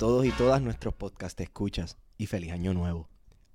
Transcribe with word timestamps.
Todos 0.00 0.24
y 0.24 0.30
todas 0.30 0.62
nuestros 0.62 0.94
podcast 0.94 1.38
escuchas 1.42 1.98
y 2.16 2.24
feliz 2.24 2.52
año 2.52 2.72
nuevo. 2.72 3.06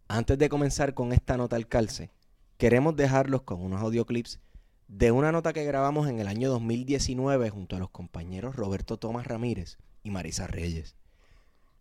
Antes 0.07 0.37
de 0.37 0.47
comenzar 0.47 0.93
con 0.93 1.11
esta 1.11 1.37
nota 1.37 1.55
al 1.55 1.67
calce, 1.67 2.11
queremos 2.57 2.95
dejarlos 2.95 3.41
con 3.41 3.63
unos 3.63 3.81
audioclips 3.81 4.39
de 4.87 5.09
una 5.09 5.31
nota 5.31 5.53
que 5.53 5.63
grabamos 5.63 6.07
en 6.07 6.19
el 6.19 6.27
año 6.27 6.51
2019 6.51 7.49
junto 7.49 7.75
a 7.75 7.79
los 7.79 7.89
compañeros 7.89 8.55
Roberto 8.55 8.97
Tomás 8.97 9.25
Ramírez 9.25 9.79
y 10.03 10.11
Marisa 10.11 10.45
Reyes. 10.45 10.95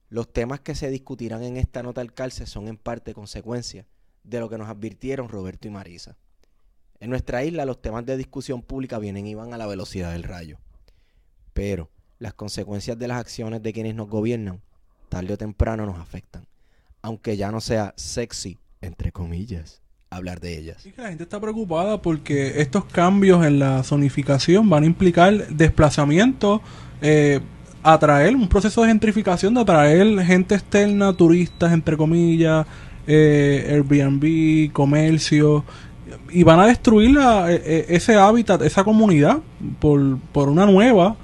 Los 0.09 0.33
temas 0.33 0.61
que 0.61 0.75
se 0.75 0.89
discutirán 0.89 1.43
en 1.43 1.59
esta 1.59 1.83
nota 1.83 2.01
al 2.01 2.15
calce 2.15 2.47
son 2.47 2.67
en 2.67 2.79
parte 2.79 3.13
consecuencia 3.13 3.87
de 4.23 4.41
lo 4.41 4.49
que 4.49 4.57
nos 4.57 4.71
advirtieron 4.71 5.29
Roberto 5.29 5.69
y 5.69 5.73
Marisa. 5.73 6.17
En 7.01 7.11
nuestra 7.11 7.45
isla 7.45 7.67
los 7.67 7.83
temas 7.83 8.07
de 8.07 8.17
discusión 8.17 8.63
pública 8.63 8.99
vienen 8.99 9.27
y 9.27 9.35
van 9.35 9.53
a 9.53 9.59
la 9.59 9.67
velocidad 9.67 10.13
del 10.13 10.23
rayo. 10.23 10.57
Pero 11.53 11.91
las 12.25 12.35
consecuencias 12.35 12.99
de 12.99 13.07
las 13.07 13.19
acciones 13.21 13.63
de 13.63 13.73
quienes 13.73 13.95
nos 13.95 14.09
gobiernan, 14.09 14.61
tarde 15.11 15.35
o 15.35 15.37
temprano 15.39 15.85
nos 15.87 15.99
afectan. 16.01 16.47
Aunque 17.03 17.37
ya 17.37 17.53
no 17.53 17.61
sea 17.61 17.93
sexy, 17.97 18.57
entre 18.81 19.13
comillas, 19.13 19.83
hablar 20.11 20.41
de 20.41 20.57
ellas. 20.59 20.87
La 20.97 21.09
gente 21.09 21.25
está 21.25 21.39
preocupada 21.39 22.01
porque 22.01 22.61
estos 22.63 22.87
cambios 22.87 23.45
en 23.45 23.59
la 23.59 23.83
zonificación 23.83 24.71
van 24.71 24.85
a 24.85 24.87
implicar 24.87 25.49
desplazamiento, 25.49 26.63
eh, 27.03 27.41
atraer 27.83 28.35
un 28.35 28.49
proceso 28.49 28.81
de 28.83 28.89
gentrificación, 28.89 29.53
de 29.55 29.61
atraer 29.61 30.19
gente 30.25 30.55
externa, 30.55 31.13
turistas, 31.13 31.73
entre 31.75 31.97
comillas, 31.99 32.67
eh, 33.07 33.67
Airbnb, 33.71 34.73
comercio, 34.73 35.63
y 36.31 36.43
van 36.43 36.61
a 36.61 36.67
destruir 36.69 37.11
la- 37.11 37.53
e- 37.53 37.57
e- 37.57 37.87
ese 37.97 38.15
hábitat, 38.15 38.63
esa 38.63 38.83
comunidad, 38.83 39.41
por, 39.79 40.19
por 40.33 40.49
una 40.49 40.65
nueva, 40.65 41.17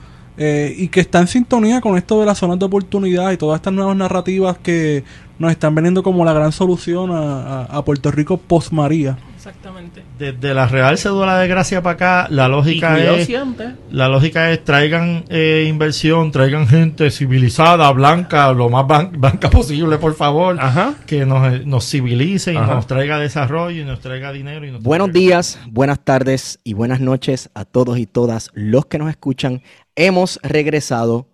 eh, 0.43 0.75
y 0.77 0.89
que 0.89 1.01
está 1.01 1.21
en 1.21 1.27
sintonía 1.29 1.81
con 1.83 1.97
esto 1.99 2.19
de 2.19 2.25
las 2.27 2.39
zonas 2.39 2.59
de 2.59 2.65
oportunidad 2.65 3.31
y 3.31 3.37
todas 3.37 3.59
estas 3.59 3.75
nuevas 3.75 3.95
narrativas 3.95 4.57
que 4.59 5.05
nos 5.39 5.51
están 5.51 5.75
vendiendo 5.75 6.03
como 6.03 6.25
la 6.25 6.33
gran 6.33 6.51
solución 6.51 7.11
a, 7.13 7.43
a- 7.65 7.65
a 7.65 7.85
Puerto 7.85 8.11
Rico 8.11 8.39
post 8.39 8.73
María. 8.73 9.19
Exactamente. 9.51 10.03
Desde 10.19 10.55
la 10.55 10.67
Real 10.69 10.97
Cédula 10.97 11.39
de 11.39 11.49
Gracia 11.49 11.83
para 11.83 11.95
acá, 11.95 12.27
la 12.31 12.49
lógica 12.49 12.99
es 13.17 13.27
siempre. 13.27 13.75
la 13.91 14.09
lógica 14.09 14.51
es 14.53 14.65
traigan 14.65 15.25
eh, 15.29 15.67
inversión, 15.69 16.31
traigan 16.31 16.67
gente 16.69 17.11
civilizada, 17.11 17.91
blanca, 17.93 18.53
lo 18.53 18.69
más 18.69 18.87
ban- 18.87 19.11
blanca 19.13 19.51
posible, 19.51 19.99
por 19.99 20.15
favor, 20.15 20.57
Ajá. 20.61 20.95
que 21.07 21.27
nos, 21.27 21.67
nos 21.67 21.85
civilice 21.89 22.53
y 22.53 22.57
Ajá. 22.57 22.75
nos 22.75 22.87
traiga 22.87 23.19
desarrollo 23.19 23.81
y 23.81 23.85
nos 23.85 24.01
traiga 24.01 24.33
dinero. 24.33 24.65
Y 24.67 24.71
nos 24.71 24.83
Buenos 24.83 25.09
traiga- 25.11 25.21
días, 25.27 25.59
buenas 25.69 25.99
tardes 26.05 26.61
y 26.65 26.75
buenas 26.75 27.01
noches 27.01 27.51
a 27.55 27.65
todos 27.65 27.99
y 27.99 28.07
todas 28.07 28.51
los 28.55 28.87
que 28.87 28.99
nos 28.99 29.11
escuchan. 29.11 29.63
Hemos 29.97 30.39
regresado 30.43 31.27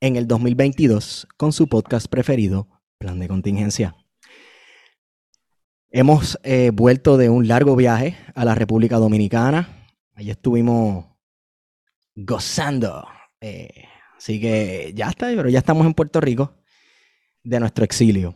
en 0.00 0.16
el 0.16 0.26
2022 0.26 1.28
con 1.36 1.52
su 1.52 1.68
podcast 1.68 2.06
preferido, 2.08 2.66
Plan 2.98 3.18
de 3.18 3.28
Contingencia. 3.28 3.94
Hemos 5.96 6.40
eh, 6.42 6.72
vuelto 6.74 7.16
de 7.16 7.30
un 7.30 7.46
largo 7.46 7.76
viaje 7.76 8.16
a 8.34 8.44
la 8.44 8.56
República 8.56 8.96
Dominicana. 8.96 9.86
Allí 10.16 10.28
estuvimos 10.28 11.04
gozando. 12.16 13.06
eh, 13.40 13.84
así 14.16 14.40
que 14.40 14.90
ya 14.96 15.10
está, 15.10 15.26
pero 15.26 15.48
ya 15.48 15.60
estamos 15.60 15.86
en 15.86 15.94
Puerto 15.94 16.20
Rico 16.20 16.56
de 17.44 17.60
nuestro 17.60 17.84
exilio. 17.84 18.34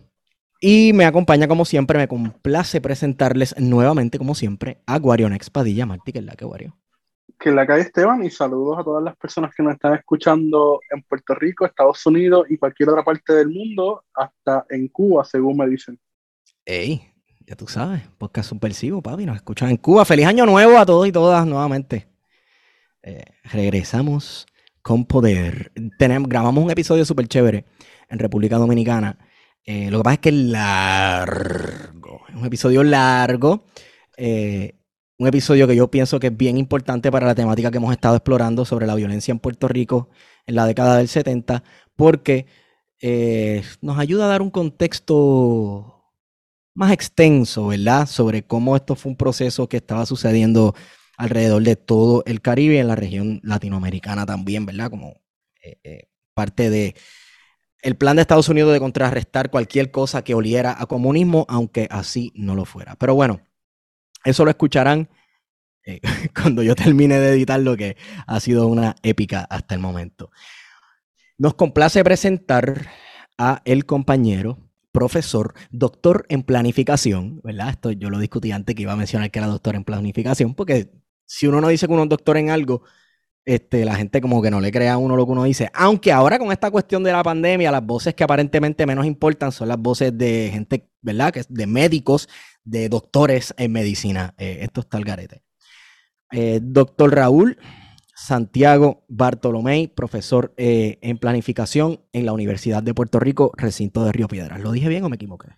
Y 0.60 0.92
me 0.92 1.04
acompaña 1.04 1.48
como 1.48 1.64
siempre, 1.64 1.98
me 1.98 2.06
complace 2.06 2.80
presentarles 2.80 3.58
nuevamente, 3.58 4.18
como 4.18 4.36
siempre, 4.36 4.80
a 4.86 5.00
Guarionex 5.00 5.50
Padilla. 5.50 5.84
Martí, 5.84 6.12
que 6.12 6.20
es 6.20 6.24
la 6.24 6.36
que 6.36 6.44
Guario. 6.44 6.78
que 7.40 7.50
la 7.50 7.66
calle 7.66 7.82
Esteban 7.82 8.22
y 8.22 8.30
saludos 8.30 8.78
a 8.78 8.84
todas 8.84 9.02
las 9.02 9.16
personas 9.16 9.52
que 9.52 9.64
nos 9.64 9.72
están 9.72 9.94
escuchando 9.94 10.78
en 10.94 11.02
Puerto 11.02 11.34
Rico, 11.34 11.66
Estados 11.66 12.06
Unidos 12.06 12.46
y 12.48 12.56
cualquier 12.56 12.90
otra 12.90 13.02
parte 13.02 13.32
del 13.32 13.48
mundo, 13.48 14.04
hasta 14.14 14.64
en 14.70 14.86
Cuba, 14.86 15.24
según 15.24 15.56
me 15.56 15.66
dicen. 15.66 15.98
Ey, 16.64 17.02
ya 17.48 17.56
tú 17.56 17.66
sabes, 17.66 18.02
podcast 18.18 18.50
subversivo, 18.50 19.00
papi. 19.00 19.24
Nos 19.24 19.36
escuchan 19.36 19.70
en 19.70 19.78
Cuba. 19.78 20.04
Feliz 20.04 20.26
año 20.26 20.44
nuevo 20.44 20.76
a 20.76 20.84
todos 20.84 21.08
y 21.08 21.12
todas 21.12 21.46
nuevamente. 21.46 22.06
Eh, 23.02 23.24
regresamos 23.44 24.46
con 24.82 25.06
poder. 25.06 25.72
Tenemos, 25.98 26.28
grabamos 26.28 26.62
un 26.62 26.70
episodio 26.70 27.06
súper 27.06 27.26
chévere 27.26 27.64
en 28.10 28.18
República 28.18 28.58
Dominicana. 28.58 29.18
Eh, 29.64 29.90
lo 29.90 29.98
que 29.98 30.04
pasa 30.04 30.14
es 30.14 30.20
que 30.20 30.28
es 30.28 30.34
largo. 30.34 32.20
Es 32.28 32.34
un 32.34 32.44
episodio 32.44 32.84
largo. 32.84 33.64
eh, 34.18 34.74
un 35.18 35.26
episodio 35.26 35.66
que 35.66 35.74
yo 35.74 35.90
pienso 35.90 36.20
que 36.20 36.28
es 36.28 36.36
bien 36.36 36.58
importante 36.58 37.10
para 37.10 37.26
la 37.26 37.34
temática 37.34 37.70
que 37.70 37.78
hemos 37.78 37.92
estado 37.92 38.14
explorando 38.16 38.64
sobre 38.64 38.86
la 38.86 38.94
violencia 38.94 39.32
en 39.32 39.40
Puerto 39.40 39.66
Rico 39.66 40.10
en 40.46 40.54
la 40.54 40.64
década 40.66 40.98
del 40.98 41.08
70, 41.08 41.64
porque 41.96 42.46
nos 43.80 43.98
ayuda 43.98 44.26
a 44.26 44.28
dar 44.28 44.42
un 44.42 44.50
contexto 44.50 45.97
más 46.78 46.92
extenso, 46.92 47.66
¿verdad? 47.66 48.06
Sobre 48.06 48.44
cómo 48.44 48.76
esto 48.76 48.94
fue 48.94 49.10
un 49.10 49.16
proceso 49.16 49.68
que 49.68 49.78
estaba 49.78 50.06
sucediendo 50.06 50.76
alrededor 51.16 51.64
de 51.64 51.74
todo 51.74 52.22
el 52.24 52.40
Caribe 52.40 52.76
y 52.76 52.78
en 52.78 52.86
la 52.86 52.94
región 52.94 53.40
latinoamericana 53.42 54.24
también, 54.24 54.64
¿verdad? 54.64 54.88
Como 54.88 55.20
eh, 55.60 55.76
eh, 55.82 56.08
parte 56.34 56.70
de 56.70 56.94
el 57.82 57.96
plan 57.96 58.14
de 58.14 58.22
Estados 58.22 58.48
Unidos 58.48 58.72
de 58.72 58.78
contrarrestar 58.78 59.50
cualquier 59.50 59.90
cosa 59.90 60.22
que 60.22 60.34
oliera 60.34 60.76
a 60.80 60.86
comunismo, 60.86 61.46
aunque 61.48 61.88
así 61.90 62.30
no 62.36 62.54
lo 62.54 62.64
fuera. 62.64 62.94
Pero 62.94 63.16
bueno, 63.16 63.40
eso 64.24 64.44
lo 64.44 64.50
escucharán 64.50 65.08
eh, 65.84 66.00
cuando 66.40 66.62
yo 66.62 66.76
termine 66.76 67.18
de 67.18 67.30
editar 67.32 67.58
lo 67.58 67.76
que 67.76 67.96
ha 68.24 68.38
sido 68.38 68.68
una 68.68 68.94
épica 69.02 69.40
hasta 69.50 69.74
el 69.74 69.80
momento. 69.80 70.30
Nos 71.38 71.54
complace 71.54 72.04
presentar 72.04 72.86
a 73.36 73.62
el 73.64 73.84
compañero, 73.84 74.67
profesor, 74.92 75.54
doctor 75.70 76.26
en 76.28 76.42
planificación, 76.42 77.40
¿verdad? 77.42 77.70
Esto 77.70 77.90
yo 77.92 78.10
lo 78.10 78.18
discutí 78.18 78.52
antes 78.52 78.74
que 78.74 78.82
iba 78.82 78.92
a 78.92 78.96
mencionar 78.96 79.30
que 79.30 79.38
era 79.38 79.48
doctor 79.48 79.74
en 79.76 79.84
planificación, 79.84 80.54
porque 80.54 80.90
si 81.26 81.46
uno 81.46 81.60
no 81.60 81.68
dice 81.68 81.86
que 81.86 81.92
uno 81.92 82.04
es 82.04 82.08
doctor 82.08 82.36
en 82.36 82.50
algo, 82.50 82.82
este, 83.44 83.84
la 83.84 83.94
gente 83.96 84.20
como 84.20 84.42
que 84.42 84.50
no 84.50 84.60
le 84.60 84.70
crea 84.70 84.94
a 84.94 84.98
uno 84.98 85.16
lo 85.16 85.24
que 85.24 85.32
uno 85.32 85.44
dice. 85.44 85.70
Aunque 85.72 86.12
ahora 86.12 86.38
con 86.38 86.52
esta 86.52 86.70
cuestión 86.70 87.02
de 87.02 87.12
la 87.12 87.22
pandemia, 87.22 87.70
las 87.70 87.84
voces 87.84 88.14
que 88.14 88.22
aparentemente 88.22 88.84
menos 88.86 89.06
importan 89.06 89.52
son 89.52 89.68
las 89.68 89.78
voces 89.78 90.16
de 90.16 90.50
gente, 90.52 90.90
¿verdad? 91.00 91.32
Que 91.32 91.42
de 91.48 91.66
médicos, 91.66 92.28
de 92.64 92.90
doctores 92.90 93.54
en 93.56 93.72
medicina. 93.72 94.34
Eh, 94.36 94.58
esto 94.60 94.82
está 94.82 94.98
al 94.98 95.04
garete. 95.04 95.42
Eh, 96.30 96.60
doctor 96.62 97.14
Raúl 97.14 97.58
Santiago 98.20 99.04
Bartolomé, 99.06 99.92
profesor 99.94 100.52
eh, 100.56 100.98
en 101.02 101.18
planificación 101.18 102.00
en 102.12 102.26
la 102.26 102.32
Universidad 102.32 102.82
de 102.82 102.92
Puerto 102.92 103.20
Rico, 103.20 103.52
recinto 103.56 104.04
de 104.04 104.10
Río 104.10 104.26
Piedras. 104.26 104.60
¿Lo 104.60 104.72
dije 104.72 104.88
bien 104.88 105.04
o 105.04 105.08
me 105.08 105.14
equivoqué? 105.14 105.50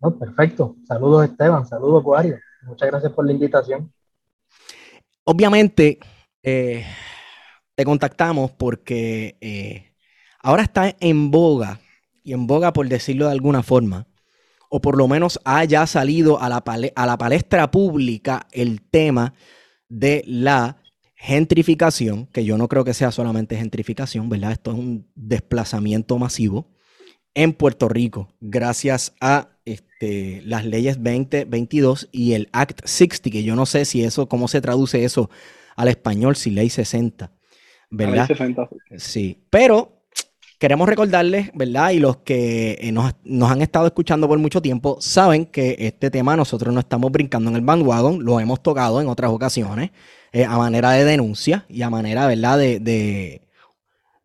No, 0.00 0.18
perfecto. 0.18 0.74
Saludos 0.86 1.26
Esteban, 1.26 1.64
saludos 1.64 2.02
Guario. 2.02 2.38
Muchas 2.66 2.90
gracias 2.90 3.12
por 3.12 3.24
la 3.24 3.32
invitación. 3.32 3.92
Obviamente, 5.22 6.00
eh, 6.42 6.84
te 7.76 7.84
contactamos 7.84 8.50
porque 8.50 9.38
eh, 9.40 9.94
ahora 10.42 10.64
está 10.64 10.94
en 10.98 11.30
boga, 11.30 11.78
y 12.24 12.32
en 12.32 12.48
boga 12.48 12.72
por 12.72 12.88
decirlo 12.88 13.26
de 13.26 13.32
alguna 13.32 13.62
forma, 13.62 14.08
o 14.70 14.80
por 14.80 14.98
lo 14.98 15.06
menos 15.06 15.38
haya 15.44 15.86
salido 15.86 16.40
a 16.42 16.48
la, 16.48 16.64
pale- 16.64 16.92
a 16.96 17.06
la 17.06 17.16
palestra 17.16 17.70
pública 17.70 18.48
el 18.50 18.82
tema 18.82 19.34
de 19.88 20.24
la 20.26 20.78
gentrificación, 21.24 22.26
que 22.26 22.44
yo 22.44 22.58
no 22.58 22.68
creo 22.68 22.84
que 22.84 22.92
sea 22.92 23.10
solamente 23.10 23.56
gentrificación, 23.56 24.28
¿verdad? 24.28 24.52
Esto 24.52 24.72
es 24.72 24.78
un 24.78 25.06
desplazamiento 25.14 26.18
masivo 26.18 26.66
en 27.32 27.54
Puerto 27.54 27.88
Rico, 27.88 28.28
gracias 28.42 29.14
a 29.22 29.48
este, 29.64 30.42
las 30.44 30.66
leyes 30.66 30.96
2022 31.02 32.10
y 32.12 32.34
el 32.34 32.50
Act 32.52 32.82
60, 32.84 33.30
que 33.30 33.42
yo 33.42 33.56
no 33.56 33.64
sé 33.64 33.86
si 33.86 34.04
eso, 34.04 34.28
cómo 34.28 34.48
se 34.48 34.60
traduce 34.60 35.02
eso 35.02 35.30
al 35.76 35.88
español, 35.88 36.36
si 36.36 36.50
ley 36.50 36.68
60, 36.68 37.32
¿verdad? 37.90 38.28
Ley 38.28 38.36
60, 38.36 38.68
sí. 38.98 39.46
Pero 39.48 40.04
queremos 40.58 40.86
recordarles, 40.86 41.50
¿verdad? 41.54 41.92
Y 41.92 42.00
los 42.00 42.18
que 42.18 42.76
eh, 42.82 42.92
nos, 42.92 43.14
nos 43.24 43.50
han 43.50 43.62
estado 43.62 43.86
escuchando 43.86 44.28
por 44.28 44.38
mucho 44.38 44.60
tiempo 44.60 44.98
saben 45.00 45.46
que 45.46 45.74
este 45.78 46.10
tema 46.10 46.36
nosotros 46.36 46.74
no 46.74 46.80
estamos 46.80 47.10
brincando 47.10 47.48
en 47.48 47.56
el 47.56 47.62
bandwagon, 47.62 48.22
lo 48.22 48.38
hemos 48.40 48.62
tocado 48.62 49.00
en 49.00 49.08
otras 49.08 49.30
ocasiones 49.30 49.90
eh, 50.34 50.44
a 50.44 50.58
manera 50.58 50.90
de 50.90 51.04
denuncia 51.04 51.64
y 51.68 51.82
a 51.82 51.90
manera, 51.90 52.26
¿verdad? 52.26 52.58
De, 52.58 52.80
de 52.80 53.40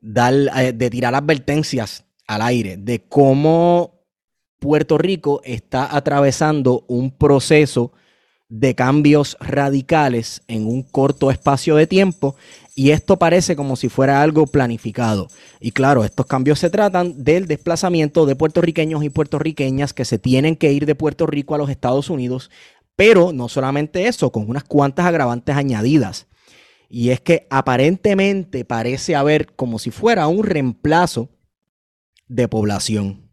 dar, 0.02 0.34
eh, 0.34 0.74
de 0.74 0.90
tirar 0.90 1.14
advertencias 1.14 2.04
al 2.26 2.42
aire 2.42 2.78
de 2.78 3.04
cómo 3.08 3.94
Puerto 4.58 4.98
Rico 4.98 5.40
está 5.44 5.96
atravesando 5.96 6.84
un 6.88 7.12
proceso 7.12 7.92
de 8.50 8.74
cambios 8.74 9.38
radicales 9.40 10.42
en 10.48 10.66
un 10.66 10.82
corto 10.82 11.30
espacio 11.30 11.76
de 11.76 11.86
tiempo 11.86 12.36
y 12.74 12.90
esto 12.90 13.20
parece 13.20 13.56
como 13.56 13.76
si 13.76 13.90
fuera 13.90 14.24
algo 14.24 14.48
planificado. 14.48 15.28
Y 15.60 15.72
claro, 15.72 16.04
estos 16.04 16.26
cambios 16.26 16.58
se 16.58 16.72
tratan 16.72 17.24
del 17.24 17.46
desplazamiento 17.46 18.26
de 18.26 18.36
puertorriqueños 18.36 19.04
y 19.04 19.10
puertorriqueñas 19.10 19.94
que 19.94 20.06
se 20.06 20.18
tienen 20.18 20.56
que 20.56 20.72
ir 20.72 20.88
de 20.88 20.96
Puerto 20.96 21.28
Rico 21.28 21.54
a 21.54 21.60
los 21.60 21.70
Estados 21.70 22.10
Unidos, 22.10 22.50
pero 23.00 23.32
no 23.32 23.48
solamente 23.48 24.08
eso, 24.08 24.30
con 24.30 24.50
unas 24.50 24.66
cuantas 24.66 25.06
agravantes 25.06 25.56
añadidas. 25.56 26.28
Y 26.90 27.12
es 27.12 27.22
que 27.22 27.48
aparentemente 27.50 28.66
parece 28.66 29.16
haber 29.16 29.54
como 29.54 29.80
si 29.80 29.90
fuera 29.90 30.28
un 30.28 30.44
reemplazo 30.44 31.30
de 32.28 32.50
población. 32.50 33.32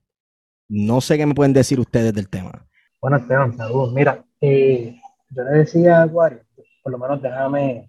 No 0.69 1.01
sé 1.01 1.19
qué 1.19 1.27
me 1.27 1.35
pueden 1.35 1.53
decir 1.53 1.81
ustedes 1.81 2.15
del 2.15 2.29
tema. 2.29 2.65
Bueno, 3.01 3.17
Esteban, 3.17 3.57
saludos. 3.57 3.93
Mira, 3.93 4.25
eh, 4.41 5.01
yo 5.31 5.43
le 5.43 5.59
decía 5.59 6.01
a 6.01 6.07
Guario, 6.07 6.43
por 6.85 6.93
lo 6.93 6.99
menos 6.99 7.21
déjame 7.21 7.89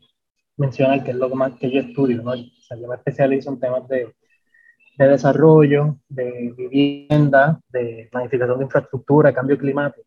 mencionar 0.56 1.04
que 1.04 1.12
es 1.12 1.18
lo 1.18 1.30
más 1.30 1.60
que 1.60 1.70
yo 1.70 1.82
estudio, 1.82 2.24
¿no? 2.24 2.32
O 2.32 2.62
sea, 2.68 2.76
yo 2.76 2.88
me 2.88 2.96
especializo 2.96 3.52
en 3.52 3.60
temas 3.60 3.88
de, 3.88 4.16
de 4.98 5.08
desarrollo, 5.08 6.00
de 6.10 6.56
vivienda, 6.58 7.62
de 7.70 8.10
planificación 8.12 8.58
de 8.58 8.66
infraestructura, 8.66 9.32
cambio 9.32 9.60
climático. 9.60 10.07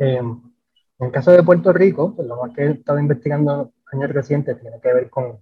Eh, 0.00 0.16
en 0.16 1.06
el 1.06 1.12
caso 1.12 1.30
de 1.30 1.42
Puerto 1.42 1.72
Rico, 1.72 2.14
pues 2.16 2.26
lo 2.26 2.36
más 2.36 2.54
que 2.54 2.62
he 2.62 2.70
estado 2.70 2.98
investigando 2.98 3.72
años 3.92 4.10
recientes 4.10 4.60
tiene 4.60 4.80
que 4.80 4.92
ver 4.92 5.10
con 5.10 5.38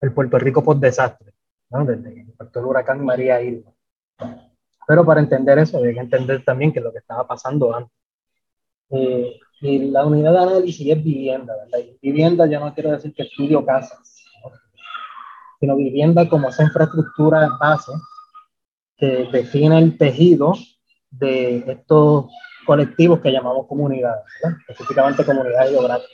el 0.00 0.12
Puerto 0.12 0.38
Rico 0.38 0.64
post 0.64 0.80
desastre, 0.80 1.32
¿no? 1.70 1.84
desde 1.84 2.10
el 2.10 2.18
impacto 2.18 2.58
del 2.58 2.68
huracán 2.68 3.04
María 3.04 3.40
Irma. 3.40 3.70
Pero 4.86 5.04
para 5.04 5.20
entender 5.20 5.58
eso, 5.58 5.82
hay 5.82 5.94
que 5.94 6.00
entender 6.00 6.44
también 6.44 6.72
qué 6.72 6.78
es 6.78 6.84
lo 6.84 6.92
que 6.92 6.98
estaba 6.98 7.26
pasando 7.26 7.74
antes. 7.74 7.92
Eh, 8.90 9.38
y 9.60 9.90
la 9.90 10.06
unidad 10.06 10.32
de 10.32 10.38
análisis 10.38 10.88
es 10.88 11.02
vivienda, 11.02 11.54
¿verdad? 11.56 11.78
Y 11.78 11.98
vivienda 12.10 12.46
yo 12.46 12.60
no 12.60 12.72
quiero 12.72 12.92
decir 12.92 13.12
que 13.12 13.24
estudio 13.24 13.64
casas, 13.64 14.24
¿no? 14.42 14.52
sino 15.58 15.76
vivienda 15.76 16.28
como 16.28 16.48
esa 16.48 16.62
infraestructura 16.62 17.48
base 17.58 17.92
que 18.96 19.28
define 19.32 19.78
el 19.78 19.98
tejido 19.98 20.54
de 21.10 21.58
estos 21.66 22.26
colectivos 22.66 23.20
que 23.20 23.30
llamamos 23.32 23.66
comunidades, 23.66 24.24
¿verdad? 24.42 24.58
específicamente 24.68 25.24
comunidades 25.24 25.70
geográficas. 25.70 26.10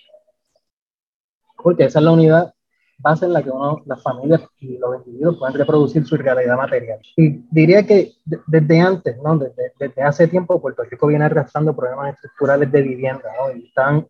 Porque 1.57 1.85
esa 1.85 1.99
es 1.99 2.05
la 2.05 2.11
unidad 2.13 2.55
base 2.99 3.25
en 3.25 3.33
la 3.33 3.43
que 3.43 3.51
uno, 3.51 3.83
las 3.87 4.01
familias 4.01 4.43
y 4.61 4.79
los 4.79 5.05
individuos 5.05 5.37
pueden 5.39 5.57
reproducir 5.57 6.07
su 6.07 6.17
realidad 6.17 6.57
material. 6.57 7.01
Y 7.17 7.45
diría 7.51 7.85
que 7.85 8.13
de- 8.25 8.41
desde 8.47 8.81
antes, 8.81 9.17
¿no? 9.21 9.37
desde, 9.39 9.73
desde 9.77 10.03
hace 10.03 10.29
tiempo, 10.29 10.61
Puerto 10.61 10.85
Rico 10.85 11.09
viene 11.09 11.25
arrastrando 11.25 11.75
problemas 11.75 12.15
estructurales 12.15 12.71
de 12.71 12.83
vivienda, 12.83 13.29
¿no? 13.41 13.57
y 13.57 13.67
están 13.67 14.07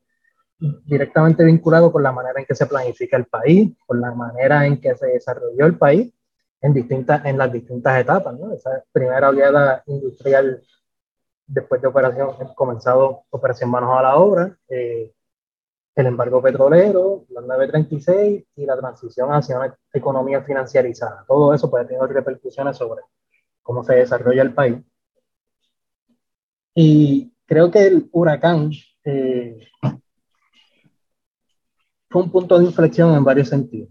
directamente 0.84 1.42
vinculados 1.44 1.90
con 1.90 2.02
la 2.02 2.12
manera 2.12 2.38
en 2.38 2.44
que 2.46 2.54
se 2.54 2.66
planifica 2.66 3.16
el 3.16 3.24
país, 3.24 3.72
con 3.86 4.00
la 4.00 4.12
manera 4.12 4.66
en 4.66 4.78
que 4.80 4.94
se 4.94 5.06
desarrolló 5.06 5.64
el 5.66 5.78
país 5.78 6.12
en, 6.60 6.74
distintas, 6.74 7.24
en 7.24 7.38
las 7.38 7.50
distintas 7.50 7.98
etapas. 7.98 8.38
¿no? 8.38 8.52
Esa 8.52 8.84
primera 8.92 9.30
oleada 9.30 9.82
industrial 9.86 10.62
después 11.46 11.80
de 11.80 11.88
operación, 11.88 12.30
comenzado 12.54 13.24
Operación 13.30 13.70
Manos 13.70 13.90
a 13.96 14.02
la 14.02 14.16
Obra, 14.16 14.56
eh, 14.68 15.12
el 15.94 16.06
embargo 16.06 16.40
petrolero, 16.40 17.26
la 17.28 17.42
936 17.42 18.44
y 18.56 18.66
la 18.66 18.78
transición 18.78 19.30
hacia 19.32 19.58
una 19.58 19.76
economía 19.92 20.42
financiarizada. 20.42 21.24
Todo 21.28 21.52
eso 21.52 21.70
puede 21.70 21.84
tener 21.84 22.02
repercusiones 22.08 22.76
sobre 22.76 23.02
cómo 23.62 23.84
se 23.84 23.96
desarrolla 23.96 24.42
el 24.42 24.54
país. 24.54 24.78
Y 26.74 27.32
creo 27.44 27.70
que 27.70 27.86
el 27.86 28.08
huracán 28.12 28.70
eh, 29.04 29.68
fue 32.08 32.22
un 32.22 32.30
punto 32.30 32.58
de 32.58 32.64
inflexión 32.64 33.14
en 33.14 33.24
varios 33.24 33.48
sentidos. 33.48 33.90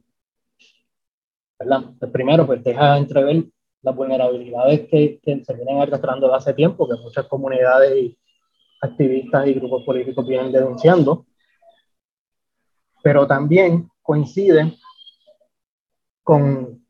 ¿verdad? 1.59 1.91
El 2.01 2.11
primero, 2.11 2.47
pues 2.47 2.63
deja 2.63 2.97
entrever 2.97 3.45
las 3.81 3.95
vulnerabilidades 3.95 4.87
que, 4.89 5.19
que 5.23 5.43
se 5.43 5.53
vienen 5.53 5.81
arrastrando 5.81 6.27
de 6.27 6.35
hace 6.35 6.53
tiempo, 6.53 6.87
que 6.87 7.01
muchas 7.01 7.25
comunidades 7.27 7.97
y 7.97 8.17
activistas 8.81 9.47
y 9.47 9.53
grupos 9.53 9.83
políticos 9.83 10.27
vienen 10.27 10.51
denunciando 10.51 11.25
pero 13.01 13.27
también 13.27 13.89
coincide 14.01 14.77
con 16.23 16.83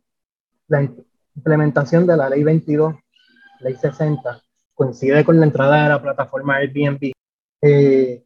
la 0.67 0.89
implementación 1.35 2.05
de 2.05 2.17
la 2.17 2.29
ley 2.29 2.43
22, 2.43 2.95
ley 3.61 3.75
60, 3.75 4.41
coincide 4.73 5.23
con 5.23 5.39
la 5.39 5.45
entrada 5.45 5.83
de 5.83 5.89
la 5.89 6.01
plataforma 6.01 6.57
Airbnb 6.57 7.11
eh, 7.61 8.23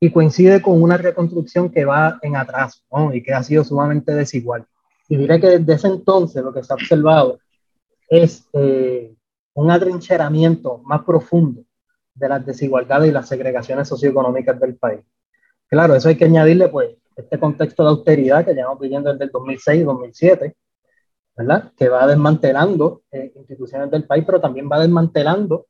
y 0.00 0.10
coincide 0.10 0.62
con 0.62 0.82
una 0.82 0.96
reconstrucción 0.96 1.70
que 1.70 1.84
va 1.84 2.18
en 2.22 2.36
atraso 2.36 2.80
¿no? 2.90 3.14
y 3.14 3.22
que 3.22 3.32
ha 3.32 3.42
sido 3.42 3.64
sumamente 3.64 4.12
desigual. 4.12 4.66
Y 5.08 5.16
diré 5.16 5.40
que 5.40 5.58
desde 5.58 5.72
ese 5.74 5.88
entonces 5.88 6.42
lo 6.42 6.52
que 6.52 6.62
se 6.62 6.72
ha 6.72 6.76
observado 6.76 7.38
es 8.10 8.46
eh, 8.52 9.14
un 9.54 9.70
atrincheramiento 9.70 10.78
más 10.78 11.04
profundo 11.04 11.62
de 12.12 12.28
las 12.28 12.44
desigualdades 12.44 13.08
y 13.08 13.12
las 13.12 13.28
segregaciones 13.28 13.88
socioeconómicas 13.88 14.60
del 14.60 14.76
país. 14.76 15.00
Claro, 15.68 15.94
eso 15.94 16.08
hay 16.08 16.16
que 16.16 16.24
añadirle, 16.24 16.68
pues, 16.68 16.96
este 17.16 17.38
contexto 17.38 17.84
de 17.84 17.90
austeridad 17.90 18.44
que 18.44 18.54
llevamos 18.54 18.80
viviendo 18.80 19.12
desde 19.12 19.24
el 19.24 19.30
2006 19.30 19.80
y 19.80 19.84
2007, 19.84 20.56
¿verdad? 21.36 21.72
Que 21.76 21.88
va 21.88 22.06
desmantelando 22.06 23.02
eh, 23.12 23.32
instituciones 23.36 23.90
del 23.90 24.04
país, 24.04 24.24
pero 24.26 24.40
también 24.40 24.68
va 24.70 24.80
desmantelando 24.80 25.66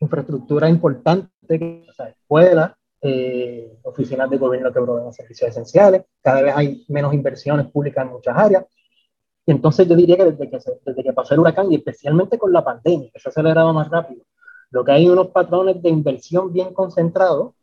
infraestructura 0.00 0.68
importante, 0.68 1.84
o 1.88 1.92
sea, 1.92 2.08
escuelas, 2.08 2.72
eh, 3.00 3.78
oficinas 3.82 4.28
de 4.28 4.38
gobierno 4.38 4.72
que 4.72 4.80
proveen 4.80 5.12
servicios 5.12 5.50
esenciales, 5.50 6.02
cada 6.20 6.42
vez 6.42 6.52
hay 6.56 6.84
menos 6.88 7.14
inversiones 7.14 7.66
públicas 7.66 8.04
en 8.04 8.12
muchas 8.12 8.36
áreas. 8.36 8.64
Entonces 9.48 9.88
yo 9.88 9.96
diría 9.96 10.18
que 10.18 10.24
desde 10.26 10.50
que, 10.50 10.60
se, 10.60 10.72
desde 10.84 11.02
que 11.02 11.12
pasó 11.14 11.32
el 11.32 11.40
huracán, 11.40 11.72
y 11.72 11.76
especialmente 11.76 12.38
con 12.38 12.52
la 12.52 12.62
pandemia, 12.62 13.10
que 13.10 13.18
se 13.18 13.28
ha 13.28 13.30
acelerado 13.30 13.72
más 13.72 13.88
rápido, 13.88 14.22
lo 14.70 14.84
que 14.84 14.92
hay 14.92 15.08
unos 15.08 15.28
patrones 15.28 15.82
de 15.82 15.88
inversión 15.88 16.52
bien 16.52 16.74
concentrados 16.74 17.54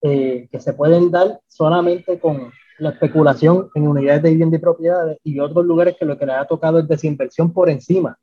eh, 0.00 0.48
que 0.50 0.58
se 0.58 0.72
pueden 0.72 1.10
dar 1.10 1.40
solamente 1.46 2.18
con 2.18 2.50
la 2.78 2.88
especulación 2.88 3.68
en 3.74 3.86
unidades 3.86 4.22
de 4.22 4.30
vivienda 4.30 4.56
y 4.56 4.60
propiedades 4.60 5.18
y 5.22 5.38
otros 5.40 5.66
lugares 5.66 5.96
que 5.98 6.06
lo 6.06 6.18
que 6.18 6.24
les 6.24 6.36
ha 6.36 6.46
tocado 6.46 6.78
es 6.78 6.88
desinversión 6.88 7.52
por 7.52 7.68
encima 7.68 8.18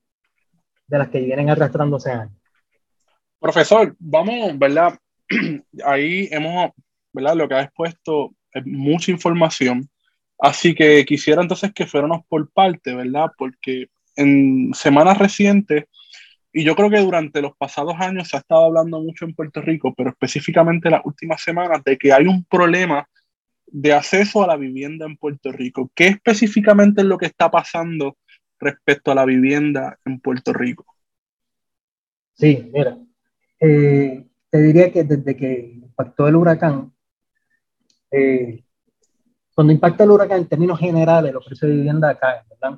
de 0.88 0.98
las 0.98 1.10
que 1.10 1.20
vienen 1.20 1.52
arrastrándose 1.52 2.10
años. 2.10 2.36
Profesor, 3.40 3.96
vamos, 4.00 4.58
¿verdad? 4.58 4.98
Ahí 5.86 6.28
hemos, 6.32 6.72
¿verdad? 7.14 7.36
Lo 7.36 7.48
que 7.48 7.54
ha 7.54 7.62
expuesto 7.62 8.32
es 8.52 8.66
mucha 8.66 9.12
información. 9.12 9.88
Así 10.40 10.76
que 10.76 11.04
quisiera 11.06 11.42
entonces 11.42 11.74
que 11.74 11.88
fuéramos 11.88 12.26
por 12.28 12.50
parte, 12.52 12.94
¿verdad? 12.94 13.32
Porque 13.38 13.88
en 14.16 14.72
semanas 14.74 15.18
recientes, 15.18 15.86
y 16.54 16.64
yo 16.64 16.76
creo 16.76 16.90
que 16.90 17.00
durante 17.00 17.42
los 17.42 17.56
pasados 17.58 17.96
años 18.00 18.28
se 18.28 18.38
ha 18.38 18.40
estado 18.40 18.66
hablando 18.66 19.00
mucho 19.00 19.26
en 19.26 19.34
Puerto 19.34 19.62
Rico, 19.62 19.94
pero 19.96 20.10
específicamente 20.10 20.90
las 20.90 21.06
últimas 21.06 21.42
semanas, 21.42 21.84
de 21.84 21.98
que 21.98 22.14
hay 22.14 22.26
un 22.26 22.44
problema 22.46 23.08
de 23.68 23.94
acceso 23.94 24.44
a 24.44 24.48
la 24.48 24.56
vivienda 24.56 25.06
en 25.06 25.18
Puerto 25.18 25.52
Rico. 25.52 25.92
¿Qué 25.94 26.08
específicamente 26.08 27.02
es 27.02 27.08
lo 27.08 27.18
que 27.18 27.26
está 27.28 27.52
pasando 27.52 28.18
respecto 28.60 29.12
a 29.12 29.16
la 29.16 29.26
vivienda 29.26 30.00
en 30.06 30.20
Puerto 30.20 30.54
Rico? 30.54 30.86
Sí, 32.34 32.70
mira, 32.72 32.98
eh, 33.60 34.26
te 34.50 34.62
diría 34.62 34.92
que 34.92 35.04
desde 35.04 35.36
que 35.36 35.72
impactó 35.76 36.28
el 36.28 36.36
huracán, 36.36 36.94
eh, 38.12 38.64
cuando 39.58 39.74
impacta 39.74 40.04
el 40.04 40.12
huracán 40.12 40.42
en 40.42 40.48
términos 40.48 40.78
generales, 40.78 41.34
los 41.34 41.44
precios 41.44 41.72
de 41.72 41.78
vivienda 41.78 42.16
caen, 42.16 42.44
¿verdad? 42.48 42.78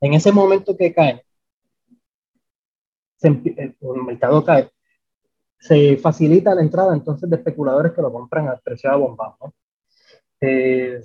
En 0.00 0.14
ese 0.14 0.30
momento 0.30 0.76
que 0.76 0.94
caen, 0.94 1.20
se, 3.16 3.26
el 3.26 4.02
mercado 4.06 4.44
cae, 4.44 4.70
se 5.58 5.96
facilita 5.96 6.54
la 6.54 6.62
entrada 6.62 6.94
entonces 6.94 7.28
de 7.28 7.34
especuladores 7.34 7.90
que 7.90 8.02
lo 8.02 8.12
compran 8.12 8.46
al 8.46 8.60
precio 8.60 8.88
de 8.88 8.96
bombado, 8.96 9.36
¿no? 9.40 9.54
Eh, 10.42 11.00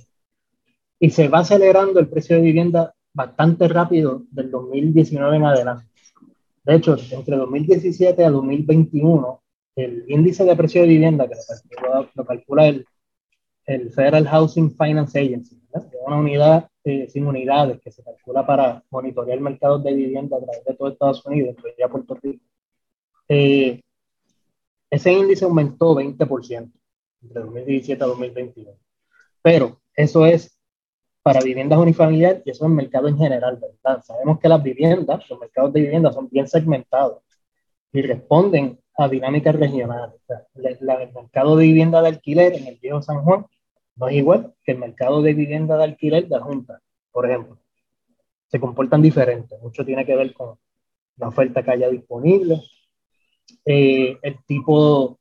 y 1.00 1.10
se 1.10 1.29
va 1.29 1.39
acelerando 1.39 2.00
el 2.00 2.08
precio 2.08 2.36
de 2.36 2.44
vivienda 2.44 2.94
bastante 3.15 3.67
rápido 3.67 4.22
del 4.29 4.51
2019 4.51 5.36
en 5.36 5.46
adelante. 5.46 5.86
De 6.63 6.75
hecho, 6.75 6.96
entre 7.10 7.38
2017 7.38 8.24
a 8.24 8.29
2021, 8.29 9.41
el 9.77 10.06
índice 10.08 10.46
de 10.46 10.56
precio 10.56 10.82
de 10.82 10.89
vivienda 10.89 11.27
que 11.27 11.36
lo 12.13 12.24
calcula, 12.24 12.67
el, 12.67 12.86
el, 13.67 13.91
Federal 13.91 14.27
Housing 14.27 14.71
Finance 14.71 15.19
Agency, 15.19 15.62
una 16.05 16.17
unidad 16.17 16.69
eh, 16.83 17.07
sin 17.09 17.27
unidades 17.27 17.81
que 17.81 17.91
se 17.91 18.03
calcula 18.03 18.45
para 18.45 18.83
monitorear 18.89 19.38
el 19.38 19.43
mercado 19.43 19.77
de 19.77 19.93
vivienda 19.93 20.38
a 20.38 20.39
través 20.39 20.63
de 20.63 20.74
todo 20.74 20.88
Estados 20.88 21.25
Unidos, 21.25 21.55
incluiría 21.55 21.89
Puerto 21.89 22.15
Rico. 22.15 22.43
Eh, 23.27 23.81
ese 24.89 25.12
índice 25.12 25.43
aumentó 25.43 25.93
20% 25.93 26.71
entre 27.21 27.41
2017 27.41 28.03
a 28.03 28.07
2021. 28.07 28.71
Pero 29.41 29.81
eso 29.95 30.25
es 30.25 30.57
para 31.21 31.41
viviendas 31.41 31.77
unifamiliares 31.77 32.41
y 32.45 32.51
eso 32.51 32.63
es 32.63 32.69
el 32.69 32.75
mercado 32.75 33.09
en 33.09 33.17
general, 33.17 33.59
¿verdad? 33.59 34.01
Sabemos 34.01 34.39
que 34.39 34.47
las 34.47 34.63
viviendas, 34.63 35.29
los 35.29 35.39
mercados 35.39 35.74
de 35.74 35.81
vivienda 35.81 36.13
son 36.13 36.29
bien 36.29 36.47
segmentados 36.47 37.21
y 37.91 38.01
responden 38.01 38.79
a 38.97 39.09
dinámicas 39.09 39.55
regionales. 39.55 40.21
el 40.55 40.88
mercado 41.13 41.57
de 41.57 41.65
vivienda 41.65 42.01
de 42.01 42.07
alquiler 42.07 42.53
en 42.53 42.67
el 42.67 42.77
viejo 42.77 43.01
San 43.01 43.24
Juan 43.24 43.45
no 43.97 44.07
es 44.07 44.15
igual 44.15 44.53
que 44.63 44.73
el 44.73 44.79
mercado 44.79 45.21
de 45.21 45.33
vivienda 45.33 45.77
de 45.77 45.83
alquiler 45.83 46.27
de 46.27 46.37
la 46.37 46.43
Junta, 46.43 46.81
por 47.11 47.25
ejemplo. 47.25 47.57
Se 48.47 48.59
comportan 48.59 49.01
diferentes. 49.01 49.59
Mucho 49.61 49.83
tiene 49.83 50.05
que 50.05 50.15
ver 50.15 50.33
con 50.33 50.57
la 51.17 51.27
oferta 51.27 51.63
que 51.63 51.71
haya 51.71 51.89
disponible, 51.89 52.61
eh, 53.65 54.17
el 54.21 54.43
tipo 54.45 55.19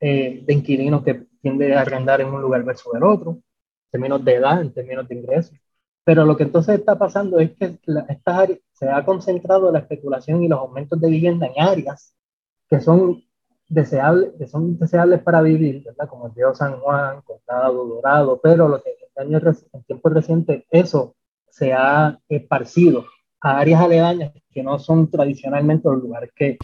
eh, 0.00 0.42
de 0.44 0.54
inquilinos 0.54 1.02
que 1.02 1.26
tiende 1.40 1.74
a 1.74 1.82
arrendar 1.82 2.20
en 2.20 2.28
un 2.28 2.40
lugar 2.40 2.64
versus 2.64 2.94
el 2.94 3.04
otro, 3.04 3.38
términos 3.90 4.24
de 4.24 4.34
edad, 4.34 4.60
en 4.60 4.72
términos 4.72 5.06
de 5.08 5.14
ingresos. 5.14 5.56
Pero 6.04 6.24
lo 6.24 6.36
que 6.36 6.44
entonces 6.44 6.78
está 6.78 6.96
pasando 6.98 7.38
es 7.38 7.52
que 7.56 7.78
estas 8.08 8.38
áreas, 8.38 8.60
se 8.72 8.88
ha 8.88 9.04
concentrado 9.04 9.72
la 9.72 9.80
especulación 9.80 10.42
y 10.42 10.48
los 10.48 10.58
aumentos 10.58 11.00
de 11.00 11.10
vivienda 11.10 11.46
en 11.46 11.62
áreas 11.62 12.14
que 12.68 12.80
son 12.80 13.22
deseables, 13.68 14.32
que 14.38 14.46
son 14.46 14.78
deseables 14.78 15.20
para 15.22 15.42
vivir, 15.42 15.82
¿verdad? 15.84 16.08
Como 16.08 16.26
el 16.26 16.34
río 16.34 16.54
San 16.54 16.78
Juan, 16.80 17.22
Condado, 17.46 17.86
Dorado, 17.86 18.40
pero 18.42 18.68
lo 18.68 18.82
que 18.82 18.90
en, 19.16 19.34
años, 19.34 19.64
en 19.72 19.82
tiempos 19.84 20.12
recientes 20.12 20.64
eso 20.70 21.14
se 21.48 21.72
ha 21.72 22.18
esparcido 22.28 23.06
a 23.40 23.58
áreas 23.58 23.80
aledañas 23.80 24.32
que 24.50 24.62
no 24.62 24.78
son 24.78 25.10
tradicionalmente 25.10 25.88
los 25.88 26.02
lugares 26.02 26.30
que, 26.34 26.58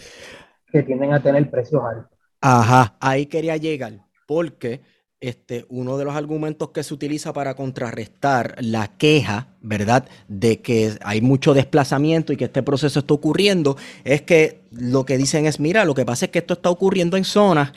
que 0.71 0.83
tienden 0.83 1.13
a 1.13 1.23
tener 1.23 1.51
precios 1.51 1.83
altos. 1.85 2.19
Ajá, 2.41 2.97
ahí 3.01 3.27
quería 3.27 3.57
llegar, 3.57 4.01
porque 4.27 4.81
este, 5.23 5.67
uno 5.69 5.97
de 5.99 6.05
los 6.05 6.17
argumentos 6.17 6.71
que 6.71 6.83
se 6.83 6.93
utiliza 6.93 7.33
para 7.33 7.55
contrarrestar 7.55 8.57
la 8.59 8.89
queja, 8.89 9.55
¿verdad?, 9.61 10.09
de 10.27 10.61
que 10.61 10.95
hay 11.05 11.21
mucho 11.21 11.55
desplazamiento 11.55 12.33
y 12.33 12.37
que 12.37 12.47
este 12.47 12.65
proceso 12.65 12.99
está 12.99 13.15
ocurriendo, 13.15 13.77
es 14.03 14.23
que 14.23 14.63
lo 14.73 15.07
que 15.07 15.17
dicen 15.17 15.47
es, 15.47 15.61
mira, 15.61 15.85
lo 15.85 15.95
que 15.95 16.05
pasa 16.05 16.25
es 16.25 16.33
que 16.33 16.41
esto 16.41 16.55
está 16.55 16.71
ocurriendo 16.71 17.17
en 17.17 17.25
zonas 17.25 17.73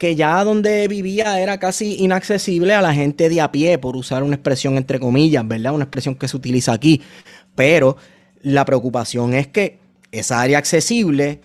que 0.00 0.16
ya 0.16 0.42
donde 0.44 0.88
vivía 0.88 1.42
era 1.42 1.58
casi 1.58 1.96
inaccesible 2.02 2.72
a 2.72 2.80
la 2.80 2.94
gente 2.94 3.28
de 3.28 3.42
a 3.42 3.52
pie, 3.52 3.76
por 3.76 3.96
usar 3.96 4.22
una 4.22 4.34
expresión 4.34 4.78
entre 4.78 4.98
comillas, 4.98 5.46
¿verdad? 5.46 5.74
Una 5.74 5.84
expresión 5.84 6.14
que 6.14 6.26
se 6.26 6.38
utiliza 6.38 6.72
aquí. 6.72 7.02
Pero 7.54 7.98
la 8.40 8.64
preocupación 8.64 9.34
es 9.34 9.48
que 9.48 9.78
esa 10.10 10.40
área 10.40 10.56
accesible 10.56 11.42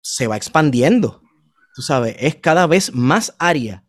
se 0.00 0.26
va 0.26 0.36
expandiendo. 0.36 1.22
Tú 1.76 1.82
sabes, 1.82 2.16
es 2.18 2.34
cada 2.34 2.66
vez 2.66 2.92
más 2.92 3.36
área 3.38 3.84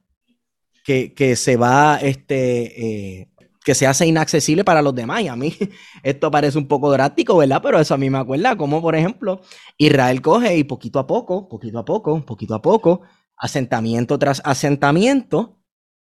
que, 0.86 1.36
se 1.36 1.56
va, 1.56 1.98
este, 2.00 3.22
eh, 3.22 3.30
que 3.66 3.74
se 3.74 3.88
hace 3.88 4.06
inaccesible 4.06 4.64
para 4.64 4.84
los 4.84 4.94
demás. 4.94 5.22
Y 5.22 5.30
a 5.30 5.36
mí 5.36 5.58
esto 6.04 6.30
parece 6.30 6.60
un 6.60 6.68
poco 6.68 6.92
drástico, 6.92 7.38
¿verdad? 7.38 7.60
Pero 7.64 7.80
eso 7.80 7.96
a 7.96 7.98
mí 7.98 8.08
me 8.12 8.20
acuerda 8.20 8.56
como, 8.56 8.84
por 8.84 8.96
ejemplo, 8.96 9.42
Israel 9.80 10.22
coge 10.22 10.58
y 10.58 10.64
poquito 10.64 11.00
a 11.00 11.08
poco, 11.08 11.50
poquito 11.50 11.80
a 11.80 11.86
poco, 11.86 12.24
poquito 12.24 12.54
a 12.54 12.62
poco, 12.62 13.02
asentamiento 13.40 14.20
tras 14.20 14.42
asentamiento, 14.46 15.60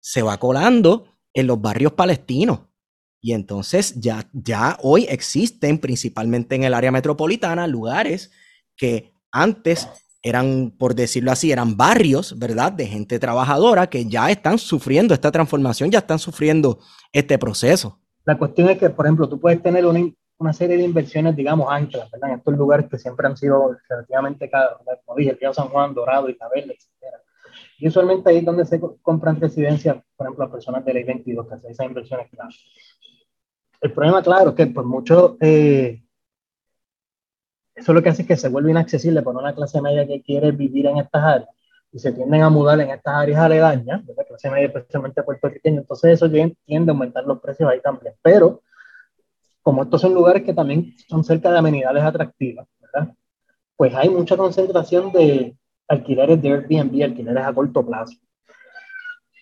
se 0.01 0.21
va 0.21 0.37
colando 0.37 1.05
en 1.33 1.47
los 1.47 1.61
barrios 1.61 1.93
palestinos. 1.93 2.61
Y 3.21 3.33
entonces 3.33 3.95
ya, 3.99 4.29
ya 4.33 4.77
hoy 4.81 5.05
existen, 5.09 5.77
principalmente 5.77 6.55
en 6.55 6.63
el 6.63 6.73
área 6.73 6.91
metropolitana, 6.91 7.67
lugares 7.67 8.31
que 8.75 9.13
antes 9.31 9.87
eran, 10.21 10.71
por 10.77 10.95
decirlo 10.95 11.31
así, 11.31 11.51
eran 11.51 11.77
barrios, 11.77 12.37
¿verdad? 12.37 12.71
De 12.71 12.87
gente 12.87 13.19
trabajadora 13.19 13.87
que 13.87 14.05
ya 14.05 14.29
están 14.31 14.57
sufriendo 14.57 15.13
esta 15.13 15.31
transformación, 15.31 15.91
ya 15.91 15.99
están 15.99 16.19
sufriendo 16.19 16.79
este 17.13 17.37
proceso. 17.37 17.99
La 18.25 18.37
cuestión 18.37 18.69
es 18.69 18.77
que, 18.77 18.89
por 18.89 19.05
ejemplo, 19.05 19.29
tú 19.29 19.39
puedes 19.39 19.61
tener 19.61 19.85
una, 19.85 19.99
una 20.39 20.53
serie 20.53 20.77
de 20.77 20.83
inversiones, 20.83 21.35
digamos, 21.35 21.67
anclas, 21.69 22.09
¿verdad? 22.11 22.31
En 22.31 22.37
estos 22.37 22.55
lugares 22.55 22.87
que 22.89 22.97
siempre 22.97 23.27
han 23.27 23.35
sido 23.35 23.77
relativamente 23.87 24.49
caros, 24.49 24.79
como 25.05 25.17
dije, 25.17 25.31
el 25.31 25.37
Río 25.37 25.53
San 25.53 25.67
Juan, 25.67 25.93
Dorado, 25.93 26.29
Isabel, 26.29 26.71
etc. 26.71 27.13
Y 27.77 27.87
usualmente 27.89 28.29
ahí 28.29 28.37
es 28.37 28.45
donde 28.45 28.65
se 28.65 28.79
compran 29.01 29.39
residencias, 29.39 29.97
por 30.15 30.27
ejemplo, 30.27 30.45
a 30.45 30.51
personas 30.51 30.85
de 30.85 30.93
ley 30.93 31.03
22 31.03 31.47
que 31.47 31.55
hacen 31.55 31.71
esas 31.71 31.85
inversiones 31.87 32.29
claras. 32.29 32.57
El 33.81 33.91
problema, 33.91 34.23
claro, 34.23 34.49
es 34.49 34.55
que 34.55 34.67
por 34.67 34.85
mucho 34.85 35.37
eh, 35.41 36.01
eso 37.75 37.93
lo 37.93 38.01
que 38.01 38.09
hace 38.09 38.21
es 38.21 38.27
que 38.27 38.37
se 38.37 38.49
vuelve 38.49 38.71
inaccesible 38.71 39.21
para 39.21 39.39
una 39.39 39.55
clase 39.55 39.81
media 39.81 40.07
que 40.07 40.21
quiere 40.21 40.51
vivir 40.51 40.85
en 40.87 40.97
estas 40.97 41.23
áreas 41.23 41.49
y 41.91 41.99
se 41.99 42.11
tienden 42.11 42.43
a 42.43 42.49
mudar 42.49 42.79
en 42.79 42.91
estas 42.91 43.15
áreas 43.15 43.39
aledañas, 43.39 44.03
la 44.15 44.23
clase 44.23 44.49
media 44.49 44.67
especialmente 44.67 45.23
puertorriqueña, 45.23 45.79
entonces 45.79 46.13
eso 46.13 46.29
tiende 46.29 46.91
a 46.91 46.93
aumentar 46.93 47.23
los 47.25 47.39
precios 47.39 47.69
ahí 47.69 47.81
también. 47.81 48.13
Pero 48.21 48.61
como 49.69 49.83
estos 49.83 50.01
son 50.01 50.15
lugares 50.15 50.41
que 50.41 50.55
también 50.55 50.95
son 51.07 51.23
cerca 51.23 51.51
de 51.51 51.59
amenidades 51.59 52.03
atractivas, 52.03 52.67
¿verdad? 52.79 53.13
pues 53.77 53.93
hay 53.93 54.09
mucha 54.09 54.35
concentración 54.35 55.11
de 55.11 55.55
alquileres 55.87 56.41
de 56.41 56.49
Airbnb, 56.49 57.03
alquileres 57.03 57.45
a 57.45 57.53
corto 57.53 57.85
plazo. 57.85 58.17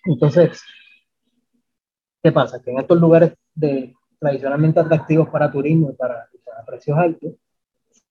Entonces, 0.04 0.62
¿qué 2.22 2.30
pasa? 2.30 2.60
Que 2.62 2.72
en 2.72 2.80
estos 2.80 3.00
lugares 3.00 3.32
de, 3.54 3.94
tradicionalmente 4.20 4.80
atractivos 4.80 5.30
para 5.30 5.50
turismo 5.50 5.92
y 5.92 5.94
para 5.94 6.28
precios 6.66 6.98
altos, 6.98 7.32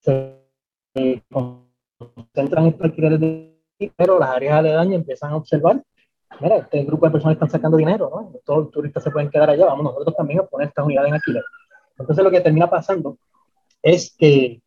se 0.01 1.23
concentran 1.29 2.65
en 2.65 2.77
alquileres 2.81 3.19
de 3.19 3.61
pero 3.95 4.17
las 4.17 4.31
áreas 4.31 4.55
aledañas 4.55 4.95
empiezan 4.95 5.33
a 5.33 5.35
observar, 5.35 5.83
mira, 6.41 6.57
este 6.57 6.83
grupo 6.83 7.05
de 7.05 7.11
personas 7.11 7.35
están 7.35 7.51
sacando 7.51 7.77
dinero, 7.77 8.09
¿no? 8.09 8.39
Todos 8.43 8.63
los 8.63 8.71
turistas 8.71 9.03
se 9.03 9.11
pueden 9.11 9.29
quedar 9.29 9.51
allá, 9.51 9.67
vamos 9.67 9.83
nosotros 9.83 10.15
también 10.15 10.39
a 10.39 10.43
poner 10.47 10.69
estas 10.69 10.83
unidades 10.83 11.09
en 11.09 11.13
alquiler. 11.13 11.43
Entonces 11.97 12.23
lo 12.23 12.31
que 12.31 12.41
termina 12.41 12.69
pasando 12.69 13.17
es 13.81 14.15
que 14.17 14.61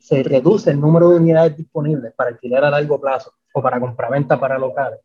se, 0.00 0.22
reduce 0.22 0.70
el 0.70 0.80
número 0.80 1.10
de 1.10 1.16
unidades 1.16 1.56
disponibles 1.56 2.12
para 2.14 2.30
alquiler 2.30 2.64
a 2.64 2.70
largo 2.70 3.00
plazo 3.00 3.34
o 3.52 3.62
para 3.62 3.78
compraventa 3.78 4.38
para 4.38 4.58
locales. 4.58 5.00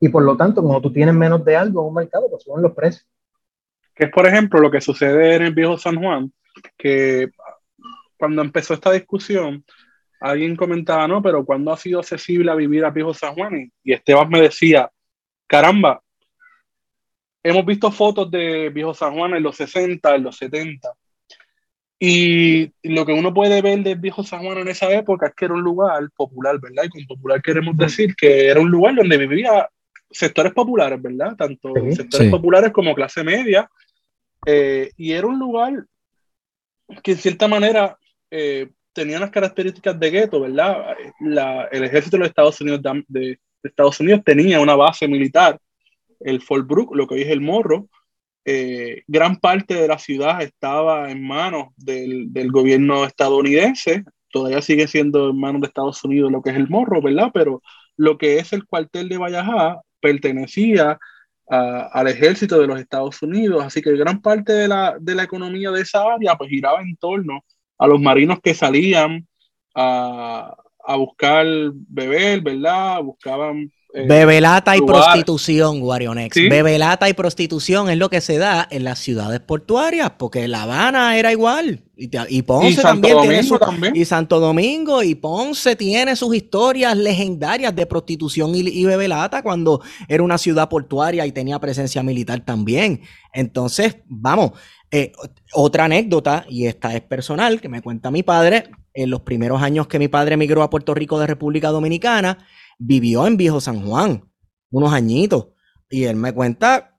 Y 0.00 0.08
por 0.08 0.22
lo 0.22 0.36
tanto, 0.36 0.62
como 0.62 0.80
tú 0.80 0.92
tienes 0.92 1.14
menos 1.14 1.44
de 1.44 1.56
algo 1.56 1.82
en 1.82 1.88
un 1.88 1.94
mercado, 1.94 2.28
pues 2.30 2.42
suben 2.42 2.62
los 2.62 2.72
precios. 2.72 3.06
Que 3.94 4.06
es, 4.06 4.10
por 4.10 4.26
ejemplo, 4.26 4.60
lo 4.60 4.70
que 4.70 4.80
sucede 4.80 5.36
en 5.36 5.42
el 5.42 5.54
viejo 5.54 5.76
San 5.76 5.96
Juan, 5.96 6.32
que 6.76 7.30
cuando 8.16 8.42
empezó 8.42 8.74
esta 8.74 8.92
discusión, 8.92 9.64
alguien 10.20 10.56
comentaba, 10.56 11.08
no, 11.08 11.22
pero 11.22 11.44
¿cuándo 11.44 11.72
ha 11.72 11.76
sido 11.76 12.00
accesible 12.00 12.50
a 12.50 12.54
vivir 12.54 12.84
a 12.84 12.90
Viejo 12.90 13.14
San 13.14 13.34
Juan? 13.34 13.72
Y 13.82 13.92
Esteban 13.92 14.28
me 14.28 14.40
decía, 14.40 14.90
caramba, 15.46 16.02
hemos 17.42 17.64
visto 17.64 17.90
fotos 17.90 18.30
de 18.30 18.70
Viejo 18.70 18.94
San 18.94 19.14
Juan 19.14 19.34
en 19.34 19.42
los 19.42 19.56
60, 19.56 20.14
en 20.14 20.22
los 20.22 20.36
70. 20.36 20.92
Y 21.98 22.72
lo 22.82 23.04
que 23.04 23.12
uno 23.12 23.34
puede 23.34 23.60
ver 23.60 23.82
de 23.82 23.94
Viejo 23.94 24.22
San 24.22 24.42
Juan 24.42 24.58
en 24.58 24.68
esa 24.68 24.90
época 24.90 25.26
es 25.26 25.34
que 25.34 25.44
era 25.44 25.54
un 25.54 25.62
lugar 25.62 26.08
popular, 26.16 26.58
¿verdad? 26.58 26.84
Y 26.84 26.88
con 26.88 27.06
popular 27.06 27.42
queremos 27.42 27.76
decir 27.76 28.14
que 28.16 28.48
era 28.48 28.60
un 28.60 28.70
lugar 28.70 28.94
donde 28.94 29.18
vivía 29.18 29.68
sectores 30.10 30.52
populares, 30.52 31.00
¿verdad? 31.00 31.36
Tanto 31.36 31.72
sectores 31.94 32.30
populares 32.30 32.72
como 32.72 32.94
clase 32.94 33.22
media. 33.22 33.70
Eh, 34.46 34.90
y 34.96 35.12
era 35.12 35.26
un 35.26 35.38
lugar 35.38 35.84
que 37.02 37.12
en 37.12 37.18
cierta 37.18 37.46
manera 37.46 37.98
eh, 38.30 38.70
tenían 38.92 39.20
las 39.20 39.30
características 39.30 39.98
de 39.98 40.10
gueto, 40.10 40.40
¿verdad? 40.40 40.96
el 41.70 41.84
ejército 41.84 42.16
de 42.16 42.20
los 42.20 42.28
Estados 42.28 42.60
Unidos, 42.60 42.80
de, 43.08 43.38
Estados 43.62 44.00
Unidos 44.00 44.22
tenía 44.24 44.60
una 44.60 44.74
base 44.74 45.06
militar, 45.06 45.58
el 46.20 46.42
Fort 46.42 46.66
Brooke, 46.66 46.94
lo 46.94 47.06
que 47.06 47.14
hoy 47.14 47.22
es 47.22 47.28
el 47.28 47.40
Morro. 47.40 47.88
Eh, 48.44 49.02
gran 49.06 49.36
parte 49.36 49.74
de 49.74 49.88
la 49.88 49.98
ciudad 49.98 50.42
estaba 50.42 51.10
en 51.10 51.26
manos 51.26 51.68
del, 51.76 52.32
del, 52.32 52.50
gobierno 52.50 53.04
estadounidense, 53.04 54.04
todavía 54.32 54.62
sigue 54.62 54.86
siendo 54.86 55.30
en 55.30 55.38
manos 55.38 55.60
de 55.60 55.68
Estados 55.68 56.02
Unidos 56.04 56.32
lo 56.32 56.42
que 56.42 56.50
es 56.50 56.56
el 56.56 56.68
Morro, 56.68 57.02
¿verdad? 57.02 57.30
Pero 57.34 57.62
lo 57.96 58.16
que 58.16 58.38
es 58.38 58.52
el 58.52 58.64
cuartel 58.64 59.08
de 59.08 59.18
Vallajá 59.18 59.80
pertenecía 60.00 60.98
al 61.50 62.06
ejército 62.06 62.60
de 62.60 62.68
los 62.68 62.78
Estados 62.78 63.20
Unidos, 63.22 63.64
así 63.64 63.82
que 63.82 63.90
gran 63.96 64.22
parte 64.22 64.52
de 64.52 64.68
la, 64.68 64.96
de 65.00 65.16
la 65.16 65.24
economía 65.24 65.72
de 65.72 65.82
esa 65.82 66.02
área 66.02 66.36
pues 66.36 66.48
giraba 66.48 66.80
en 66.80 66.96
torno 66.96 67.44
a 67.76 67.88
los 67.88 68.00
marinos 68.00 68.38
que 68.40 68.54
salían 68.54 69.26
a, 69.74 70.54
a 70.84 70.96
buscar 70.96 71.46
beber, 71.74 72.40
¿verdad? 72.40 73.02
Buscaban 73.02 73.72
eh, 73.94 74.06
Bebelata 74.08 74.76
y 74.76 74.80
prostitución, 74.82 75.80
Guarionex. 75.80 76.34
Sí. 76.34 76.48
Bebelata 76.48 77.08
y 77.08 77.12
prostitución 77.12 77.90
es 77.90 77.98
lo 77.98 78.08
que 78.08 78.20
se 78.20 78.38
da 78.38 78.66
en 78.70 78.84
las 78.84 78.98
ciudades 78.98 79.40
portuarias, 79.40 80.12
porque 80.18 80.46
La 80.48 80.62
Habana 80.62 81.16
era 81.16 81.32
igual. 81.32 81.82
Y, 81.96 82.42
Ponce 82.42 82.70
Y 82.70 82.76
también 82.76 83.20
tiene 83.20 83.36
Domingo 83.36 83.58
su- 83.58 83.58
también. 83.58 83.94
Y 83.94 84.04
Santo 84.06 84.40
Domingo 84.40 85.02
y 85.02 85.14
Ponce 85.14 85.76
tiene 85.76 86.16
sus 86.16 86.34
historias 86.34 86.96
legendarias 86.96 87.76
de 87.76 87.84
prostitución 87.84 88.54
y, 88.54 88.60
y 88.60 88.84
bebelata 88.86 89.42
cuando 89.42 89.82
era 90.08 90.22
una 90.22 90.38
ciudad 90.38 90.68
portuaria 90.68 91.26
y 91.26 91.32
tenía 91.32 91.58
presencia 91.58 92.02
militar 92.02 92.40
también. 92.44 93.02
Entonces, 93.34 93.96
vamos, 94.08 94.52
eh, 94.90 95.12
otra 95.52 95.84
anécdota, 95.84 96.46
y 96.48 96.66
esta 96.66 96.94
es 96.94 97.02
personal, 97.02 97.60
que 97.60 97.68
me 97.68 97.82
cuenta 97.82 98.10
mi 98.10 98.22
padre, 98.22 98.70
en 98.94 99.10
los 99.10 99.20
primeros 99.20 99.62
años 99.62 99.86
que 99.86 99.98
mi 99.98 100.08
padre 100.08 100.34
emigró 100.34 100.62
a 100.62 100.70
Puerto 100.70 100.94
Rico 100.94 101.18
de 101.20 101.26
República 101.26 101.68
Dominicana, 101.68 102.38
vivió 102.80 103.26
en 103.26 103.36
Viejo 103.36 103.60
San 103.60 103.80
Juan, 103.86 104.24
unos 104.70 104.92
añitos, 104.92 105.48
y 105.88 106.04
él 106.04 106.16
me 106.16 106.32
cuenta 106.32 106.98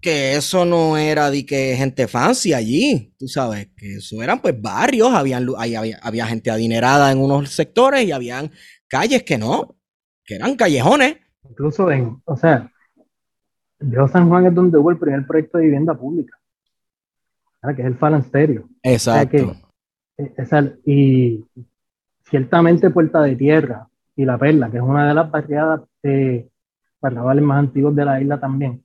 que 0.00 0.34
eso 0.34 0.64
no 0.64 0.96
era 0.96 1.30
de 1.30 1.46
que 1.46 1.76
gente 1.76 2.08
fancy 2.08 2.52
allí, 2.52 3.14
tú 3.18 3.28
sabes, 3.28 3.68
que 3.76 3.94
eso 3.96 4.20
eran 4.20 4.42
pues 4.42 4.60
barrios, 4.60 5.12
habían, 5.14 5.46
había, 5.56 5.80
había 6.02 6.26
gente 6.26 6.50
adinerada 6.50 7.12
en 7.12 7.18
unos 7.18 7.50
sectores 7.50 8.04
y 8.04 8.10
habían 8.10 8.50
calles 8.88 9.22
que 9.22 9.38
no, 9.38 9.76
que 10.24 10.34
eran 10.34 10.56
callejones. 10.56 11.18
Incluso 11.48 11.88
en, 11.90 12.20
o 12.24 12.36
sea, 12.36 12.68
Viejo 13.78 14.08
San 14.08 14.28
Juan 14.28 14.46
es 14.46 14.54
donde 14.54 14.76
hubo 14.78 14.90
el 14.90 14.98
primer 14.98 15.24
proyecto 15.26 15.58
de 15.58 15.64
vivienda 15.64 15.94
pública, 15.94 16.36
¿verdad? 17.62 17.76
que 17.76 17.82
es 17.82 17.88
el 17.88 17.96
Falan 17.98 18.24
Stereo. 18.24 18.68
Exacto. 18.82 19.30
que- 19.30 19.62
Eh, 20.24 20.34
esa- 20.36 20.72
y 20.84 21.42
ciertamente 22.28 22.90
Puerta 22.90 23.22
de 23.22 23.34
Tierra 23.36 23.88
y 24.16 24.24
La 24.24 24.38
Perla, 24.38 24.70
que 24.70 24.76
es 24.78 24.82
una 24.82 25.08
de 25.08 25.14
las 25.14 25.30
barriadas, 25.30 25.80
eh, 26.02 26.48
barriales 27.00 27.42
más 27.44 27.58
antiguos 27.58 27.94
de 27.96 28.04
la 28.04 28.20
isla 28.20 28.38
también, 28.38 28.82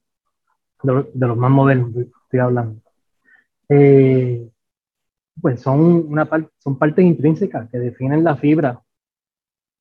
de, 0.83 0.93
lo- 0.93 1.07
de 1.13 1.27
los 1.27 1.37
más 1.37 1.51
modernos, 1.51 1.91
estoy 1.95 2.39
hablando. 2.39 2.81
Eh, 3.69 4.47
pues 5.41 5.61
son, 5.61 5.79
una 6.07 6.25
par- 6.25 6.49
son 6.57 6.77
partes 6.77 7.05
intrínsecas 7.05 7.69
que 7.69 7.77
definen 7.77 8.23
la 8.23 8.35
fibra 8.37 8.81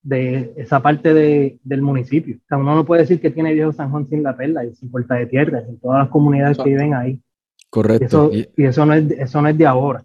de 0.02 0.52
esa 0.56 0.80
parte 0.80 1.14
de- 1.14 1.58
del 1.64 1.82
municipio. 1.82 2.36
O 2.36 2.46
sea, 2.48 2.58
uno 2.58 2.74
no 2.74 2.84
puede 2.84 3.02
decir 3.02 3.20
que 3.20 3.30
tiene 3.30 3.54
Viejo 3.54 3.72
San 3.72 3.90
Juan 3.90 4.06
sin 4.08 4.22
La 4.22 4.36
Perla 4.36 4.64
y 4.64 4.74
sin 4.74 4.90
Puerta 4.90 5.14
de 5.14 5.26
Tierra, 5.26 5.62
sin 5.64 5.78
todas 5.80 6.00
las 6.00 6.08
comunidades 6.10 6.58
que 6.58 6.64
viven 6.70 6.94
ahí. 6.94 7.12
Y 7.12 7.22
Correcto. 7.70 8.04
eso, 8.04 8.30
Y- 8.32 8.48
y 8.56 8.64
eso, 8.64 8.84
no, 8.86 8.94
es, 8.94 9.08
de- 9.08 9.16
eso 9.22 9.40
no 9.42 9.48
es 9.48 9.58
de 9.58 9.66
ahora. 9.66 10.04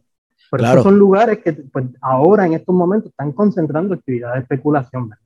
Pero 0.50 0.62
Claro. 0.62 0.80
esos 0.80 0.84
son 0.92 0.98
lugares 1.00 1.40
que 1.40 1.54
pues, 1.54 1.86
ahora, 2.02 2.46
en 2.46 2.54
estos 2.54 2.74
momentos, 2.76 3.10
están 3.12 3.32
concentrando 3.32 3.94
actividad 3.94 4.34
de 4.34 4.40
especulación. 4.42 5.10
¿verdad? 5.10 5.24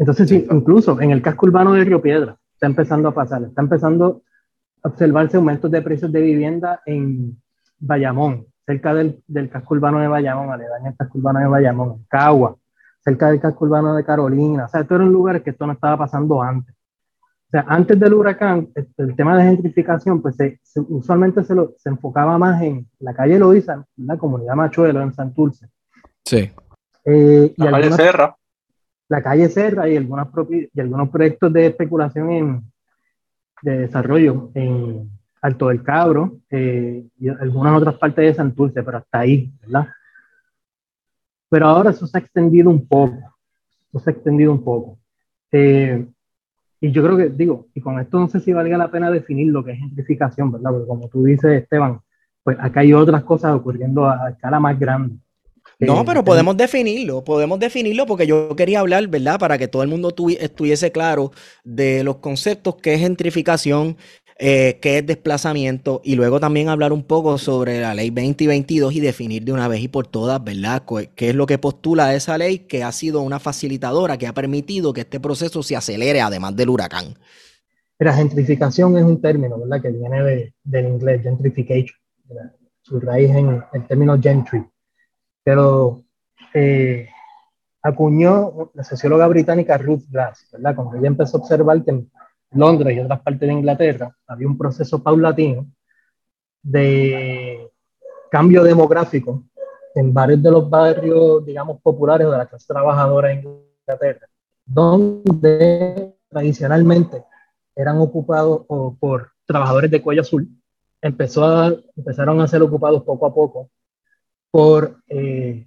Entonces, 0.00 0.28
sí, 0.28 0.46
incluso 0.50 1.00
en 1.00 1.12
el 1.12 1.22
casco 1.22 1.46
urbano 1.46 1.74
de 1.74 1.84
Río 1.84 2.02
Piedra 2.02 2.36
está 2.54 2.66
empezando 2.66 3.08
a 3.08 3.14
pasar, 3.14 3.42
está 3.44 3.62
empezando 3.62 4.22
a 4.82 4.88
observarse 4.88 5.36
aumentos 5.36 5.70
de 5.70 5.80
precios 5.82 6.10
de 6.10 6.20
vivienda 6.22 6.80
en 6.86 7.40
Bayamón, 7.78 8.46
cerca 8.66 8.94
del, 8.94 9.22
del 9.28 9.48
casco 9.50 9.74
urbano 9.74 10.00
de 10.00 10.08
Bayamón, 10.08 10.50
aledaño 10.50 10.88
al 10.88 10.96
casco 10.96 11.18
urbano 11.18 11.38
de 11.40 11.46
Bayamón, 11.46 11.90
en 11.98 12.04
Cagua, 12.08 12.56
cerca 13.04 13.28
del 13.30 13.40
casco 13.40 13.64
urbano 13.66 13.94
de 13.94 14.04
Carolina. 14.04 14.64
O 14.64 14.68
sea, 14.68 14.80
estos 14.80 14.96
eran 14.96 15.12
lugares 15.12 15.42
que 15.42 15.50
esto 15.50 15.66
no 15.66 15.74
estaba 15.74 15.96
pasando 15.98 16.42
antes. 16.42 16.74
O 16.74 17.50
sea, 17.50 17.64
antes 17.68 17.98
del 18.00 18.14
huracán, 18.14 18.68
el, 18.74 18.88
el 18.96 19.16
tema 19.16 19.36
de 19.36 19.44
gentrificación, 19.44 20.22
pues 20.22 20.36
se- 20.36 20.60
se- 20.62 20.80
usualmente 20.80 21.44
se, 21.44 21.54
lo- 21.54 21.74
se 21.76 21.88
enfocaba 21.90 22.38
más 22.38 22.62
en 22.62 22.88
la 23.00 23.12
calle 23.12 23.38
Loíza, 23.38 23.84
la 23.96 24.16
comunidad 24.16 24.54
Machuelo, 24.54 25.02
en 25.02 25.12
Santurce. 25.12 25.68
Sí. 26.24 26.50
Eh, 27.04 27.54
y 27.56 27.62
La 27.62 27.70
calle 27.70 27.84
algunas- 27.86 27.96
Serra. 27.96 28.36
La 29.10 29.22
calle 29.22 29.48
Serra 29.48 29.88
y, 29.88 29.96
algunas 29.96 30.28
y 30.72 30.80
algunos 30.80 31.08
proyectos 31.08 31.52
de 31.52 31.66
especulación 31.66 32.30
en, 32.30 32.72
de 33.60 33.78
desarrollo 33.78 34.52
en 34.54 35.10
Alto 35.42 35.68
del 35.68 35.82
Cabro 35.82 36.38
eh, 36.48 37.04
y 37.18 37.28
algunas 37.28 37.76
otras 37.76 37.96
partes 37.96 38.24
de 38.24 38.34
Santurce, 38.34 38.84
pero 38.84 38.98
hasta 38.98 39.18
ahí, 39.18 39.52
¿verdad? 39.62 39.88
Pero 41.48 41.66
ahora 41.66 41.90
eso 41.90 42.06
se 42.06 42.18
ha 42.18 42.20
extendido 42.20 42.70
un 42.70 42.86
poco, 42.86 43.18
eso 43.88 43.98
se 43.98 44.10
ha 44.10 44.12
extendido 44.12 44.52
un 44.52 44.62
poco. 44.62 45.00
Eh, 45.50 46.06
y 46.80 46.92
yo 46.92 47.02
creo 47.02 47.16
que, 47.16 47.30
digo, 47.30 47.66
y 47.74 47.80
con 47.80 47.98
esto 47.98 48.20
no 48.20 48.28
sé 48.28 48.38
si 48.38 48.52
valga 48.52 48.78
la 48.78 48.92
pena 48.92 49.10
definir 49.10 49.48
lo 49.48 49.64
que 49.64 49.72
es 49.72 49.78
gentrificación, 49.80 50.52
¿verdad? 50.52 50.70
Porque 50.70 50.86
como 50.86 51.08
tú 51.08 51.24
dices, 51.24 51.62
Esteban, 51.62 52.00
pues 52.44 52.56
acá 52.60 52.80
hay 52.80 52.92
otras 52.92 53.24
cosas 53.24 53.56
ocurriendo 53.56 54.06
a, 54.06 54.26
a 54.26 54.30
escala 54.30 54.60
más 54.60 54.78
grande. 54.78 55.16
No, 55.80 56.04
pero 56.04 56.24
podemos 56.24 56.56
definirlo, 56.56 57.24
podemos 57.24 57.58
definirlo 57.58 58.06
porque 58.06 58.26
yo 58.26 58.54
quería 58.54 58.80
hablar, 58.80 59.06
¿verdad? 59.08 59.38
Para 59.38 59.56
que 59.58 59.66
todo 59.68 59.82
el 59.82 59.88
mundo 59.88 60.14
tuvi- 60.14 60.36
estuviese 60.40 60.92
claro 60.92 61.32
de 61.64 62.04
los 62.04 62.16
conceptos 62.16 62.76
que 62.76 62.94
es 62.94 63.00
gentrificación, 63.00 63.96
eh, 64.38 64.78
qué 64.80 64.98
es 64.98 65.06
desplazamiento 65.06 66.00
y 66.04 66.16
luego 66.16 66.40
también 66.40 66.68
hablar 66.68 66.92
un 66.92 67.02
poco 67.02 67.36
sobre 67.38 67.80
la 67.80 67.94
ley 67.94 68.10
20 68.10 68.44
y 68.44 68.46
22 68.46 68.94
y 68.94 69.00
definir 69.00 69.44
de 69.44 69.52
una 69.52 69.68
vez 69.68 69.80
y 69.82 69.88
por 69.88 70.06
todas, 70.06 70.42
¿verdad? 70.42 70.82
¿Qué 71.14 71.28
es 71.30 71.34
lo 71.34 71.46
que 71.46 71.58
postula 71.58 72.14
esa 72.14 72.38
ley 72.38 72.60
que 72.60 72.82
ha 72.82 72.92
sido 72.92 73.20
una 73.20 73.38
facilitadora 73.38 74.16
que 74.16 74.26
ha 74.26 74.32
permitido 74.34 74.92
que 74.92 75.02
este 75.02 75.20
proceso 75.20 75.62
se 75.62 75.76
acelere 75.76 76.20
además 76.20 76.56
del 76.56 76.70
huracán? 76.70 77.14
La 77.98 78.14
gentrificación 78.14 78.96
es 78.96 79.04
un 79.04 79.20
término, 79.20 79.58
¿verdad? 79.58 79.82
Que 79.82 79.90
viene 79.90 80.22
de, 80.22 80.54
del 80.64 80.86
inglés, 80.88 81.22
gentrification, 81.22 81.98
¿verdad? 82.24 82.52
su 82.82 82.98
raíz 82.98 83.30
en 83.30 83.62
el 83.74 83.86
término 83.86 84.18
gentry. 84.20 84.64
Pero 85.42 86.02
eh, 86.54 87.08
acuñó 87.82 88.70
la 88.74 88.84
socióloga 88.84 89.26
británica 89.26 89.78
Ruth 89.78 90.04
Glass, 90.08 90.48
¿verdad? 90.52 90.74
Cuando 90.74 90.96
ella 90.96 91.08
empezó 91.08 91.36
a 91.36 91.40
observar 91.40 91.82
que 91.82 91.90
en 91.90 92.10
Londres 92.52 92.96
y 92.96 93.00
otras 93.00 93.20
partes 93.20 93.40
de 93.48 93.52
Inglaterra 93.52 94.16
había 94.26 94.48
un 94.48 94.58
proceso 94.58 95.02
paulatino 95.02 95.66
de 96.62 97.70
cambio 98.30 98.62
demográfico 98.62 99.44
en 99.94 100.12
varios 100.12 100.42
de 100.42 100.50
los 100.50 100.68
barrios, 100.68 101.44
digamos, 101.44 101.80
populares 101.80 102.30
de 102.30 102.36
la 102.36 102.46
clase 102.46 102.66
trabajadora 102.66 103.32
en 103.32 103.44
Inglaterra, 103.86 104.26
donde 104.64 106.14
tradicionalmente 106.28 107.24
eran 107.74 107.98
ocupados 107.98 108.66
por 108.98 109.32
trabajadores 109.46 109.90
de 109.90 110.02
cuello 110.02 110.20
azul, 110.20 110.48
empezó 111.00 111.44
a, 111.44 111.74
empezaron 111.96 112.40
a 112.40 112.46
ser 112.46 112.62
ocupados 112.62 113.02
poco 113.02 113.26
a 113.26 113.34
poco 113.34 113.70
por 114.50 114.96
eh, 115.08 115.66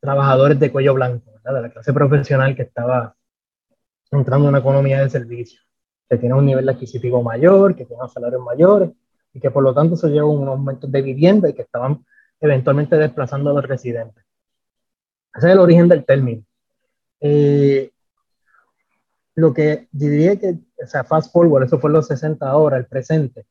trabajadores 0.00 0.58
de 0.58 0.72
cuello 0.72 0.94
blanco, 0.94 1.32
¿verdad? 1.32 1.54
de 1.54 1.68
la 1.68 1.72
clase 1.72 1.92
profesional 1.92 2.56
que 2.56 2.62
estaba 2.62 3.14
entrando 4.10 4.46
en 4.46 4.50
una 4.50 4.58
economía 4.58 5.00
de 5.00 5.10
servicio, 5.10 5.60
que 6.08 6.18
tiene 6.18 6.34
un 6.34 6.46
nivel 6.46 6.68
adquisitivo 6.68 7.22
mayor, 7.22 7.74
que 7.74 7.84
tiene 7.84 8.02
salarios 8.08 8.42
mayores 8.42 8.90
y 9.32 9.40
que 9.40 9.50
por 9.50 9.62
lo 9.62 9.72
tanto 9.74 9.96
se 9.96 10.08
lleva 10.08 10.26
un 10.26 10.46
aumento 10.46 10.86
de 10.86 11.02
vivienda 11.02 11.48
y 11.48 11.54
que 11.54 11.62
estaban 11.62 12.04
eventualmente 12.40 12.96
desplazando 12.96 13.50
a 13.50 13.54
los 13.54 13.66
residentes. 13.66 14.24
Ese 15.34 15.46
es 15.46 15.52
el 15.52 15.58
origen 15.60 15.88
del 15.88 16.04
término. 16.04 16.44
Eh, 17.20 17.90
lo 19.34 19.54
que 19.54 19.88
diría 19.92 20.36
que, 20.36 20.58
o 20.82 20.86
sea, 20.86 21.04
fast 21.04 21.32
forward, 21.32 21.64
eso 21.64 21.78
fue 21.78 21.88
en 21.88 21.94
los 21.94 22.06
60 22.08 22.46
ahora, 22.46 22.76
el 22.76 22.86
presente, 22.86 23.46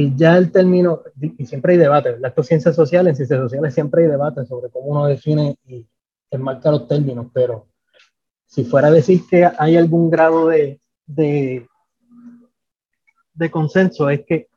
y 0.00 0.16
ya 0.16 0.38
el 0.38 0.50
término, 0.50 1.02
y 1.20 1.44
siempre 1.44 1.74
hay 1.74 1.78
debate, 1.78 2.12
¿verdad? 2.12 2.30
Esto 2.30 2.40
es 2.40 2.46
ciencias 2.46 2.74
sociales, 2.74 3.10
en 3.10 3.16
ciencias 3.16 3.40
sociales 3.40 3.74
siempre 3.74 4.02
hay 4.02 4.08
debate 4.08 4.46
sobre 4.46 4.70
cómo 4.70 4.86
uno 4.86 5.06
define 5.06 5.58
y 5.66 5.86
enmarca 6.30 6.70
los 6.70 6.88
términos, 6.88 7.26
pero 7.34 7.66
si 8.46 8.64
fuera 8.64 8.88
a 8.88 8.92
decir 8.92 9.20
que 9.28 9.46
hay 9.58 9.76
algún 9.76 10.10
grado 10.10 10.48
de, 10.48 10.80
de, 11.04 11.68
de 13.34 13.50
consenso, 13.50 14.08
es 14.08 14.24
que 14.24 14.48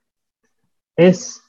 es, 0.96 1.42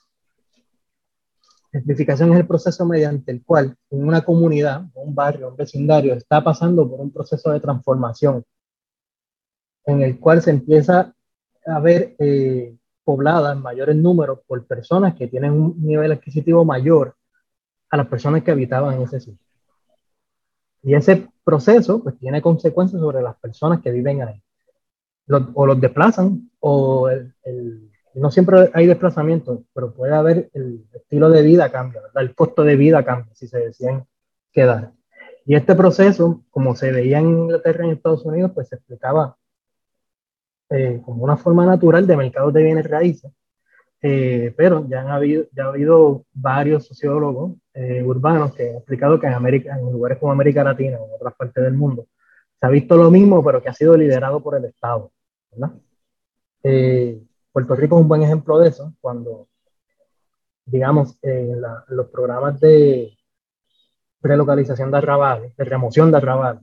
gentrificación 1.71 2.33
es 2.33 2.41
el 2.41 2.49
proceso 2.49 2.85
mediante 2.85 3.31
el 3.31 3.45
cual 3.45 3.77
una 3.91 4.25
comunidad, 4.25 4.87
un 4.95 5.15
barrio, 5.15 5.51
un 5.51 5.57
vecindario 5.57 6.15
está 6.15 6.43
pasando 6.43 6.91
por 6.91 7.01
un 7.01 7.13
proceso 7.13 7.53
de 7.53 7.61
transformación 7.61 8.45
en 9.87 10.03
el 10.03 10.19
cual 10.19 10.43
se 10.43 10.51
empieza 10.51 11.15
a 11.65 11.79
ver 11.79 12.17
eh, 12.19 12.77
poblada 13.05 13.53
en 13.53 13.63
mayores 13.63 13.97
números 13.97 14.41
por 14.47 14.65
personas 14.67 15.15
que 15.15 15.29
tienen 15.29 15.53
un 15.53 15.77
nivel 15.85 16.13
adquisitivo 16.13 16.65
mayor 16.65 17.15
a 17.91 17.97
las 17.97 18.07
personas 18.07 18.43
que 18.43 18.51
habitaban 18.51 18.95
en 18.95 19.03
ese 19.03 19.21
sitio. 19.21 19.47
Y 20.83 20.95
ese 20.95 21.29
proceso 21.45 22.03
pues 22.03 22.19
tiene 22.19 22.43
consecuencias 22.43 23.01
sobre 23.01 23.23
las 23.23 23.37
personas 23.37 23.81
que 23.81 23.91
viven 23.91 24.23
ahí. 24.23 24.43
Los, 25.27 25.45
o 25.55 25.67
los 25.67 25.81
desplazan 25.81 26.51
o 26.61 27.09
el, 27.09 27.35
el, 27.45 27.91
no 28.15 28.31
siempre 28.31 28.71
hay 28.75 28.87
desplazamiento, 28.87 29.65
pero 29.73 29.93
puede 29.93 30.15
haber 30.15 30.51
el 30.53 30.85
estilo 30.93 31.31
de 31.31 31.43
vida 31.43 31.71
cambia, 31.73 32.03
¿verdad? 32.03 32.23
el 32.23 32.35
costo 32.35 32.63
de 32.63 32.77
vida 32.77 33.05
cambia 33.05 33.35
si 33.35 33.49
se 33.49 33.59
deciden 33.59 34.07
quedar. 34.53 34.93
Y 35.47 35.57
este 35.57 35.75
proceso, 35.75 36.43
como 36.51 36.75
se 36.75 36.91
veía 36.93 37.19
en 37.19 37.29
Inglaterra 37.29 37.85
y 37.85 37.89
en 37.89 37.97
Estados 37.97 38.25
Unidos, 38.25 38.53
pues 38.55 38.69
se 38.69 38.77
explicaba 38.77 39.37
eh, 40.75 41.01
como 41.05 41.23
una 41.23 41.37
forma 41.37 41.65
natural 41.65 42.07
de 42.07 42.17
mercados 42.17 42.53
de 42.53 42.63
bienes 42.63 42.89
raíces, 42.89 43.31
eh, 44.03 44.53
pero 44.57 44.87
ya, 44.89 45.03
han 45.03 45.09
habido, 45.09 45.45
ya 45.53 45.65
ha 45.65 45.69
habido 45.69 46.25
varios 46.33 46.87
sociólogos 46.87 47.53
eh, 47.75 48.03
urbanos 48.03 48.55
que 48.55 48.71
han 48.71 48.77
explicado 48.77 49.21
que 49.21 49.27
en, 49.27 49.35
América, 49.35 49.79
en 49.79 49.93
lugares 49.93 50.19
como 50.19 50.33
América 50.33 50.65
Latina 50.65 50.99
o 50.99 51.07
en 51.07 51.15
otras 51.15 51.35
partes 51.35 51.63
del 51.63 51.75
mundo 51.75 52.07
se 52.59 52.67
ha 52.67 52.71
visto 52.71 52.97
lo 52.97 53.11
mismo, 53.11 53.45
pero 53.45 53.63
que 53.63 53.69
ha 53.69 53.75
sido 53.75 53.97
liderado 53.97 54.43
por 54.43 54.57
el 54.57 54.65
Estado. 54.65 55.13
Eh, 56.63 57.23
Puerto 57.53 57.77
Rico 57.77 57.97
es 57.97 58.03
un 58.03 58.09
buen 58.09 58.23
ejemplo 58.23 58.59
de 58.59 58.71
eso, 58.71 58.95
cuando, 59.01 59.49
digamos, 60.65 61.19
en 61.23 61.61
los 61.89 62.07
programas 62.09 62.59
de 62.61 63.17
relocalización 64.23 64.91
de 64.91 64.99
arrabales, 64.99 65.57
de 65.57 65.65
remoción 65.65 66.11
de 66.11 66.17
arrabales, 66.17 66.63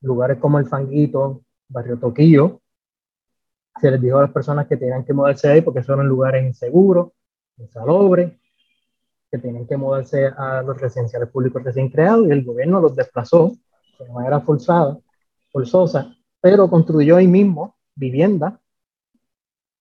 lugares 0.00 0.38
como 0.38 0.58
el 0.58 0.66
Fanguito, 0.66 1.42
Barrio 1.68 1.98
Toquillo, 1.98 2.61
se 3.80 3.90
les 3.90 4.00
dijo 4.00 4.18
a 4.18 4.22
las 4.22 4.30
personas 4.30 4.66
que 4.66 4.76
tenían 4.76 5.04
que 5.04 5.12
mudarse 5.12 5.48
ahí 5.48 5.60
porque 5.62 5.82
son 5.82 6.06
lugares 6.06 6.44
inseguros, 6.44 7.12
insalubres, 7.56 8.32
que 9.30 9.38
tienen 9.38 9.66
que 9.66 9.76
mudarse 9.76 10.26
a 10.26 10.62
los 10.62 10.78
residenciales 10.80 11.30
públicos 11.30 11.62
recién 11.62 11.88
creados 11.88 12.26
y 12.26 12.30
el 12.30 12.44
gobierno 12.44 12.80
los 12.80 12.94
desplazó 12.94 13.52
de 13.98 14.12
manera 14.12 14.40
forzada, 14.40 14.98
forzosa, 15.50 16.14
pero 16.40 16.68
construyó 16.68 17.16
ahí 17.16 17.26
mismo 17.26 17.76
vivienda 17.94 18.60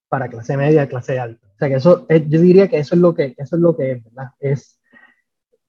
para 0.07 0.29
clase 0.29 0.55
media, 0.55 0.87
clase 0.87 1.19
alta. 1.19 1.47
O 1.47 1.57
sea 1.57 1.69
que 1.69 1.75
eso, 1.75 2.07
yo 2.07 2.41
diría 2.41 2.67
que 2.67 2.79
eso 2.79 2.95
es 2.95 3.01
lo 3.01 3.13
que, 3.13 3.35
eso 3.37 3.55
es 3.55 3.61
lo 3.61 3.75
que 3.75 3.91
es, 3.91 4.03
¿verdad? 4.03 4.31
Es 4.39 4.79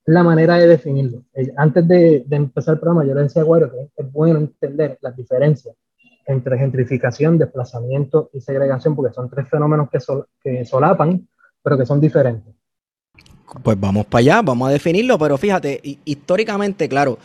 la 0.05 0.23
manera 0.23 0.55
de 0.57 0.67
definirlo. 0.67 1.23
Eh, 1.33 1.51
antes 1.55 1.87
de, 1.87 2.25
empezar 2.29 2.75
el 2.75 2.79
programa, 2.79 3.05
yo 3.05 3.13
le 3.13 3.23
decía 3.23 3.43
es 3.43 4.11
bueno 4.11 4.39
entender 4.39 4.97
las 5.01 5.15
diferencias 5.15 5.75
entre 6.25 6.57
gentrificación, 6.57 7.37
desplazamiento 7.37 8.29
y 8.33 8.41
segregación, 8.41 8.95
porque 8.95 9.13
son 9.13 9.29
tres 9.29 9.47
fenómenos 9.49 9.89
que, 9.89 9.99
que 10.41 10.65
solapan, 10.65 11.27
pero 11.61 11.77
que 11.77 11.85
son 11.85 11.99
diferentes. 11.99 12.53
Pues 13.61 13.79
vamos 13.79 14.05
para 14.05 14.19
allá, 14.19 14.41
vamos 14.41 14.69
a 14.69 14.71
definirlo, 14.71 15.17
pero 15.19 15.37
fíjate, 15.37 15.79
históricamente, 16.05 16.89
claro, 16.89 17.19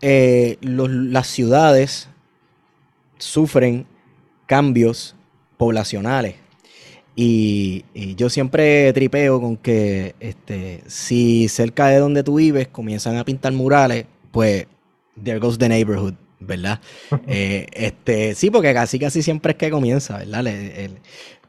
eh, 0.00 0.56
las 0.62 1.26
ciudades 1.26 2.08
sufren 3.18 3.86
cambios 4.46 5.14
poblacionales. 5.58 6.36
Y, 7.14 7.84
yo 8.16 8.30
siempre 8.30 8.92
tripeo 8.94 9.40
con 9.40 9.56
que 9.58 10.14
este, 10.20 10.82
si 10.86 11.48
cerca 11.48 11.88
de 11.88 11.98
donde 11.98 12.22
tú 12.22 12.36
vives 12.36 12.68
comienzan 12.68 13.16
a 13.16 13.24
pintar 13.24 13.52
murales, 13.52 14.06
pues 14.30 14.66
there 15.22 15.38
goes 15.38 15.58
the 15.58 15.68
neighborhood, 15.68 16.14
¿verdad? 16.40 16.80
Eh, 17.26 17.66
este, 17.72 18.34
sí, 18.34 18.50
porque 18.50 18.74
casi 18.74 18.98
casi 18.98 19.22
siempre 19.22 19.52
es 19.52 19.58
que 19.58 19.70
comienza, 19.70 20.18
¿verdad? 20.18 20.44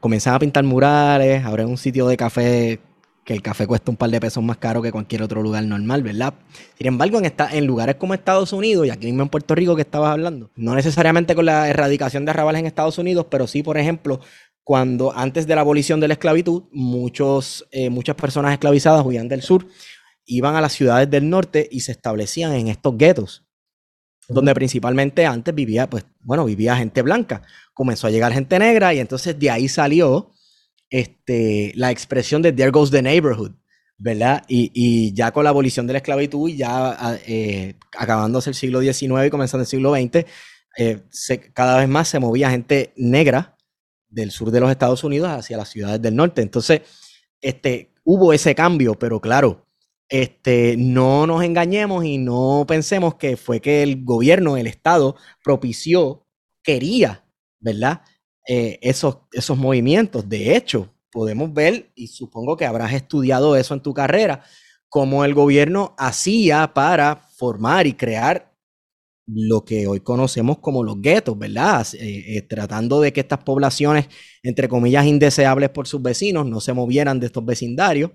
comienzan 0.00 0.34
a 0.34 0.38
pintar 0.38 0.64
murales, 0.64 1.44
abren 1.44 1.68
un 1.68 1.78
sitio 1.78 2.06
de 2.06 2.16
café 2.16 2.80
que 3.24 3.32
el 3.32 3.42
café 3.42 3.66
cuesta 3.66 3.90
un 3.90 3.96
par 3.96 4.10
de 4.10 4.20
pesos 4.20 4.42
más 4.42 4.56
caro 4.56 4.82
que 4.82 4.90
cualquier 4.90 5.22
otro 5.22 5.42
lugar 5.42 5.64
normal, 5.64 6.02
¿verdad? 6.02 6.34
Sin 6.76 6.88
embargo, 6.88 7.18
en, 7.18 7.24
esta, 7.24 7.54
en 7.56 7.66
lugares 7.66 7.96
como 7.96 8.14
Estados 8.14 8.52
Unidos, 8.52 8.86
y 8.86 8.90
aquí 8.90 9.06
mismo 9.06 9.22
en 9.22 9.28
Puerto 9.28 9.54
Rico 9.54 9.76
que 9.76 9.82
estabas 9.82 10.10
hablando, 10.10 10.50
no 10.56 10.74
necesariamente 10.74 11.34
con 11.34 11.46
la 11.46 11.68
erradicación 11.68 12.24
de 12.24 12.32
arrabales 12.32 12.60
en 12.60 12.66
Estados 12.66 12.98
Unidos, 12.98 13.26
pero 13.30 13.46
sí, 13.46 13.62
por 13.62 13.78
ejemplo, 13.78 14.20
cuando 14.64 15.16
antes 15.16 15.46
de 15.46 15.54
la 15.54 15.60
abolición 15.60 16.00
de 16.00 16.08
la 16.08 16.14
esclavitud, 16.14 16.64
muchos, 16.72 17.66
eh, 17.70 17.90
muchas 17.90 18.16
personas 18.16 18.52
esclavizadas 18.52 19.04
huían 19.04 19.28
del 19.28 19.42
sur, 19.42 19.66
iban 20.24 20.56
a 20.56 20.60
las 20.60 20.72
ciudades 20.72 21.10
del 21.10 21.28
norte 21.28 21.68
y 21.70 21.80
se 21.80 21.92
establecían 21.92 22.52
en 22.54 22.68
estos 22.68 22.96
guetos, 22.96 23.44
donde 24.32 24.54
principalmente 24.54 25.26
antes 25.26 25.54
vivía, 25.54 25.88
pues, 25.88 26.04
bueno, 26.20 26.44
vivía 26.44 26.76
gente 26.76 27.02
blanca. 27.02 27.42
Comenzó 27.74 28.06
a 28.06 28.10
llegar 28.10 28.32
gente 28.32 28.58
negra 28.58 28.94
y 28.94 28.98
entonces 28.98 29.38
de 29.38 29.50
ahí 29.50 29.68
salió 29.68 30.32
este, 30.90 31.72
la 31.74 31.90
expresión 31.90 32.42
de 32.42 32.52
There 32.52 32.70
Goes 32.70 32.90
the 32.90 33.02
Neighborhood, 33.02 33.52
¿verdad? 33.96 34.44
Y, 34.48 35.12
ya 35.14 35.32
con 35.32 35.44
la 35.44 35.50
abolición 35.50 35.86
de 35.86 35.94
la 35.94 35.98
esclavitud 35.98 36.48
y 36.48 36.56
ya 36.56 36.90
ah, 36.90 37.16
eh, 37.26 37.76
acabándose 37.96 38.50
el 38.50 38.54
siglo 38.54 38.80
XIX 38.80 39.26
y 39.26 39.30
comenzando 39.30 39.62
el 39.62 39.68
siglo 39.68 39.94
XX, 39.94 40.26
eh, 40.76 41.02
cada 41.52 41.78
vez 41.78 41.88
más 41.88 42.08
se 42.08 42.18
movía 42.18 42.50
gente 42.50 42.92
negra 42.96 43.56
del 44.08 44.30
sur 44.30 44.50
de 44.50 44.60
los 44.60 44.70
Estados 44.70 45.02
Unidos 45.04 45.30
hacia 45.30 45.56
las 45.56 45.68
ciudades 45.68 46.00
del 46.00 46.14
norte. 46.14 46.42
Entonces, 46.42 46.82
este, 47.40 47.92
hubo 48.04 48.32
ese 48.32 48.54
cambio, 48.54 48.94
pero 48.98 49.20
claro, 49.20 49.66
este, 50.08 50.76
no 50.76 51.26
nos 51.26 51.42
engañemos 51.42 52.04
y 52.04 52.18
no 52.18 52.64
pensemos 52.68 53.14
que 53.16 53.36
fue 53.36 53.60
que 53.60 53.82
el 53.82 54.04
gobierno, 54.04 54.56
el 54.56 54.66
Estado, 54.66 55.16
propició, 55.42 56.26
quería, 56.62 57.24
¿verdad? 57.60 58.02
Eh, 58.48 58.78
esos, 58.82 59.18
esos 59.32 59.56
movimientos. 59.56 60.28
De 60.28 60.56
hecho, 60.56 60.92
podemos 61.10 61.52
ver, 61.52 61.92
y 61.94 62.08
supongo 62.08 62.56
que 62.56 62.66
habrás 62.66 62.92
estudiado 62.92 63.56
eso 63.56 63.74
en 63.74 63.82
tu 63.82 63.94
carrera, 63.94 64.42
cómo 64.88 65.24
el 65.24 65.34
gobierno 65.34 65.94
hacía 65.98 66.74
para 66.74 67.16
formar 67.36 67.86
y 67.86 67.94
crear 67.94 68.52
lo 69.26 69.64
que 69.64 69.86
hoy 69.86 70.00
conocemos 70.00 70.58
como 70.58 70.82
los 70.82 71.00
guetos, 71.00 71.38
¿verdad? 71.38 71.86
Eh, 71.94 72.36
eh, 72.36 72.42
tratando 72.42 73.00
de 73.00 73.12
que 73.12 73.20
estas 73.20 73.42
poblaciones, 73.44 74.08
entre 74.42 74.68
comillas, 74.68 75.06
indeseables 75.06 75.70
por 75.70 75.86
sus 75.86 76.02
vecinos, 76.02 76.46
no 76.46 76.60
se 76.60 76.72
movieran 76.72 77.20
de 77.20 77.26
estos 77.26 77.44
vecindarios. 77.44 78.10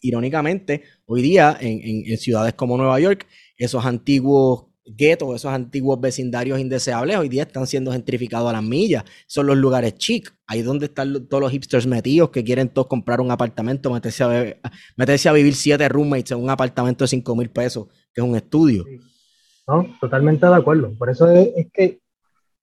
Irónicamente, 0.00 0.82
hoy 1.06 1.22
día 1.22 1.56
en 1.60 2.16
ciudades 2.18 2.54
como 2.54 2.76
Nueva 2.76 3.00
York, 3.00 3.26
esos 3.56 3.84
antiguos 3.84 4.68
guetos, 4.96 5.34
esos 5.34 5.52
antiguos 5.52 6.00
vecindarios 6.00 6.58
indeseables, 6.58 7.16
hoy 7.16 7.28
día 7.28 7.42
están 7.42 7.66
siendo 7.66 7.92
gentrificados 7.92 8.48
a 8.48 8.52
las 8.52 8.62
millas. 8.62 9.04
Son 9.26 9.46
los 9.46 9.56
lugares 9.56 9.94
chic, 9.94 10.32
ahí 10.46 10.62
donde 10.62 10.86
están 10.86 11.26
todos 11.26 11.42
los 11.42 11.52
hipsters 11.52 11.86
metidos 11.86 12.30
que 12.30 12.44
quieren 12.44 12.68
todos 12.68 12.86
comprar 12.86 13.20
un 13.20 13.30
apartamento, 13.30 13.90
meterse 13.90 14.24
a, 14.24 15.30
a 15.30 15.32
vivir 15.32 15.54
siete 15.54 15.88
roommates 15.88 16.32
en 16.32 16.38
un 16.38 16.50
apartamento 16.50 17.04
de 17.04 17.08
cinco 17.08 17.36
mil 17.36 17.50
pesos, 17.50 17.88
que 18.12 18.20
es 18.20 18.26
un 18.26 18.36
estudio. 18.36 18.84
No, 19.66 19.86
totalmente 20.00 20.46
de 20.46 20.54
acuerdo. 20.54 20.92
Por 20.96 21.10
eso 21.10 21.30
es, 21.30 21.66
que 21.72 22.00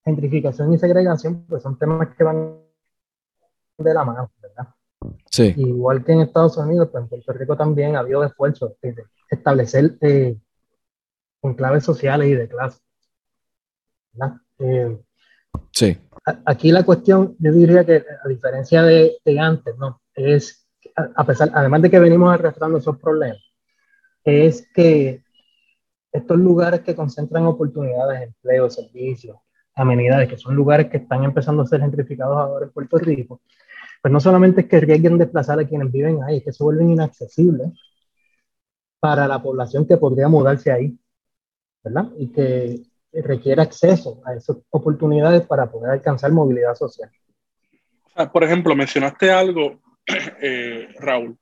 gentrificación 0.03 0.73
y 0.73 0.77
segregación 0.77 1.45
pues 1.47 1.63
son 1.63 1.77
temas 1.77 2.07
que 2.15 2.23
van 2.23 2.57
de 3.77 3.93
la 3.93 4.03
mano. 4.03 4.31
Sí. 5.29 5.53
Igual 5.57 6.03
que 6.03 6.13
en 6.13 6.21
Estados 6.21 6.57
Unidos, 6.57 6.89
pues 6.91 7.03
en 7.03 7.09
Puerto 7.09 7.33
Rico 7.33 7.57
también 7.57 7.95
ha 7.95 7.99
habido 7.99 8.23
esfuerzos 8.23 8.73
de 8.81 8.95
establecer 9.29 9.97
eh, 10.01 10.37
con 11.41 11.53
claves 11.55 11.83
sociales 11.83 12.29
y 12.29 12.35
de 12.35 12.47
clase. 12.47 12.79
Eh, 14.59 14.97
sí. 15.71 15.97
aquí 16.45 16.71
la 16.71 16.83
cuestión, 16.83 17.35
yo 17.39 17.51
diría 17.51 17.85
que 17.85 18.03
a 18.23 18.27
diferencia 18.27 18.83
de, 18.83 19.19
antes, 19.39 19.77
¿no? 19.77 20.01
Es, 20.13 20.67
a 20.95 21.25
pesar, 21.25 21.51
además 21.53 21.81
de 21.81 21.89
que 21.89 21.99
venimos 21.99 22.33
arrastrando 22.33 22.77
esos 22.77 22.97
problemas, 22.99 23.43
es 24.23 24.67
que 24.73 25.23
estos 26.11 26.37
lugares 26.37 26.81
que 26.81 26.95
concentran 26.95 27.45
oportunidades, 27.45 28.21
empleo, 28.23 28.69
servicios, 28.69 29.37
amenidades, 29.75 30.29
que 30.29 30.37
son 30.37 30.55
lugares 30.55 30.89
que 30.89 30.97
están 30.97 31.23
empezando 31.23 31.61
a 31.61 31.67
ser 31.67 31.81
gentrificados 31.81 32.37
ahora 32.37 32.65
en 32.65 32.71
Puerto 32.71 32.97
Rico, 32.97 33.41
pues 34.05 34.13
no 34.13 34.19
solamente 34.19 34.61
es 34.61 34.67
que 34.67 34.79
riesguen 34.79 35.17
desplazar 35.17 35.59
a 35.59 35.67
quienes 35.67 35.91
viven 35.91 36.21
ahí, 36.21 36.37
es 36.37 36.43
que 36.43 36.53
se 36.53 36.63
vuelven 36.63 36.91
inaccesibles 36.91 37.71
para 38.99 39.27
la 39.27 39.41
población 39.41 39.87
que 39.87 39.97
podría 39.97 40.27
mudarse 40.27 40.71
ahí. 40.71 40.95
¿verdad? 41.83 42.11
Y 42.15 42.27
que 42.31 42.83
requiere 43.13 43.63
acceso 43.63 44.21
a 44.23 44.35
esas 44.35 44.57
oportunidades 44.69 45.47
para 45.47 45.71
poder 45.71 45.89
alcanzar 45.89 46.31
movilidad 46.31 46.75
social. 46.75 47.09
Por 48.31 48.43
ejemplo, 48.43 48.75
mencionaste 48.75 49.31
algo, 49.31 49.81
eh, 50.39 50.87
Raúl, 50.99 51.35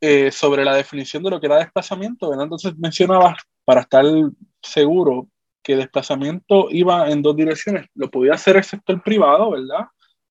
eh, 0.00 0.30
sobre 0.30 0.64
la 0.64 0.76
definición 0.76 1.24
de 1.24 1.30
lo 1.30 1.40
que 1.40 1.46
era 1.46 1.58
desplazamiento, 1.58 2.30
¿verdad? 2.30 2.44
Entonces 2.44 2.78
mencionabas, 2.78 3.38
para 3.64 3.80
estar 3.80 4.04
seguro, 4.62 5.26
que 5.64 5.74
desplazamiento 5.74 6.68
iba 6.70 7.10
en 7.10 7.22
dos 7.22 7.34
direcciones. 7.34 7.86
Lo 7.96 8.08
podía 8.08 8.34
hacer 8.34 8.56
el 8.56 8.62
sector 8.62 9.02
privado, 9.02 9.50
¿verdad? 9.50 9.88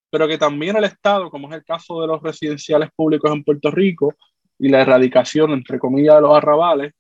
Pero 0.09 0.27
que 0.27 0.37
también 0.37 0.77
el 0.77 0.85
Estado, 0.85 1.29
como 1.29 1.49
es 1.49 1.55
el 1.55 1.65
caso 1.65 2.01
de 2.01 2.07
los 2.07 2.21
residenciales 2.21 2.89
públicos 2.95 3.31
en 3.31 3.43
Puerto 3.43 3.71
Rico 3.71 4.13
y 4.57 4.69
la 4.69 4.81
erradicación, 4.81 5.51
entre 5.51 5.79
comillas, 5.79 6.15
de 6.15 6.21
los 6.21 6.35
arrabales, 6.35 6.93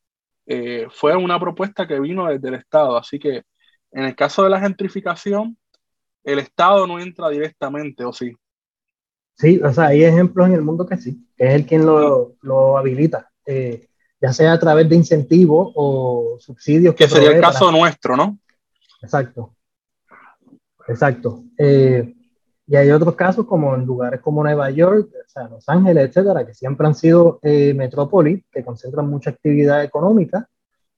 eh, 0.45 0.87
fue 0.89 1.15
una 1.15 1.39
propuesta 1.39 1.87
que 1.87 1.99
vino 1.99 2.27
desde 2.27 2.47
el 2.49 2.55
Estado. 2.55 2.97
Así 2.97 3.19
que 3.19 3.43
en 3.91 4.03
el 4.03 4.15
caso 4.15 4.43
de 4.43 4.49
la 4.49 4.59
gentrificación, 4.59 5.57
el 6.23 6.39
Estado 6.39 6.85
no 6.85 6.99
entra 6.99 7.29
directamente, 7.29 8.03
¿o 8.03 8.11
sí? 8.11 8.35
Sí, 9.35 9.61
o 9.63 9.71
sea, 9.71 9.87
hay 9.87 10.03
ejemplos 10.03 10.47
en 10.47 10.53
el 10.53 10.61
mundo 10.61 10.85
que 10.85 10.97
sí, 10.97 11.27
que 11.37 11.47
es 11.47 11.53
el 11.53 11.65
quien 11.65 11.85
lo, 11.85 12.35
lo 12.41 12.77
habilita, 12.77 13.29
eh, 13.45 13.87
ya 14.19 14.33
sea 14.33 14.53
a 14.53 14.59
través 14.59 14.89
de 14.89 14.95
incentivos 14.95 15.71
o 15.75 16.37
subsidios. 16.39 16.95
Que, 16.95 17.07
sería 17.07 17.31
el 17.31 17.41
caso 17.41 17.71
nuestro, 17.71 18.17
¿no? 18.17 18.39
Exacto. 19.01 19.55
Exacto. 20.87 21.43
Eh, 21.57 22.15
y 22.69 22.75
hay 22.75 22.91
otros 22.91 23.15
casos 23.15 23.45
como 23.45 23.73
en 23.75 23.85
lugares 23.85 24.19
como 24.19 24.43
Nueva 24.43 24.69
York, 24.69 25.09
o 25.13 25.29
sea, 25.29 25.47
Los 25.47 25.67
Ángeles, 25.69 26.09
etcétera, 26.09 26.45
que 26.45 26.53
siempre 26.53 26.85
han 26.85 26.95
sido 26.95 27.39
eh, 27.41 27.73
metrópolis, 27.73 28.43
que 28.51 28.63
concentran 28.63 29.09
mucha 29.09 29.29
actividad 29.29 29.83
económica 29.83 30.49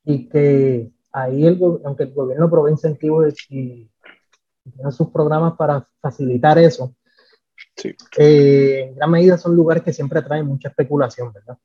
y 0.04 0.28
que 0.28 0.90
ahí, 1.12 1.46
el, 1.46 1.60
aunque 1.86 2.04
el 2.04 2.14
gobierno 2.14 2.50
provee 2.50 2.72
incentivos 2.72 3.36
y, 3.50 3.88
tiene 4.76 4.92
sus 4.92 5.10
programas 5.10 5.54
para 5.56 5.88
facilitar 6.00 6.60
eso, 6.60 6.94
sí. 7.76 7.96
Eh, 8.18 8.86
en 8.90 8.96
gran 8.96 9.10
medida 9.10 9.36
son 9.36 9.56
lugares 9.56 9.82
que 9.82 9.94
siempre 9.94 10.20
atraen 10.20 10.46
mucha 10.46 10.70
especulación, 10.70 11.34
¿verdad? 11.34 11.58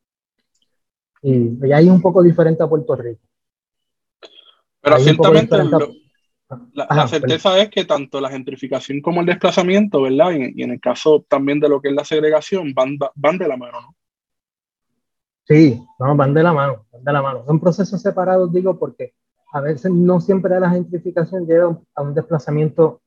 Y, 1.20 1.72
ahí 1.72 1.86
es 1.86 1.92
un 1.92 2.00
poco 2.00 2.22
diferente 2.22 2.62
a 2.62 2.68
Puerto 2.68 2.96
Rico. 2.96 3.20
Pero 4.80 4.98
ciertamente 4.98 5.56
La, 6.72 6.84
Ajá, 6.84 7.02
la 7.02 7.08
certeza 7.08 7.58
es 7.58 7.70
que 7.70 7.84
tanto 7.84 8.20
la 8.20 8.30
gentrificación 8.30 9.00
como 9.00 9.20
el 9.20 9.26
desplazamiento, 9.26 10.02
¿verdad? 10.02 10.32
Y, 10.32 10.60
y 10.60 10.62
en 10.62 10.72
el 10.72 10.80
caso 10.80 11.24
también 11.28 11.60
de 11.60 11.68
lo 11.68 11.80
que 11.80 11.88
es 11.88 11.94
la 11.94 12.04
segregación, 12.04 12.72
van, 12.74 12.98
van 13.14 13.38
de 13.38 13.48
la 13.48 13.56
mano, 13.56 13.80
¿no? 13.80 13.96
Sí, 15.46 15.78
no, 15.98 16.16
van 16.16 16.32
de 16.32 16.42
la 16.42 16.52
mano, 16.52 16.86
van 16.90 17.04
de 17.04 17.12
la 17.12 17.20
mano. 17.20 17.44
Son 17.44 17.60
procesos 17.60 18.00
separados, 18.00 18.50
digo, 18.52 18.78
porque 18.78 19.12
a 19.52 19.60
veces 19.60 19.92
no 19.92 20.20
siempre 20.20 20.58
la 20.58 20.70
gentrificación 20.70 21.46
lleva 21.46 21.78
a 21.94 22.02
un 22.02 22.14
desplazamiento 22.14 23.02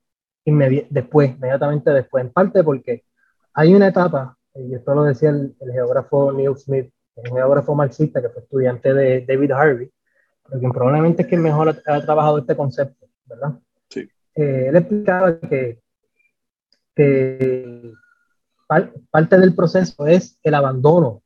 inmedi- 0.45 0.85
después, 0.89 1.31
inmediatamente 1.31 1.89
después. 1.91 2.23
En 2.23 2.31
parte 2.31 2.63
porque 2.63 3.03
hay 3.53 3.73
una 3.73 3.87
etapa, 3.87 4.37
y 4.53 4.75
esto 4.75 4.93
lo 4.93 5.03
decía 5.03 5.29
el, 5.31 5.55
el 5.59 5.71
geógrafo 5.71 6.31
Neil 6.31 6.55
Smith, 6.55 6.91
un 7.15 7.35
geógrafo 7.35 7.73
marxista 7.73 8.21
que 8.21 8.29
fue 8.29 8.43
estudiante 8.43 8.93
de 8.93 9.25
David 9.25 9.51
Harvey, 9.51 9.89
pero 10.47 10.59
quien 10.59 10.71
probablemente 10.71 11.23
es 11.23 11.27
quien 11.27 11.41
mejor 11.41 11.69
ha, 11.69 11.93
ha 11.95 12.01
trabajado 12.01 12.37
este 12.37 12.55
concepto, 12.55 13.06
¿verdad? 13.27 13.59
Sí. 13.89 14.09
Eh, 14.35 14.65
él 14.69 14.75
explicaba 14.75 15.39
que, 15.39 15.79
que 16.95 17.93
par- 18.67 18.93
parte 19.11 19.37
del 19.39 19.55
proceso 19.55 20.07
es 20.07 20.39
el 20.43 20.53
abandono 20.55 21.21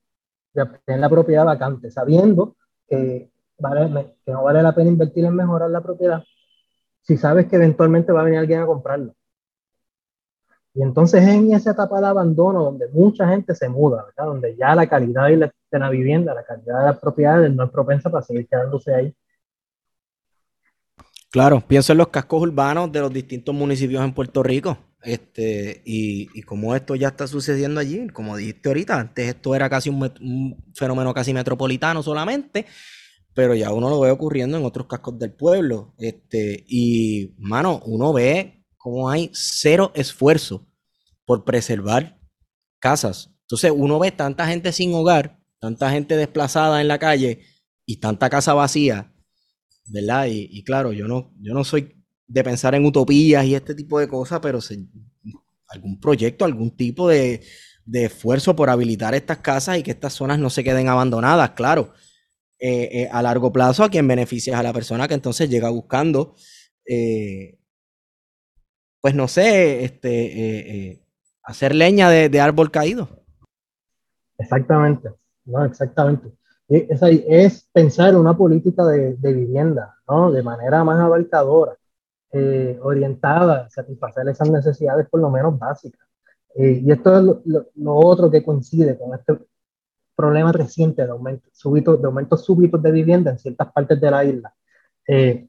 de 0.54 0.64
obtener 0.64 1.00
la 1.00 1.10
propiedad 1.10 1.46
vacante, 1.46 1.92
sabiendo 1.92 2.56
que, 2.88 3.32
vale, 3.58 4.16
que 4.26 4.32
no 4.32 4.44
vale 4.44 4.62
la 4.62 4.76
pena 4.76 4.90
invertir 4.90 5.26
en 5.26 5.36
mejorar 5.36 5.70
la 5.70 5.82
propiedad 5.82 6.24
si 7.04 7.18
sabes 7.18 7.48
que 7.48 7.56
eventualmente 7.56 8.12
va 8.12 8.22
a 8.22 8.26
venir 8.26 8.40
alguien 8.40 8.62
a 8.62 8.66
comprarlo. 8.66 9.16
Y 10.74 10.84
entonces 10.84 11.24
es 11.24 11.30
en 11.30 11.54
esa 11.54 11.72
etapa 11.72 12.00
de 12.00 12.08
abandono 12.08 12.64
donde 12.64 12.88
mucha 12.90 13.28
gente 13.28 13.56
se 13.56 13.68
muda, 13.68 14.06
¿verdad? 14.06 14.26
donde 14.26 14.56
ya 14.56 14.74
la 14.76 14.88
calidad 14.88 15.28
de 15.28 15.38
la, 15.38 15.54
de 15.72 15.80
la 15.80 15.90
vivienda, 15.90 16.34
la 16.34 16.44
calidad 16.46 16.80
de 16.80 16.86
las 16.86 17.00
propiedades 17.00 17.54
no 17.54 17.66
es 17.66 17.72
propensa 17.72 18.10
para 18.10 18.24
seguir 18.24 18.48
quedándose 18.48 18.94
ahí. 18.94 19.16
Claro, 21.32 21.66
pienso 21.66 21.94
en 21.94 21.98
los 21.98 22.10
cascos 22.10 22.42
urbanos 22.42 22.92
de 22.92 23.00
los 23.00 23.14
distintos 23.14 23.56
municipios 23.56 24.04
en 24.04 24.14
Puerto 24.14 24.44
Rico. 24.44 24.78
Este, 25.02 25.82
y, 25.86 26.28
y 26.38 26.42
como 26.44 26.76
esto 26.76 26.94
ya 26.94 27.08
está 27.08 27.26
sucediendo 27.26 27.80
allí, 27.80 28.08
como 28.10 28.36
dijiste 28.36 28.68
ahorita, 28.68 29.00
antes 29.00 29.30
esto 29.30 29.56
era 29.56 29.70
casi 29.70 29.90
un, 29.90 30.04
un 30.20 30.74
fenómeno 30.76 31.14
casi 31.14 31.34
metropolitano 31.34 32.04
solamente, 32.04 32.66
pero 33.34 33.56
ya 33.56 33.72
uno 33.72 33.90
lo 33.90 34.02
ve 34.02 34.12
ocurriendo 34.12 34.58
en 34.58 34.66
otros 34.66 34.88
cascos 34.88 35.18
del 35.18 35.32
pueblo. 35.32 35.96
Este, 35.98 36.66
y, 36.68 37.34
mano, 37.38 37.82
uno 37.86 38.12
ve 38.12 38.66
cómo 38.78 39.10
hay 39.10 39.32
cero 39.34 39.94
esfuerzo 39.96 40.68
por 41.26 41.46
preservar 41.46 42.20
casas. 42.80 43.34
Entonces, 43.44 43.72
uno 43.74 44.00
ve 44.00 44.12
tanta 44.12 44.48
gente 44.48 44.74
sin 44.74 44.94
hogar, 44.94 45.40
tanta 45.60 45.92
gente 45.92 46.18
desplazada 46.18 46.82
en 46.82 46.90
la 46.90 47.00
calle 47.00 47.40
y 47.86 48.02
tanta 48.02 48.30
casa 48.30 48.54
vacía, 48.54 49.11
¿verdad? 49.88 50.28
Y, 50.28 50.48
y 50.52 50.64
claro, 50.64 50.94
yo 50.94 51.08
no, 51.08 51.34
yo 51.40 51.54
no 51.54 51.64
soy 51.64 52.02
de 52.32 52.44
pensar 52.44 52.74
en 52.76 52.86
utopías 52.86 53.46
y 53.46 53.56
este 53.56 53.76
tipo 53.76 54.00
de 54.00 54.08
cosas, 54.08 54.40
pero 54.40 54.60
algún 55.68 56.00
proyecto, 56.00 56.46
algún 56.46 56.72
tipo 56.72 57.10
de, 57.10 57.42
esfuerzo 57.92 58.56
por 58.56 58.70
habilitar 58.70 59.14
estas 59.14 59.40
casas 59.40 59.78
y 59.78 59.84
que 59.84 59.92
estas 59.92 60.14
zonas 60.14 60.40
no 60.40 60.50
se 60.50 60.64
queden 60.64 60.88
abandonadas, 60.88 61.52
claro. 61.52 61.94
Eh, 62.58 63.02
eh, 63.02 63.10
a 63.12 63.22
largo 63.22 63.52
plazo, 63.52 63.84
a 63.84 63.90
quien 63.90 64.08
beneficia 64.08 64.54
es 64.54 64.60
a 64.60 64.64
la 64.64 64.72
persona 64.72 65.08
que 65.08 65.16
entonces 65.16 65.50
llega 65.50 65.70
buscando, 65.70 66.36
eh, 66.86 67.58
pues 69.02 69.16
no 69.16 69.28
sé, 69.28 69.84
este, 69.84 71.04
hacer 71.44 71.74
leña 71.74 72.10
de, 72.10 72.30
de 72.30 72.40
árbol 72.40 72.70
caído. 72.70 73.10
Exactamente, 74.38 75.10
no, 75.46 75.66
exactamente. 75.66 76.30
Es, 76.74 77.02
es 77.04 77.68
pensar 77.74 78.16
una 78.16 78.36
política 78.38 78.86
de, 78.86 79.16
de 79.18 79.34
vivienda, 79.34 79.96
¿no? 80.08 80.32
De 80.32 80.42
manera 80.42 80.84
más 80.84 81.00
abarcadora, 81.02 81.76
eh, 82.32 82.80
orientada 82.82 83.66
a 83.66 83.70
satisfacer 83.70 84.28
esas 84.30 84.50
necesidades 84.50 85.08
por 85.10 85.20
lo 85.22 85.30
menos 85.30 85.58
básicas. 85.60 86.08
Eh, 86.56 86.82
y 86.86 86.92
esto 86.92 87.18
es 87.18 87.24
lo, 87.24 87.42
lo- 87.46 87.68
lo 87.76 87.96
otro 87.96 88.32
que 88.32 88.44
coincide 88.44 88.98
con 88.98 89.14
este 89.18 89.38
problema 90.16 90.52
reciente 90.52 91.04
de, 91.06 91.12
aumento, 91.12 91.50
súbito, 91.54 91.98
de 91.98 92.06
aumentos 92.08 92.46
súbitos 92.46 92.82
de 92.82 92.92
vivienda 92.92 93.32
en 93.32 93.40
ciertas 93.40 93.72
partes 93.74 94.00
de 94.02 94.12
la 94.12 94.26
isla. 94.26 94.54
Eh, 95.08 95.48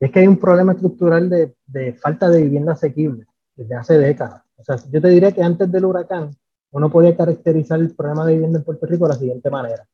es 0.00 0.12
que 0.12 0.20
hay 0.20 0.28
un 0.28 0.38
problema 0.38 0.72
estructural 0.74 1.30
de, 1.30 1.54
de 1.66 1.94
falta 1.94 2.28
de 2.30 2.42
vivienda 2.42 2.72
asequible 2.74 3.26
desde 3.56 3.74
hace 3.76 3.98
décadas. 3.98 4.42
O 4.56 4.64
sea, 4.64 4.76
yo 4.90 5.00
te 5.02 5.08
diré 5.08 5.32
que 5.34 5.42
antes 5.42 5.70
del 5.72 5.84
huracán, 5.86 6.30
uno 6.72 6.90
podía 6.90 7.16
caracterizar 7.16 7.80
el 7.80 7.94
problema 7.94 8.26
de 8.26 8.34
vivienda 8.34 8.58
en 8.60 8.64
Puerto 8.64 8.86
Rico 8.86 9.06
de 9.06 9.10
la 9.14 9.18
siguiente 9.20 9.50
manera. 9.50 9.86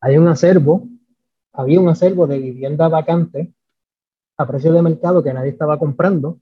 Hay 0.00 0.18
un 0.18 0.28
acervo, 0.28 0.86
había 1.52 1.80
un 1.80 1.88
acervo 1.88 2.26
de 2.26 2.38
vivienda 2.38 2.88
vacante 2.88 3.52
a 4.36 4.46
precio 4.46 4.72
de 4.72 4.82
mercado 4.82 5.22
que 5.22 5.32
nadie 5.32 5.50
estaba 5.50 5.78
comprando 5.78 6.38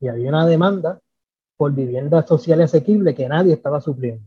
y 0.00 0.08
había 0.08 0.30
una 0.30 0.46
demanda 0.46 1.00
por 1.56 1.72
vivienda 1.72 2.26
social 2.26 2.60
asequible 2.60 3.14
que 3.14 3.28
nadie 3.28 3.52
estaba 3.52 3.80
supliendo. 3.80 4.24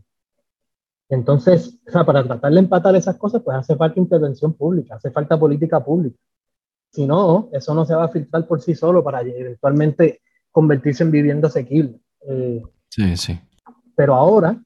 Entonces, 1.09 1.77
o 1.87 1.91
sea, 1.91 2.05
para 2.05 2.23
tratar 2.23 2.51
de 2.51 2.59
empatar 2.59 2.95
esas 2.95 3.17
cosas, 3.17 3.41
pues 3.43 3.57
hace 3.57 3.75
falta 3.75 3.99
intervención 3.99 4.53
pública, 4.53 4.95
hace 4.95 5.11
falta 5.11 5.37
política 5.37 5.83
pública. 5.83 6.17
Si 6.91 7.05
no, 7.05 7.49
eso 7.51 7.73
no 7.73 7.85
se 7.85 7.93
va 7.93 8.05
a 8.05 8.09
filtrar 8.09 8.47
por 8.47 8.61
sí 8.61 8.73
solo 8.73 9.03
para 9.03 9.21
eventualmente 9.21 10.21
convertirse 10.49 11.03
en 11.03 11.11
vivienda 11.11 11.49
asequible. 11.49 11.99
Eh, 12.27 12.63
Sí, 12.89 13.17
sí. 13.17 13.37
pero 13.93 14.13
ahora 14.13 14.57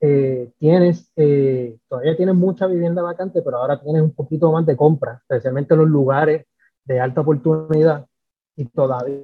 eh, 0.00 0.52
tienes, 0.58 1.10
eh, 1.16 1.76
todavía 1.88 2.16
tienes 2.16 2.34
mucha 2.34 2.66
vivienda 2.66 3.02
vacante, 3.02 3.42
pero 3.42 3.58
ahora 3.58 3.80
tienes 3.80 4.02
un 4.02 4.12
poquito 4.12 4.52
más 4.52 4.64
de 4.66 4.76
compra, 4.76 5.20
especialmente 5.22 5.74
en 5.74 5.80
los 5.80 5.88
lugares 5.88 6.46
de 6.84 7.00
alta 7.00 7.20
oportunidad. 7.22 8.06
Y 8.56 8.66
todavía 8.66 9.22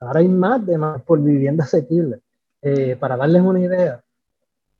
ahora 0.00 0.20
hay 0.20 0.28
más 0.28 0.64
demanda 0.66 0.98
por 0.98 1.20
vivienda 1.22 1.64
asequible. 1.64 2.20
Eh, 2.62 2.96
para 2.96 3.16
darles 3.16 3.42
una 3.42 3.60
idea, 3.60 4.02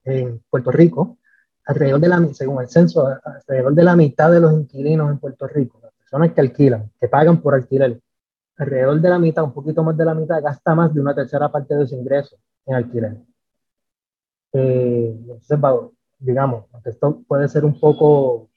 en 0.05 0.43
Puerto 0.51 0.71
Rico, 0.71 1.19
alrededor 1.67 2.01
de 2.01 2.09
la, 2.09 2.29
según 2.33 2.62
el 2.62 2.69
censo, 2.69 3.07
alrededor 3.25 3.75
de 3.75 3.85
la 3.85 3.97
mitad 3.97 4.31
de 4.31 4.40
los 4.40 4.53
inquilinos 4.53 5.11
en 5.11 5.19
Puerto 5.19 5.47
Rico, 5.47 5.81
las 5.83 5.93
personas 5.95 6.33
que 6.33 6.40
alquilan, 6.40 6.90
que 7.01 7.09
pagan 7.09 7.40
por 7.40 7.55
alquiler, 7.55 8.01
alrededor 8.57 9.01
de 9.01 9.09
la 9.09 9.19
mitad, 9.19 9.45
un 9.45 9.53
poquito 9.53 9.83
más 9.83 9.97
de 9.97 10.05
la 10.05 10.14
mitad, 10.14 10.43
gasta 10.43 10.75
más 10.75 10.95
de 10.95 11.01
una 11.01 11.14
tercera 11.14 11.51
parte 11.51 11.75
de 11.75 11.87
su 11.87 11.95
ingreso 11.95 12.37
en 12.67 12.75
alquiler. 12.75 13.17
Eh, 14.55 15.14
entonces, 15.21 15.59
va- 15.62 15.88
digamos, 16.19 16.64
esto 16.85 17.23
puede 17.27 17.49
ser 17.49 17.64
un 17.64 17.79
poco 17.79 18.49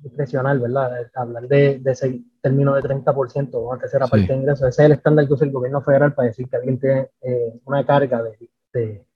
discrecional, 0.00 0.58
¿verdad? 0.60 1.10
Hablar 1.14 1.46
de, 1.48 1.78
de 1.78 1.90
ese 1.92 2.20
término 2.42 2.74
de 2.74 2.82
30% 2.82 3.54
o 3.58 3.70
una 3.70 3.78
tercera 3.80 4.04
Sí. 4.06 4.10
parte 4.10 4.26
de 4.26 4.34
ingresos, 4.36 4.68
ese 4.68 4.82
es 4.82 4.86
el 4.86 4.92
estándar 4.92 5.26
que 5.26 5.32
usa 5.32 5.46
el 5.46 5.52
gobierno 5.52 5.80
federal 5.80 6.12
para 6.12 6.28
decir 6.28 6.48
que 6.48 6.56
alguien 6.56 6.78
tiene 6.78 7.08
eh, 7.22 7.54
una 7.64 7.86
carga 7.86 8.22
de, 8.22 8.50
de, 8.72 9.06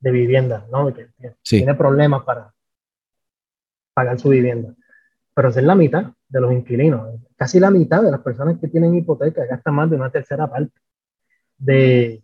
de 0.00 0.10
vivienda, 0.10 0.66
¿no? 0.70 0.92
Que, 0.94 1.08
que 1.20 1.34
Sí. 1.42 1.56
tiene 1.58 1.74
problemas 1.74 2.22
para 2.24 2.52
pagar 3.94 4.18
su 4.18 4.28
vivienda. 4.28 4.74
Pero 5.34 5.48
es 5.48 5.56
la 5.56 5.74
mitad 5.74 6.12
de 6.28 6.40
los 6.40 6.52
inquilinos. 6.52 7.18
Casi 7.36 7.58
la 7.58 7.70
mitad 7.70 8.02
de 8.02 8.10
las 8.10 8.20
personas 8.20 8.58
que 8.60 8.68
tienen 8.68 8.94
hipoteca 8.94 9.44
gastan 9.46 9.74
más 9.74 9.90
de 9.90 9.96
una 9.96 10.10
tercera 10.10 10.46
parte 10.48 10.78
de, 11.58 12.22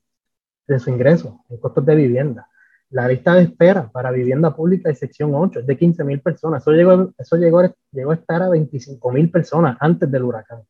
de 0.67 0.79
su 0.79 0.91
ingreso 0.91 1.45
en 1.49 1.57
costos 1.59 1.85
de 1.87 1.95
vivienda. 1.95 2.49
La 2.91 3.07
lista 3.07 3.35
de 3.35 3.43
espera 3.43 3.91
para 3.91 4.11
vivienda 4.11 4.55
pública 4.55 4.89
de 4.89 4.95
sección 4.95 5.35
8 5.35 5.61
es 5.61 5.67
de 5.67 5.77
15 5.77 6.05
mil 6.05 6.21
personas. 6.21 6.63
Eso 6.63 6.73
llegó, 6.73 7.13
eso 7.19 7.37
llegó, 7.37 7.63
llegó 7.93 8.13
a 8.13 8.15
estar 8.15 8.43
a 8.43 8.49
25 8.49 9.13
mil 9.13 9.31
personas 9.31 9.77
antes 9.81 10.11
del 10.11 10.23
huracán. 10.23 10.63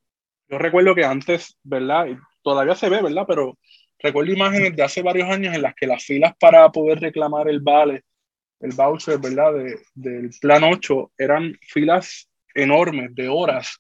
Yo 0.49 0.59
recuerdo 0.59 0.95
que 0.95 1.05
antes, 1.05 1.57
¿verdad? 1.63 2.07
Todavía 2.43 2.75
se 2.75 2.89
ve, 2.89 3.03
¿verdad? 3.03 3.25
Pero 3.29 3.57
recuerdo 4.01 4.33
imágenes 4.33 4.75
de 4.75 4.83
hace 4.83 5.03
varios 5.03 5.29
años 5.29 5.55
en 5.55 5.63
las 5.63 5.75
que 5.75 5.87
las 5.87 6.05
filas 6.05 6.33
para 6.41 6.69
poder 6.73 7.01
reclamar 7.01 7.49
el 7.49 7.61
vale, 7.61 8.03
el 8.61 8.73
voucher, 8.75 9.19
¿verdad? 9.19 9.53
De, 9.55 9.79
del 9.95 10.31
plan 10.41 10.65
8, 10.65 11.13
eran 11.19 11.53
filas 11.61 12.29
enormes 12.55 13.15
de 13.15 13.29
horas, 13.29 13.79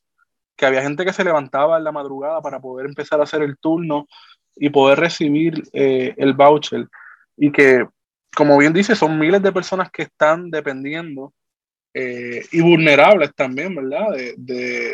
que 0.57 0.66
había 0.66 0.83
gente 0.83 1.05
que 1.05 1.12
se 1.12 1.24
levantaba 1.24 1.79
en 1.79 1.85
la 1.85 1.92
madrugada 1.92 2.40
para 2.40 2.61
poder 2.61 2.87
empezar 2.87 3.18
a 3.18 3.24
hacer 3.24 3.42
el 3.42 3.57
turno 3.59 4.07
y 4.55 4.70
poder 4.70 5.01
recibir 5.01 5.62
eh, 5.72 6.14
el 6.16 6.35
voucher. 6.35 6.87
Y 7.37 7.51
que, 7.51 7.87
como 8.37 8.59
bien 8.59 8.73
dice, 8.73 8.95
son 8.95 9.19
miles 9.19 9.43
de 9.43 9.53
personas 9.53 9.91
que 9.91 10.03
están 10.03 10.51
dependiendo 10.51 11.33
eh, 11.95 12.45
y 12.53 12.61
vulnerables 12.61 13.35
también, 13.35 13.75
¿verdad? 13.75 14.12
De, 14.12 14.35
de, 14.37 14.93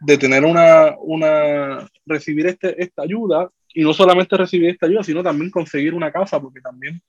de 0.00 0.18
tener 0.18 0.44
una, 0.44 0.94
una, 0.98 1.88
recibir 2.04 2.46
este, 2.46 2.82
esta 2.82 3.02
ayuda 3.02 3.50
y 3.74 3.82
no 3.82 3.92
solamente 3.92 4.36
recibir 4.36 4.70
esta 4.70 4.86
ayuda, 4.86 5.02
sino 5.02 5.22
también 5.22 5.50
conseguir 5.50 5.94
una 5.94 6.10
casa, 6.10 6.40
porque 6.40 6.60
también 6.60 7.02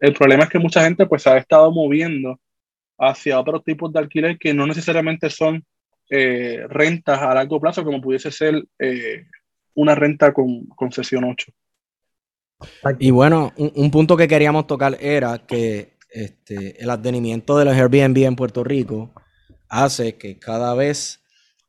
el 0.00 0.12
problema 0.12 0.44
es 0.44 0.50
que 0.50 0.58
mucha 0.58 0.82
gente 0.82 1.06
pues 1.06 1.22
se 1.22 1.30
ha 1.30 1.36
estado 1.38 1.70
moviendo 1.70 2.38
hacia 2.98 3.40
otros 3.40 3.64
tipos 3.64 3.92
de 3.92 3.98
alquiler 3.98 4.38
que 4.38 4.52
no 4.52 4.66
necesariamente 4.66 5.30
son 5.30 5.64
eh, 6.10 6.64
rentas 6.68 7.20
a 7.20 7.34
largo 7.34 7.60
plazo, 7.60 7.84
como 7.84 8.00
pudiese 8.00 8.30
ser 8.30 8.62
eh, 8.78 9.26
una 9.74 9.94
renta 9.94 10.32
con, 10.32 10.66
con 10.66 10.92
sesión 10.92 11.24
8. 11.24 11.52
Y 12.98 13.10
bueno, 13.10 13.52
un, 13.56 13.72
un 13.74 13.90
punto 13.90 14.16
que 14.16 14.28
queríamos 14.28 14.66
tocar 14.66 14.96
era 15.00 15.38
que 15.46 15.96
este, 16.10 16.82
el 16.82 16.90
advenimiento 16.90 17.56
de 17.56 17.64
los 17.64 17.74
Airbnb 17.74 18.18
en 18.18 18.36
Puerto 18.36 18.64
Rico 18.64 19.12
hace 19.68 20.16
que 20.16 20.38
cada 20.38 20.74
vez 20.74 21.20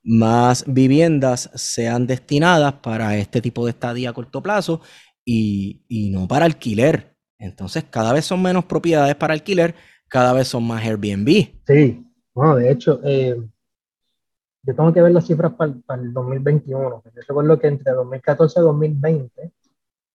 más 0.03 0.65
viviendas 0.67 1.51
sean 1.53 2.07
destinadas 2.07 2.73
para 2.73 3.17
este 3.17 3.41
tipo 3.41 3.65
de 3.65 3.71
estadía 3.71 4.09
a 4.09 4.13
corto 4.13 4.41
plazo 4.41 4.81
y, 5.23 5.85
y 5.87 6.09
no 6.09 6.27
para 6.27 6.45
alquiler. 6.45 7.15
Entonces, 7.37 7.85
cada 7.89 8.13
vez 8.13 8.25
son 8.25 8.41
menos 8.41 8.65
propiedades 8.65 9.15
para 9.15 9.33
alquiler, 9.33 9.75
cada 10.07 10.33
vez 10.33 10.47
son 10.47 10.63
más 10.63 10.83
Airbnb. 10.83 11.27
Sí, 11.65 12.05
bueno, 12.33 12.55
de 12.55 12.71
hecho, 12.71 12.99
eh, 13.03 13.35
yo 14.63 14.75
tengo 14.75 14.93
que 14.93 15.01
ver 15.01 15.11
las 15.11 15.25
cifras 15.25 15.53
para, 15.53 15.71
el 15.71 16.13
2021. 16.13 17.03
Yo 17.03 17.21
recuerdo 17.27 17.59
que 17.59 17.67
entre 17.67 17.93
2014 17.93 18.59
y 18.59 18.63
2020 18.63 19.51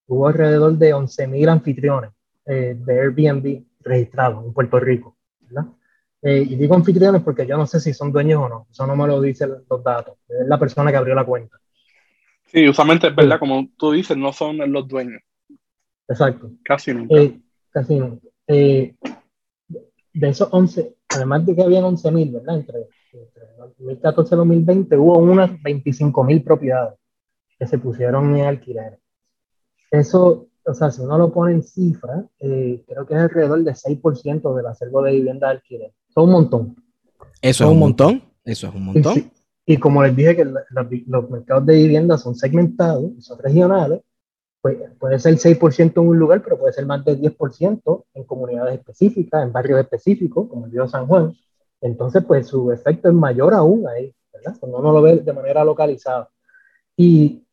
hubo 0.07 0.27
alrededor 0.27 0.77
de 0.77 0.93
11.000 0.93 1.49
anfitriones 1.49 2.11
eh, 2.45 2.75
de 2.77 2.99
Airbnb 2.99 3.63
registrados 3.81 4.45
en 4.45 4.53
Puerto 4.53 4.79
Rico. 4.79 5.17
¿verdad? 5.41 5.65
Eh, 6.21 6.45
y 6.49 6.55
digo 6.55 6.75
anfitriones 6.75 7.21
porque 7.21 7.45
yo 7.45 7.57
no 7.57 7.67
sé 7.67 7.79
si 7.79 7.93
son 7.93 8.11
dueños 8.11 8.41
o 8.41 8.49
no. 8.49 8.67
Eso 8.71 8.87
no 8.87 8.95
me 8.95 9.07
lo 9.07 9.21
dicen 9.21 9.51
los 9.69 9.83
datos. 9.83 10.15
Es 10.27 10.47
la 10.47 10.57
persona 10.57 10.91
que 10.91 10.97
abrió 10.97 11.13
la 11.13 11.25
cuenta. 11.25 11.57
Sí, 12.45 12.67
usualmente 12.67 13.07
es 13.07 13.15
verdad, 13.15 13.39
como 13.39 13.69
tú 13.77 13.91
dices, 13.91 14.15
no 14.17 14.31
son 14.31 14.57
los 14.71 14.87
dueños. 14.87 15.21
Exacto. 16.07 16.51
Casi 16.63 16.93
nunca. 16.93 17.15
Eh, 17.15 17.39
casi 17.69 17.99
nunca. 17.99 18.27
de 18.47 18.95
esos 20.13 20.47
11, 20.51 20.95
además 21.09 21.45
de 21.45 21.55
que 21.55 21.61
habían 21.61 21.83
11.000, 21.83 22.31
¿verdad? 22.31 22.55
Entre, 22.55 22.77
entre 23.11 23.43
2014 23.57 24.35
y 24.35 24.37
2020 24.37 24.97
hubo 24.97 25.17
unas 25.19 25.51
25.000 25.51 26.43
propiedades 26.43 26.97
que 27.59 27.67
se 27.67 27.77
pusieron 27.77 28.35
en 28.35 28.45
alquiler. 28.45 28.99
Eso, 29.91 30.47
o 30.65 30.73
sea, 30.73 30.91
si 30.91 31.01
uno 31.01 31.17
lo 31.17 31.31
pone 31.31 31.53
en 31.53 31.63
cifra, 31.63 32.25
eh, 32.39 32.83
creo 32.87 33.05
que 33.05 33.13
es 33.13 33.19
alrededor 33.19 33.63
del 33.63 33.75
6% 33.75 34.55
del 34.55 34.65
acervo 34.65 35.01
de 35.01 35.13
vivienda 35.13 35.47
de 35.47 35.53
alquiler. 35.53 35.93
Es 36.09 36.17
un 36.17 36.31
montón. 36.31 36.75
Eso 37.41 37.63
es 37.65 37.69
un 37.69 37.79
montón. 37.79 38.23
Eso 38.43 38.67
es 38.67 38.75
un 38.75 38.85
montón. 38.85 39.31
Y, 39.65 39.77
como 39.77 40.01
les 40.01 40.15
dije 40.15 40.35
que 40.35 40.45
los 40.45 41.29
mercados 41.29 41.65
de 41.65 41.75
vivienda 41.75 42.17
son 42.17 42.35
segmentados, 42.35 43.11
son 43.19 43.37
regionales, 43.39 44.01
pues 44.61 44.77
puede 44.97 45.19
ser 45.19 45.35
6% 45.37 46.01
en 46.01 46.07
un 46.07 46.17
lugar, 46.17 46.41
pero 46.41 46.57
puede 46.57 46.73
ser 46.73 46.85
más 46.85 47.03
del 47.03 47.19
10% 47.19 48.05
en 48.13 48.23
comunidades 48.23 48.79
específicas, 48.79 49.43
en 49.43 49.51
barrios 49.51 49.79
específicos, 49.79 50.47
como 50.49 50.65
el 50.65 50.71
río 50.71 50.87
San 50.87 51.05
Juan. 51.07 51.33
Entonces, 51.81 52.23
pues 52.25 52.47
su 52.47 52.71
efecto 52.71 53.09
es 53.09 53.13
mayor 53.13 53.53
aún 53.53 53.87
ahí, 53.87 54.13
¿verdad? 54.33 54.55
Cuando 54.59 54.79
uno 54.79 54.93
lo 54.93 55.01
ve 55.01 55.17
de 55.17 55.33
manera 55.33 55.63
localizada. 55.63 56.29
Y, 56.95 57.45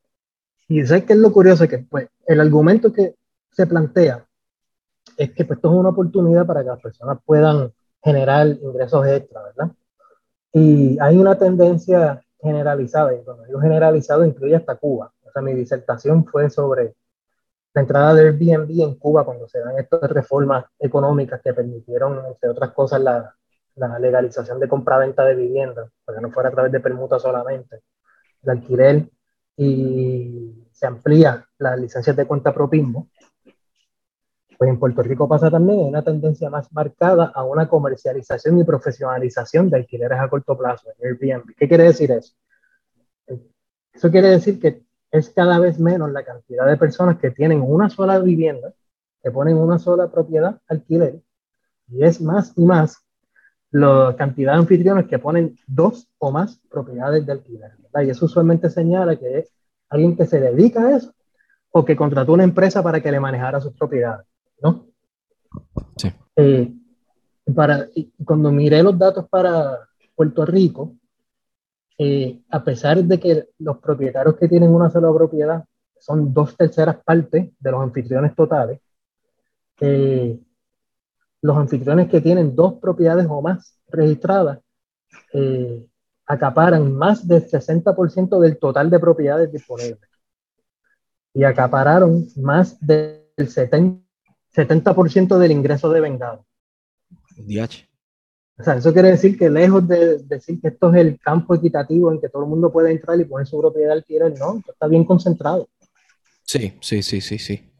y 0.68 0.86
sé 0.86 1.04
que 1.04 1.12
es 1.12 1.18
lo 1.18 1.32
curioso, 1.32 1.68
que 1.68 1.78
pues 1.78 2.08
el 2.26 2.40
argumento 2.40 2.92
que 2.92 3.14
se 3.50 3.66
plantea 3.66 4.24
es 5.16 5.32
que 5.32 5.44
pues, 5.44 5.58
esto 5.58 5.70
es 5.70 5.74
una 5.74 5.90
oportunidad 5.90 6.46
para 6.46 6.62
que 6.62 6.68
las 6.68 6.80
personas 6.80 7.18
puedan 7.24 7.72
generar 8.02 8.46
ingresos 8.46 9.06
extra, 9.06 9.42
¿verdad? 9.42 9.70
Y 10.52 10.98
hay 11.00 11.18
una 11.18 11.36
tendencia 11.38 12.22
generalizada, 12.40 13.14
y 13.14 13.22
cuando 13.22 13.44
digo 13.44 13.60
generalizado 13.60 14.24
incluye 14.24 14.56
hasta 14.56 14.76
Cuba. 14.76 15.12
O 15.24 15.30
sea, 15.30 15.42
mi 15.42 15.54
disertación 15.54 16.24
fue 16.26 16.50
sobre 16.50 16.94
la 17.72 17.80
entrada 17.80 18.14
de 18.14 18.22
Airbnb 18.22 18.70
en 18.82 18.94
Cuba 18.96 19.24
cuando 19.24 19.48
se 19.48 19.58
dan 19.58 19.78
estas 19.78 20.08
reformas 20.10 20.64
económicas 20.78 21.40
que 21.42 21.54
permitieron, 21.54 22.24
entre 22.26 22.50
otras 22.50 22.70
cosas, 22.72 23.00
la, 23.00 23.34
la 23.76 23.98
legalización 23.98 24.60
de 24.60 24.68
compra-venta 24.68 25.24
de 25.24 25.34
viviendas, 25.34 25.90
para 26.04 26.18
que 26.18 26.22
no 26.22 26.30
fuera 26.30 26.50
a 26.50 26.52
través 26.52 26.70
de 26.70 26.80
permuta 26.80 27.18
solamente, 27.18 27.80
el 28.42 28.50
alquiler 28.50 29.08
y 29.56 30.63
se 30.74 30.86
amplía 30.86 31.46
las 31.58 31.78
licencias 31.78 32.16
de 32.16 32.26
cuenta 32.26 32.52
propismo. 32.52 33.08
Pues 34.58 34.70
en 34.70 34.78
Puerto 34.78 35.02
Rico 35.02 35.28
pasa 35.28 35.50
también, 35.50 35.80
hay 35.80 35.88
una 35.88 36.02
tendencia 36.02 36.50
más 36.50 36.72
marcada 36.72 37.32
a 37.34 37.44
una 37.44 37.68
comercialización 37.68 38.58
y 38.58 38.64
profesionalización 38.64 39.70
de 39.70 39.78
alquileres 39.78 40.18
a 40.18 40.28
corto 40.28 40.58
plazo, 40.58 40.90
Airbnb. 41.02 41.54
¿Qué 41.56 41.68
quiere 41.68 41.84
decir 41.84 42.10
eso? 42.10 42.34
Eso 43.92 44.10
quiere 44.10 44.28
decir 44.28 44.60
que 44.60 44.82
es 45.10 45.30
cada 45.30 45.60
vez 45.60 45.78
menos 45.78 46.10
la 46.10 46.24
cantidad 46.24 46.66
de 46.66 46.76
personas 46.76 47.18
que 47.18 47.30
tienen 47.30 47.62
una 47.62 47.88
sola 47.88 48.18
vivienda, 48.18 48.72
que 49.22 49.30
ponen 49.30 49.56
una 49.56 49.78
sola 49.78 50.10
propiedad 50.10 50.60
alquiler, 50.68 51.20
y 51.88 52.04
es 52.04 52.20
más 52.20 52.52
y 52.56 52.64
más 52.64 52.98
la 53.70 54.14
cantidad 54.16 54.52
de 54.52 54.58
anfitriones 54.58 55.06
que 55.06 55.18
ponen 55.18 55.56
dos 55.66 56.08
o 56.18 56.30
más 56.32 56.60
propiedades 56.68 57.24
de 57.26 57.32
alquiler. 57.32 57.72
Y 58.02 58.10
eso 58.10 58.26
usualmente 58.26 58.70
señala 58.70 59.16
que 59.16 59.38
alguien 59.94 60.16
que 60.16 60.26
se 60.26 60.40
dedica 60.40 60.86
a 60.86 60.96
eso 60.96 61.12
o 61.70 61.84
que 61.84 61.96
contrató 61.96 62.32
una 62.32 62.44
empresa 62.44 62.82
para 62.82 63.00
que 63.00 63.10
le 63.10 63.20
manejara 63.20 63.60
sus 63.60 63.72
propiedades, 63.72 64.26
¿no? 64.62 64.86
Sí. 65.96 66.12
Eh, 66.36 66.72
para, 67.54 67.88
cuando 68.24 68.50
miré 68.52 68.82
los 68.82 68.98
datos 68.98 69.28
para 69.28 69.78
Puerto 70.14 70.44
Rico, 70.44 70.94
eh, 71.98 72.40
a 72.50 72.62
pesar 72.62 73.02
de 73.02 73.18
que 73.18 73.48
los 73.58 73.78
propietarios 73.78 74.36
que 74.36 74.48
tienen 74.48 74.70
una 74.70 74.90
sola 74.90 75.12
propiedad 75.12 75.64
son 75.98 76.32
dos 76.32 76.56
terceras 76.56 76.96
partes 77.04 77.50
de 77.58 77.70
los 77.70 77.80
anfitriones 77.80 78.34
totales, 78.34 78.80
eh, 79.80 80.38
los 81.42 81.56
anfitriones 81.56 82.08
que 82.08 82.20
tienen 82.20 82.54
dos 82.54 82.74
propiedades 82.74 83.26
o 83.28 83.42
más 83.42 83.78
registradas 83.88 84.60
eh, 85.32 85.86
acaparan 86.26 86.94
más 86.94 87.26
del 87.26 87.46
60% 87.46 88.40
del 88.40 88.58
total 88.58 88.90
de 88.90 88.98
propiedades 88.98 89.52
disponibles. 89.52 90.10
Y 91.32 91.44
acapararon 91.44 92.26
más 92.36 92.78
del 92.80 93.22
70%, 93.36 95.38
del 95.38 95.52
ingreso 95.52 95.90
de 95.90 96.00
vengado. 96.00 96.44
O 98.56 98.62
sea, 98.62 98.76
eso 98.76 98.92
quiere 98.92 99.10
decir 99.10 99.36
que 99.36 99.50
lejos 99.50 99.86
de 99.88 100.18
decir 100.18 100.60
que 100.60 100.68
esto 100.68 100.94
es 100.94 101.00
el 101.00 101.18
campo 101.18 101.56
equitativo 101.56 102.12
en 102.12 102.20
que 102.20 102.28
todo 102.28 102.44
el 102.44 102.48
mundo 102.48 102.72
puede 102.72 102.92
entrar 102.92 103.18
y 103.18 103.24
poner 103.24 103.48
su 103.48 103.60
propiedad 103.60 103.92
alquiler, 103.92 104.32
no, 104.38 104.62
está 104.66 104.86
bien 104.86 105.04
concentrado. 105.04 105.68
Sí, 106.44 106.72
sí, 106.80 107.02
sí, 107.02 107.20
sí, 107.20 107.38
sí. 107.38 107.72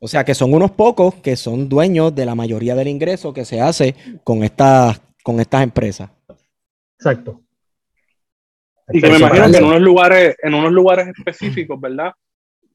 O 0.00 0.08
sea 0.08 0.24
que 0.24 0.34
son 0.34 0.52
unos 0.52 0.72
pocos 0.72 1.14
que 1.16 1.36
son 1.36 1.68
dueños 1.68 2.12
de 2.14 2.26
la 2.26 2.34
mayoría 2.34 2.74
del 2.74 2.88
ingreso 2.88 3.32
que 3.32 3.44
se 3.44 3.60
hace 3.60 3.94
con 4.24 4.42
estas, 4.42 5.00
con 5.22 5.38
estas 5.38 5.62
empresas. 5.62 6.10
Exacto. 6.98 7.40
Y 8.92 9.00
que 9.00 9.08
me 9.08 9.18
imagino 9.18 9.50
que 9.50 9.58
en 9.58 9.64
unos 9.64 9.80
lugares, 9.80 10.36
en 10.42 10.54
unos 10.54 10.72
lugares 10.72 11.08
específicos, 11.08 11.80
¿verdad? 11.80 12.12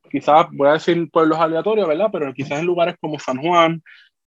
Quizás 0.09 0.47
voy 0.51 0.69
a 0.69 0.73
decir 0.73 1.09
pueblos 1.11 1.39
aleatorios, 1.39 1.87
¿verdad? 1.87 2.09
Pero 2.11 2.33
quizás 2.33 2.59
en 2.59 2.65
lugares 2.65 2.95
como 2.99 3.19
San 3.19 3.37
Juan, 3.37 3.81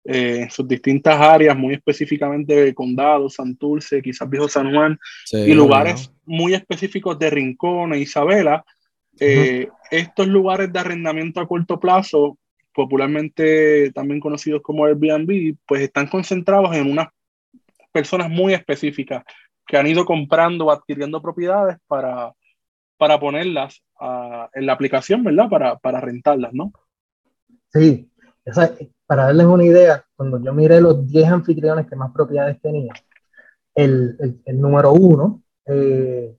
eh, 0.05 0.41
en 0.43 0.51
sus 0.51 0.67
distintas 0.67 1.19
áreas, 1.19 1.57
muy 1.57 1.75
específicamente 1.75 2.73
Condado, 2.73 3.29
Santurce, 3.29 4.01
quizás 4.01 4.29
Viejo 4.29 4.47
San 4.47 4.73
Juan, 4.73 4.99
y 5.31 5.53
lugares 5.53 6.11
muy 6.25 6.53
específicos 6.53 7.17
de 7.19 7.29
Rincón 7.29 7.93
e 7.93 7.99
Isabela, 7.99 8.63
eh, 9.19 9.69
estos 9.91 10.27
lugares 10.27 10.73
de 10.73 10.79
arrendamiento 10.79 11.39
a 11.39 11.47
corto 11.47 11.79
plazo 11.79 12.37
popularmente 12.73 13.91
también 13.91 14.19
conocidos 14.19 14.61
como 14.61 14.85
Airbnb, 14.85 15.55
pues 15.67 15.81
están 15.81 16.07
concentrados 16.07 16.75
en 16.75 16.89
unas 16.89 17.07
personas 17.91 18.29
muy 18.29 18.53
específicas 18.53 19.23
que 19.73 19.79
han 19.79 19.87
ido 19.87 20.05
comprando 20.05 20.67
o 20.67 20.71
adquiriendo 20.71 21.19
propiedades 21.19 21.77
para, 21.87 22.31
para 22.95 23.19
ponerlas 23.19 23.81
ah, 23.99 24.47
en 24.53 24.67
la 24.67 24.73
aplicación, 24.73 25.23
¿verdad? 25.23 25.49
Para, 25.49 25.79
para 25.79 25.99
rentarlas, 25.99 26.53
¿no? 26.53 26.71
Sí, 27.73 28.07
para 29.07 29.23
darles 29.23 29.47
una 29.47 29.63
idea, 29.63 30.05
cuando 30.15 30.39
yo 30.39 30.53
miré 30.53 30.79
los 30.79 31.07
10 31.07 31.27
anfitriones 31.27 31.87
que 31.87 31.95
más 31.95 32.11
propiedades 32.11 32.61
tenían, 32.61 32.95
el, 33.73 34.39
el, 34.45 34.61
número 34.61 34.93
uno 34.93 35.41
eh, 35.65 36.37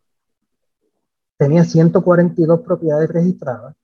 tenía 1.37 1.65
142 1.65 2.61
propiedades 2.61 3.11
registradas. 3.11 3.75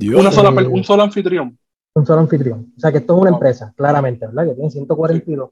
Una 0.00 0.32
sola, 0.32 0.62
eh, 0.62 0.66
un 0.66 0.82
solo 0.82 1.02
anfitrión 1.02 1.58
un 1.92 2.06
solo 2.06 2.20
anfitrión. 2.22 2.72
O 2.74 2.80
sea 2.80 2.90
que 2.90 2.98
esto 2.98 3.14
es 3.14 3.20
una 3.20 3.30
empresa, 3.30 3.74
claramente, 3.76 4.26
¿verdad? 4.26 4.46
Que 4.46 4.54
tiene 4.54 4.70
142. 4.70 5.50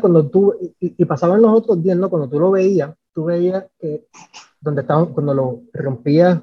Cuando 0.00 0.28
tú, 0.28 0.54
y, 0.78 1.04
pasaban 1.04 1.42
los 1.42 1.52
otros 1.52 1.82
días, 1.82 1.96
¿no? 1.96 2.08
Cuando 2.08 2.28
tú 2.28 2.38
lo 2.38 2.52
veías, 2.52 2.94
tú 3.12 3.24
veías 3.24 3.64
que 3.78 4.06
donde 4.60 4.82
estaban, 4.82 5.06
cuando 5.06 5.34
lo 5.34 5.62
rompías 5.72 6.40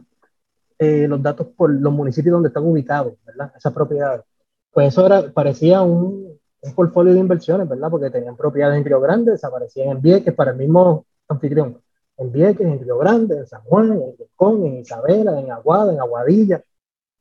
eh, 0.77 1.07
los 1.07 1.21
datos 1.21 1.47
por 1.55 1.71
los 1.71 1.93
municipios 1.93 2.33
donde 2.33 2.49
están 2.49 2.65
ubicados, 2.65 3.13
¿verdad? 3.25 3.53
Esas 3.57 3.73
propiedades. 3.73 4.23
Pues 4.71 4.89
eso 4.89 5.05
era, 5.05 5.31
parecía 5.31 5.81
un, 5.81 6.39
un 6.61 6.75
portfolio 6.75 7.13
de 7.13 7.19
inversiones, 7.19 7.67
¿verdad? 7.67 7.89
Porque 7.89 8.09
tenían 8.09 8.35
propiedades 8.35 8.77
en 8.77 8.85
Río 8.85 8.99
Grande, 8.99 9.31
desaparecían 9.31 9.89
en 9.89 10.01
Vieques 10.01 10.33
para 10.33 10.51
el 10.51 10.57
mismo 10.57 11.05
anfitrión. 11.27 11.81
En 12.17 12.31
Vieques, 12.31 12.67
en 12.67 12.79
Río 12.79 12.97
Grande, 12.97 13.37
en 13.37 13.47
San 13.47 13.61
Juan, 13.61 13.93
en 13.93 14.17
Rincón, 14.17 14.65
en 14.65 14.77
Isabela, 14.79 15.39
en 15.39 15.51
Aguada, 15.51 15.93
en 15.93 15.99
Aguadilla, 15.99 16.61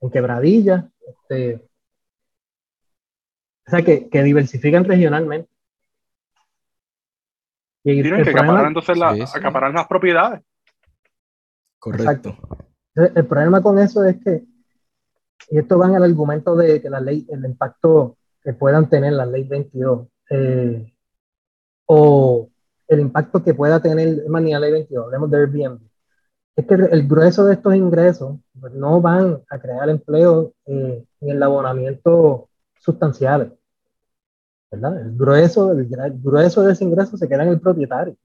en 0.00 0.10
Quebradilla, 0.10 0.90
este, 1.06 1.68
o 3.66 3.70
sea, 3.70 3.82
que, 3.82 4.08
que 4.08 4.22
diversifican 4.22 4.84
regionalmente. 4.84 5.50
Y 7.84 8.02
Tienen 8.02 8.24
que 8.24 8.30
acaparar 8.30 8.66
entonces 8.66 9.34
acaparar 9.34 9.72
las 9.72 9.86
propiedades. 9.86 10.42
Correcto. 11.78 12.36
El 12.94 13.26
problema 13.26 13.62
con 13.62 13.78
eso 13.78 14.04
es 14.04 14.16
que, 14.22 14.42
y 15.50 15.58
esto 15.58 15.78
va 15.78 15.86
en 15.86 15.94
el 15.94 16.02
argumento 16.02 16.56
de 16.56 16.82
que 16.82 16.90
la 16.90 17.00
ley, 17.00 17.26
el 17.30 17.44
impacto 17.44 18.16
que 18.42 18.52
puedan 18.52 18.88
tener 18.88 19.12
la 19.12 19.24
ley 19.24 19.44
22, 19.44 20.08
eh, 20.30 20.92
o 21.86 22.50
el 22.88 23.00
impacto 23.00 23.42
que 23.42 23.54
pueda 23.54 23.80
tener, 23.80 24.28
más 24.28 24.42
ni 24.42 24.52
la 24.52 24.60
ley 24.60 24.72
22, 24.72 25.04
hablemos 25.04 25.30
de 25.30 25.36
Airbnb, 25.38 25.80
es 26.56 26.66
que 26.66 26.74
el 26.74 27.06
grueso 27.06 27.44
de 27.44 27.54
estos 27.54 27.74
ingresos 27.76 28.36
pues, 28.58 28.72
no 28.72 29.00
van 29.00 29.40
a 29.48 29.58
crear 29.60 29.88
empleo 29.88 30.52
eh, 30.66 31.04
en 31.20 31.30
el 31.30 31.40
abonamiento 31.40 32.48
sustanciales. 32.80 33.52
¿Verdad? 34.70 35.00
El 35.00 35.16
grueso, 35.16 35.72
el, 35.72 35.88
grueso 36.22 36.62
de 36.62 36.72
ese 36.72 36.84
ingreso 36.84 37.16
se 37.16 37.28
queda 37.28 37.44
en 37.44 37.50
el 37.50 37.60
propietario. 37.60 38.16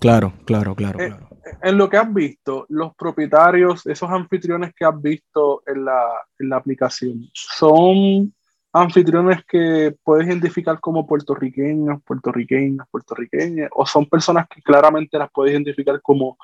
Claro, 0.00 0.32
claro, 0.44 0.74
claro, 0.74 1.00
Eh, 1.00 1.08
claro. 1.08 1.28
En 1.62 1.76
lo 1.76 1.88
que 1.88 1.96
has 1.96 2.12
visto, 2.12 2.66
los 2.68 2.94
propietarios, 2.94 3.86
esos 3.86 4.10
anfitriones 4.10 4.72
que 4.74 4.84
has 4.84 5.00
visto 5.00 5.62
en 5.66 5.84
la, 5.84 6.04
en 6.38 6.48
la 6.48 6.56
aplicación, 6.56 7.28
¿son 7.32 8.32
anfitriones 8.72 9.44
que 9.44 9.94
puedes 10.02 10.26
identificar 10.26 10.80
como 10.80 11.06
puertorriqueños, 11.06 12.02
puertorriqueñas, 12.04 12.86
puertorriqueñas, 12.90 13.70
o 13.74 13.84
son 13.84 14.06
personas 14.06 14.46
que 14.48 14.62
claramente 14.62 15.18
las 15.18 15.30
puedes 15.30 15.52
identificar 15.52 16.00
como 16.00 16.38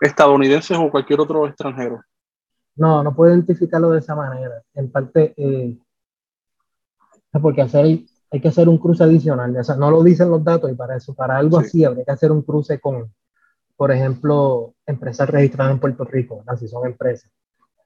estadounidenses 0.00 0.76
o 0.78 0.90
cualquier 0.90 1.20
otro 1.20 1.46
extranjero? 1.46 2.02
No, 2.76 3.02
no 3.02 3.14
puedo 3.14 3.32
identificarlo 3.32 3.90
de 3.90 4.00
esa 4.00 4.14
manera. 4.14 4.62
En 4.74 4.90
parte, 4.90 5.34
eh, 5.36 5.76
porque 7.40 7.62
hacer, 7.62 7.84
hay 8.30 8.40
que 8.40 8.48
hacer 8.48 8.68
un 8.68 8.78
cruce 8.78 9.04
adicional. 9.04 9.56
O 9.56 9.64
sea, 9.64 9.76
no 9.76 9.90
lo 9.90 10.02
dicen 10.02 10.30
los 10.30 10.42
datos 10.42 10.70
y 10.70 10.74
para 10.74 10.96
eso, 10.96 11.14
para 11.14 11.36
algo 11.38 11.60
Sí. 11.60 11.66
así, 11.66 11.84
habría 11.84 12.04
que 12.04 12.10
hacer 12.12 12.32
un 12.32 12.42
cruce 12.42 12.80
con, 12.80 13.12
por 13.76 13.92
ejemplo, 13.92 14.74
empresas 14.86 15.28
registradas 15.28 15.72
en 15.72 15.80
Puerto 15.80 16.04
Rico, 16.04 16.38
¿verdad? 16.38 16.56
si 16.58 16.68
son 16.68 16.86
empresas. 16.86 17.30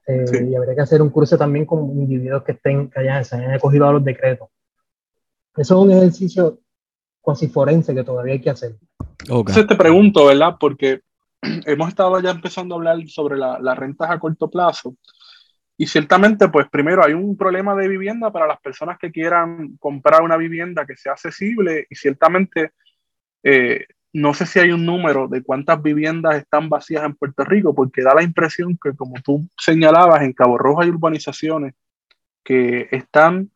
Eh, 0.06 0.24
Sí. 0.26 0.38
Y 0.48 0.54
habría 0.54 0.74
que 0.74 0.80
hacer 0.80 1.02
un 1.02 1.10
cruce 1.10 1.36
también 1.36 1.66
con 1.66 1.80
individuos 1.90 2.42
que 2.42 2.52
estén, 2.52 2.88
que 2.90 3.00
hayan, 3.00 3.24
se 3.24 3.36
hayan 3.36 3.52
acogido 3.52 3.86
a 3.86 3.92
los 3.92 4.04
decretos. 4.04 4.48
Eso 5.56 5.74
es 5.78 5.84
un 5.86 5.90
ejercicio 5.90 6.60
cuasi 7.20 7.48
forense 7.48 7.94
que 7.94 8.04
todavía 8.04 8.34
hay 8.34 8.40
que 8.40 8.50
hacer. 8.50 8.76
Ok. 9.28 9.48
Entonces 9.50 9.66
te 9.66 9.76
pregunto, 9.76 10.24
¿verdad? 10.26 10.56
Porque 10.58 11.00
hemos 11.66 11.88
estado 11.88 12.18
ya 12.20 12.30
empezando 12.30 12.74
a 12.74 12.78
hablar 12.78 12.98
sobre 13.08 13.36
la- 13.36 13.58
las 13.58 13.76
rentas 13.76 14.10
a 14.10 14.18
corto 14.18 14.48
plazo. 14.48 14.94
Y 15.80 15.86
ciertamente, 15.86 16.48
pues 16.48 16.68
primero 16.68 17.04
hay 17.04 17.14
un 17.14 17.36
problema 17.36 17.74
de 17.76 17.86
vivienda 17.86 18.32
para 18.32 18.48
las 18.48 18.60
personas 18.60 18.98
que 18.98 19.12
quieran 19.12 19.76
comprar 19.78 20.22
una 20.22 20.36
vivienda 20.36 20.84
que 20.84 20.96
sea 20.96 21.12
accesible 21.12 21.86
y 21.88 21.94
ciertamente 21.94 22.72
eh, 23.44 23.86
no 24.12 24.34
sé 24.34 24.44
si 24.44 24.58
hay 24.58 24.72
un 24.72 24.84
número 24.84 25.28
de 25.28 25.42
cuántas 25.42 25.80
viviendas 25.80 26.36
están 26.36 26.68
vacías 26.68 27.04
en 27.04 27.14
Puerto 27.14 27.44
Rico, 27.44 27.74
porque 27.74 28.02
da 28.02 28.14
la 28.14 28.24
impresión 28.24 28.76
que 28.82 28.92
como 28.94 29.14
tú 29.22 29.48
señalabas, 29.56 30.22
en 30.22 30.32
Cabo 30.32 30.58
Rojo 30.58 30.82
hay 30.82 30.88
urbanizaciones 30.88 31.74
que 32.42 32.88
están 32.90 33.50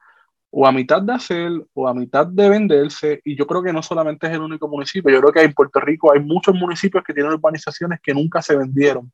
o 0.51 0.67
a 0.67 0.73
mitad 0.73 1.03
de 1.03 1.15
hacer 1.15 1.51
o 1.73 1.89
a 1.89 1.95
mitad 1.95 2.27
de 2.27 2.49
venderse, 2.49 3.21
y 3.25 3.35
yo 3.37 3.47
creo 3.47 3.63
que 3.63 3.73
no 3.73 3.83
solamente 3.83 4.27
es 4.27 4.35
el 4.35 4.43
único 4.43 4.69
municipio, 4.69 5.11
yo 5.11 5.21
creo 5.21 5.33
que 5.33 5.43
en 5.43 5.55
Puerto 5.55 5.81
Rico 5.81 6.13
hay 6.13 6.21
muchos 6.21 6.55
municipios 6.55 7.03
que 7.03 7.15
tienen 7.15 7.33
urbanizaciones 7.33 8.01
que 8.03 8.15
nunca 8.15 8.43
se 8.43 8.55
vendieron, 8.57 9.11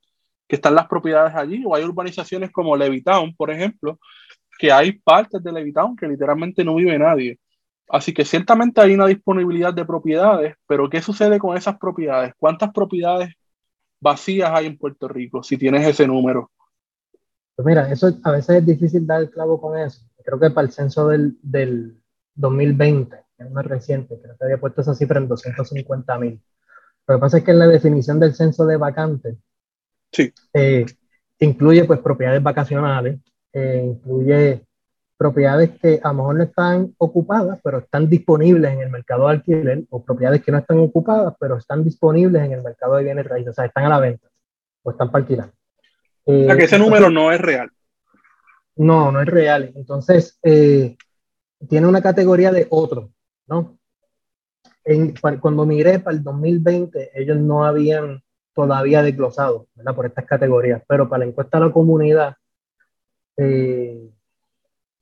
que 0.49 0.57
están 0.57 0.75
las 0.75 0.89
propiedades 0.89 1.35
allí, 1.35 1.63
o 1.67 1.75
hay 1.75 1.85
urbanizaciones 1.85 2.51
como 2.51 2.77
Levittown, 2.77 3.37
por 3.37 3.51
ejemplo, 3.51 3.99
que 4.59 4.73
hay 4.73 4.93
partes 4.93 5.43
de 5.43 5.53
Levittown 5.53 5.95
que 5.95 6.09
literalmente 6.09 6.65
no 6.65 6.75
vive 6.75 6.99
nadie. 6.99 7.39
Así 7.89 8.13
que 8.13 8.25
ciertamente 8.25 8.81
hay 8.81 8.95
una 8.95 9.07
disponibilidad 9.07 9.73
de 9.73 9.85
propiedades, 9.85 10.55
pero 10.67 10.91
¿qué 10.91 11.01
sucede 11.01 11.39
con 11.39 11.57
esas 11.57 11.79
propiedades? 11.79 12.33
¿Cuántas 12.39 12.73
propiedades 12.73 13.35
vacías 14.01 14.51
hay 14.53 14.67
en 14.67 14.79
Puerto 14.79 15.09
Rico 15.09 15.43
si 15.43 15.57
tienes 15.57 15.87
ese 15.87 16.07
número? 16.07 16.51
Pues 17.55 17.67
mira, 17.67 17.91
eso 17.91 18.11
a 18.25 18.33
veces 18.33 18.57
es 18.57 18.67
difícil 18.67 19.07
dar 19.07 19.23
el 19.23 19.31
clavo 19.31 19.61
con 19.61 19.79
eso. 19.79 20.03
Creo 20.25 20.39
que 20.39 20.51
para 20.51 20.67
el 20.67 20.73
censo 20.73 21.09
del, 21.09 21.39
del 21.43 21.99
2020, 22.35 23.17
que 23.37 23.45
es 23.45 23.51
más 23.51 23.67
reciente, 23.67 24.19
creo 24.21 24.37
que 24.37 24.45
había 24.45 24.61
puesto 24.61 24.81
esa 24.81 24.95
cifra 24.95 25.19
en 25.19 25.29
250 25.29 26.19
mil. 26.19 26.41
Lo 27.07 27.15
que 27.15 27.21
pasa 27.21 27.39
es 27.39 27.45
que 27.45 27.51
en 27.53 27.59
la 27.59 27.67
definición 27.67 28.21
del 28.21 28.35
censo 28.35 28.67
de 28.67 28.77
vacante 28.77 29.39
Sí. 30.13 30.33
eh, 30.55 30.87
incluye 31.41 31.85
pues 31.85 32.01
propiedades 32.01 32.43
vacacionales, 32.43 33.19
eh, 33.53 33.83
incluye 33.85 34.63
propiedades 35.17 35.71
que 35.81 36.01
a 36.03 36.09
lo 36.09 36.15
mejor 36.15 36.37
no 36.37 36.45
están 36.45 36.95
ocupadas, 36.99 37.59
pero 37.63 37.79
están 37.79 38.09
disponibles 38.09 38.73
en 38.73 38.81
el 38.83 38.91
mercado 38.91 39.27
de 39.27 39.33
alquiler, 39.35 39.83
o 39.91 40.03
propiedades 40.05 40.43
que 40.43 40.53
no 40.53 40.59
están 40.59 40.79
ocupadas, 40.79 41.35
pero 41.41 41.57
están 41.59 41.83
disponibles 41.85 42.43
en 42.45 42.53
el 42.53 42.63
mercado 42.63 42.97
de 42.97 43.05
bienes 43.05 43.27
raíces, 43.27 43.51
o 43.51 43.55
sea, 43.55 43.65
están 43.67 43.85
a 43.85 43.89
la 43.89 44.01
venta 44.01 44.29
o 44.83 44.91
están 44.93 45.11
para 45.11 45.23
alquilar. 45.23 45.51
O 46.25 46.45
sea, 46.45 46.57
que 46.57 46.65
ese 46.65 46.77
Eh, 46.77 46.79
número 46.79 47.11
no 47.11 47.33
es 47.33 47.41
real. 47.41 47.71
no, 48.77 49.11
no 49.11 49.21
es 49.21 49.27
real. 49.27 49.73
Entonces, 49.75 50.39
eh, 50.43 50.97
tiene 51.69 51.87
una 51.89 52.01
categoría 52.01 52.53
de 52.53 52.67
otro, 52.71 53.11
¿no? 53.49 53.77
En- 54.85 55.15
cuando 55.41 55.67
miré 55.67 55.99
para 55.99 56.17
el 56.17 56.23
2020, 56.23 57.11
ellos 57.15 57.37
no 57.39 57.65
habían 57.65 58.23
todavía 58.67 59.05
desglosado, 59.05 59.69
¿verdad? 59.77 59.95
Por 59.95 60.07
estas 60.07 60.25
categorías, 60.25 60.83
pero 60.89 61.09
para 61.09 61.21
la 61.21 61.27
encuesta 61.27 61.61
de 61.61 61.67
la 61.67 61.73
comunidad, 61.73 62.35
eh, 63.37 64.11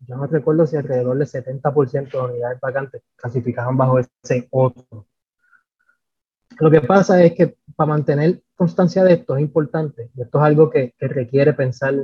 yo 0.01 0.17
no 0.17 0.27
recuerdo 0.27 0.67
si 0.67 0.77
alrededor 0.77 1.17
del 1.17 1.27
70% 1.27 2.11
de 2.11 2.33
unidades 2.33 2.61
vacantes 2.61 3.03
clasificaban 3.17 3.75
bajo 3.79 3.99
ese 3.99 4.47
otro. 4.51 5.07
Lo 6.59 6.71
que 6.71 6.83
pasa 6.83 7.23
es 7.23 7.33
que 7.33 7.57
para 7.75 7.89
mantener 7.89 8.43
constancia 8.55 9.03
de 9.05 9.15
esto 9.15 9.37
es 9.37 9.43
importante, 9.43 10.11
y 10.15 10.21
esto 10.21 10.39
es 10.39 10.45
algo 10.45 10.69
que, 10.69 10.93
que 10.99 11.09
requiere 11.09 11.55
pensar 11.55 11.95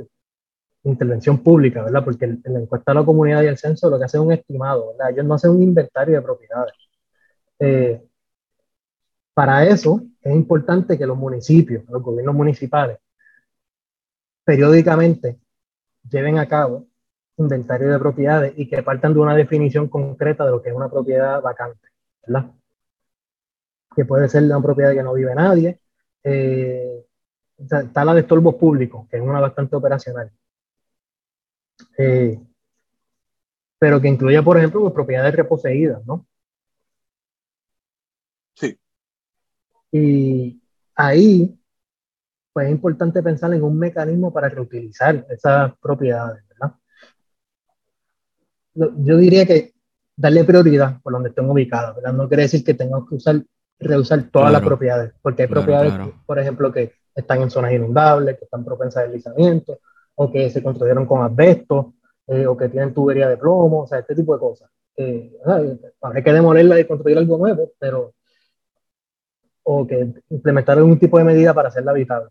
intervención 0.85 1.37
pública, 1.43 1.83
¿verdad? 1.83 2.03
Porque 2.03 2.25
la 2.45 2.59
encuesta 2.61 2.93
de 2.93 2.99
la 2.99 3.05
comunidad 3.05 3.43
y 3.43 3.47
el 3.47 3.59
censo 3.59 3.91
lo 3.91 3.99
que 3.99 4.05
hace 4.05 4.17
es 4.17 4.23
un 4.23 4.31
estimado, 4.31 4.93
¿verdad? 4.93 5.11
Ellos 5.11 5.25
no 5.25 5.35
hacen 5.35 5.51
un 5.51 5.61
inventario 5.61 6.15
de 6.15 6.21
propiedades. 6.23 6.73
Eh, 7.59 8.01
para 9.33 9.65
eso 9.65 10.01
es 10.21 10.33
importante 10.33 10.97
que 10.97 11.05
los 11.05 11.17
municipios, 11.17 11.83
los 11.89 12.01
gobiernos 12.01 12.35
municipales, 12.35 12.97
periódicamente 14.43 15.39
lleven 16.09 16.37
a 16.37 16.47
cabo 16.47 16.87
inventario 17.37 17.89
de 17.91 17.99
propiedades 17.99 18.53
y 18.57 18.67
que 18.67 18.83
partan 18.83 19.13
de 19.13 19.19
una 19.19 19.35
definición 19.35 19.87
concreta 19.89 20.45
de 20.45 20.51
lo 20.51 20.61
que 20.61 20.69
es 20.69 20.75
una 20.75 20.89
propiedad 20.89 21.41
vacante, 21.41 21.87
¿verdad? 22.25 22.51
Que 23.95 24.05
puede 24.05 24.29
ser 24.29 24.43
una 24.43 24.61
propiedad 24.61 24.93
que 24.93 25.03
no 25.03 25.13
vive 25.13 25.33
nadie. 25.35 25.79
eh, 26.23 27.05
está 27.57 28.05
la 28.05 28.13
de 28.13 28.21
estorbos 28.21 28.55
públicos, 28.55 29.07
que 29.09 29.17
es 29.17 29.23
una 29.23 29.39
bastante 29.39 29.75
operacional. 29.75 30.31
Eh, 31.97 32.39
pero 33.79 33.99
que 34.01 34.07
incluye, 34.07 34.41
por 34.41 34.57
ejemplo, 34.57 34.81
pues, 34.81 34.93
propiedades 34.93 35.35
reposeídas, 35.35 36.05
¿no? 36.05 36.25
Sí. 38.55 38.77
Y 39.95 40.59
ahí, 40.95 41.55
pues 42.51 42.65
es 42.65 42.71
importante 42.71 43.21
pensar 43.21 43.53
en 43.53 43.61
un 43.61 43.77
mecanismo 43.77 44.33
para 44.33 44.49
reutilizar 44.49 45.23
esas 45.29 45.71
propiedades, 45.79 46.43
¿verdad? 46.49 46.75
Yo, 48.73 49.17
diría 49.17 49.45
que 49.45 49.73
darle 50.17 50.43
prioridad 50.45 50.99
por 51.03 51.13
donde 51.13 51.29
estén 51.29 51.47
ubicadas, 51.47 51.95
¿verdad? 51.95 52.13
No 52.13 52.27
quiere 52.27 52.43
decir 52.43 52.63
que 52.63 52.73
tengamos 52.73 53.07
que 53.07 53.15
usar, 53.15 53.43
reusar 53.77 54.23
todas 54.31 54.51
las 54.51 54.61
Claro. 54.61 54.75
propiedades, 54.75 55.13
porque 55.21 55.43
hay 55.43 55.47
Claro, 55.47 55.61
propiedades, 55.61 55.93
claro. 55.93 56.13
por 56.25 56.39
ejemplo, 56.39 56.71
que 56.71 56.93
están 57.13 57.43
en 57.43 57.51
zonas 57.51 57.73
inundables, 57.73 58.39
que 58.39 58.45
están 58.45 58.65
propensas 58.65 59.03
a 59.03 59.05
deslizamiento, 59.05 59.77
o 60.15 60.31
que 60.31 60.49
se 60.49 60.63
construyeron 60.63 61.05
con 61.05 61.21
asbesto, 61.23 61.93
eh, 62.25 62.47
o 62.47 62.57
que 62.57 62.69
tienen 62.69 62.95
tubería 62.95 63.29
de 63.29 63.37
plomo, 63.37 63.81
o 63.81 63.87
sea, 63.87 63.99
este 63.99 64.15
tipo 64.15 64.33
de 64.33 64.39
cosas. 64.39 64.71
Eh. 64.97 65.37
Habrá 66.01 66.23
que 66.23 66.33
demolerla 66.33 66.79
y 66.79 66.85
construir 66.85 67.19
algo 67.19 67.37
nuevo, 67.37 67.73
pero 67.77 68.15
o 69.63 69.87
que 69.87 70.13
implementar 70.29 70.77
algún 70.77 70.99
tipo 70.99 71.17
de 71.17 71.23
medida 71.23 71.53
para 71.53 71.69
hacerla 71.69 71.91
habitable. 71.91 72.29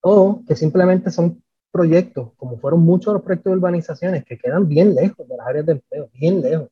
O 0.00 0.42
que 0.46 0.56
simplemente 0.56 1.10
son 1.10 1.42
proyectos, 1.70 2.32
como 2.36 2.58
fueron 2.58 2.80
muchos 2.80 3.12
los 3.12 3.22
proyectos 3.22 3.50
de 3.50 3.56
urbanizaciones, 3.56 4.24
que 4.24 4.38
quedan 4.38 4.68
bien 4.68 4.94
lejos 4.94 5.26
de 5.28 5.36
las 5.36 5.46
áreas 5.46 5.66
de 5.66 5.72
empleo, 5.72 6.08
bien 6.14 6.40
lejos. 6.40 6.68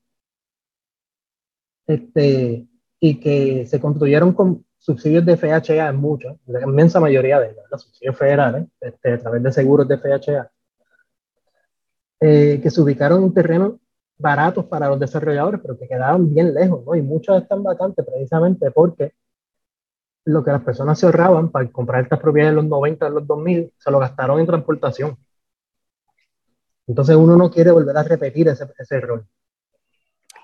Este, 1.87 2.68
y 3.01 3.18
que 3.18 3.66
se 3.66 3.80
construyeron 3.80 4.33
con 4.33 4.64
subsidios 4.78 5.24
de 5.26 5.37
FHA 5.37 5.89
en 5.89 5.97
muchos, 5.97 6.37
la 6.47 6.62
inmensa 6.62 7.01
mayoría 7.01 7.41
de 7.41 7.51
ellos, 7.51 7.64
los 7.70 7.83
subsidios 7.83 8.16
federales, 8.16 8.66
este, 8.80 9.14
a 9.14 9.18
través 9.18 9.43
de 9.43 9.53
seguros 9.53 9.89
de 9.89 9.99
FHA, 9.99 10.51
eh, 12.20 12.61
que 12.62 12.70
se 12.70 12.80
ubicaron 12.80 13.24
en 13.24 13.35
terrenos 13.35 13.72
baratos 14.16 14.66
para 14.66 14.89
los 14.89 15.01
desarrolladores, 15.01 15.61
pero 15.61 15.76
que 15.76 15.89
quedaban 15.89 16.33
bien 16.33 16.55
lejos, 16.55 16.85
¿no? 16.85 16.95
Y 16.95 17.03
muchos 17.03 17.43
están 17.43 17.64
vacantes 17.64 18.07
precisamente 18.07 18.70
porque 18.70 19.14
lo 20.25 20.45
que 20.45 20.51
las 20.53 20.62
personas 20.62 20.99
se 20.99 21.07
ahorraban 21.07 21.51
para 21.51 21.70
comprar 21.70 22.03
estas 22.03 22.20
propiedades 22.20 22.51
en 22.53 22.57
los 22.57 22.64
90, 22.66 23.07
en 23.09 23.14
los 23.14 23.27
2000, 23.27 23.73
se 23.79 23.91
lo 23.91 23.99
gastaron 23.99 24.41
en 24.41 24.47
transportación. 24.47 25.16
Entonces 26.87 27.16
uno 27.16 27.37
no 27.37 27.51
quiere 27.51 27.73
volver 27.73 27.97
a 27.97 28.05
repetir 28.05 28.47
ese, 28.47 28.68
ese 28.79 28.95
error. 28.97 29.27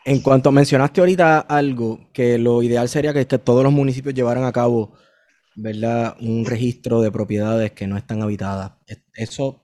En 0.05 0.21
cuanto 0.21 0.51
mencionaste 0.53 1.01
ahorita 1.01 1.41
algo, 1.41 2.01
que 2.13 2.39
lo 2.39 2.63
ideal 2.63 2.89
sería 2.89 3.13
que, 3.13 3.27
que 3.27 3.39
todos 3.39 3.63
los 3.63 3.73
municipios 3.73 4.15
llevaran 4.15 4.45
a 4.45 4.53
cabo, 4.53 4.95
¿verdad? 5.57 6.17
Un 6.21 6.45
registro 6.47 7.01
de 7.03 7.13
propiedades 7.13 7.73
que 7.73 7.87
no 7.87 7.97
están 7.97 8.23
habitadas. 8.23 8.73
Es- 8.87 9.03
Eso 9.15 9.63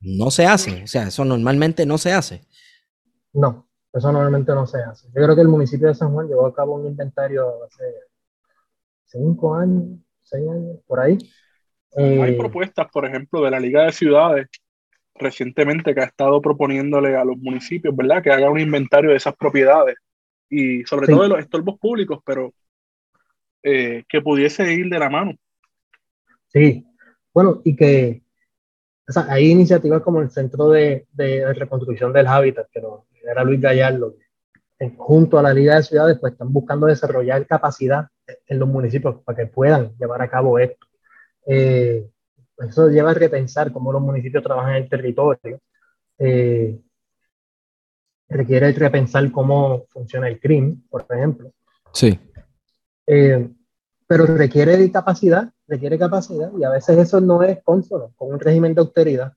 no 0.00 0.30
se 0.30 0.46
hace, 0.46 0.84
o 0.84 0.86
sea, 0.86 1.08
eso 1.08 1.24
normalmente 1.24 1.86
no 1.86 1.98
se 1.98 2.12
hace. 2.12 2.42
No, 3.32 3.68
eso 3.92 4.12
normalmente 4.12 4.52
no 4.54 4.66
se 4.66 4.78
hace. 4.82 5.06
Yo 5.08 5.22
creo 5.22 5.34
que 5.34 5.40
el 5.42 5.48
municipio 5.48 5.88
de 5.88 5.94
San 5.94 6.12
Juan 6.12 6.28
llevó 6.28 6.46
a 6.46 6.54
cabo 6.54 6.74
un 6.74 6.86
inventario 6.86 7.64
hace 7.64 7.84
cinco 9.08 9.54
años, 9.54 9.98
seis 10.22 10.48
años, 10.48 10.78
por 10.86 11.00
ahí. 11.00 11.18
Hay 11.96 12.32
Eh, 12.32 12.36
propuestas, 12.38 12.86
por 12.92 13.06
ejemplo, 13.06 13.42
de 13.42 13.50
la 13.50 13.60
Liga 13.60 13.84
de 13.84 13.92
Ciudades 13.92 14.48
recientemente 15.14 15.94
que 15.94 16.00
ha 16.00 16.04
estado 16.04 16.40
proponiéndole 16.40 17.16
a 17.16 17.24
los 17.24 17.36
municipios, 17.38 17.94
¿verdad? 17.96 18.22
Que 18.22 18.30
hagan 18.30 18.52
un 18.52 18.60
inventario 18.60 19.10
de 19.10 19.16
esas 19.16 19.36
propiedades 19.36 19.96
y 20.48 20.84
sobre 20.84 21.06
Sí. 21.06 21.12
todo 21.12 21.24
de 21.24 21.28
los 21.30 21.40
estorbos 21.40 21.78
públicos, 21.78 22.20
pero 22.24 22.54
eh, 23.62 24.04
que 24.08 24.20
pudiese 24.20 24.72
ir 24.72 24.88
de 24.88 24.98
la 24.98 25.10
mano. 25.10 25.32
Sí, 26.48 26.84
bueno, 27.32 27.60
y 27.64 27.76
que 27.76 28.22
o 29.08 29.12
sea, 29.12 29.26
hay 29.30 29.50
iniciativas 29.50 30.02
como 30.02 30.20
el 30.22 30.30
Centro 30.30 30.70
de, 30.70 31.06
de 31.12 31.52
Reconstrucción 31.54 32.12
del 32.12 32.26
Hábitat, 32.28 32.68
que 32.70 32.80
era 33.24 33.44
Luis 33.44 33.60
Gallardo, 33.60 34.16
que 34.16 34.24
junto 34.96 35.38
a 35.38 35.42
la 35.42 35.52
Liga 35.52 35.76
de 35.76 35.82
Ciudades, 35.82 36.18
pues 36.20 36.32
están 36.32 36.52
buscando 36.52 36.86
desarrollar 36.86 37.46
capacidad 37.46 38.06
en 38.46 38.58
los 38.58 38.68
municipios 38.68 39.22
para 39.24 39.36
que 39.36 39.46
puedan 39.46 39.96
llevar 39.98 40.22
a 40.22 40.30
cabo 40.30 40.58
esto. 40.58 40.86
Eh, 41.46 42.08
eso 42.58 42.88
lleva 42.88 43.10
a 43.10 43.14
repensar 43.14 43.72
cómo 43.72 43.92
los 43.92 44.02
municipios 44.02 44.42
trabajan 44.42 44.76
en 44.76 44.82
el 44.84 44.88
territorio. 44.88 45.60
Eh, 46.18 46.78
requiere 48.28 48.72
repensar 48.72 49.30
cómo 49.30 49.86
funciona 49.88 50.28
el 50.28 50.38
crimen, 50.38 50.84
por 50.88 51.06
ejemplo. 51.08 51.52
Sí. 51.92 52.18
Eh, 53.06 53.48
pero 54.06 54.26
requiere 54.26 54.90
capacidad, 54.90 55.50
requiere 55.66 55.98
capacidad, 55.98 56.50
y 56.58 56.64
a 56.64 56.70
veces 56.70 56.98
eso 56.98 57.20
no 57.20 57.42
es 57.42 57.62
consono 57.62 58.12
con 58.16 58.32
un 58.32 58.40
régimen 58.40 58.74
de 58.74 58.80
austeridad. 58.80 59.32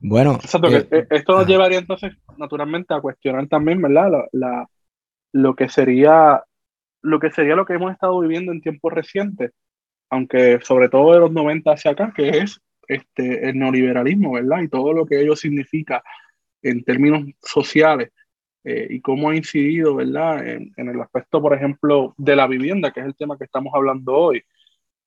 Bueno, 0.00 0.34
Exacto, 0.34 0.68
eh, 0.68 0.86
que, 0.88 0.96
eh, 0.98 1.06
esto 1.10 1.36
nos 1.36 1.46
llevaría 1.46 1.78
entonces 1.78 2.12
naturalmente 2.36 2.94
a 2.94 3.00
cuestionar 3.00 3.46
también, 3.48 3.80
¿verdad? 3.80 4.10
La, 4.10 4.28
la- 4.32 4.66
lo 5.32 5.54
que 5.56 5.68
sería 5.68 6.42
lo 7.04 7.18
que 7.18 7.30
sería 7.30 7.56
lo 7.56 7.64
que 7.66 7.72
hemos 7.74 7.90
estado 7.92 8.20
viviendo 8.20 8.52
en 8.52 8.60
tiempos 8.60 8.92
recientes, 8.92 9.50
aunque 10.10 10.60
sobre 10.62 10.88
todo 10.88 11.12
de 11.14 11.20
los 11.20 11.32
90 11.32 11.72
hacia 11.72 11.92
acá, 11.92 12.12
que 12.14 12.28
es 12.28 12.60
este, 12.86 13.48
el 13.48 13.58
neoliberalismo, 13.58 14.32
¿verdad? 14.32 14.60
Y 14.62 14.68
todo 14.68 14.92
lo 14.92 15.04
que 15.06 15.20
ello 15.20 15.34
significa 15.34 16.02
en 16.62 16.84
términos 16.84 17.24
sociales 17.40 18.10
eh, 18.62 18.86
y 18.90 19.00
cómo 19.00 19.30
ha 19.30 19.36
incidido, 19.36 19.96
¿verdad? 19.96 20.46
En, 20.46 20.72
en 20.76 20.88
el 20.90 21.00
aspecto, 21.00 21.40
por 21.42 21.54
ejemplo, 21.54 22.14
de 22.18 22.36
la 22.36 22.46
vivienda, 22.46 22.92
que 22.92 23.00
es 23.00 23.06
el 23.06 23.16
tema 23.16 23.36
que 23.36 23.44
estamos 23.44 23.72
hablando 23.74 24.14
hoy. 24.14 24.42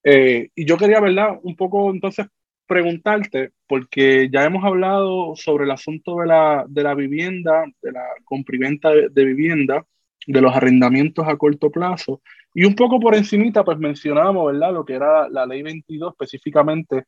Eh, 0.03 0.49
y 0.53 0.65
yo 0.65 0.77
quería, 0.77 0.99
¿verdad? 0.99 1.39
Un 1.43 1.55
poco 1.55 1.89
entonces 1.91 2.27
preguntarte, 2.67 3.51
porque 3.67 4.29
ya 4.31 4.43
hemos 4.43 4.63
hablado 4.63 5.35
sobre 5.35 5.65
el 5.65 5.71
asunto 5.71 6.17
de 6.17 6.27
la, 6.27 6.65
de 6.67 6.83
la 6.83 6.95
vivienda, 6.95 7.65
de 7.81 7.91
la 7.91 8.03
compra-y-venta 8.23 8.89
de, 8.91 9.25
vivienda, 9.25 9.85
de 10.27 10.41
los 10.41 10.55
arrendamientos 10.55 11.27
a 11.27 11.37
corto 11.37 11.69
plazo, 11.69 12.21
y 12.53 12.65
un 12.65 12.75
poco 12.75 12.99
por 12.99 13.15
encimita, 13.15 13.63
pues 13.63 13.77
mencionábamos, 13.77 14.53
¿verdad? 14.53 14.73
Lo 14.73 14.85
que 14.85 14.93
era 14.93 15.29
la 15.29 15.45
ley 15.45 15.61
22 15.61 16.13
específicamente 16.13 17.05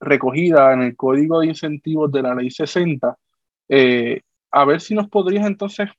recogida 0.00 0.72
en 0.72 0.82
el 0.82 0.96
Código 0.96 1.40
de 1.40 1.48
Incentivos 1.48 2.10
de 2.10 2.22
la 2.22 2.34
ley 2.34 2.50
60. 2.50 3.16
Eh, 3.68 4.22
a 4.50 4.64
ver 4.64 4.80
si 4.80 4.94
nos 4.94 5.08
podrías 5.08 5.46
entonces 5.46 5.90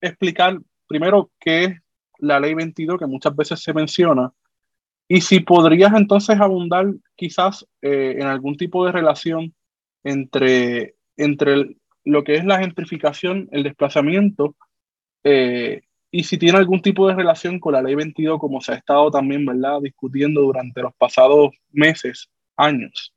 explicar 0.00 0.58
primero 0.86 1.30
qué 1.38 1.64
es 1.64 1.82
la 2.18 2.40
ley 2.40 2.54
22, 2.54 2.98
que 2.98 3.06
muchas 3.06 3.34
veces 3.36 3.62
se 3.62 3.72
menciona, 3.72 4.32
y 5.08 5.22
si 5.22 5.40
podrías 5.40 5.94
entonces 5.94 6.38
abundar 6.38 6.86
quizás 7.16 7.66
eh, 7.80 8.16
en 8.18 8.26
algún 8.26 8.56
tipo 8.56 8.84
de 8.84 8.92
relación 8.92 9.54
entre, 10.04 10.96
entre 11.16 11.76
lo 12.04 12.24
que 12.24 12.34
es 12.34 12.44
la 12.44 12.58
gentrificación, 12.58 13.48
el 13.50 13.62
desplazamiento, 13.62 14.54
eh, 15.24 15.80
y 16.10 16.24
si 16.24 16.38
tiene 16.38 16.58
algún 16.58 16.82
tipo 16.82 17.08
de 17.08 17.14
relación 17.14 17.58
con 17.58 17.72
la 17.72 17.82
ley 17.82 17.94
22, 17.94 18.38
como 18.38 18.60
se 18.60 18.72
ha 18.72 18.76
estado 18.76 19.10
también, 19.10 19.44
¿verdad?, 19.44 19.80
discutiendo 19.82 20.42
durante 20.42 20.82
los 20.82 20.94
pasados 20.94 21.50
meses, 21.70 22.28
años. 22.56 23.14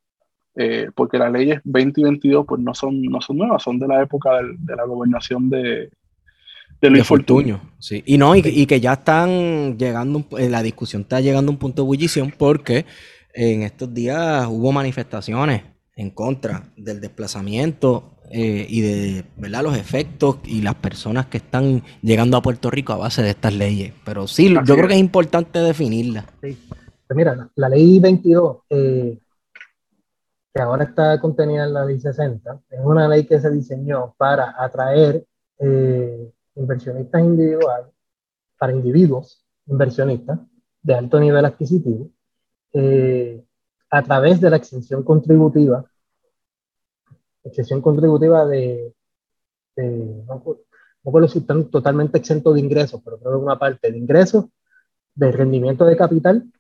Eh, 0.55 0.89
porque 0.93 1.17
las 1.17 1.31
leyes 1.31 1.61
20 1.63 2.01
y 2.01 2.03
22 2.03 2.45
pues 2.45 2.61
no 2.61 2.73
son, 2.73 3.01
no 3.03 3.21
son 3.21 3.37
nuevas, 3.37 3.63
son 3.63 3.79
de 3.79 3.87
la 3.87 4.01
época 4.01 4.41
de 4.41 4.75
la 4.75 4.83
gobernación 4.83 5.49
de, 5.49 5.89
de 6.81 6.87
de 6.87 6.89
Luis 6.89 7.07
Fortuño. 7.07 7.57
Fortuño. 7.57 7.75
Sí. 7.79 8.03
Y 8.05 8.17
no, 8.17 8.35
y, 8.35 8.41
que- 8.41 8.49
y 8.49 8.65
que 8.65 8.79
ya 8.81 8.93
están 8.93 9.77
llegando, 9.77 10.25
eh, 10.37 10.49
la 10.49 10.61
discusión 10.63 11.03
está 11.03 11.19
llegando 11.21 11.51
a 11.51 11.53
un 11.53 11.59
punto 11.59 11.81
de 11.81 11.85
ebullición 11.85 12.33
porque 12.37 12.85
en 13.33 13.61
estos 13.63 13.93
días 13.93 14.47
hubo 14.49 14.71
manifestaciones 14.71 15.63
en 15.95 16.09
contra 16.09 16.71
del 16.77 16.99
desplazamiento 16.99 18.17
eh, 18.31 18.65
y 18.69 18.81
de 18.81 19.25
¿verdad? 19.37 19.61
los 19.63 19.77
efectos 19.77 20.37
y 20.45 20.61
las 20.61 20.75
personas 20.75 21.25
que 21.27 21.37
están 21.37 21.83
llegando 22.01 22.37
a 22.37 22.41
Puerto 22.41 22.69
Rico 22.71 22.93
a 22.93 22.97
base 22.97 23.21
de 23.21 23.29
estas 23.31 23.53
leyes. 23.53 23.93
Pero 24.05 24.27
sí, 24.27 24.47
Así 24.55 24.67
yo 24.67 24.75
creo 24.75 24.87
que 24.87 24.93
es 24.95 24.99
importante 24.99 25.59
definirlas. 25.59 26.25
Sí. 26.41 26.57
Pues 27.07 27.17
mira, 27.17 27.35
la, 27.35 27.49
la 27.55 27.69
ley 27.69 27.99
22, 27.99 28.57
eh, 28.69 29.17
que 30.53 30.61
ahora 30.61 30.85
está 30.85 31.19
contenida 31.19 31.65
en 31.65 31.73
la 31.73 31.85
ley 31.85 31.99
60, 31.99 32.61
es 32.69 32.79
una 32.83 33.07
ley 33.07 33.25
que 33.25 33.39
se 33.39 33.51
diseñó 33.51 34.13
para 34.17 34.55
atraer 34.57 35.25
eh, 35.59 36.31
inversionistas 36.55 37.21
individuales, 37.21 37.87
para 38.57 38.73
individuos 38.73 39.45
inversionistas 39.67 40.39
de 40.81 40.93
alto 40.93 41.19
nivel 41.19 41.45
adquisitivo, 41.45 42.09
eh, 42.73 43.43
a 43.89 44.03
través 44.03 44.39
de 44.41 44.49
la 44.49 44.57
exención 44.57 45.03
contributiva, 45.03 45.85
exención 47.43 47.81
contributiva 47.81 48.45
de, 48.45 48.93
no, 49.75 50.43
no 50.45 50.57
recuerdo 51.03 51.27
si 51.27 51.39
están 51.39 51.69
totalmente 51.69 52.17
exentos 52.17 52.53
de 52.53 52.59
ingresos, 52.59 53.01
pero 53.03 53.17
creo 53.17 53.31
que 53.37 53.43
una 53.43 53.59
parte 53.59 53.91
de 53.91 53.97
ingresos, 53.97 54.45
de 55.15 55.31
rendimiento 55.31 55.85
de 55.85 55.97
capital 55.97 56.51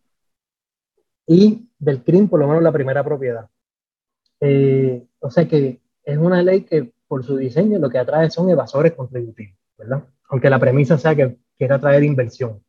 y 1.27 1.69
del 1.79 2.03
CRIM, 2.03 2.27
por 2.27 2.39
lo 2.39 2.47
menos 2.47 2.63
la 2.63 2.71
primera 2.71 3.03
propiedad. 3.03 3.47
Eh, 4.39 5.05
o 5.19 5.29
sea 5.29 5.47
que 5.47 5.81
es 6.03 6.17
una 6.17 6.41
ley 6.41 6.63
que 6.63 6.91
por 7.07 7.23
su 7.23 7.37
diseño 7.37 7.77
lo 7.79 7.89
que 7.89 7.99
atrae 7.99 8.29
son 8.31 8.49
evasores 8.49 8.93
contributivos, 8.93 9.55
¿verdad? 9.81 10.03
Aunque 10.29 10.49
la 10.49 10.59
premisa 10.59 10.97
sea 10.97 11.15
que 11.15 11.37
quiere 11.57 11.73
atraer 11.73 12.03
inversión. 12.03 12.63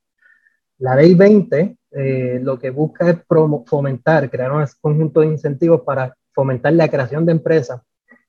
La 0.78 0.96
ley 0.96 1.14
20 1.14 1.76
eh, 1.94 2.40
lo 2.42 2.58
que 2.58 2.70
busca 2.70 3.10
es 3.10 3.18
fomentar, 3.66 4.30
crear 4.30 4.50
un 4.50 4.64
conjunto 4.80 5.20
de 5.20 5.26
incentivos 5.26 5.82
para 5.82 6.16
fomentar 6.32 6.72
la 6.72 6.88
creación 6.88 7.26
de 7.26 7.32
empresas 7.32 7.82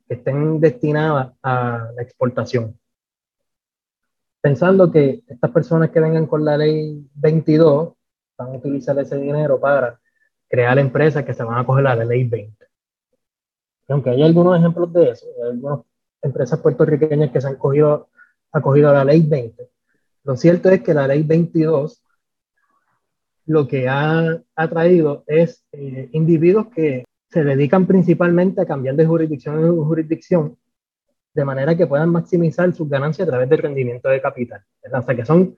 que 0.05 0.15
estén 0.15 0.59
destinadas 0.59 1.31
a 1.41 1.89
la 1.95 2.01
exportación. 2.01 2.77
Pensando 4.41 4.91
que 4.91 5.23
estas 5.25 5.51
personas 5.51 5.91
que 5.91 6.01
vengan 6.01 6.27
con 6.27 6.43
la 6.43 6.57
ley 6.57 7.07
22 7.15 7.93
van 8.37 8.49
a 8.49 8.57
utilizar 8.57 8.99
ese 8.99 9.15
dinero 9.17 9.57
para 9.59 9.97
crear 10.49 10.77
empresas 10.77 11.23
que 11.23 11.33
se 11.33 11.43
van 11.43 11.59
a 11.59 11.65
coger 11.65 11.87
a 11.87 11.95
la 11.95 12.03
ley 12.03 12.25
20. 12.25 12.65
Y 13.87 13.93
aunque 13.93 14.09
hay 14.09 14.23
algunos 14.23 14.59
ejemplos 14.59 14.91
de 14.91 15.11
eso, 15.11 15.25
hay 15.37 15.51
algunas 15.51 15.79
empresas 16.21 16.59
puertorriqueñas 16.59 17.31
que 17.31 17.39
se 17.39 17.47
han 17.47 17.55
cogido, 17.55 18.09
acogido 18.53 18.89
a 18.89 18.93
la 18.93 19.05
ley 19.05 19.25
20, 19.27 19.69
lo 20.23 20.37
cierto 20.37 20.69
es 20.69 20.81
que 20.81 20.93
la 20.93 21.07
ley 21.07 21.23
22 21.23 22.01
lo 23.45 23.67
que 23.67 23.89
ha, 23.89 24.41
ha 24.55 24.67
traído 24.69 25.23
es 25.27 25.65
eh, 25.73 26.09
individuos 26.13 26.67
que 26.67 27.03
se 27.29 27.43
dedican 27.43 27.85
principalmente 27.85 28.61
a 28.61 28.65
cambiar 28.65 28.95
de 28.95 29.05
jurisdicción 29.05 29.59
en 29.59 29.75
jurisdicción 29.83 30.57
de 31.33 31.45
manera 31.45 31.75
que 31.75 31.87
puedan 31.87 32.09
maximizar 32.09 32.73
sus 32.73 32.87
ganancias 32.87 33.27
a 33.27 33.31
través 33.31 33.49
del 33.49 33.59
rendimiento 33.59 34.07
de 34.07 34.21
capital. 34.21 34.61
¿verdad? 34.83 35.01
O 35.01 35.03
sea, 35.03 35.15
que 35.15 35.25
son 35.25 35.57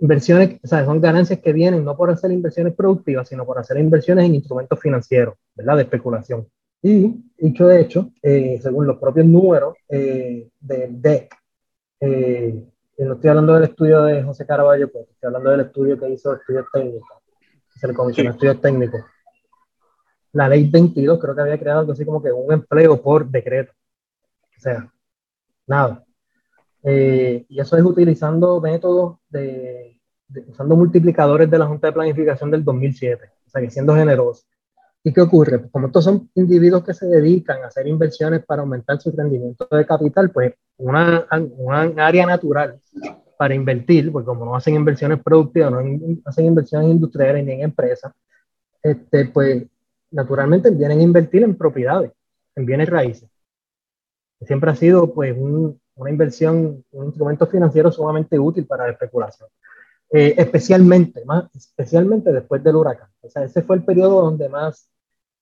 inversiones, 0.00 0.58
o 0.62 0.66
sea, 0.66 0.84
son 0.84 1.00
ganancias 1.00 1.40
que 1.40 1.52
vienen 1.52 1.84
no 1.84 1.96
por 1.96 2.10
hacer 2.10 2.32
inversiones 2.32 2.74
productivas, 2.74 3.28
sino 3.28 3.44
por 3.44 3.58
hacer 3.58 3.78
inversiones 3.78 4.24
en 4.24 4.34
instrumentos 4.34 4.80
financieros, 4.80 5.34
¿verdad? 5.54 5.76
De 5.76 5.82
especulación. 5.82 6.48
Y, 6.82 7.14
dicho 7.38 7.66
de 7.66 7.80
hecho, 7.80 8.10
eh, 8.22 8.58
según 8.62 8.86
los 8.86 8.98
propios 8.98 9.26
números 9.26 9.76
eh, 9.88 10.48
del 10.60 11.00
DEC, 11.00 11.34
eh, 12.06 12.64
no 12.98 13.14
estoy 13.14 13.30
hablando 13.30 13.54
del 13.54 13.64
estudio 13.64 14.02
de 14.04 14.22
José 14.22 14.46
Caraballo, 14.46 14.90
pues 14.90 15.08
estoy 15.10 15.26
hablando 15.28 15.50
del 15.50 15.60
estudio 15.60 15.98
que 15.98 16.10
hizo 16.10 16.34
estudios 16.34 16.66
técnicos, 16.72 17.08
que 17.72 17.78
se 17.80 17.88
le 17.88 17.94
comisionó 17.94 18.30
Sí. 18.30 18.34
estudios 18.36 18.60
técnicos. 18.60 19.00
La 20.32 20.48
ley 20.48 20.68
22 20.68 21.18
creo 21.20 21.34
que 21.34 21.40
había 21.42 21.58
creado 21.58 21.80
algo 21.80 21.92
así 21.92 22.04
como 22.04 22.22
que 22.22 22.32
un 22.32 22.52
empleo 22.52 23.00
por 23.00 23.26
decreto. 23.28 23.72
O 24.56 24.60
sea, 24.60 24.92
nada. 25.66 26.04
Eh, 26.82 27.46
y 27.48 27.60
eso 27.60 27.76
es 27.76 27.84
utilizando 27.84 28.60
métodos 28.60 29.18
de, 29.30 30.00
de- 30.28 30.40
usando 30.48 30.76
multiplicadores 30.76 31.50
de 31.50 31.58
la 31.58 31.66
Junta 31.66 31.86
de 31.88 31.92
Planificación 31.94 32.50
del 32.50 32.64
2007, 32.64 33.30
o 33.46 33.50
sea, 33.50 33.62
que 33.62 33.70
siendo 33.70 33.94
generoso. 33.94 34.44
¿Y 35.04 35.12
qué 35.12 35.20
ocurre? 35.20 35.58
Pues 35.58 35.70
como 35.72 35.86
estos 35.88 36.04
son 36.04 36.30
individuos 36.34 36.82
que 36.84 36.94
se 36.94 37.06
dedican 37.06 37.62
a 37.62 37.66
hacer 37.66 37.86
inversiones 37.86 38.44
para 38.44 38.62
aumentar 38.62 39.00
su 39.00 39.12
rendimiento 39.12 39.68
de 39.70 39.86
capital, 39.86 40.30
pues 40.30 40.54
una, 40.78 41.26
una 41.58 41.82
área 42.06 42.26
natural 42.26 42.80
para 43.36 43.54
invertir, 43.54 44.10
porque 44.12 44.26
como 44.26 44.44
no 44.46 44.56
hacen 44.56 44.74
inversiones 44.76 45.22
productivas, 45.22 45.72
no 45.72 45.80
hacen 46.24 46.46
inversiones 46.46 46.90
industriales 46.90 47.44
ni 47.44 47.52
en 47.52 47.60
empresas, 47.62 48.12
este, 48.82 49.26
pues 49.26 49.66
naturalmente 50.12 50.70
vienen 50.70 51.00
a 51.00 51.04
invertir 51.04 51.44
en 51.44 51.56
propiedades, 51.56 52.12
en 52.56 52.66
bienes 52.66 52.88
raíces. 52.90 53.30
Siempre 54.42 54.70
ha 54.70 54.74
sido 54.76 55.12
pues 55.14 55.34
un- 55.36 55.80
una 55.96 56.10
inversión, 56.10 56.84
un 56.92 57.06
instrumento 57.06 57.46
financiero 57.46 57.90
sumamente 57.92 58.38
útil 58.38 58.66
para 58.66 58.84
la 58.86 58.92
especulación. 58.92 59.48
eh, 60.12 60.34
especialmente, 60.38 61.24
más, 61.26 61.46
especialmente 61.56 62.32
después 62.32 62.64
del 62.64 62.76
huracán. 62.76 63.08
O 63.22 63.30
sea, 63.30 63.44
ese 63.44 63.62
fue 63.62 63.76
el 63.76 63.84
periodo 63.84 64.22
donde 64.22 64.48
más 64.48 64.88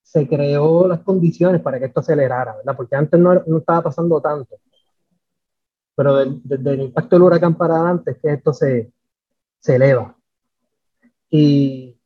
se 0.02 0.28
creó 0.28 0.86
las 0.86 1.00
condiciones 1.00 1.60
para 1.62 1.78
que 1.78 1.86
esto 1.86 2.00
acelerara, 2.00 2.56
¿verdad? 2.56 2.76
Porque 2.76 2.96
antes 2.96 3.18
no, 3.18 3.42
no 3.46 3.58
estaba 3.58 3.82
pasando 3.82 4.20
tanto. 4.20 4.56
Pero 5.94 6.24
desde 6.24 6.70
el 6.72 6.80
impacto 6.82 7.16
del 7.16 7.22
huracán 7.22 7.54
para 7.54 7.76
adelante 7.76 8.12
es 8.12 8.18
que 8.18 8.32
esto 8.32 8.52
se, 8.52 8.92
se 9.60 9.76
eleva. 9.76 10.16
Y, 11.30 11.96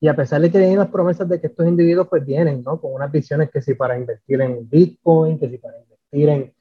y 0.00 0.08
a 0.08 0.16
pesar 0.16 0.40
de 0.40 0.50
que 0.50 0.58
tienen 0.58 0.78
las 0.78 0.88
promesas 0.88 1.28
de 1.28 1.40
que 1.40 1.48
estos 1.48 1.66
individuos 1.66 2.08
pues 2.08 2.24
vienen, 2.24 2.62
¿no? 2.62 2.80
Con 2.80 2.94
unas 2.94 3.10
visiones 3.10 3.50
que 3.50 3.60
si 3.60 3.74
para 3.74 3.98
invertir 3.98 4.40
en 4.40 4.68
Bitcoin, 4.68 5.38
que 5.38 5.48
si 5.48 5.58
para 5.58 5.78
invertir 5.78 6.28
en, 6.28 6.54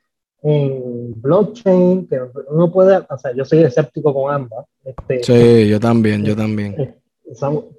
en 0.44 1.22
blockchain, 1.22 2.08
que 2.08 2.20
uno 2.50 2.72
puede, 2.72 2.98
o 3.10 3.18
sea, 3.18 3.34
yo 3.34 3.46
soy 3.46 3.64
escéptico 3.64 4.14
con 4.14 4.34
ambas. 4.34 4.66
Este, 4.84 5.24
sí, 5.24 5.70
yo 5.70 5.80
también, 5.80 6.24
yo 6.24 6.36
también. 6.36 6.74
Eh, 6.78 7.00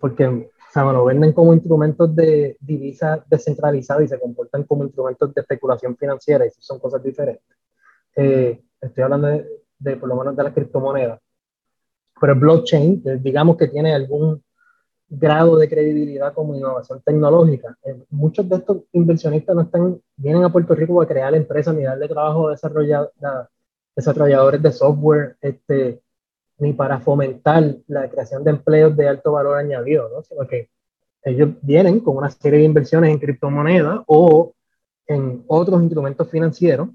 porque 0.01 0.51
sea, 0.75 0.93
lo 0.93 1.05
venden 1.05 1.33
como 1.33 1.55
instrumentos 1.55 2.15
de 2.17 2.57
divisa 2.61 3.25
descentralizada 3.29 4.03
y 4.03 4.09
se 4.09 4.19
comportan 4.19 4.65
como 4.65 4.85
instrumentos 4.85 5.33
de 5.33 5.41
especulación 5.41 5.97
financiera 5.97 6.47
y 6.47 6.51
son 6.59 6.79
cosas 6.79 7.03
diferentes. 7.03 7.57
Eh, 8.17 8.63
estoy 8.81 9.05
hablando 9.05 9.29
de, 9.29 9.47
de, 9.79 9.97
por 9.97 10.09
lo 10.09 10.17
menos 10.17 10.37
de 10.37 10.43
las 10.43 10.53
criptomonedas. 10.53 11.21
Pero 12.21 12.33
el 12.33 12.39
blockchain, 12.39 13.03
digamos 13.23 13.57
que 13.57 13.69
tiene 13.69 13.95
algún 13.95 14.43
grado 15.09 15.57
de 15.57 15.69
credibilidad 15.69 16.33
como 16.33 16.55
innovación 16.55 17.01
tecnológica. 17.05 17.77
Eh, 17.85 18.03
muchos 18.11 18.49
de 18.49 18.57
estos 18.57 18.79
inversionistas 18.93 19.55
no 19.55 19.63
están, 19.63 20.01
vienen 20.17 20.45
a 20.45 20.53
Puerto 20.53 20.75
Rico 20.75 21.01
a 21.01 21.07
crear 21.07 21.35
empresas 21.35 21.75
ni 21.75 21.85
darle 21.85 22.09
trabajo 22.09 22.49
a 22.49 22.57
desarrolladores 23.97 24.63
de 24.63 24.73
software, 24.73 25.37
este, 25.41 26.01
ni 26.59 26.73
para 26.73 27.01
fomentar 27.01 27.77
la 27.87 28.09
creación 28.09 28.45
de 28.45 28.51
empleos 28.51 28.97
de 28.97 29.09
alto 29.09 29.33
valor 29.33 29.59
añadido, 29.59 30.09
¿no? 30.09 30.23
sino 30.23 30.47
que 30.47 30.71
ellos 31.23 31.51
vienen 31.63 32.01
con 32.01 32.17
una 32.17 32.31
serie 32.31 32.61
de 32.61 32.67
inversiones 32.67 33.11
en 33.11 33.19
criptomonedas 33.19 34.01
o 34.07 34.53
en 35.07 35.45
otros 35.47 35.83
instrumentos 35.83 36.31
financieros 36.31 36.89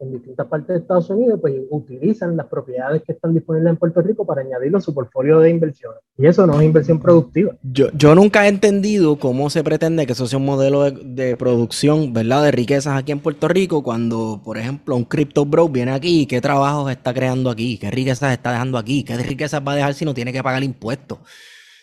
en 0.00 0.12
distintas 0.12 0.46
partes 0.46 0.68
de 0.68 0.76
Estados 0.76 1.10
Unidos, 1.10 1.40
pues 1.40 1.54
utilizan 1.70 2.36
las 2.36 2.46
propiedades 2.46 3.02
que 3.02 3.12
están 3.12 3.34
disponibles 3.34 3.70
en 3.70 3.76
Puerto 3.76 4.00
Rico 4.00 4.24
para 4.24 4.42
añadirlo 4.42 4.78
a 4.78 4.80
su 4.80 4.94
portfolio 4.94 5.40
de 5.40 5.50
inversiones. 5.50 6.00
Y 6.16 6.26
eso 6.26 6.46
no 6.46 6.60
es 6.60 6.66
inversión 6.66 7.00
productiva. 7.00 7.56
Yo, 7.62 7.88
yo 7.92 8.14
nunca 8.14 8.46
he 8.46 8.48
entendido 8.48 9.16
cómo 9.18 9.50
se 9.50 9.64
pretende 9.64 10.06
que 10.06 10.12
eso 10.12 10.26
sea 10.26 10.38
un 10.38 10.44
modelo 10.44 10.90
de, 10.90 11.36
producción, 11.36 12.12
¿verdad? 12.12 12.44
De 12.44 12.52
riquezas 12.52 12.96
aquí 12.96 13.12
en 13.12 13.20
Puerto 13.20 13.48
Rico, 13.48 13.82
cuando, 13.82 14.40
por 14.44 14.56
ejemplo, 14.56 14.94
un 14.94 15.04
crypto 15.04 15.44
bro 15.44 15.68
viene 15.68 15.92
aquí 15.92 16.26
qué 16.26 16.40
trabajos 16.40 16.90
está 16.90 17.12
creando 17.12 17.50
aquí, 17.50 17.78
qué 17.78 17.90
riquezas 17.90 18.32
está 18.32 18.52
dejando 18.52 18.78
aquí, 18.78 19.04
qué 19.04 19.16
riquezas 19.16 19.62
va 19.66 19.72
a 19.72 19.76
dejar 19.76 19.94
si 19.94 20.04
no 20.04 20.14
tiene 20.14 20.32
que 20.32 20.42
pagar 20.42 20.62
impuestos. 20.62 21.18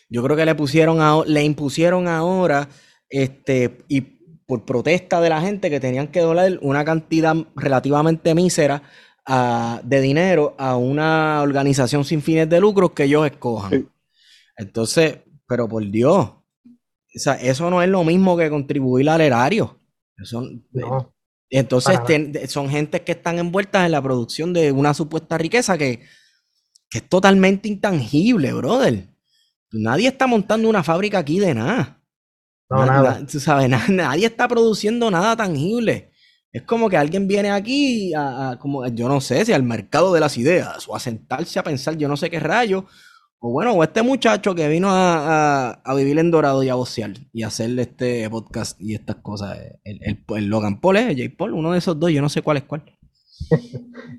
Yo 0.10 0.24
creo 0.24 0.38
que 0.38 0.46
le 0.46 0.56
pusieron 0.56 1.02
a, 1.02 1.24
le 1.26 1.44
impusieron 1.44 2.08
ahora 2.08 2.70
este, 3.10 3.86
por 4.46 4.66
protesta 4.66 5.22
de 5.22 5.30
la 5.30 5.42
gente 5.42 5.70
que 5.70 5.80
tenían 5.80 6.08
que 6.08 6.22
donar 6.22 6.60
una 6.62 6.86
cantidad 6.86 7.36
relativamente 7.56 8.36
mísera 8.36 8.84
uh, 9.28 9.80
de 9.84 10.02
dinero 10.02 10.56
a 10.58 10.78
una 10.78 11.42
organización 11.42 12.06
sin 12.06 12.22
fines 12.22 12.50
de 12.50 12.60
lucro 12.60 12.94
que 12.94 13.06
ellos 13.06 13.26
escojan. 13.26 13.72
Sí. 13.72 13.88
Entonces, 14.58 15.20
pero 15.48 15.68
por 15.68 15.90
Dios, 15.90 16.28
o 16.28 17.20
sea, 17.20 17.34
eso 17.36 17.70
no 17.70 17.82
es 17.82 17.90
lo 17.90 18.04
mismo 18.04 18.38
que 18.38 18.50
contribuir 18.50 19.10
al 19.10 19.22
erario. 19.22 19.80
No, 20.72 21.14
entonces, 21.50 22.04
ten, 22.06 22.34
son 22.48 22.70
gente 22.70 23.02
que 23.04 23.14
están 23.14 23.38
envueltas 23.40 23.86
en 23.86 23.92
la 23.92 24.02
producción 24.02 24.54
de 24.54 24.72
una 24.72 24.94
supuesta 24.94 25.38
riqueza 25.38 25.78
que, 25.78 26.02
que 26.90 26.98
es 26.98 27.10
totalmente 27.10 27.68
intangible, 27.68 28.54
brother. 28.54 29.08
Nadie 29.72 30.08
está 30.08 30.28
montando 30.28 30.70
una 30.70 30.84
fábrica 30.84 31.20
aquí 31.20 31.40
de 31.40 31.54
nada. 31.54 31.95
No, 32.70 32.86
nada. 32.86 33.26
Tú 33.26 33.40
sabes, 33.40 33.70
nadie 33.90 34.26
está 34.26 34.48
produciendo 34.48 35.12
nada 35.12 35.36
tangible. 35.36 36.12
Es 36.52 36.62
como 36.64 36.90
que 36.90 36.98
alguien 36.98 37.28
viene 37.28 37.52
aquí, 37.52 38.14
a, 38.14 38.52
a, 38.52 38.60
como 38.60 38.88
yo 38.88 39.10
no 39.10 39.20
sé, 39.20 39.44
si 39.44 39.52
al 39.52 39.64
mercado 39.64 40.14
de 40.14 40.22
las 40.22 40.38
ideas, 40.38 40.88
o 40.88 40.96
a 40.96 41.00
sentarse 41.00 41.60
a 41.60 41.64
pensar 41.64 41.98
yo 41.98 42.08
no 42.08 42.16
sé 42.16 42.30
qué 42.30 42.40
rayo, 42.40 42.86
o 43.40 43.52
bueno, 43.52 43.74
o 43.74 43.84
este 43.84 44.02
muchacho 44.02 44.56
que 44.56 44.68
vino 44.70 44.88
a, 44.90 45.72
a 45.72 45.96
vivir 45.96 46.18
en 46.18 46.32
Dorado 46.32 46.64
y 46.64 46.70
a 46.70 46.76
vocear 46.76 47.12
y 47.34 47.44
a 47.44 47.48
hacer 47.48 47.78
este 47.78 48.30
podcast 48.30 48.80
y 48.82 48.96
estas 48.96 49.18
cosas. 49.18 49.58
El, 49.84 50.00
el, 50.02 50.24
el 50.38 50.46
Logan 50.46 50.80
Paul, 50.80 50.98
¿eh? 50.98 51.16
J. 51.16 51.36
Paul, 51.38 51.54
uno 51.54 51.74
de 51.74 51.80
esos 51.80 52.00
dos, 52.00 52.10
yo 52.12 52.22
no 52.22 52.30
sé 52.30 52.42
cuál 52.42 52.58
es 52.58 52.64
cuál. 52.64 52.84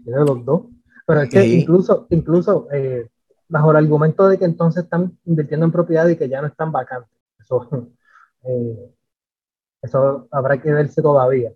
de 0.05 0.13
los 0.13 0.45
dos. 0.45 0.63
Pero 1.07 1.23
es 1.23 1.31
que 1.31 1.43
sí. 1.43 1.61
incluso, 1.61 2.07
incluso 2.11 2.69
eh, 2.73 3.09
bajo 3.49 3.71
el 3.71 3.79
argumento 3.79 4.29
de 4.29 4.39
que 4.39 4.45
entonces 4.45 4.85
están 4.85 5.19
invirtiendo 5.25 5.65
en 5.65 5.73
propiedad 5.73 6.07
y 6.09 6.17
que 6.17 6.29
ya 6.29 6.41
no 6.41 6.49
están 6.49 6.71
vacantes. 6.71 7.11
Eso, 7.41 7.69
eh, 8.47 8.93
eso 9.83 10.29
habrá 10.31 10.61
que 10.61 10.73
verse 10.73 11.03
todavía. 11.03 11.53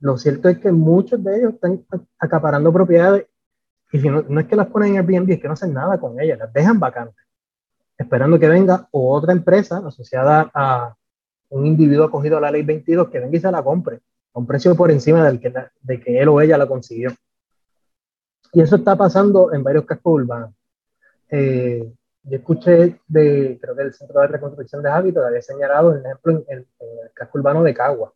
Lo 0.00 0.16
cierto 0.16 0.48
es 0.48 0.58
que 0.58 0.72
muchos 0.72 1.22
de 1.22 1.38
ellos 1.38 1.54
están 1.54 1.84
acaparando 2.18 2.72
propiedades 2.72 3.26
y 3.92 3.98
no 3.98 4.40
es 4.40 4.46
que 4.46 4.56
las 4.56 4.68
ponen 4.68 4.94
en 4.94 4.98
Airbnb, 4.98 5.30
es 5.30 5.40
que 5.40 5.48
no 5.48 5.54
hacen 5.54 5.74
nada 5.74 5.98
con 5.98 6.20
ellas, 6.20 6.38
las 6.38 6.52
dejan 6.52 6.78
vacantes, 6.78 7.24
esperando 7.98 8.38
que 8.38 8.48
venga 8.48 8.88
otra 8.92 9.32
empresa 9.32 9.82
asociada 9.84 10.50
a 10.54 10.94
un 11.50 11.66
individuo 11.66 12.06
acogido 12.06 12.38
a 12.38 12.40
la 12.40 12.50
ley 12.50 12.62
22 12.62 13.08
que 13.10 13.18
venga 13.18 13.36
y 13.36 13.40
se 13.40 13.50
la 13.50 13.62
compre 13.62 14.00
a 14.32 14.38
un 14.38 14.46
precio 14.46 14.76
por 14.76 14.90
encima 14.90 15.24
del 15.24 15.40
que, 15.40 15.52
de 15.82 16.00
que 16.00 16.20
él 16.20 16.28
o 16.28 16.40
ella 16.40 16.56
la 16.56 16.66
consiguió. 16.66 17.10
Y 18.52 18.60
eso 18.60 18.76
está 18.76 18.96
pasando 18.96 19.52
en 19.52 19.62
varios 19.62 19.84
cascos 19.84 20.22
urbanos. 20.22 20.54
Eh, 21.28 21.92
yo 22.22 22.36
escuché 22.36 23.00
de, 23.08 23.58
creo 23.60 23.76
que 23.76 23.82
el 23.82 23.94
Centro 23.94 24.20
de 24.20 24.28
Reconstrucción 24.28 24.82
de 24.82 24.90
Hábitos 24.90 25.24
había 25.24 25.42
señalado, 25.42 25.90
por 25.90 26.00
ejemplo, 26.00 26.32
en, 26.32 26.44
en, 26.48 26.58
en, 26.58 26.98
el 27.04 27.12
casco 27.14 27.38
urbano 27.38 27.62
de 27.62 27.74
Cagua, 27.74 28.12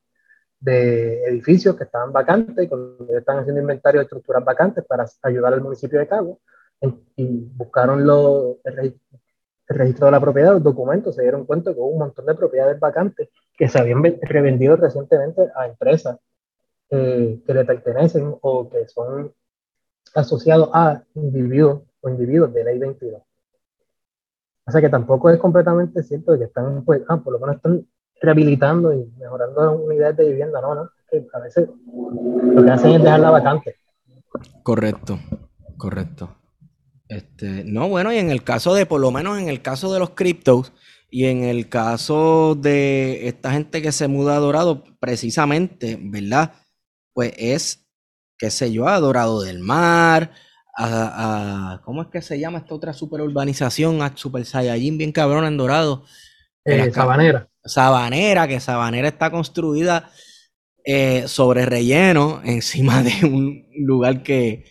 de 0.61 1.24
edificios 1.24 1.76
que 1.76 1.84
estaban 1.84 2.12
vacantes, 2.12 2.68
y 2.70 3.14
están 3.14 3.38
haciendo 3.38 3.61
inventario 3.61 4.00
de 4.00 4.05
estructuras 4.05 4.44
vacantes 4.44 4.84
para 4.84 5.07
ayudar 5.22 5.52
al 5.55 5.62
municipio 5.62 5.98
de 5.98 6.09
Cagua, 6.09 6.36
y 7.16 7.48
buscaron 7.55 8.07
lo, 8.07 8.59
el, 8.64 8.78
el, 8.78 9.00
registro 9.68 10.07
de 10.07 10.12
la 10.12 10.20
propiedad, 10.20 10.52
los 10.52 10.62
documentos, 10.62 11.14
se 11.14 11.22
dieron 11.22 11.46
cuenta 11.46 11.72
que 11.72 11.80
hubo 11.80 11.88
un 11.88 12.00
montón 12.00 12.26
de 12.26 12.34
propiedades 12.34 12.78
vacantes 12.78 13.30
que 13.57 13.68
se 13.68 13.78
habían 13.78 14.02
revendido 14.22 14.76
recientemente 14.76 15.48
a 15.55 15.66
empresas 15.66 16.18
eh, 16.90 17.40
que 17.46 17.55
le 17.55 17.64
pertenecen 17.64 18.36
o 18.42 18.68
que 18.68 18.86
son 18.88 19.32
asociados 20.14 20.68
a 20.72 21.02
individuos 21.14 21.82
o 22.00 22.09
individuos 22.09 22.52
de 22.52 22.64
ley 22.64 22.78
22. 22.78 23.22
O 24.66 24.70
sea 24.70 24.80
que 24.80 24.88
tampoco 24.88 25.30
es 25.30 25.38
completamente 25.38 26.02
cierto 26.02 26.32
de 26.32 26.38
que 26.38 26.44
están, 26.44 26.84
pues, 26.84 27.02
ah, 27.08 27.18
por 27.18 27.32
lo 27.32 27.38
menos 27.38 27.56
están 27.56 27.86
rehabilitando 28.20 28.92
y 28.92 29.04
mejorando 29.18 29.72
unidades 29.72 30.16
de 30.16 30.30
vivienda, 30.30 30.60
no, 30.60 30.74
no. 30.74 30.90
A 31.32 31.38
veces 31.38 31.68
lo 31.86 32.64
que 32.64 32.70
hacen 32.70 32.92
es 32.92 33.02
dejarla 33.02 33.30
vacante. 33.30 33.76
Correcto, 34.62 35.18
correcto. 35.76 36.36
Este, 37.08 37.62
no, 37.64 37.88
bueno, 37.88 38.12
y 38.12 38.16
en 38.16 38.30
el 38.30 38.42
caso 38.42 38.74
de, 38.74 38.86
por 38.86 39.00
lo 39.00 39.12
menos 39.12 39.38
en 39.38 39.48
el 39.48 39.62
caso 39.62 39.92
de 39.92 40.00
los 40.00 40.10
criptos 40.10 40.72
y 41.10 41.26
en 41.26 41.44
el 41.44 41.68
caso 41.68 42.56
de 42.56 43.28
esta 43.28 43.52
gente 43.52 43.82
que 43.82 43.92
se 43.92 44.08
muda 44.08 44.36
a 44.36 44.40
Dorado, 44.40 44.82
precisamente, 44.98 45.96
¿verdad? 46.00 46.54
Pues 47.12 47.32
es, 47.36 47.86
qué 48.38 48.50
sé 48.50 48.72
yo, 48.72 48.88
a 48.88 48.98
Dorado 48.98 49.42
del 49.42 49.60
Mar, 49.60 50.32
a, 50.77 51.72
a, 51.75 51.83
¿cómo 51.83 52.03
es 52.03 52.09
que 52.09 52.20
se 52.20 52.39
llama 52.39 52.59
esta 52.59 52.75
otra 52.75 52.93
superurbanización? 52.93 54.03
A 54.03 54.16
Super 54.16 54.45
Saiyajin, 54.45 54.99
bien 54.99 55.12
cabrón 55.12 55.45
en 55.45 55.57
Dorado. 55.57 56.05
Eh, 56.64 56.91
Sabanera. 56.93 57.49
Sabanera, 57.64 58.49
que 58.49 58.61
Sabanera 58.61 59.09
está 59.09 59.31
construida 59.31 60.11
eh, 60.85 61.25
sobre 61.27 61.66
relleno, 61.66 62.41
encima 62.45 63.03
de 63.03 63.27
un 63.27 63.66
lugar 63.79 64.22
que, 64.22 64.64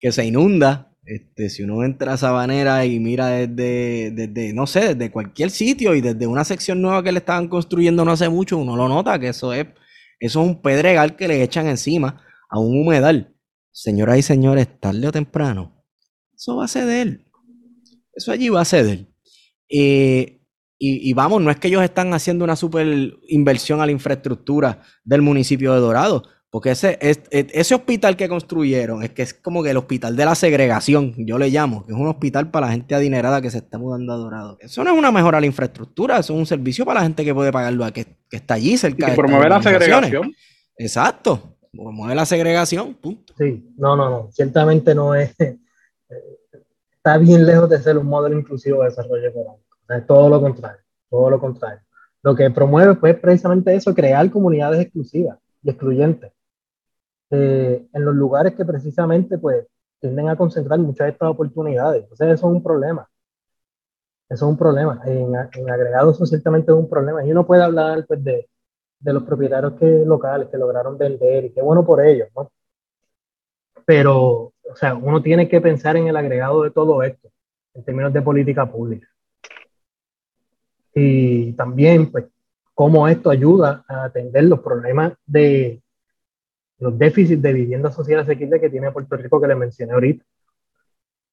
que 0.00 0.12
se 0.12 0.24
inunda. 0.24 0.84
Este, 1.04 1.48
si 1.48 1.62
uno 1.62 1.84
entra 1.84 2.12
a 2.12 2.16
Sabanera 2.18 2.84
y 2.84 3.00
mira 3.00 3.28
desde, 3.28 4.10
desde, 4.10 4.52
no 4.52 4.66
sé, 4.66 4.94
desde 4.94 5.10
cualquier 5.10 5.50
sitio 5.50 5.94
y 5.94 6.02
desde 6.02 6.26
una 6.26 6.44
sección 6.44 6.82
nueva 6.82 7.02
que 7.02 7.12
le 7.12 7.18
estaban 7.20 7.48
construyendo 7.48 8.04
no 8.04 8.12
hace 8.12 8.28
mucho, 8.28 8.58
uno 8.58 8.76
lo 8.76 8.88
nota 8.88 9.18
que 9.18 9.28
eso 9.28 9.54
es, 9.54 9.68
eso 10.20 10.42
es 10.42 10.46
un 10.46 10.60
pedregal 10.60 11.16
que 11.16 11.26
le 11.26 11.42
echan 11.42 11.66
encima 11.66 12.22
a 12.50 12.58
un 12.58 12.78
humedal. 12.78 13.34
Señoras 13.80 14.18
y 14.18 14.22
señores, 14.22 14.66
tarde 14.80 15.06
o 15.06 15.12
temprano, 15.12 15.84
eso 16.34 16.56
va 16.56 16.64
a 16.64 16.68
ceder. 16.68 17.20
Eso 18.12 18.32
allí 18.32 18.48
va 18.48 18.62
a 18.62 18.64
ceder. 18.64 19.06
Eh, 19.68 20.40
y, 20.76 21.08
y, 21.08 21.12
vamos, 21.12 21.40
no 21.42 21.48
es 21.52 21.58
que 21.58 21.68
ellos 21.68 21.84
están 21.84 22.12
haciendo 22.12 22.44
una 22.44 22.56
super 22.56 22.84
inversión 23.28 23.80
a 23.80 23.86
la 23.86 23.92
infraestructura 23.92 24.82
del 25.04 25.22
municipio 25.22 25.72
de 25.74 25.78
Dorado, 25.78 26.24
porque 26.50 26.72
ese, 26.72 26.98
es, 27.00 27.20
ese 27.30 27.76
hospital 27.76 28.16
que 28.16 28.28
construyeron 28.28 29.04
es 29.04 29.10
que 29.10 29.22
es 29.22 29.32
como 29.32 29.62
que 29.62 29.70
el 29.70 29.76
hospital 29.76 30.16
de 30.16 30.24
la 30.24 30.34
segregación, 30.34 31.14
yo 31.16 31.38
le 31.38 31.48
llamo, 31.48 31.86
que 31.86 31.92
es 31.92 31.98
un 31.98 32.08
hospital 32.08 32.50
para 32.50 32.66
la 32.66 32.72
gente 32.72 32.96
adinerada 32.96 33.40
que 33.40 33.52
se 33.52 33.58
está 33.58 33.78
mudando 33.78 34.12
a 34.12 34.16
Dorado. 34.16 34.58
Eso 34.60 34.82
no 34.82 34.90
es 34.90 34.98
una 34.98 35.12
mejora 35.12 35.38
a 35.38 35.40
la 35.40 35.46
infraestructura, 35.46 36.18
eso 36.18 36.32
es 36.32 36.38
un 36.40 36.46
servicio 36.46 36.84
para 36.84 36.98
la 36.98 37.04
gente 37.04 37.24
que 37.24 37.32
puede 37.32 37.52
pagarlo, 37.52 37.86
que, 37.92 38.06
que 38.28 38.38
está 38.38 38.54
allí 38.54 38.76
cerca. 38.76 39.12
Y 39.12 39.14
promover 39.14 39.50
la 39.50 39.62
segregación. 39.62 40.34
Exacto 40.76 41.57
promueve 41.72 42.14
la 42.14 42.26
segregación, 42.26 42.94
punto. 42.94 43.34
Sí, 43.36 43.72
no, 43.76 43.96
no, 43.96 44.10
no, 44.10 44.28
ciertamente 44.32 44.94
no 44.94 45.14
es, 45.14 45.34
está 46.92 47.18
bien 47.18 47.46
lejos 47.46 47.68
de 47.68 47.80
ser 47.80 47.96
un 47.98 48.06
modelo 48.06 48.38
inclusivo 48.38 48.82
de 48.82 48.90
desarrollo 48.90 49.28
económico. 49.28 49.76
es 49.88 50.06
todo 50.06 50.28
lo 50.28 50.40
contrario, 50.40 50.82
todo 51.08 51.30
lo 51.30 51.40
contrario. 51.40 51.80
Lo 52.22 52.34
que 52.34 52.50
promueve 52.50 52.94
pues 52.96 53.18
precisamente 53.18 53.74
eso, 53.74 53.94
crear 53.94 54.30
comunidades 54.30 54.80
exclusivas 54.80 55.38
y 55.62 55.70
excluyentes 55.70 56.32
eh, 57.30 57.86
en 57.92 58.04
los 58.04 58.14
lugares 58.14 58.54
que 58.54 58.64
precisamente 58.64 59.38
pues 59.38 59.66
tienden 60.00 60.28
a 60.28 60.36
concentrar 60.36 60.78
muchas 60.78 61.06
de 61.06 61.12
estas 61.12 61.30
oportunidades. 61.30 62.02
Entonces 62.02 62.28
eso 62.28 62.48
es 62.48 62.54
un 62.54 62.62
problema. 62.62 63.08
Eso 64.28 64.44
es 64.44 64.50
un 64.50 64.58
problema. 64.58 65.00
En, 65.06 65.34
en 65.34 65.70
agregados 65.70 66.16
eso 66.16 66.26
ciertamente 66.26 66.70
es 66.70 66.76
un 66.76 66.88
problema. 66.88 67.24
Y 67.24 67.30
uno 67.30 67.46
puede 67.46 67.62
hablar 67.62 68.04
pues, 68.06 68.22
de, 68.22 68.48
de 69.00 69.12
los 69.12 69.22
propietarios 69.22 69.74
que, 69.74 70.04
locales 70.04 70.48
que 70.48 70.58
lograron 70.58 70.98
vender 70.98 71.46
y 71.46 71.52
qué 71.52 71.62
bueno 71.62 71.84
por 71.84 72.04
ellos, 72.04 72.28
¿no? 72.36 72.50
Pero, 73.84 74.52
o 74.70 74.76
sea, 74.76 74.94
uno 74.94 75.22
tiene 75.22 75.48
que 75.48 75.60
pensar 75.60 75.96
en 75.96 76.08
el 76.08 76.16
agregado 76.16 76.62
de 76.62 76.70
todo 76.70 77.02
esto, 77.02 77.30
en 77.74 77.84
términos 77.84 78.12
de 78.12 78.22
política 78.22 78.70
pública. 78.70 79.08
Y 80.94 81.52
también, 81.52 82.10
pues, 82.10 82.26
cómo 82.74 83.08
esto 83.08 83.30
ayuda 83.30 83.84
a 83.88 84.04
atender 84.04 84.44
los 84.44 84.60
problemas 84.60 85.14
de 85.26 85.82
los 86.78 86.96
déficits 86.98 87.42
de 87.42 87.52
vivienda 87.52 87.90
social 87.90 88.20
asequible 88.20 88.60
que 88.60 88.70
tiene 88.70 88.92
Puerto 88.92 89.16
Rico 89.16 89.40
que 89.40 89.48
le 89.48 89.54
mencioné 89.54 89.92
ahorita. 89.92 90.24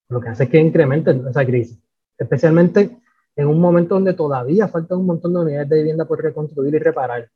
Lo 0.09 0.21
que 0.21 0.29
hace 0.29 0.45
es 0.45 0.49
que 0.49 0.59
incremente 0.59 1.11
esa 1.11 1.45
crisis 1.45 1.79
especialmente 2.17 2.97
en 3.35 3.47
un 3.47 3.59
momento 3.59 3.95
donde 3.95 4.13
todavía 4.13 4.67
falta 4.67 4.95
un 4.95 5.05
montón 5.05 5.33
de 5.33 5.39
unidades 5.39 5.69
de 5.69 5.77
vivienda 5.77 6.05
por 6.05 6.21
reconstruir 6.21 6.73
y 6.73 6.79
reparar. 6.79 7.29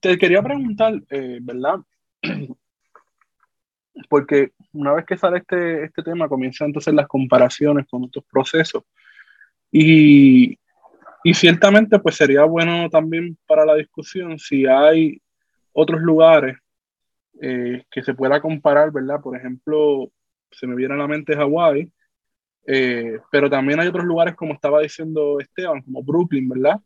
Te 0.00 0.18
quería 0.18 0.42
preguntar, 0.42 0.94
eh, 1.10 1.38
¿verdad? 1.42 1.80
Porque 4.08 4.52
una 4.72 4.92
vez 4.92 5.04
que 5.04 5.16
sale 5.16 5.38
este, 5.38 5.84
este 5.84 6.02
tema, 6.02 6.28
comienzan 6.28 6.68
entonces 6.68 6.94
las 6.94 7.06
comparaciones 7.06 7.86
con 7.88 8.04
otros 8.04 8.24
procesos. 8.30 8.82
Y, 9.70 10.58
y 11.22 11.34
ciertamente, 11.34 11.98
pues 11.98 12.16
sería 12.16 12.44
bueno 12.44 12.88
también 12.90 13.36
para 13.46 13.64
la 13.64 13.74
discusión 13.74 14.38
si 14.38 14.66
hay 14.66 15.20
otros 15.72 16.00
lugares 16.00 16.56
eh, 17.40 17.84
que 17.90 18.02
se 18.02 18.14
pueda 18.14 18.40
comparar, 18.40 18.92
¿verdad? 18.92 19.20
Por 19.20 19.36
ejemplo, 19.36 20.10
se 20.50 20.66
me 20.66 20.76
viene 20.76 20.94
a 20.94 20.98
la 20.98 21.08
mente 21.08 21.34
Hawái, 21.34 21.92
eh, 22.66 23.18
pero 23.30 23.50
también 23.50 23.80
hay 23.80 23.88
otros 23.88 24.04
lugares, 24.04 24.34
como 24.34 24.54
estaba 24.54 24.80
diciendo 24.80 25.40
Esteban, 25.40 25.82
como 25.82 26.02
Brooklyn, 26.02 26.48
¿verdad? 26.48 26.80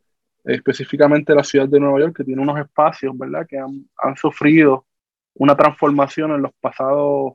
Específicamente 0.53 1.35
la 1.35 1.43
ciudad 1.43 1.67
de 1.67 1.79
Nueva 1.79 1.99
York, 1.99 2.17
que 2.17 2.23
tiene 2.23 2.41
unos 2.41 2.59
espacios, 2.59 3.17
¿verdad? 3.17 3.45
Que 3.47 3.57
han, 3.57 3.87
han, 3.97 4.15
sufrido 4.15 4.85
una 5.35 5.55
transformación 5.55 6.31
en 6.31 6.41
los 6.41 6.51
pasados 6.59 7.33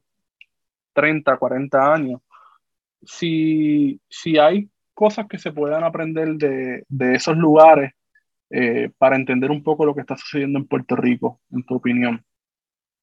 30, 0.92 1.36
40 1.36 1.92
años. 1.92 2.20
Si, 3.02 4.00
si 4.08 4.38
hay 4.38 4.70
cosas 4.94 5.26
que 5.28 5.38
se 5.38 5.52
puedan 5.52 5.84
aprender 5.84 6.34
de, 6.34 6.84
de 6.88 7.14
esos 7.14 7.36
lugares 7.36 7.92
eh, 8.50 8.90
para 8.98 9.16
entender 9.16 9.50
un 9.50 9.62
poco 9.62 9.84
lo 9.84 9.94
que 9.94 10.02
está 10.02 10.16
sucediendo 10.16 10.58
en 10.58 10.66
Puerto 10.66 10.94
Rico, 10.96 11.40
en 11.50 11.64
tu 11.64 11.74
opinión. 11.74 12.24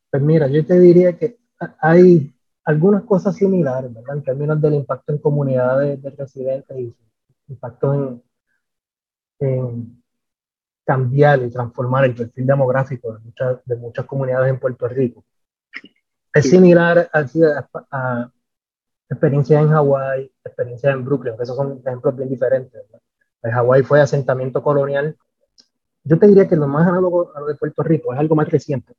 Pues 0.09 0.23
mira, 0.23 0.47
yo 0.47 0.65
te 0.65 0.79
diría 0.79 1.17
que 1.17 1.37
hay 1.79 2.31
algunas 2.63 3.03
cosas 3.03 3.35
similares, 3.35 3.93
¿verdad? 3.93 4.17
En 4.17 4.23
términos 4.23 4.61
del 4.61 4.75
impacto 4.75 5.11
en 5.11 5.19
comunidades 5.19 6.01
de 6.01 6.09
residentes 6.11 6.77
y 6.77 6.95
impacto 7.49 8.21
en, 9.39 10.00
cambiar 10.85 11.41
y 11.43 11.49
transformar 11.49 12.05
el 12.05 12.15
perfil 12.15 12.45
demográfico 12.45 13.13
de 13.13 13.19
muchas, 13.19 13.65
de 13.65 13.75
muchas 13.75 14.05
comunidades 14.05 14.49
en 14.49 14.59
Puerto 14.59 14.87
Rico. 14.87 15.23
Es 16.33 16.49
similar 16.49 17.09
a, 17.11 17.25
a, 17.91 18.31
experiencias 19.09 19.61
en 19.61 19.69
Hawái, 19.69 20.31
experiencias 20.43 20.93
en 20.93 21.03
Brooklyn, 21.03 21.35
que 21.35 21.43
esos 21.43 21.55
son 21.55 21.81
ejemplos 21.85 22.15
bien 22.15 22.29
diferentes. 22.29 22.81
En 23.43 23.51
Hawái 23.51 23.83
fue 23.83 23.99
asentamiento 23.99 24.63
colonial. 24.63 25.17
Yo 26.03 26.17
te 26.17 26.27
diría 26.27 26.47
que 26.47 26.55
lo 26.55 26.67
más 26.67 26.87
análogo 26.87 27.31
a 27.35 27.41
lo 27.41 27.47
de 27.47 27.55
Puerto 27.55 27.83
Rico 27.83 28.13
es 28.13 28.19
algo 28.19 28.35
más 28.35 28.49
reciente, 28.49 28.93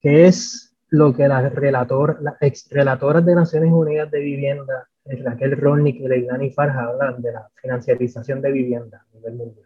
que 0.00 0.26
es 0.26 0.74
lo 0.88 1.12
que 1.14 1.28
las, 1.28 1.54
relator, 1.54 2.18
las 2.22 2.36
ex 2.40 2.68
relatoras 2.70 3.24
de 3.24 3.34
Naciones 3.34 3.72
Unidas 3.72 4.10
de 4.10 4.20
Vivienda, 4.20 4.88
Raquel 5.04 5.56
Ronnick 5.56 6.00
y 6.00 6.08
Leilani 6.08 6.50
Farja, 6.50 6.84
hablan 6.84 7.20
de 7.20 7.32
la 7.32 7.48
financiarización 7.54 8.40
de 8.40 8.52
vivienda 8.52 9.04
a 9.12 9.16
nivel 9.16 9.34
mundial. 9.34 9.65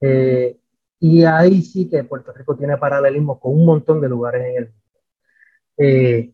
Eh, 0.00 0.56
y 0.98 1.24
ahí 1.24 1.62
sí 1.62 1.88
que 1.88 2.04
Puerto 2.04 2.32
Rico 2.32 2.56
tiene 2.56 2.76
paralelismo 2.76 3.40
con 3.40 3.54
un 3.54 3.64
montón 3.64 4.00
de 4.00 4.08
lugares 4.08 4.46
en 4.46 4.56
el 4.56 4.64
mundo. 4.64 4.80
Eh, 5.78 6.32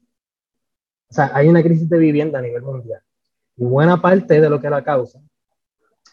o 1.09 1.15
sea, 1.15 1.31
hay 1.35 1.49
una 1.49 1.63
crisis 1.63 1.89
de 1.89 1.99
vivienda 1.99 2.39
a 2.39 2.43
nivel 2.43 2.63
mundial. 2.63 3.01
Y 3.57 3.65
buena 3.65 4.01
parte 4.03 4.41
de 4.41 4.51
lo 4.51 4.61
que 4.61 4.69
la 4.69 4.83
causa 4.83 5.21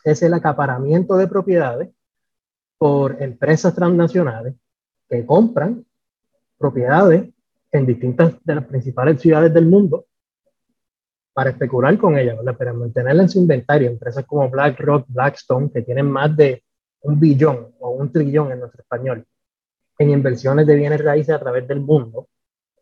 es 0.03 0.21
el 0.21 0.33
acaparamiento 0.33 1.17
de 1.17 1.27
propiedades 1.27 1.89
por 2.77 3.21
empresas 3.21 3.73
transnacionales 3.73 4.55
que 5.09 5.25
compran 5.25 5.85
propiedades 6.57 7.29
en 7.71 7.85
distintas 7.85 8.35
de 8.43 8.55
las 8.55 8.65
principales 8.65 9.19
ciudades 9.19 9.53
del 9.53 9.65
mundo 9.65 10.05
para 11.33 11.49
especular 11.49 11.97
con 11.97 12.17
ellas, 12.17 12.37
¿verdad? 12.37 12.57
para 12.57 12.73
mantenerla 12.73 13.23
en 13.23 13.29
su 13.29 13.39
inventario. 13.39 13.89
Empresas 13.89 14.25
como 14.25 14.49
BlackRock, 14.49 15.05
Blackstone, 15.07 15.71
que 15.71 15.81
tienen 15.81 16.09
más 16.09 16.35
de 16.37 16.63
un 17.03 17.19
billón 17.19 17.75
o 17.79 17.91
un 17.91 18.11
trillón 18.11 18.51
en 18.51 18.59
nuestro 18.59 18.81
español 18.81 19.25
en 19.99 20.09
inversiones 20.09 20.65
de 20.65 20.75
bienes 20.75 21.03
raíces 21.03 21.35
a 21.35 21.39
través 21.39 21.67
del 21.67 21.79
mundo, 21.79 22.27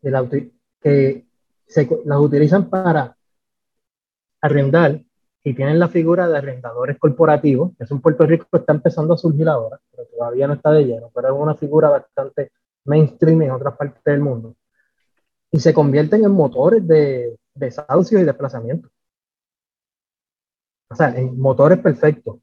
que 0.00 1.26
se, 1.66 1.88
las 2.04 2.18
utilizan 2.18 2.68
para 2.68 3.16
arrendar 4.40 5.00
y 5.44 5.54
tienen 5.54 5.78
la 5.78 5.88
figura 5.88 6.28
de 6.28 6.38
arrendadores 6.38 6.98
corporativos, 6.98 7.72
que 7.76 7.84
es 7.84 7.90
un 7.90 8.00
Puerto 8.00 8.24
Rico 8.26 8.46
que 8.50 8.58
está 8.58 8.72
empezando 8.72 9.14
a 9.14 9.18
surgir 9.18 9.48
ahora, 9.48 9.78
pero 9.90 10.08
todavía 10.08 10.46
no 10.46 10.54
está 10.54 10.70
de 10.72 10.84
lleno, 10.84 11.10
pero 11.14 11.28
es 11.28 11.34
una 11.34 11.54
figura 11.54 11.90
bastante 11.90 12.52
mainstream 12.84 13.42
en 13.42 13.50
otras 13.50 13.76
partes 13.76 14.02
del 14.04 14.20
mundo 14.20 14.56
y 15.50 15.60
se 15.60 15.74
convierten 15.74 16.24
en 16.24 16.32
motores 16.32 16.86
de 16.86 17.38
desahucio 17.54 18.18
y 18.18 18.24
desplazamiento. 18.24 18.88
O 20.90 20.94
sea, 20.94 21.14
en 21.14 21.38
motores 21.38 21.78
perfectos. 21.78 22.38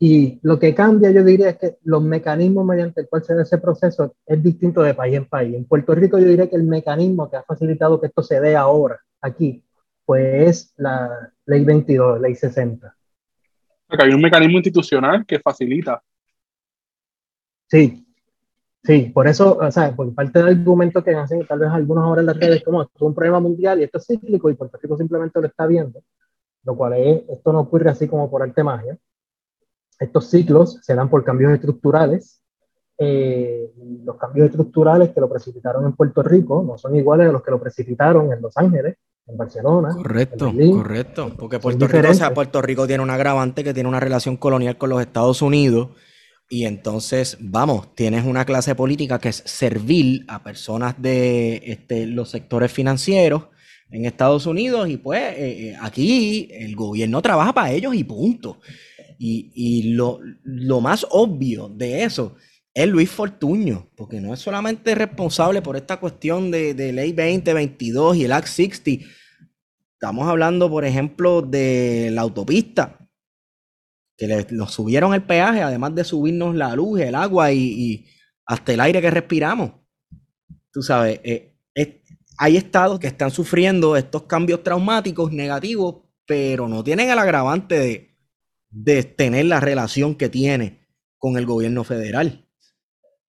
Y 0.00 0.38
lo 0.42 0.58
que 0.58 0.74
cambia, 0.74 1.10
yo 1.10 1.24
diría, 1.24 1.50
es 1.50 1.58
que 1.58 1.78
los 1.82 2.02
mecanismos 2.02 2.64
mediante 2.64 3.00
el 3.00 3.08
cual 3.08 3.24
se 3.24 3.34
da 3.34 3.42
ese 3.42 3.58
proceso 3.58 4.14
es 4.24 4.42
distinto 4.42 4.82
de 4.82 4.94
país 4.94 5.16
en 5.16 5.26
país. 5.26 5.54
En 5.56 5.64
Puerto 5.64 5.94
Rico 5.94 6.18
yo 6.18 6.26
diría 6.26 6.48
que 6.48 6.56
el 6.56 6.64
mecanismo 6.64 7.28
que 7.28 7.36
ha 7.36 7.42
facilitado 7.42 8.00
que 8.00 8.06
esto 8.06 8.22
se 8.22 8.40
dé 8.40 8.54
ahora, 8.54 9.00
aquí, 9.20 9.64
pues 10.04 10.48
es 10.48 10.74
la 10.76 11.32
ley 11.46 11.64
22, 11.64 12.20
ley 12.20 12.34
60. 12.34 12.94
Porque 13.88 14.04
hay 14.04 14.12
un 14.12 14.22
mecanismo 14.22 14.58
institucional 14.58 15.26
que 15.26 15.40
facilita. 15.40 16.00
Sí, 17.66 18.08
Sí, 18.88 19.10
por 19.12 19.28
eso, 19.28 19.58
o 19.58 19.70
sea, 19.70 19.94
por 19.94 20.14
parte 20.14 20.38
del 20.38 20.48
argumento 20.48 21.04
que 21.04 21.10
hacen 21.14 21.44
tal 21.46 21.58
vez 21.58 21.68
algunos 21.68 22.04
ahora 22.04 22.20
en 22.20 22.26
las 22.26 22.38
redes, 22.38 22.62
como 22.64 22.80
esto 22.82 22.92
es 22.94 23.02
un 23.02 23.14
problema 23.14 23.38
mundial 23.40 23.80
y 23.80 23.82
esto 23.82 23.98
es 23.98 24.06
cíclico 24.06 24.48
y 24.48 24.54
Puerto 24.54 24.78
Rico 24.80 24.96
simplemente 24.96 25.40
lo 25.40 25.46
está 25.46 25.66
viendo, 25.66 26.02
lo 26.64 26.74
cual 26.76 26.94
es, 26.94 27.22
esto 27.28 27.52
no 27.52 27.60
ocurre 27.60 27.90
así 27.90 28.08
como 28.08 28.30
por 28.30 28.42
arte 28.42 28.62
magia. 28.62 28.96
Estos 29.98 30.30
ciclos 30.30 30.78
se 30.82 30.94
dan 30.94 31.08
por 31.08 31.24
cambios 31.24 31.52
estructurales. 31.52 32.42
Eh, 32.98 33.70
los 34.04 34.16
cambios 34.16 34.46
estructurales 34.46 35.10
que 35.10 35.20
lo 35.20 35.28
precipitaron 35.28 35.84
en 35.84 35.92
Puerto 35.92 36.22
Rico 36.22 36.64
no 36.66 36.76
son 36.76 36.96
iguales 36.96 37.28
a 37.28 37.32
los 37.32 37.42
que 37.42 37.52
lo 37.52 37.60
precipitaron 37.60 38.32
en 38.32 38.42
Los 38.42 38.56
Ángeles, 38.56 38.96
en 39.26 39.36
Barcelona. 39.36 39.90
Correcto, 39.94 40.52
correcto. 40.72 41.32
Porque 41.38 41.58
Puerto 41.58 41.86
Rico, 41.86 42.10
o 42.10 42.14
sea, 42.14 42.34
Puerto 42.34 42.60
Rico 42.62 42.86
tiene 42.86 43.02
un 43.02 43.10
agravante 43.10 43.62
que 43.62 43.74
tiene 43.74 43.88
una 43.88 44.00
relación 44.00 44.36
colonial 44.36 44.76
con 44.78 44.90
los 44.90 45.00
Estados 45.00 45.42
Unidos 45.42 45.90
y 46.50 46.64
entonces, 46.64 47.36
vamos, 47.40 47.94
tienes 47.94 48.24
una 48.24 48.46
clase 48.46 48.74
política 48.74 49.18
que 49.18 49.28
es 49.28 49.42
servil 49.44 50.24
a 50.28 50.42
personas 50.42 51.00
de 51.00 51.60
este, 51.64 52.06
los 52.06 52.30
sectores 52.30 52.72
financieros 52.72 53.44
en 53.90 54.06
Estados 54.06 54.46
Unidos 54.46 54.88
y 54.88 54.96
pues 54.96 55.20
eh, 55.20 55.68
eh, 55.68 55.76
aquí 55.80 56.48
el 56.52 56.74
gobierno 56.74 57.20
trabaja 57.20 57.52
para 57.52 57.72
ellos 57.72 57.94
y 57.94 58.02
punto. 58.02 58.60
Y, 59.18 59.50
y 59.54 59.94
lo, 59.94 60.20
lo, 60.44 60.80
más 60.80 61.04
obvio 61.10 61.68
de 61.68 62.04
eso 62.04 62.36
es 62.72 62.86
Luis 62.88 63.10
Fortuño, 63.10 63.90
porque 63.96 64.20
no 64.20 64.32
es 64.32 64.40
solamente 64.40 64.94
responsable 64.94 65.60
por 65.60 65.76
esta 65.76 65.98
cuestión 65.98 66.50
de, 66.50 66.74
de 66.74 66.92
ley 66.92 67.12
2022 67.12 68.16
y 68.16 68.24
el 68.24 68.32
Act 68.32 68.46
60. 68.46 69.04
Estamos 69.94 70.28
hablando, 70.28 70.70
por 70.70 70.84
ejemplo, 70.84 71.42
de 71.42 72.10
la 72.12 72.22
autopista 72.22 72.98
que 74.16 74.46
nos 74.50 74.72
subieron 74.72 75.14
el 75.14 75.22
peaje, 75.22 75.62
además 75.62 75.94
de 75.94 76.04
subirnos 76.04 76.54
la 76.54 76.74
luz, 76.74 77.00
el 77.00 77.14
agua 77.14 77.52
y, 77.52 78.06
hasta 78.46 78.72
el 78.72 78.80
aire 78.80 79.00
que 79.00 79.10
respiramos. 79.10 79.72
Tú 80.72 80.82
sabes, 80.82 81.20
eh, 81.22 81.58
hay 82.38 82.56
estados 82.56 83.00
que 83.00 83.08
están 83.08 83.30
sufriendo 83.32 83.96
estos 83.96 84.22
cambios 84.22 84.62
traumáticos 84.62 85.32
negativos, 85.32 85.96
pero 86.24 86.68
no 86.68 86.84
tienen 86.84 87.10
el 87.10 87.18
agravante 87.18 87.78
de, 87.78 88.07
tener 89.16 89.46
la 89.46 89.60
relación 89.60 90.14
que 90.14 90.28
tiene 90.28 90.86
con 91.18 91.36
el 91.36 91.46
gobierno 91.46 91.84
federal. 91.84 92.46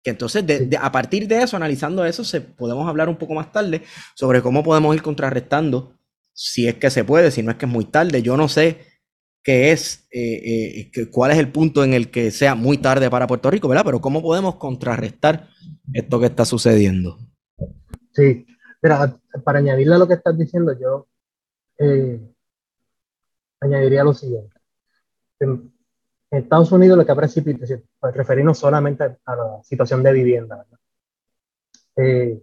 Que 0.02 0.10
entonces, 0.10 0.44
a 0.80 0.92
partir 0.92 1.28
de 1.28 1.42
eso, 1.42 1.56
analizando 1.56 2.04
eso, 2.04 2.24
se, 2.24 2.40
podemos 2.40 2.88
hablar 2.88 3.08
un 3.08 3.16
poco 3.16 3.34
más 3.34 3.52
tarde 3.52 3.82
sobre 4.14 4.42
cómo 4.42 4.62
podemos 4.62 4.94
ir 4.94 5.02
contrarrestando 5.02 5.98
si 6.32 6.66
es 6.66 6.76
que 6.76 6.90
se 6.90 7.04
puede, 7.04 7.30
si 7.30 7.42
no 7.42 7.50
es 7.50 7.56
que 7.58 7.66
es 7.66 7.72
muy 7.72 7.84
tarde. 7.84 8.22
Yo 8.22 8.36
no 8.36 8.48
sé 8.48 8.78
qué 9.42 9.72
es, 9.72 10.08
eh, 10.10 10.90
eh, 10.94 11.10
cuál 11.10 11.32
es 11.32 11.38
el 11.38 11.52
punto 11.52 11.84
en 11.84 11.92
el 11.92 12.10
que 12.10 12.30
sea 12.30 12.54
muy 12.54 12.78
tarde 12.78 13.10
para 13.10 13.26
Puerto 13.26 13.50
Rico, 13.50 13.68
¿verdad? 13.68 13.84
Pero 13.84 14.00
¿cómo 14.00 14.22
podemos 14.22 14.56
contrarrestar 14.56 15.48
esto 15.92 16.18
que 16.18 16.26
está 16.26 16.44
sucediendo? 16.44 17.18
Sí, 18.12 18.46
Mira, 18.82 19.20
para 19.44 19.58
añadirle 19.58 19.94
a 19.94 19.98
lo 19.98 20.08
que 20.08 20.14
estás 20.14 20.36
diciendo, 20.36 20.72
yo 20.78 21.06
eh, 21.78 22.20
añadiría 23.60 24.04
lo 24.04 24.14
siguiente. 24.14 24.59
En, 25.40 25.72
Estados 26.30 26.70
Unidos 26.70 26.96
lo 26.96 27.04
que 27.04 27.10
ha 27.10 27.16
precipitado, 27.16 27.82
pues 27.98 28.14
referirnos 28.14 28.56
solamente 28.56 29.02
a 29.02 29.34
la 29.34 29.60
situación 29.64 30.00
de 30.00 30.12
vivienda, 30.12 30.64
eh, 31.96 32.40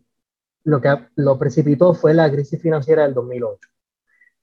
lo 0.65 0.81
que 0.81 0.89
lo 1.15 1.39
precipitó 1.39 1.93
fue 1.93 2.13
la 2.13 2.29
crisis 2.29 2.61
financiera 2.61 3.03
del 3.03 3.13
2008. 3.13 3.69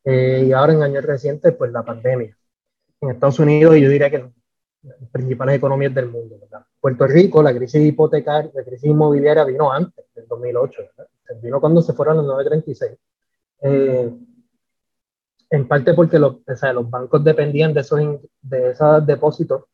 Eh, 0.05 0.45
y 0.47 0.53
ahora 0.53 0.73
en 0.73 0.83
años 0.83 1.05
recientes, 1.05 1.55
pues 1.55 1.71
la 1.73 1.83
pandemia. 1.83 2.35
En 3.03 3.11
Estados 3.11 3.39
Unidos, 3.39 3.77
yo 3.77 3.91
diría 3.91 4.11
que 4.11 4.31
las 4.83 5.11
principales 5.11 5.57
economías 5.57 5.95
del 5.95 6.09
mundo. 6.09 6.37
Puerto 6.81 7.07
Rico, 7.07 7.43
la 7.43 7.55
crisis 7.55 7.83
hipotecaria, 7.83 8.51
la 8.55 8.65
crisis 8.65 8.85
inmobiliaria 8.85 9.45
vino 9.45 9.73
antes 9.73 10.07
del 10.15 10.27
2008. 10.27 10.83
¿verdad? 10.97 11.11
vino 11.43 11.61
cuando 11.61 11.83
se 11.83 11.93
fueron 11.93 12.19
los 12.19 12.27
936. 12.27 12.99
Eh, 13.63 14.11
en 15.51 15.69
parte 15.69 15.95
porque 15.95 16.19
los, 16.19 16.37
los 16.47 16.91
bancos 16.91 17.23
dependían 17.23 17.73
de 17.75 17.81
esos, 17.81 18.01
de 18.43 18.71
esos 18.71 19.07
depósitos 19.07 19.65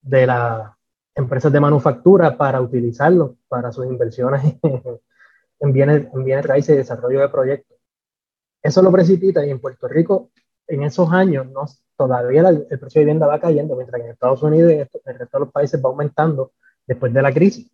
de 0.00 0.26
las 0.26 0.70
empresas 1.14 1.52
de 1.52 1.60
manufactura 1.60 2.36
para 2.36 2.60
utilizarlos 2.60 3.32
para 3.48 3.72
sus 3.72 3.86
inversiones 3.86 4.42
en 5.60 5.72
bienes, 5.72 6.08
en 6.12 6.24
bienes 6.24 6.44
raíces 6.44 6.74
y 6.74 6.78
desarrollo 6.78 7.20
de 7.20 7.28
proyectos. 7.28 7.78
Eso 8.62 8.82
lo 8.82 8.90
precipita 8.90 9.44
y 9.44 9.50
en 9.50 9.60
Puerto 9.60 9.88
Rico 9.88 10.30
en 10.66 10.82
esos 10.82 11.12
años 11.12 11.46
no, 11.50 11.64
todavía 11.96 12.48
el, 12.48 12.66
precio 12.66 13.00
de 13.00 13.04
vivienda 13.04 13.26
va 13.26 13.38
cayendo, 13.38 13.76
mientras 13.76 14.00
que 14.00 14.06
en 14.06 14.12
Estados 14.12 14.42
Unidos 14.42 14.72
y 14.72 14.74
en 14.74 14.80
el 14.80 15.18
resto 15.18 15.38
de 15.38 15.44
los 15.44 15.52
países 15.52 15.82
va 15.84 15.90
aumentando 15.90 16.52
después 16.86 17.12
de 17.12 17.22
la 17.22 17.32
crisis. 17.32 17.70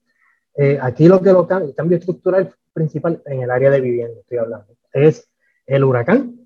Eh, 0.57 0.79
aquí 0.81 1.09
lo 1.09 1.23
que 1.23 1.33
lo 1.33 1.47
cambia, 1.47 1.69
el 1.69 1.75
cambio 1.75 1.99
estructural 1.99 2.53
principal 2.73 3.23
en 3.27 3.43
el 3.43 3.51
área 3.51 3.71
de 3.71 3.81
vivienda, 3.81 4.21
estoy 4.21 4.39
hablando, 4.39 4.75
es 4.93 5.29
el 5.67 5.85
huracán, 5.85 6.40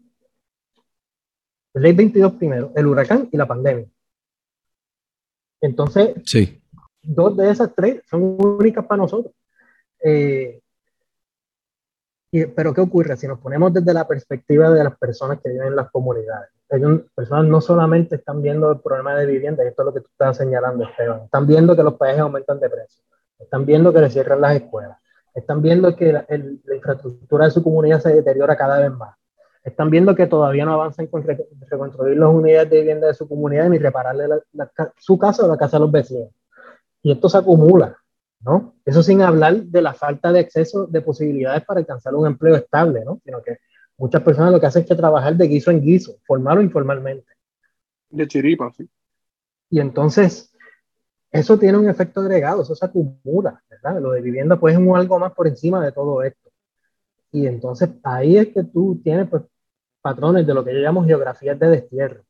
ley 1.74 1.92
22 1.92 2.32
primero, 2.34 2.72
el 2.74 2.86
huracán 2.86 3.28
y 3.30 3.36
la 3.36 3.46
pandemia. 3.46 3.86
Entonces, 5.60 6.14
sí. 6.24 6.62
dos 7.02 7.36
de 7.36 7.50
esas 7.50 7.74
tres 7.74 8.02
son 8.08 8.36
únicas 8.38 8.84
para 8.86 9.02
nosotros. 9.02 9.34
Eh, 10.02 10.60
pero 12.54 12.74
¿qué 12.74 12.80
ocurre? 12.80 13.16
Si 13.16 13.28
nos 13.28 13.38
ponemos 13.38 13.72
desde 13.72 13.94
la 13.94 14.06
perspectiva 14.06 14.70
de 14.70 14.82
las 14.82 14.96
personas 14.98 15.40
que 15.40 15.50
viven 15.50 15.68
en 15.68 15.76
las 15.76 15.90
comunidades, 15.90 16.50
las 16.68 17.00
personas 17.14 17.46
no 17.46 17.60
solamente 17.60 18.16
están 18.16 18.42
viendo 18.42 18.72
el 18.72 18.80
problema 18.80 19.14
de 19.14 19.26
vivienda, 19.26 19.64
y 19.64 19.68
esto 19.68 19.82
es 19.82 19.86
lo 19.86 19.94
que 19.94 20.00
tú 20.00 20.08
estás 20.10 20.36
señalando, 20.36 20.84
Esteban, 20.84 21.22
están 21.24 21.46
viendo 21.46 21.76
que 21.76 21.82
los 21.82 21.94
países 21.94 22.20
aumentan 22.20 22.58
de 22.58 22.68
precio, 22.68 23.04
están 23.38 23.64
viendo 23.64 23.92
que 23.92 24.00
le 24.00 24.10
cierran 24.10 24.40
las 24.40 24.56
escuelas, 24.56 24.98
están 25.34 25.62
viendo 25.62 25.94
que 25.94 26.12
la, 26.12 26.26
infraestructura 26.74 27.46
de 27.46 27.50
su 27.52 27.62
comunidad 27.62 28.00
se 28.00 28.14
deteriora 28.14 28.56
cada 28.56 28.80
vez 28.80 28.90
más. 28.90 29.16
Están 29.64 29.88
viendo 29.88 30.14
que 30.14 30.26
todavía 30.26 30.66
no 30.66 30.74
avanzan 30.74 31.06
con 31.06 31.24
reconstruir 31.24 32.18
las 32.18 32.28
unidades 32.28 32.68
de 32.70 32.80
vivienda 32.80 33.06
de 33.06 33.14
su 33.14 33.26
comunidad 33.26 33.70
ni 33.70 33.78
repararle 33.78 34.26
su 34.98 35.18
casa 35.18 35.44
o 35.44 35.48
la 35.48 35.56
casa 35.56 35.78
de 35.78 35.80
los 35.80 35.90
vecinos. 35.90 36.28
Y 37.02 37.12
esto 37.12 37.30
se 37.30 37.38
acumula, 37.38 37.96
¿no? 38.40 38.74
Eso 38.84 39.02
sin 39.02 39.22
hablar 39.22 39.56
de 39.56 39.82
la 39.82 39.94
falta 39.94 40.32
de 40.32 40.40
acceso 40.40 40.86
de 40.86 41.00
posibilidades 41.00 41.64
para 41.64 41.80
alcanzar 41.80 42.14
un 42.14 42.26
empleo 42.26 42.56
estable, 42.56 43.04
¿no? 43.06 43.20
Sino 43.24 43.42
que 43.42 43.56
muchas 43.96 44.22
personas 44.22 44.52
lo 44.52 44.60
que 44.60 44.66
hacen 44.66 44.82
es 44.82 44.88
que 44.88 44.94
trabajar 44.94 45.34
de 45.34 45.48
guiso 45.48 45.70
en 45.70 45.80
guiso, 45.80 46.16
formal 46.26 46.58
o 46.58 46.62
informalmente. 46.62 47.32
De 48.10 48.28
chiripa, 48.28 48.70
sí. 48.76 48.86
Y 49.70 49.80
entonces, 49.80 50.54
eso 51.32 51.58
tiene 51.58 51.78
un 51.78 51.88
efecto 51.88 52.20
agregado, 52.20 52.62
eso 52.62 52.74
se 52.74 52.84
acumula, 52.84 53.62
¿verdad? 53.68 54.00
Lo 54.00 54.12
de 54.12 54.20
vivienda 54.20 54.56
pues 54.56 54.78
es 54.78 54.80
algo 54.94 55.18
más 55.18 55.32
por 55.32 55.48
encima 55.48 55.82
de 55.82 55.90
todo 55.90 56.22
esto. 56.22 56.50
Y 57.32 57.46
entonces 57.46 57.88
ahí 58.04 58.36
es 58.36 58.48
que 58.48 58.62
tú 58.62 59.00
tienes 59.02 59.28
pues, 59.28 59.42
patrones 60.04 60.46
de 60.46 60.52
lo 60.52 60.62
que 60.62 60.74
yo 60.74 60.80
llamo 60.80 61.02
geografías 61.02 61.58
de 61.58 61.66
destierro, 61.66 62.24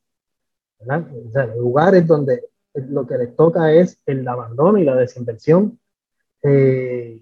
¿verdad? 0.78 1.08
O 1.26 1.30
sea, 1.32 1.46
lugares 1.46 2.06
donde 2.06 2.44
lo 2.72 3.04
que 3.04 3.18
les 3.18 3.34
toca 3.34 3.72
es 3.72 4.00
el 4.06 4.26
abandono 4.28 4.78
y 4.78 4.84
la 4.84 4.94
desinversión. 4.94 5.80
Eh, 6.40 7.20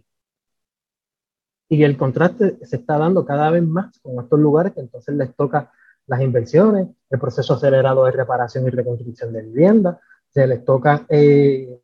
y 1.71 1.83
el 1.83 1.97
contraste 1.97 2.59
se 2.67 2.77
está 2.77 2.99
dando 2.99 3.25
cada 3.25 3.49
vez 3.51 3.63
más 3.63 3.99
con 4.01 4.23
estos 4.23 4.39
lugares 4.39 4.75
que 4.75 4.81
entonces 4.81 5.15
les 5.15 5.35
toca 5.35 5.73
las 6.07 6.21
inversiones, 6.21 6.89
el 7.09 7.19
proceso 7.19 7.55
acelerado 7.55 8.05
de 8.05 8.11
reparación 8.11 8.67
y 8.67 8.71
reconstrucción 8.71 9.33
de 9.33 9.41
vivienda, 9.41 10.01
se 10.29 10.47
les 10.47 10.63
toca 10.67 11.07
eh, 11.09 11.81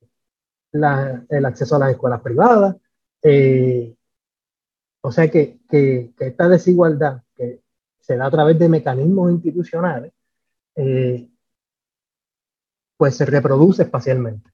el 0.72 1.46
acceso 1.46 1.76
a 1.76 1.78
las 1.78 1.92
escuelas 1.92 2.20
privadas. 2.20 2.76
Eh, 3.22 3.94
o 5.00 5.10
sea 5.10 5.30
que, 5.30 5.58
que, 5.70 6.12
esta 6.18 6.50
desigualdad 6.50 7.22
que 7.34 7.62
se 8.00 8.16
da 8.16 8.26
a 8.26 8.30
través 8.30 8.58
de 8.58 8.68
mecanismos 8.68 9.30
institucionales, 9.32 10.12
eh, 10.76 11.28
pues 12.96 13.16
se 13.16 13.26
reproduce 13.26 13.82
espacialmente. 13.82 14.50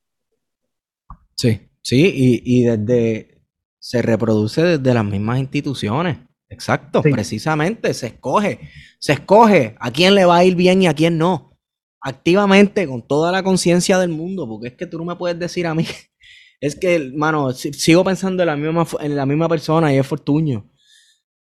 Sí, 1.37 1.69
sí, 1.83 2.13
y, 2.15 2.43
y, 2.45 2.65
desde 2.65 3.43
se 3.79 4.03
reproduce 4.03 4.63
desde 4.63 4.95
las 4.95 5.05
mismas 5.05 5.39
instituciones. 5.39 6.19
Exacto, 6.49 7.03
precisamente, 7.03 7.93
se 7.95 8.09
escoge, 8.09 8.71
se 8.99 9.15
escoge 9.15 9.75
a 9.81 9.91
quién 9.91 10.15
le 10.15 10.25
va 10.25 10.37
a 10.37 10.45
ir 10.45 10.55
bien 10.55 10.83
y 10.83 10.87
a 10.87 10.95
quién 10.95 11.19
no 11.19 11.55
activamente 12.05 12.87
con 12.87 13.03
toda 13.03 13.33
la 13.33 13.43
conciencia 13.43 13.99
del 13.99 14.11
mundo, 14.11 14.47
porque 14.47 14.69
es 14.69 14.75
que 14.75 14.87
tú 14.87 14.99
no 14.99 15.05
me 15.07 15.17
puedes 15.17 15.39
decir 15.39 15.67
a 15.67 15.75
mí, 15.75 15.87
es 16.61 16.77
que, 16.77 17.11
mano, 17.17 17.51
sigo 17.53 18.05
pensando 18.05 18.43
en 18.43 18.47
la 18.47 18.57
misma, 18.57 18.87
en 19.01 19.17
la 19.17 19.27
misma 19.27 19.49
persona 19.49 19.93
y 19.93 19.97
es 19.97 20.07
Fortuño, 20.07 20.71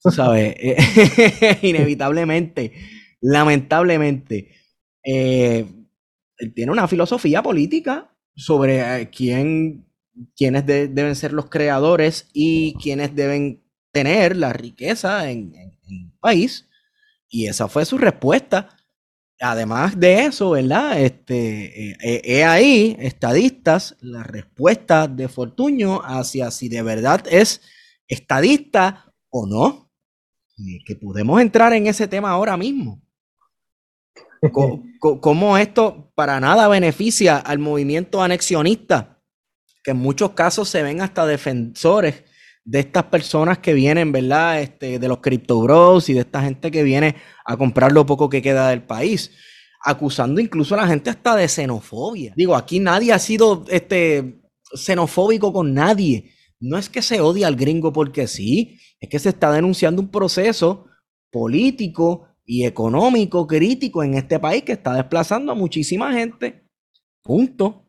¿sabes? 0.01 0.55
Eh, 0.59 1.59
inevitablemente, 1.63 2.73
lamentablemente, 3.21 4.49
eh, 5.05 5.67
tiene 6.55 6.73
una 6.73 6.89
filosofía 6.89 7.43
política 7.43 8.15
sobre 8.35 9.03
eh, 9.03 9.11
quién, 9.11 9.87
quiénes 10.37 10.67
deben 10.67 11.15
ser 11.17 11.33
los 11.33 11.51
creadores 11.51 12.29
y 12.33 12.75
quiénes 12.75 13.15
deben 13.15 13.63
tener 13.93 14.37
la 14.37 14.53
riqueza 14.53 15.31
en, 15.31 15.55
el 15.55 16.13
país, 16.21 16.69
y 17.29 17.47
esa 17.47 17.69
fue 17.69 17.85
su 17.85 17.99
respuesta 17.99 18.77
además 19.41 19.99
de 19.99 20.27
eso, 20.27 20.51
¿verdad? 20.51 21.01
Este, 21.01 21.93
eh, 21.93 22.21
he 22.25 22.45
ahí, 22.45 22.97
estadistas, 23.01 23.97
la 24.01 24.23
respuesta 24.23 25.09
de 25.09 25.29
Fortuño 25.29 26.01
hacia 26.05 26.51
si 26.51 26.69
de 26.69 26.83
verdad 26.83 27.25
es 27.31 27.63
estadista 28.07 29.13
o 29.31 29.47
no. 29.47 29.90
Que 30.85 30.97
podemos 30.97 31.41
entrar 31.41 31.73
en 31.73 31.87
ese 31.87 32.09
tema 32.09 32.31
ahora 32.31 32.57
mismo. 32.57 33.03
¿Cómo, 35.01 35.59
esto 35.59 36.13
para 36.15 36.41
nada 36.41 36.69
beneficia 36.69 37.39
al 37.39 37.59
movimiento 37.59 38.23
anexionista? 38.23 39.19
Que 39.83 39.93
en 39.93 39.99
muchos 39.99 40.31
casos 40.31 40.69
se 40.69 40.83
ven 40.83 41.01
hasta 41.01 41.27
defensores 41.27 42.25
de 42.65 42.81
estas 42.81 43.05
personas 43.05 43.59
que 43.59 43.73
vienen, 43.73 44.13
¿verdad? 44.13 44.61
Este, 44.61 44.99
de 44.99 45.09
los 45.09 45.19
Crypto 45.19 45.61
Bros 45.61 46.09
y 46.09 46.15
de 46.15 46.21
esta 46.21 46.43
gente 46.43 46.71
que 46.71 46.83
viene 46.83 47.17
a 47.45 47.57
comprar 47.57 47.93
lo 47.93 48.05
poco 48.07 48.29
que 48.29 48.43
queda 48.43 48.69
del 48.69 48.83
país, 48.83 49.33
acusando 49.83 50.41
incluso 50.41 50.75
a 50.75 50.79
la 50.79 50.87
gente 50.87 51.11
hasta 51.11 51.35
de 51.37 51.49
xenofobia. 51.49 52.35
Digo, 52.37 52.55
aquí 52.55 52.79
nadie 52.79 53.13
ha 53.13 53.19
sido 53.19 53.65
este, 53.69 54.43
xenofóbico 54.75 55.53
con 55.53 55.73
nadie. 55.75 56.33
No 56.61 56.77
es 56.77 56.89
que 56.89 57.03
se 57.03 57.21
odie 57.21 57.45
al 57.45 57.57
gringo 57.57 57.93
porque 57.93 58.27
sí, 58.27 58.79
es 59.01 59.09
que 59.09 59.19
se 59.19 59.31
está 59.31 59.51
denunciando 59.53 60.03
un 60.03 60.11
proceso 60.11 60.87
político 61.31 62.29
y 62.45 62.65
económico 62.65 63.47
crítico 63.47 64.03
en 64.03 64.15
este 64.15 64.39
país 64.39 64.63
que 64.65 64.73
está 64.73 64.95
desplazando 64.95 65.53
a 65.53 65.55
muchísima 65.55 66.13
gente. 66.13 66.67
Punto. 67.23 67.87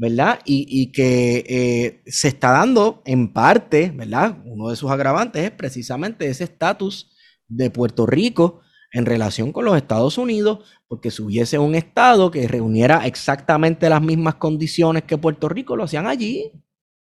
¿verdad? 0.00 0.38
Y, 0.44 0.92
que 0.92 1.44
eh, 1.48 2.02
se 2.06 2.28
está 2.28 2.52
dando 2.52 3.02
en 3.04 3.32
parte, 3.32 3.90
¿verdad? 3.90 4.38
Uno 4.44 4.68
de 4.68 4.76
sus 4.76 4.90
agravantes 4.92 5.42
es 5.42 5.50
precisamente 5.50 6.28
ese 6.28 6.44
estatus 6.44 7.10
de 7.48 7.70
Puerto 7.70 8.06
Rico 8.06 8.60
en 8.92 9.06
relación 9.06 9.52
con 9.52 9.64
los 9.64 9.76
Estados 9.76 10.16
Unidos, 10.16 10.60
porque 10.86 11.10
si 11.10 11.22
hubiese 11.22 11.58
un 11.58 11.74
estado 11.74 12.30
que 12.30 12.46
reuniera 12.46 13.06
exactamente 13.06 13.88
las 13.88 14.00
mismas 14.00 14.36
condiciones 14.36 15.02
que 15.02 15.18
Puerto 15.18 15.48
Rico, 15.48 15.74
lo 15.74 15.84
hacían 15.84 16.06
allí 16.06 16.52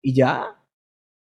y 0.03 0.15
ya. 0.15 0.59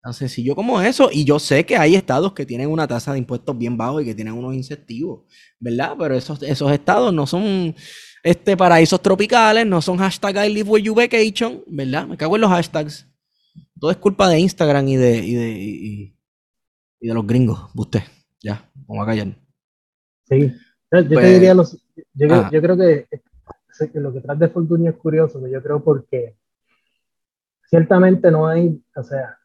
Tan 0.05 0.13
sencillo 0.13 0.53
como 0.53 0.79
eso. 0.79 1.09
Y 1.11 1.25
yo 1.25 1.39
sé 1.39 1.65
que 1.65 1.75
hay 1.77 1.95
estados 1.95 2.31
que 2.33 2.45
tienen 2.45 2.69
una 2.69 2.87
tasa 2.87 3.11
de 3.11 3.17
impuestos 3.17 3.57
bien 3.57 3.75
bajo 3.75 3.99
y 3.99 4.05
que 4.05 4.13
tienen 4.13 4.35
unos 4.35 4.53
incentivos, 4.53 5.23
¿verdad? 5.59 5.95
Pero 5.97 6.13
esos, 6.13 6.43
esos 6.43 6.71
estados 6.71 7.11
no 7.11 7.25
son 7.25 7.73
este, 8.21 8.55
paraísos 8.55 9.01
tropicales, 9.01 9.65
no 9.65 9.81
son 9.81 9.97
hashtag 9.97 10.45
I 10.45 10.53
live 10.53 10.69
where 10.69 10.85
you 10.85 10.93
vacation, 10.93 11.63
¿verdad? 11.65 12.05
Me 12.05 12.17
cago 12.17 12.35
en 12.35 12.41
los 12.41 12.51
hashtags. 12.51 13.07
Todo 13.79 13.89
es 13.89 13.97
culpa 13.97 14.29
de 14.29 14.37
Instagram 14.37 14.87
y 14.89 14.95
de, 14.95 15.17
y 15.25 15.33
de, 15.33 15.49
y, 15.49 16.15
de 17.07 17.13
los 17.15 17.25
gringos, 17.25 17.71
usted. 17.73 18.03
Ya, 18.43 18.63
vamos 18.87 19.05
a 19.05 19.07
callar. 19.07 19.35
Sí, 20.29 20.53
yo 20.91 21.03
te 21.09 21.15
Pues- 21.15 21.33
diría, 21.33 21.55
los, 21.55 21.71
yo, 22.13 22.27
creo- 22.27 22.41
Ah. 22.41 22.49
yo 22.53 22.61
creo 22.61 22.77
que, 22.77 23.07
lo 23.95 24.13
que 24.13 24.21
trae 24.21 24.37
de 24.37 24.49
Fortunio 24.49 24.91
es 24.91 24.97
curioso, 24.97 25.43
que 25.43 25.49
yo 25.49 25.63
creo 25.63 25.83
porque 25.83 26.35
ciertamente 27.67 28.29
no 28.29 28.45
hay, 28.47 28.79
o 28.95 29.03
sea, 29.03 29.39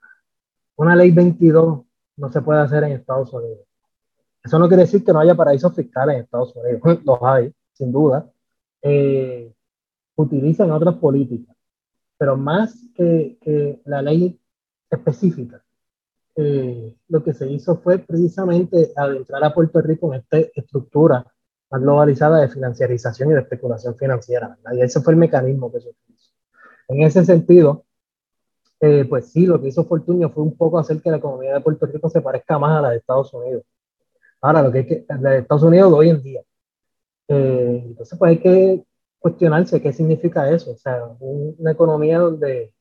una 0.81 0.97
ley 0.97 1.11
22 1.11 1.83
no 2.17 2.33
se 2.33 2.41
puede 2.41 2.61
hacer 2.61 2.85
en 2.85 2.93
Estados 2.93 3.31
Unidos. 3.35 3.67
Eso 4.43 4.59
no 4.59 4.67
quiere 4.67 4.85
decir 4.85 5.05
que 5.05 5.13
no 5.13 5.21
haya 5.21 5.35
paraísos 5.35 5.75
fiscales 5.75 6.17
en 6.17 6.23
Estados 6.23 6.57
Unidos, 6.57 6.81
los 7.05 7.19
hay, 7.23 7.53
sin 7.75 7.93
duda. 7.93 8.31
Eh, 8.81 9.53
utilizan 10.17 10.71
otras 10.71 10.95
políticas, 10.95 11.55
pero 12.17 12.35
más 12.39 12.75
que, 12.95 13.37
que 13.43 13.83
la 13.85 14.01
ley 14.01 14.41
específica, 14.91 15.63
eh, 16.37 16.97
lo 17.09 17.23
que 17.23 17.35
se 17.35 17.47
hizo 17.51 17.77
fue 17.77 17.99
precisamente 17.99 18.91
adentrar 18.97 19.45
a 19.45 19.53
Puerto 19.53 19.83
Rico 19.83 20.15
en 20.15 20.21
esta 20.21 20.39
estructura 20.39 21.27
más 21.71 21.81
globalizada 21.83 22.41
de 22.41 22.49
financiarización 22.49 23.31
y 23.31 23.35
de 23.35 23.41
especulación 23.41 23.97
financiera. 23.97 24.49
¿verdad? 24.49 24.79
Y 24.79 24.81
ese 24.81 25.03
fue 25.03 25.13
el 25.13 25.19
mecanismo 25.19 25.71
que 25.71 25.81
se 25.81 25.91
utilizó. 25.91 26.33
En 26.89 27.03
ese 27.03 27.23
sentido, 27.27 27.85
eh, 28.81 29.05
pues 29.09 29.31
sí, 29.33 29.47
lo 29.47 29.61
que 29.61 29.69
hizo 29.69 29.85
Fortunio 29.85 30.31
fue 30.31 30.43
un 30.45 30.57
poco 30.57 30.79
hacer 30.79 31.01
que 31.03 31.11
la 31.11 31.19
economía 31.19 31.55
de 31.55 31.61
Puerto 31.61 31.87
Rico 31.87 32.09
se 32.11 32.21
parezca 32.23 32.59
más 32.59 32.79
a 32.79 32.83
la 32.83 32.91
de 32.91 32.97
Estados 32.99 33.33
Unidos. 33.35 33.65
Ahora, 34.41 34.63
lo 34.63 34.73
que 34.73 34.81
es 34.81 34.87
que 34.87 35.07
la 35.21 35.31
de 35.33 35.39
Estados 35.41 35.65
Unidos 35.65 35.91
de 35.93 35.99
hoy 35.99 36.09
en 36.11 36.23
día. 36.23 36.43
Eh, 37.29 37.83
entonces, 37.87 38.19
pues 38.19 38.31
hay 38.31 38.39
que 38.41 38.85
cuestionarse 39.19 39.83
qué 39.83 39.93
significa 39.93 40.51
eso. 40.51 40.73
O 40.73 40.77
sea, 40.77 41.05
un- 41.21 41.57
una 41.59 41.73
economía 41.73 42.19
donde 42.19 42.73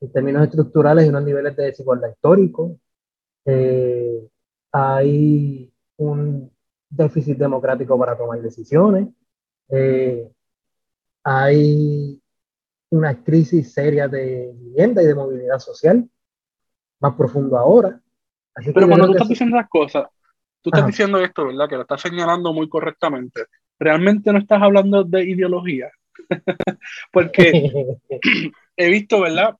en 0.00 0.12
términos 0.12 0.42
estructurales 0.44 1.04
hay 1.04 1.08
unos 1.10 1.24
niveles 1.24 1.56
de 1.56 1.64
desigualdad 1.64 2.10
histórico, 2.10 2.76
eh, 3.46 4.28
hay 4.72 5.72
un 5.98 6.52
déficit 6.90 7.38
democrático 7.38 7.98
para 7.98 8.16
tomar 8.16 8.40
decisiones, 8.42 9.08
eh, 9.70 10.30
hay 11.22 12.20
una 12.94 13.22
crisis 13.22 13.72
seria 13.72 14.08
de 14.08 14.52
vivienda 14.54 15.02
y 15.02 15.06
de 15.06 15.14
movilidad 15.14 15.58
social, 15.58 16.08
más 17.00 17.14
profundo 17.14 17.58
ahora. 17.58 18.00
Así 18.54 18.72
Pero 18.72 18.86
cuando 18.86 19.06
tú 19.06 19.12
estás 19.12 19.28
diciendo 19.28 19.56
las 19.56 19.68
cosas, 19.68 20.06
tú 20.62 20.70
estás 20.70 20.80
Ajá. 20.82 20.86
diciendo 20.86 21.18
esto, 21.20 21.46
¿verdad? 21.46 21.68
Que 21.68 21.76
lo 21.76 21.82
estás 21.82 22.00
señalando 22.00 22.52
muy 22.52 22.68
correctamente. 22.68 23.46
Realmente 23.78 24.32
no 24.32 24.38
estás 24.38 24.62
hablando 24.62 25.02
de 25.02 25.24
ideología. 25.24 25.90
Porque 27.12 27.50
he 28.76 28.88
visto, 28.90 29.20
¿verdad? 29.20 29.56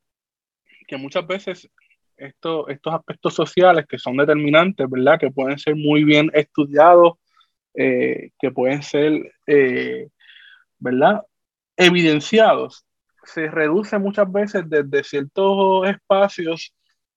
Que 0.86 0.96
muchas 0.96 1.26
veces 1.26 1.68
esto- 2.16 2.68
estos 2.68 2.94
aspectos 2.94 3.34
sociales 3.34 3.86
que 3.88 3.98
son 3.98 4.16
determinantes, 4.16 4.88
¿verdad? 4.88 5.18
Que 5.18 5.30
pueden 5.30 5.58
ser 5.58 5.74
muy 5.74 6.04
bien 6.04 6.30
estudiados, 6.32 7.14
eh, 7.74 8.30
que 8.38 8.50
pueden 8.52 8.82
ser, 8.82 9.32
eh, 9.46 10.08
¿verdad? 10.78 11.22
Evidenciados. 11.76 12.86
Se 13.24 13.48
reduce 13.48 13.98
muchas 13.98 14.30
veces 14.30 14.68
desde 14.68 15.04
ciertos 15.04 15.86
espacios 15.88 16.74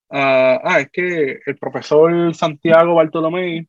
a, 0.09 0.59
ah, 0.63 0.79
es 0.79 0.89
que 0.91 1.39
el 1.45 1.57
profesor 1.57 2.33
Santiago 2.33 2.95
Bartolomé 2.95 3.67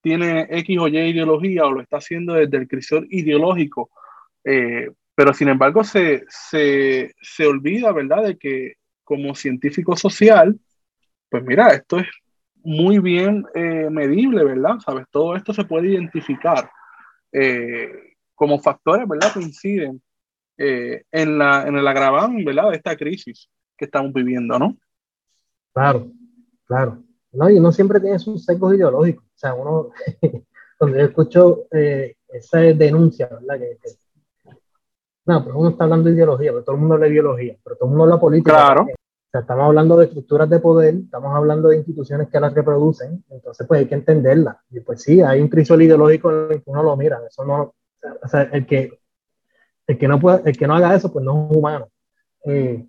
tiene 0.00 0.46
X 0.50 0.78
o 0.78 0.88
Y 0.88 0.98
ideología 0.98 1.64
o 1.64 1.72
lo 1.72 1.80
está 1.80 1.96
haciendo 1.96 2.34
desde 2.34 2.58
el 2.58 2.68
crisol 2.68 3.06
ideológico. 3.10 3.90
Eh, 4.44 4.90
pero 5.14 5.32
sin 5.32 5.48
embargo 5.48 5.84
se, 5.84 6.24
se, 6.28 7.14
se 7.20 7.46
olvida, 7.46 7.92
¿verdad?, 7.92 8.24
de 8.24 8.36
que 8.36 8.74
como 9.02 9.34
científico 9.34 9.96
social, 9.96 10.58
pues 11.28 11.42
mira, 11.44 11.68
esto 11.68 11.98
es 11.98 12.06
muy 12.62 12.98
bien 12.98 13.44
eh, 13.54 13.88
medible, 13.90 14.44
¿verdad? 14.44 14.78
¿Sabes? 14.84 15.06
Todo 15.10 15.36
esto 15.36 15.52
se 15.52 15.64
puede 15.64 15.88
identificar 15.88 16.70
eh, 17.32 18.14
como 18.34 18.58
factores, 18.58 19.06
¿verdad?, 19.06 19.32
que 19.32 19.40
inciden 19.40 20.02
eh, 20.58 21.04
en, 21.10 21.38
la, 21.38 21.66
en 21.66 21.76
el 21.76 21.86
agraván, 21.86 22.44
¿verdad?, 22.44 22.70
de 22.70 22.76
esta 22.76 22.96
crisis 22.96 23.48
que 23.76 23.86
estamos 23.86 24.12
viviendo, 24.12 24.58
¿no? 24.58 24.76
Claro, 25.72 26.10
claro. 26.66 27.02
No, 27.32 27.50
y 27.50 27.58
uno 27.58 27.72
siempre 27.72 28.00
tiene 28.00 28.18
sus 28.18 28.44
sesgos 28.44 28.74
ideológicos. 28.74 29.24
O 29.24 29.38
sea, 29.38 29.54
uno, 29.54 29.90
cuando 30.78 30.98
yo 30.98 31.04
escucho 31.04 31.66
eh, 31.72 32.16
esa 32.28 32.58
denuncia, 32.58 33.28
¿verdad? 33.28 33.58
Que, 33.58 33.78
que- 33.82 34.04
no, 35.26 35.42
pero 35.42 35.58
uno 35.58 35.70
está 35.70 35.84
hablando 35.84 36.08
de 36.10 36.16
ideología, 36.16 36.52
pero 36.52 36.64
todo 36.64 36.74
el 36.74 36.80
mundo 36.80 36.94
habla 36.94 37.06
de 37.06 37.12
ideología, 37.12 37.56
pero 37.64 37.76
todo 37.76 37.86
el 37.86 37.90
mundo 37.90 38.04
habla 38.04 38.20
política. 38.20 38.52
Claro. 38.52 38.76
también. 38.80 38.96
O 38.96 39.30
sea, 39.32 39.40
estamos 39.40 39.64
hablando 39.64 39.96
de 39.96 40.04
estructuras 40.04 40.48
de 40.50 40.60
poder, 40.60 40.94
estamos 40.94 41.34
hablando 41.34 41.68
de 41.68 41.78
instituciones 41.78 42.28
que 42.28 42.38
las 42.38 42.54
reproducen, 42.54 43.24
entonces 43.30 43.66
pues 43.66 43.80
hay 43.80 43.86
que 43.86 43.94
entenderlas. 43.96 44.58
Y 44.70 44.80
pues 44.80 45.02
sí, 45.02 45.22
hay 45.22 45.40
un 45.40 45.48
crisol 45.48 45.82
ideológico 45.82 46.30
en 46.30 46.52
el 46.52 46.62
que 46.62 46.70
uno 46.70 46.82
lo 46.84 46.96
mira, 46.96 47.20
eso 47.26 47.44
no, 47.44 47.74
o 48.22 48.28
sea, 48.28 48.42
el 48.52 48.64
que, 48.66 49.00
el 49.86 49.98
que 49.98 50.08
no 50.08 50.18
pueda, 50.20 50.42
el 50.44 50.56
que 50.56 50.66
no 50.66 50.74
haga 50.74 50.94
eso, 50.94 51.12
pues 51.12 51.24
no 51.24 51.48
es 51.50 51.56
humano. 51.56 51.88
Eh, 52.46 52.86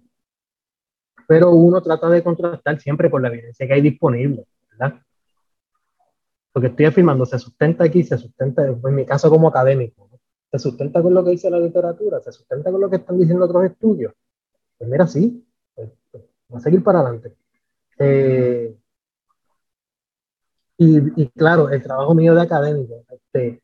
pero 1.27 1.51
uno 1.51 1.81
trata 1.81 2.09
de 2.09 2.23
contrastar 2.23 2.79
siempre 2.79 3.09
por 3.09 3.21
la 3.21 3.29
evidencia 3.29 3.67
que 3.67 3.73
hay 3.73 3.81
disponible, 3.81 4.45
¿verdad? 4.71 5.01
Lo 6.53 6.61
que 6.61 6.67
estoy 6.67 6.85
afirmando 6.85 7.25
se 7.25 7.39
sustenta 7.39 7.83
aquí, 7.83 8.03
se 8.03 8.17
sustenta, 8.17 8.65
en 8.65 8.95
mi 8.95 9.05
caso 9.05 9.29
como 9.29 9.47
académico, 9.47 10.07
¿no? 10.11 10.19
se 10.51 10.59
sustenta 10.59 11.01
con 11.01 11.13
lo 11.13 11.23
que 11.23 11.31
dice 11.31 11.49
la 11.49 11.59
literatura, 11.59 12.21
se 12.21 12.31
sustenta 12.31 12.71
con 12.71 12.79
lo 12.79 12.89
que 12.89 12.97
están 12.97 13.19
diciendo 13.19 13.45
otros 13.45 13.65
estudios. 13.65 14.13
Pues 14.77 14.89
mira, 14.89 15.07
sí, 15.07 15.45
pues, 15.73 15.89
pues, 16.11 16.23
vamos 16.47 16.61
a 16.61 16.63
seguir 16.63 16.83
para 16.83 16.99
adelante. 16.99 17.35
Eh, 17.99 18.75
y, 20.77 21.23
y 21.23 21.29
claro, 21.29 21.69
el 21.69 21.81
trabajo 21.81 22.13
mío 22.13 22.35
de 22.35 22.41
académico, 22.41 23.03
este, 23.09 23.61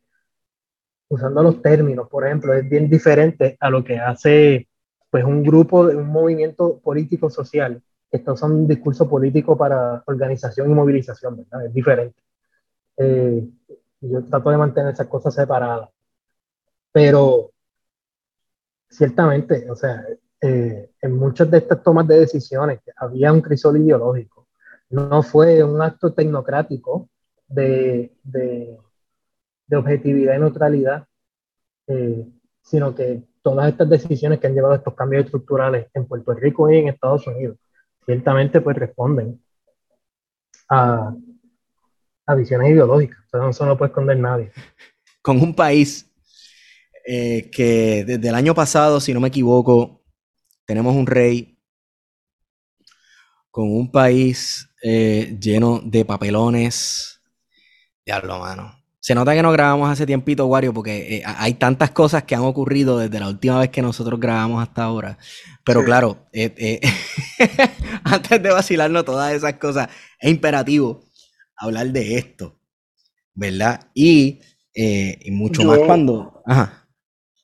usando 1.12 1.44
los 1.44 1.62
términos, 1.62 2.08
por 2.08 2.26
ejemplo, 2.26 2.54
es 2.54 2.68
bien 2.68 2.90
diferente 2.90 3.58
a 3.60 3.70
lo 3.70 3.84
que 3.84 4.00
hace 4.00 4.70
pues 5.10 5.26
un 5.26 5.44
grupo, 5.44 5.82
un 5.82 6.08
movimiento 6.08 6.80
político 6.80 7.30
social 7.30 7.84
está 8.10 8.32
usando 8.32 8.56
un 8.56 8.68
discurso 8.68 9.10
político 9.10 9.58
para 9.58 10.02
organización 10.06 10.72
y 10.72 10.74
movilización, 10.74 11.38
¿verdad? 11.38 11.66
Es 11.66 11.74
diferente. 11.74 12.22
Eh, 12.98 13.46
yo 14.00 14.24
trato 14.24 14.50
de 14.52 14.58
mantener 14.58 14.94
esas 14.94 15.08
cosas 15.08 15.36
separadas. 15.36 15.90
Pero 16.94 17.52
ciertamente, 18.90 19.70
o 19.70 19.76
sea, 19.76 20.06
eh, 20.40 20.92
en 21.02 21.18
muchas 21.18 21.52
de 21.52 21.58
estas 21.58 21.84
tomas 21.84 22.08
de 22.08 22.20
decisiones 22.20 22.80
había 22.96 23.34
un 23.34 23.42
crisol 23.42 23.78
ideológico. 23.78 24.48
No 24.90 25.24
fue 25.24 25.62
un 25.64 25.82
acto 25.82 26.14
tecnocrático 26.14 27.10
de, 27.48 28.14
de, 28.24 28.78
de 29.72 29.78
objetividad 29.78 30.36
y 30.36 30.40
neutralidad, 30.40 31.08
eh, 31.88 32.28
sino 32.62 32.94
que 32.94 33.24
todas 33.42 33.70
estas 33.70 33.90
decisiones 33.90 34.40
que 34.40 34.48
han 34.48 34.54
llevado 34.54 34.76
estos 34.76 34.94
cambios 34.94 35.24
estructurales 35.26 35.88
en 35.94 36.06
Puerto 36.06 36.34
Rico 36.34 36.70
y 36.70 36.78
en 36.78 36.90
Estados 36.90 37.26
Unidos, 37.26 37.58
ciertamente 38.06 38.60
pues 38.60 38.78
responden 38.78 39.42
a, 40.70 41.16
a 42.26 42.36
visiones 42.36 42.70
ideológicas. 42.70 43.20
Entonces 43.24 43.56
eso 43.56 43.66
no 43.66 43.78
puede 43.78 43.90
esconder 43.90 44.20
nadie. 44.20 44.52
con 45.22 45.42
un 45.42 45.56
país 45.56 46.12
eh, 47.06 47.50
que 47.50 48.04
desde 48.06 48.28
el 48.28 48.36
año 48.36 48.54
pasado, 48.54 49.00
si 49.00 49.14
no 49.14 49.22
me 49.22 49.30
equivoco, 49.30 50.04
tenemos 50.66 50.94
un 50.94 51.08
rey 51.08 51.58
con 53.50 53.72
un 53.72 53.90
país 53.90 54.70
eh, 54.84 55.38
lleno 55.40 55.80
de 55.84 56.04
papelones. 56.04 57.22
Diablo, 58.06 58.40
mano. 58.40 58.81
Se 59.04 59.16
nota 59.16 59.34
que 59.34 59.42
no 59.42 59.52
grabamos 59.52 59.90
hace 59.90 60.06
tiempito, 60.06 60.46
Wario, 60.46 60.74
porque 60.74 61.18
eh, 61.18 61.24
hay 61.26 61.56
tantas 61.56 61.90
cosas 61.92 62.24
que 62.24 62.36
han 62.36 62.42
ocurrido 62.44 63.00
desde 63.00 63.20
la 63.20 63.28
última 63.30 63.60
vez 63.60 63.70
que 63.70 63.82
nosotros 63.82 64.20
grabamos 64.20 64.62
hasta 64.62 64.84
ahora. 64.84 65.18
Pero 65.66 65.80
Sí. 65.82 65.86
claro, 65.88 66.28
eh, 66.32 66.54
eh, 66.56 66.80
antes 68.04 68.42
de 68.44 68.50
vacilarnos 68.52 69.04
todas 69.04 69.34
esas 69.34 69.54
cosas, 69.56 69.90
es 70.20 70.30
imperativo 70.30 71.04
hablar 71.58 71.88
de 71.88 72.18
esto, 72.18 72.60
¿verdad? 73.34 73.88
Y, 73.94 74.40
y 74.74 75.32
mucho 75.32 75.64
Yo- 75.64 75.68
más 75.68 75.80
cuando... 75.80 76.42
Ajá. 76.46 76.88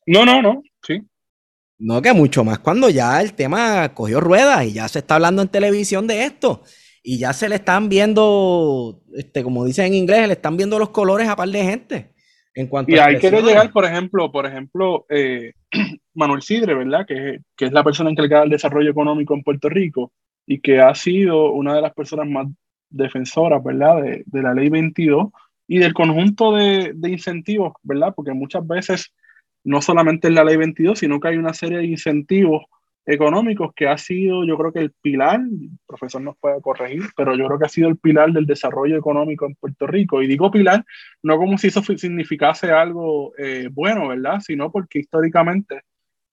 No, 0.05 0.25
no, 0.25 0.41
no, 0.41 0.61
sí. 0.85 1.01
No, 1.79 2.01
que 2.01 2.13
mucho 2.13 2.43
más 2.43 2.59
cuando 2.59 2.89
ya 2.89 3.19
el 3.21 3.33
tema 3.33 3.93
cogió 3.93 4.19
ruedas 4.19 4.63
y 4.65 4.73
ya 4.73 4.87
se 4.87 4.99
está 4.99 5.15
hablando 5.15 5.41
en 5.41 5.47
televisión 5.49 6.07
de 6.07 6.23
esto. 6.25 6.63
Y 7.09 7.19
ya 7.19 7.31
se 7.31 7.47
le 7.47 7.55
están 7.55 7.87
viendo, 7.87 8.99
este, 9.15 9.41
como 9.41 9.63
dicen 9.63 9.85
en 9.85 9.93
inglés, 9.93 10.27
le 10.27 10.33
están 10.33 10.57
viendo 10.57 10.77
los 10.77 10.89
colores 10.89 11.29
a 11.29 11.37
par 11.37 11.47
de 11.47 11.63
gente. 11.63 12.11
En 12.53 12.67
cuanto 12.67 12.91
Y 12.91 12.97
ahí 12.97 13.13
expresiones. 13.13 13.45
llegar, 13.47 13.71
por 13.71 13.85
ejemplo, 13.85 14.29
por 14.29 14.45
ejemplo, 14.45 15.05
eh, 15.09 15.53
Manuel 16.13 16.41
Sidre, 16.41 16.73
¿verdad? 16.73 17.05
Que, 17.07 17.29
es- 17.35 17.41
que 17.55 17.65
es 17.67 17.71
la 17.71 17.83
persona 17.85 18.09
encargada 18.09 18.41
del 18.41 18.49
desarrollo 18.51 18.91
económico 18.91 19.33
en 19.33 19.43
Puerto 19.43 19.69
Rico 19.69 20.11
y 20.45 20.59
que 20.59 20.81
ha 20.81 20.93
sido 20.95 21.51
una 21.53 21.73
de 21.75 21.81
las 21.81 21.93
personas 21.93 22.27
más 22.27 22.47
defensoras, 22.89 23.63
¿verdad? 23.63 24.01
De, 24.01 24.23
de 24.25 24.41
la 24.41 24.53
ley 24.53 24.67
22 24.67 25.27
y 25.65 25.77
del 25.77 25.93
conjunto 25.93 26.55
de, 26.55 26.91
de 26.93 27.09
incentivos, 27.09 27.71
¿verdad? 27.83 28.13
Porque 28.15 28.33
muchas 28.33 28.67
veces 28.67 29.13
no 29.63 29.81
solamente 29.81 30.27
es 30.27 30.33
la 30.33 30.43
ley 30.43 30.57
22, 30.57 30.99
sino 30.99 31.21
que 31.21 31.29
hay 31.29 31.37
una 31.37 31.53
serie 31.53 31.77
de 31.77 31.85
incentivos 31.85 32.63
económicos 33.07 33.73
que 33.73 33.87
ha 33.87 33.97
sido, 33.97 34.43
yo 34.43 34.57
creo 34.57 34.73
que 34.73 34.79
el 34.79 34.91
pilar, 34.91 35.39
el 35.39 35.71
profesor 35.87 36.21
nos 36.21 36.37
puede 36.37 36.61
corregir, 36.61 37.03
pero 37.15 37.35
yo 37.35 37.47
creo 37.47 37.57
que 37.57 37.65
ha 37.65 37.69
sido 37.69 37.87
el 37.87 37.97
pilar 37.97 38.31
del 38.33 38.45
desarrollo 38.45 38.97
económico 38.97 39.45
en 39.45 39.55
Puerto 39.55 39.87
Rico. 39.87 40.21
Y 40.21 40.27
digo 40.27 40.51
pilar 40.51 40.83
no 41.23 41.37
como 41.37 41.57
si 41.57 41.67
eso 41.67 41.81
significase 41.81 42.69
algo 42.71 43.33
eh, 43.37 43.69
bueno, 43.71 44.09
¿verdad? 44.09 44.41
Sino 44.41 44.71
porque 44.71 44.99
históricamente 44.99 45.83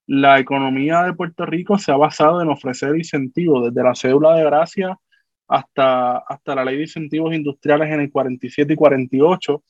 la 0.06 0.40
economía 0.40 1.04
de 1.04 1.14
Puerto 1.14 1.46
Rico 1.46 1.78
se 1.78 1.92
ha 1.92 1.96
basado 1.96 2.42
en 2.42 2.48
ofrecer 2.48 2.96
incentivos, 2.96 3.66
desde 3.66 3.88
la 3.88 3.94
cédula 3.94 4.34
de 4.34 4.44
gracia 4.44 4.98
hasta, 5.46 6.18
hasta 6.18 6.54
la 6.56 6.64
ley 6.64 6.76
de 6.76 6.82
incentivos 6.82 7.34
industriales 7.34 7.90
en 7.92 8.00
el 8.00 8.10
47 8.10 8.72
y 8.72 8.76
48, 8.76 9.62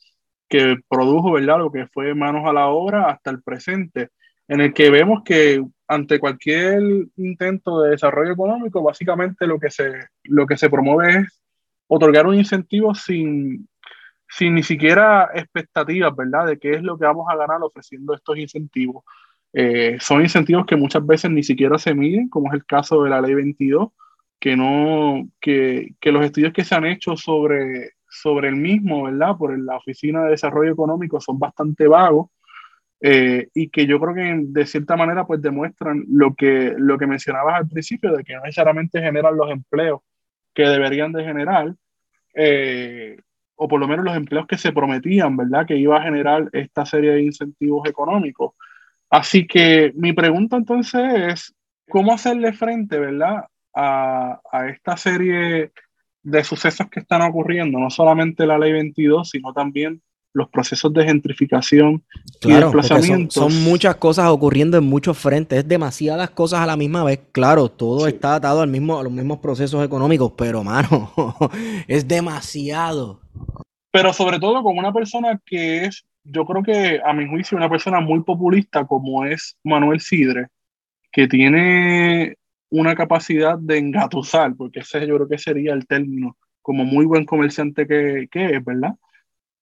que 0.49 0.77
produjo, 0.89 1.33
¿verdad?, 1.33 1.59
lo 1.59 1.71
que 1.71 1.87
fue 1.89 2.15
manos 2.15 2.47
a 2.47 2.53
la 2.53 2.69
obra 2.69 3.11
hasta 3.11 3.31
el 3.31 3.43
presente, 3.43 4.09
en 4.49 4.61
el 4.61 4.73
que 4.73 4.91
vemos 4.91 5.23
que 5.25 5.63
ante 5.87 6.19
cualquier 6.19 6.83
intento 7.17 7.83
de 7.83 7.91
desarrollo 7.91 8.33
económico, 8.33 8.83
básicamente 8.83 9.47
lo 9.47 9.59
que 9.59 9.71
se, 9.71 9.93
lo 10.25 10.47
que 10.47 10.57
se 10.57 10.71
promueve 10.71 11.21
es 11.21 11.43
otorgar 11.87 12.27
un 12.27 12.37
incentivo 12.37 12.95
sin, 12.95 13.69
sin 14.29 14.55
ni 14.55 14.63
siquiera 14.63 15.31
expectativas, 15.35 16.15
¿verdad?, 16.17 16.47
de 16.47 16.59
qué 16.59 16.73
es 16.73 16.83
lo 16.83 16.99
que 16.99 17.05
vamos 17.05 17.27
a 17.29 17.37
ganar 17.37 17.59
ofreciendo 17.63 18.15
estos 18.15 18.39
incentivos. 18.39 19.05
Eh, 19.53 19.99
son 20.01 20.23
incentivos 20.23 20.67
que 20.67 20.77
muchas 20.77 21.07
veces 21.07 21.31
ni 21.31 21.43
siquiera 21.43 21.79
se 21.79 21.95
miden, 21.95 22.29
como 22.29 22.49
es 22.49 22.55
el 22.55 22.65
caso 22.65 23.03
de 23.03 23.11
la 23.11 23.21
ley 23.21 23.35
22, 23.35 23.91
que, 24.41 24.57
no, 24.57 25.29
que, 25.41 25.95
que 26.01 26.13
los 26.13 26.25
estudios 26.25 26.53
que 26.53 26.65
se 26.65 26.75
han 26.75 26.87
hecho 26.87 27.17
sobre, 27.17 27.93
sobre 28.09 28.49
el 28.49 28.57
mismo, 28.57 29.05
¿verdad? 29.05 29.37
Por 29.37 29.57
la 29.59 29.77
Oficina 29.77 30.25
de 30.25 30.31
Desarrollo 30.31 30.73
Económico 30.73 31.21
son 31.21 31.39
bastante 31.39 31.87
vagos 31.87 32.31
eh, 33.07 33.51
y 33.53 33.69
que 33.69 33.87
yo 33.87 34.01
creo 34.01 34.15
que 34.15 34.35
de 34.47 34.65
cierta 34.65 34.97
manera 34.97 35.27
pues 35.27 35.43
demuestran 35.43 36.07
lo 36.09 36.35
que, 36.35 36.75
lo 36.79 36.97
que 36.97 37.07
mencionabas 37.07 37.57
al 37.57 37.69
principio, 37.69 38.17
de 38.17 38.25
que 38.25 38.33
no 38.33 38.41
necesariamente 38.41 39.03
generan 39.03 39.37
los 39.37 39.51
empleos 39.51 40.01
que 40.55 40.63
deberían 40.63 41.13
de 41.13 41.23
generar, 41.23 41.75
eh, 42.35 43.19
o 43.57 43.69
por 43.69 43.79
lo 43.79 43.87
menos 43.87 44.07
los 44.07 44.17
empleos 44.17 44.47
que 44.47 44.57
se 44.57 44.73
prometían, 44.73 45.37
¿verdad? 45.37 45.67
Que 45.67 45.77
iba 45.77 45.99
a 45.99 46.03
generar 46.03 46.49
esta 46.53 46.87
serie 46.87 47.11
de 47.11 47.25
incentivos 47.25 47.87
económicos. 47.87 48.55
Así 49.11 49.47
que 49.47 49.93
mi 49.97 50.15
pregunta 50.15 50.57
entonces 50.57 51.03
es, 51.15 51.55
¿cómo 51.91 52.15
hacerle 52.15 52.55
frente, 52.55 52.99
¿verdad? 52.99 53.45
A, 53.75 54.41
a 54.51 54.69
esta 54.69 54.97
serie 54.97 55.73
de 56.23 56.43
sucesos 56.43 56.89
que 56.89 57.01
están 57.01 57.21
ocurriendo, 57.21 57.79
no 57.79 57.91
solamente 57.91 58.47
la 58.47 58.57
ley 58.57 58.73
22, 58.73 59.29
sino 59.29 59.53
también 59.53 60.01
los 60.35 60.49
procesos 60.51 60.93
de 60.93 61.05
gentrificación 61.05 62.03
y 62.43 62.53
desplazamiento. 62.53 63.49
Son, 63.49 63.63
muchas 63.63 63.97
cosas 63.97 64.29
ocurriendo 64.29 64.77
en 64.77 64.85
muchos 64.85 65.17
frentes, 65.17 65.61
es 65.61 65.69
demasiadas 65.69 66.31
cosas 66.31 66.61
a 66.61 66.67
la 66.67 66.77
misma 66.77 67.05
vez. 67.05 67.21
Claro, 67.33 67.71
todo 67.71 68.07
está 68.07 68.35
atado 68.35 68.61
al 68.61 68.69
mismo, 68.69 68.99
a 68.99 69.03
los 69.03 69.13
mismos 69.13 69.39
procesos 69.39 69.85
económicos, 69.85 70.33
pero 70.37 70.63
mano, 70.63 71.13
es 71.89 72.07
demasiado. 72.07 73.21
Pero 73.91 74.13
sobre 74.13 74.41
todo 74.41 74.63
con 74.63 74.77
una 74.77 74.93
persona 74.93 75.41
que 75.47 75.85
es, 75.85 76.05
yo 76.25 76.45
creo 76.45 76.63
que 76.63 77.01
a 77.05 77.13
mi 77.13 77.29
juicio, 77.29 77.57
una 77.57 77.71
persona 77.71 78.01
muy 78.01 78.23
populista 78.25 78.85
como 78.85 79.25
es 79.25 79.57
Manuel 79.63 80.01
Sidre, 80.01 80.49
que 81.13 81.29
tiene 81.29 82.35
una 82.71 82.97
capacidad 82.97 83.57
de 83.57 83.79
engatusar, 83.79 84.57
porque 84.57 84.81
ese 84.81 85.07
yo 85.07 85.15
creo 85.15 85.29
que 85.29 85.39
sería 85.39 85.73
el 85.73 85.87
término, 85.87 86.37
como 86.61 86.85
muy 86.85 87.07
buen 87.07 87.25
comerciante 87.25 87.87
que, 87.87 88.29
es, 88.33 88.65
¿verdad? 88.65 88.95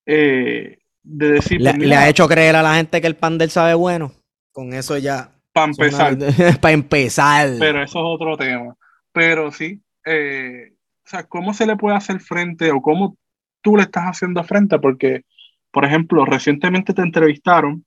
Eh, 0.05 0.79
de 1.03 1.31
decir, 1.31 1.61
le, 1.61 1.73
pues, 1.73 1.91
ha 1.91 2.09
hecho 2.09 2.27
creer 2.27 2.55
a 2.55 2.63
la 2.63 2.75
gente 2.75 3.01
que 3.01 3.07
el 3.07 3.15
pan 3.15 3.37
del 3.37 3.49
sabe 3.49 3.73
bueno. 3.73 4.11
Con 4.51 4.73
eso 4.73 4.97
ya. 4.97 5.31
Para 5.51 5.67
empezar. 5.67 6.17
para 6.61 6.73
empezar. 6.73 7.49
Pero 7.59 7.83
eso 7.83 7.99
es 7.99 8.05
otro 8.05 8.37
tema. 8.37 8.75
Pero 9.11 9.51
sí, 9.51 9.81
eh, 10.05 10.73
o 11.05 11.09
sea, 11.09 11.23
¿cómo 11.23 11.53
se 11.53 11.65
le 11.65 11.75
puede 11.75 11.95
hacer 11.95 12.19
frente 12.19 12.71
o 12.71 12.81
cómo 12.81 13.17
tú 13.61 13.75
le 13.75 13.83
estás 13.83 14.05
haciendo 14.05 14.43
frente? 14.43 14.79
Porque, 14.79 15.23
por 15.71 15.85
ejemplo, 15.85 16.25
recientemente 16.25 16.93
te 16.93 17.01
entrevistaron 17.01 17.85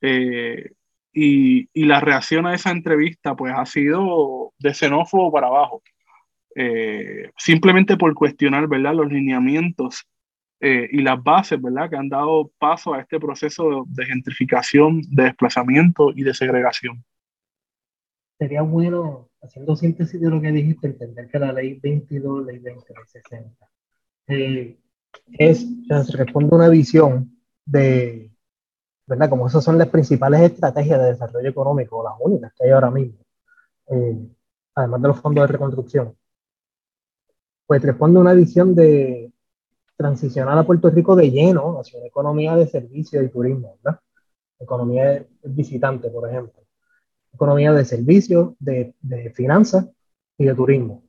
eh, 0.00 0.72
y, 1.12 1.68
y, 1.72 1.84
la 1.84 2.00
reacción 2.00 2.46
a 2.46 2.54
esa 2.54 2.70
entrevista 2.70 3.34
pues 3.34 3.54
ha 3.56 3.64
sido 3.64 4.52
de 4.58 4.74
xenófobo 4.74 5.32
para 5.32 5.46
abajo. 5.46 5.82
Eh, 6.54 7.30
simplemente 7.36 7.96
por 7.98 8.14
cuestionar, 8.14 8.66
¿verdad? 8.66 8.94
Los 8.94 9.12
lineamientos 9.12 10.06
eh, 10.60 10.88
y 10.90 11.02
las 11.02 11.22
bases, 11.22 11.60
¿verdad? 11.60 11.90
Que 11.90 11.96
han 11.96 12.08
dado 12.08 12.50
paso 12.58 12.94
a 12.94 13.00
este 13.00 13.20
proceso 13.20 13.84
de 13.88 14.06
gentrificación, 14.06 15.02
de 15.10 15.24
desplazamiento 15.24 16.12
y 16.14 16.22
de 16.22 16.34
segregación. 16.34 17.04
Sería 18.38 18.62
bueno, 18.62 19.28
haciendo 19.42 19.76
síntesis 19.76 20.20
de 20.20 20.30
lo 20.30 20.40
que 20.40 20.52
dijiste, 20.52 20.88
entender 20.88 21.28
que 21.28 21.38
la 21.38 21.52
ley 21.52 21.78
22, 21.82 22.46
ley 22.46 22.58
2060, 22.58 23.68
eh, 24.28 24.78
es, 25.38 25.66
responde 26.12 26.50
a 26.52 26.56
una 26.56 26.68
visión 26.68 27.38
de 27.64 28.30
¿verdad? 29.06 29.30
Como 29.30 29.46
esas 29.46 29.62
son 29.64 29.78
las 29.78 29.88
principales 29.88 30.40
estrategias 30.40 31.00
de 31.00 31.06
desarrollo 31.06 31.48
económico, 31.48 32.02
las 32.02 32.14
únicas 32.18 32.52
que 32.54 32.64
hay 32.64 32.70
ahora 32.72 32.90
mismo, 32.90 33.18
eh, 33.88 34.18
además 34.74 35.02
de 35.02 35.08
los 35.08 35.20
fondos 35.20 35.46
de 35.46 35.52
reconstrucción, 35.52 36.16
pues 37.66 37.82
responde 37.82 38.18
a 38.18 38.22
una 38.22 38.32
visión 38.32 38.74
de 38.74 39.32
transicionar 39.96 40.58
a 40.58 40.64
Puerto 40.64 40.90
Rico 40.90 41.16
de 41.16 41.30
lleno 41.30 41.80
hacia 41.80 41.98
una 41.98 42.08
economía 42.08 42.56
de 42.56 42.66
servicios 42.66 43.24
y 43.24 43.28
turismo, 43.28 43.78
¿verdad? 43.82 44.00
Economía 44.58 45.24
visitante, 45.44 46.10
por 46.10 46.28
ejemplo. 46.28 46.62
Economía 47.32 47.72
de 47.72 47.84
servicios, 47.84 48.54
de, 48.58 48.94
de 49.00 49.30
finanzas 49.30 49.86
y 50.38 50.44
de 50.44 50.54
turismo 50.54 51.06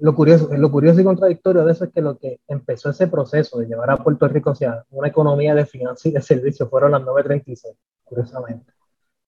lo, 0.00 0.14
curioso, 0.14 0.50
lo 0.56 0.70
curioso 0.70 1.00
y 1.00 1.04
contradictorio 1.04 1.64
de 1.64 1.72
eso 1.72 1.84
es 1.84 1.92
que 1.92 2.02
lo 2.02 2.18
que 2.18 2.40
empezó 2.46 2.90
ese 2.90 3.08
proceso 3.08 3.58
de 3.58 3.66
llevar 3.66 3.90
a 3.90 3.96
Puerto 3.96 4.28
Rico 4.28 4.50
hacia 4.50 4.84
una 4.90 5.08
economía 5.08 5.54
de 5.54 5.66
finanzas 5.66 6.06
y 6.06 6.12
de 6.12 6.20
servicios 6.20 6.68
fueron 6.68 6.92
las 6.92 7.02
936, 7.02 7.74
curiosamente. 8.04 8.72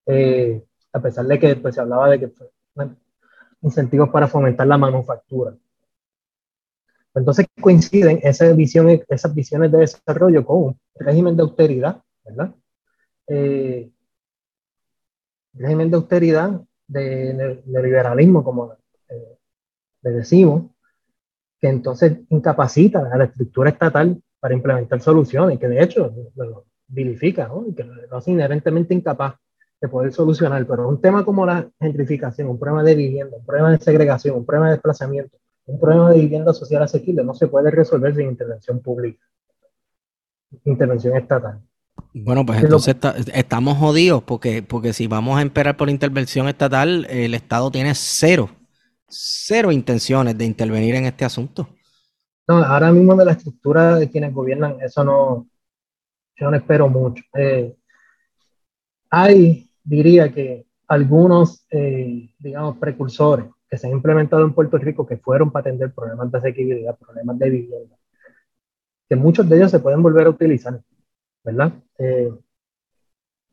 Eh, 0.07 0.63
a 0.93 1.01
pesar 1.01 1.27
de 1.27 1.39
que 1.39 1.57
pues, 1.57 1.75
se 1.75 1.81
hablaba 1.81 2.11
de 2.11 2.21
que 2.21 2.33
incentivos 3.63 4.11
para 4.11 4.29
fomentar 4.29 4.67
la 4.67 4.77
manufactura. 4.77 5.55
Entonces 7.15 7.47
coinciden 7.61 8.21
esas 8.23 8.57
visiones 8.57 9.03
de 9.73 9.79
desarrollo 9.79 10.45
con 10.45 10.63
un 10.63 10.81
régimen 10.95 11.37
de 11.37 11.43
austeridad, 11.43 12.03
¿verdad? 12.25 12.55
Eh, 13.27 13.91
régimen 15.55 15.91
de 15.91 15.97
austeridad, 15.97 16.61
de 16.87 17.63
neoliberalismo, 17.67 18.43
como 18.43 18.73
eh, 19.09 19.39
le 20.03 20.11
decimos, 20.11 20.71
que 21.61 21.69
entonces 21.69 22.19
incapacita 22.31 23.11
a 23.13 23.17
la 23.17 23.25
estructura 23.25 23.71
estatal 23.71 24.21
para 24.41 24.55
implementar 24.55 25.01
soluciones, 25.01 25.59
que 25.59 25.69
de 25.69 25.83
hecho 25.83 26.13
lo 26.35 26.67
vilifica, 26.89 27.47
¿no? 27.47 27.67
que 27.75 27.85
lo 27.85 28.17
hace 28.17 28.33
inherentemente 28.33 28.95
incapaz 28.95 29.37
de 29.81 29.89
poder 29.89 30.13
solucionar. 30.13 30.67
Pero 30.67 30.89
un 30.89 31.01
tema 31.01 31.25
como 31.25 31.47
la 31.47 31.69
gentrificación, 31.81 32.49
un 32.49 32.59
problema 32.59 32.83
de 32.83 32.95
vivienda, 32.95 33.37
un 33.37 33.47
problema 33.47 33.71
de 33.71 33.79
segregación, 33.79 34.37
un 34.37 34.45
problema 34.45 34.67
de 34.67 34.73
desplazamiento, 34.73 35.39
un 35.67 35.81
problema 35.81 36.11
de 36.11 36.21
vivienda 36.21 36.53
social 36.53 36.83
asequible 36.83 37.25
no 37.25 37.35
se 37.35 37.49
puede 37.49 37.71
resolver 37.71 38.15
sin 38.15 38.29
intervención 38.29 38.81
pública, 38.81 39.25
intervención 40.65 41.17
estatal. 41.17 41.61
Bueno, 42.15 42.45
pues 42.45 42.63
entonces 42.63 42.97
estamos 43.35 43.79
jodidos 43.79 44.23
porque, 44.23 44.63
porque 44.63 44.93
si 44.93 45.07
vamos 45.07 45.39
a 45.39 45.43
esperar 45.43 45.77
por 45.77 45.89
intervención 45.89 46.49
estatal, 46.49 47.07
el 47.09 47.35
Estado 47.35 47.71
tiene 47.71 47.95
cero 47.95 48.51
cero 49.13 49.71
intenciones 49.71 50.37
de 50.37 50.45
intervenir 50.45 50.95
en 50.95 51.05
este 51.05 51.25
asunto. 51.25 51.69
No, 52.49 52.57
ahora 52.65 52.91
mismo 52.91 53.15
de 53.15 53.25
la 53.25 53.33
estructura 53.33 53.97
de 53.97 54.11
quienes 54.11 54.33
gobiernan, 54.33 54.79
eso 54.81 55.05
no, 55.05 55.47
yo 56.37 56.51
no 56.51 56.57
espero 56.57 56.89
mucho. 56.89 57.23
Eh, 57.35 57.77
hay, 59.11 59.71
diría 59.85 60.33
que 60.33 60.67
algunos, 60.89 61.67
eh, 61.71 62.35
digamos, 62.39 62.79
precursores 62.79 63.47
que 63.73 63.79
se 63.79 63.87
han 63.87 63.95
implementado 63.95 64.43
en 64.43 64.53
Puerto 64.53 64.77
Rico 64.77 65.07
que 65.07 65.17
fueron 65.17 65.51
para 65.51 65.63
atender 65.63 65.95
problemas 65.95 66.31
de 66.31 66.37
asequibilidad, 66.37 66.95
problemas 66.95 67.39
de 67.39 67.49
vivienda, 67.49 67.97
que 69.09 69.17
muchos 69.17 69.49
de 69.49 69.57
ellos 69.57 69.71
se 69.71 69.81
pueden 69.81 70.03
volver 70.03 70.27
a 70.27 70.29
utilizar, 70.29 70.79
¿verdad? 71.43 71.73
Eh, 71.97 72.31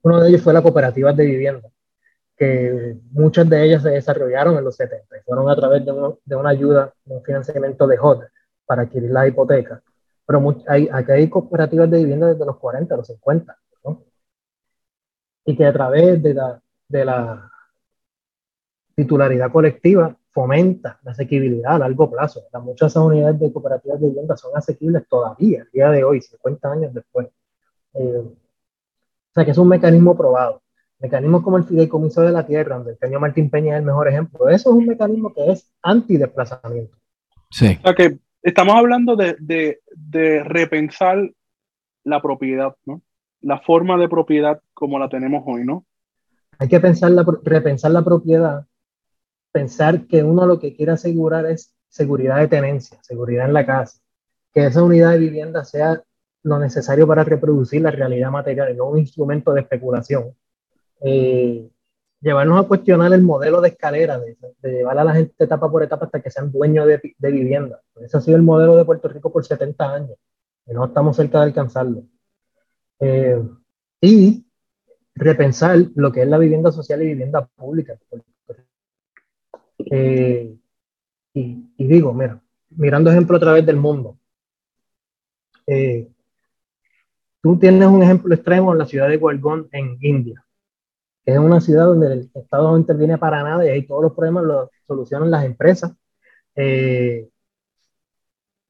uno 0.02 0.20
de 0.20 0.28
ellos 0.28 0.41
fue 0.41 0.52
la 0.52 0.62
cooperativa 0.62 1.14
de 1.14 1.26
vivienda 1.26 1.70
que 2.36 2.98
muchas 3.12 3.50
de 3.50 3.64
ellas 3.64 3.82
se 3.82 3.91
desarrollaron 3.91 4.58
en 4.58 4.66
los 4.66 4.76
70 4.76 5.20
y 5.20 5.22
fueron 5.22 5.50
a 5.50 5.56
través 5.56 5.86
de, 5.86 5.94
de 6.26 6.36
una 6.36 6.50
ayuda, 6.50 6.94
de 7.06 7.16
un 7.16 7.24
financiamiento 7.24 7.88
de 7.88 7.98
HOD 7.98 8.24
para 8.66 8.82
adquirir 8.82 9.12
la 9.12 9.26
hipoteca. 9.26 9.82
Pero 10.26 10.64
hay, 10.68 10.90
aquí 10.91 11.12
hay 11.14 11.30
cooperativas 11.30 11.90
de 11.90 12.00
vivienda 12.00 12.28
desde 12.28 12.46
los 12.46 12.58
40, 12.58 12.98
los 12.98 13.08
50, 13.08 13.58
¿no? 13.86 14.04
y 15.46 15.56
que 15.56 15.66
a 15.66 15.72
través 15.72 16.22
de 16.22 16.34
la, 16.34 16.62
de 16.90 17.06
la 17.06 17.49
titularidad 19.00 19.50
colectiva 19.50 20.14
fomenta 20.32 21.00
la 21.04 21.12
asequibilidad 21.12 21.76
a 21.76 21.80
largo 21.80 22.12
plazo. 22.12 22.42
muchas 22.62 22.94
unidades 22.98 23.40
de 23.40 23.54
cooperativas 23.54 24.02
de 24.02 24.08
vivienda 24.08 24.36
son 24.36 24.52
asequibles 24.56 25.08
todavía, 25.08 25.62
el 25.62 25.72
día 25.72 25.90
de 25.90 26.04
hoy, 26.04 26.22
50 26.22 26.72
años 26.72 26.94
después. 26.94 27.28
Eh, 27.94 28.24
o 28.26 29.34
sea 29.34 29.46
que 29.46 29.52
es 29.52 29.58
un 29.58 29.70
mecanismo 29.70 30.18
probado. 30.18 30.62
Mecanismos 31.00 31.44
como 31.44 31.56
el 31.56 31.64
fideicomiso 31.64 32.22
de 32.22 32.34
la 32.34 32.46
tierra, 32.46 32.76
donde 32.76 32.92
el 32.92 32.98
señor 32.98 33.22
Martín 33.22 33.50
Peña 33.50 33.76
es 33.76 33.80
el 33.80 33.86
mejor 33.86 34.10
ejemplo. 34.10 34.50
Eso 34.50 34.70
es 34.70 34.76
un 34.76 34.86
mecanismo 34.86 35.34
que 35.34 35.50
es 35.50 35.72
antidesplazamiento. 35.82 36.98
Sí. 37.50 37.78
O 37.80 37.84
sea 37.84 37.96
que 37.96 38.20
estamos 38.44 38.76
hablando 38.76 39.16
de, 39.16 39.38
de, 39.40 39.80
de 39.96 40.44
repensar 40.44 41.32
la 42.04 42.22
propiedad, 42.22 42.76
¿no? 42.86 43.02
La 43.40 43.60
forma 43.60 43.98
de 43.98 44.10
propiedad 44.10 44.62
como 44.74 45.00
la 45.00 45.08
tenemos 45.08 45.44
hoy, 45.46 45.64
¿no? 45.64 45.86
Hay 46.58 46.68
que 46.68 46.82
pensar 46.82 47.12
la, 47.12 47.26
repensar 47.44 47.92
la 47.92 48.04
propiedad, 48.04 48.66
pensar 49.60 50.07
que 50.07 50.23
uno 50.23 50.45
lo 50.45 50.57
que 50.57 50.73
quiere 50.73 50.94
asegurar 50.94 51.45
es 51.45 51.76
seguridad 51.90 52.38
de 52.38 52.48
tenencia, 52.48 52.98
seguridad 53.03 53.45
en 53.45 53.53
la 53.53 53.65
casa, 53.65 53.99
que 54.53 54.65
esa 54.65 54.81
unidad 54.81 55.11
de 55.11 55.18
vivienda 55.18 55.65
sea 55.65 56.02
lo 56.44 56.60
necesario 56.60 57.06
para 57.06 57.26
reproducir 57.26 57.81
la 57.81 57.91
realidad 57.91 58.31
material 58.31 58.72
y 58.72 58.77
no 58.77 58.86
un 58.86 58.99
instrumento 58.99 59.53
de 59.53 59.61
especulación. 59.61 60.34
Eh, 61.02 61.69
llevarnos 62.22 62.64
a 62.64 62.68
cuestionar 62.69 63.11
el 63.11 63.22
modelo 63.22 63.60
de 63.60 63.69
escalera, 63.69 64.18
de, 64.18 64.38
de, 64.61 64.72
llevar 64.72 64.98
a 64.98 65.03
la 65.03 65.14
gente 65.14 65.44
etapa 65.44 65.69
por 65.69 65.84
etapa 65.84 66.06
hasta 66.06 66.22
que 66.22 66.31
sean 66.31 66.53
dueños 66.53 66.88
de, 66.88 67.02
de 67.18 67.31
vivienda. 67.31 67.81
Ese 67.99 68.15
ha 68.18 68.22
sido 68.22 68.38
el 68.38 68.44
modelo 68.44 68.77
de 68.77 68.86
Puerto 68.86 69.10
Rico 69.10 69.30
por 69.30 69.45
70 69.45 69.94
años 69.94 70.18
y 70.68 70.73
no 70.73 70.86
estamos 70.86 71.18
cerca 71.18 71.40
de 71.40 71.44
alcanzarlo. 71.45 72.03
Eh, 73.02 73.41
y 73.99 74.45
repensar 75.15 75.80
lo 75.95 76.14
que 76.14 76.22
es 76.22 76.30
la 76.30 76.38
vivienda 76.38 76.72
social 76.72 77.02
y 77.02 77.07
vivienda 77.07 77.45
pública. 77.57 77.99
Eh, 79.86 80.56
y, 81.34 81.64
digo, 81.78 82.14
mira, 82.14 82.42
mirando 82.72 83.10
ejemplo 83.10 83.38
a 83.38 83.40
través 83.40 83.66
del 83.66 83.78
mundo, 83.78 84.18
eh, 85.68 86.10
tú 87.42 87.58
tienes 87.58 87.88
un 87.88 88.04
ejemplo 88.04 88.34
extremo 88.34 88.74
en 88.74 88.80
la 88.80 88.86
ciudad 88.86 89.08
de 89.08 89.18
Guargón, 89.18 89.70
en 89.72 89.98
India, 90.02 90.44
que 91.24 91.34
es 91.34 91.40
una 91.40 91.62
ciudad 91.62 91.86
donde 91.86 92.14
el 92.14 92.32
Estado 92.34 92.72
no 92.72 92.78
interviene 92.78 93.18
para 93.18 93.44
nada 93.44 93.66
y 93.66 93.70
ahí 93.70 93.88
todos 93.88 94.04
los 94.04 94.14
problemas 94.14 94.44
los 94.44 94.70
solucionan 94.88 95.32
las 95.32 95.46
empresas. 95.46 95.94
Eh, 96.56 97.30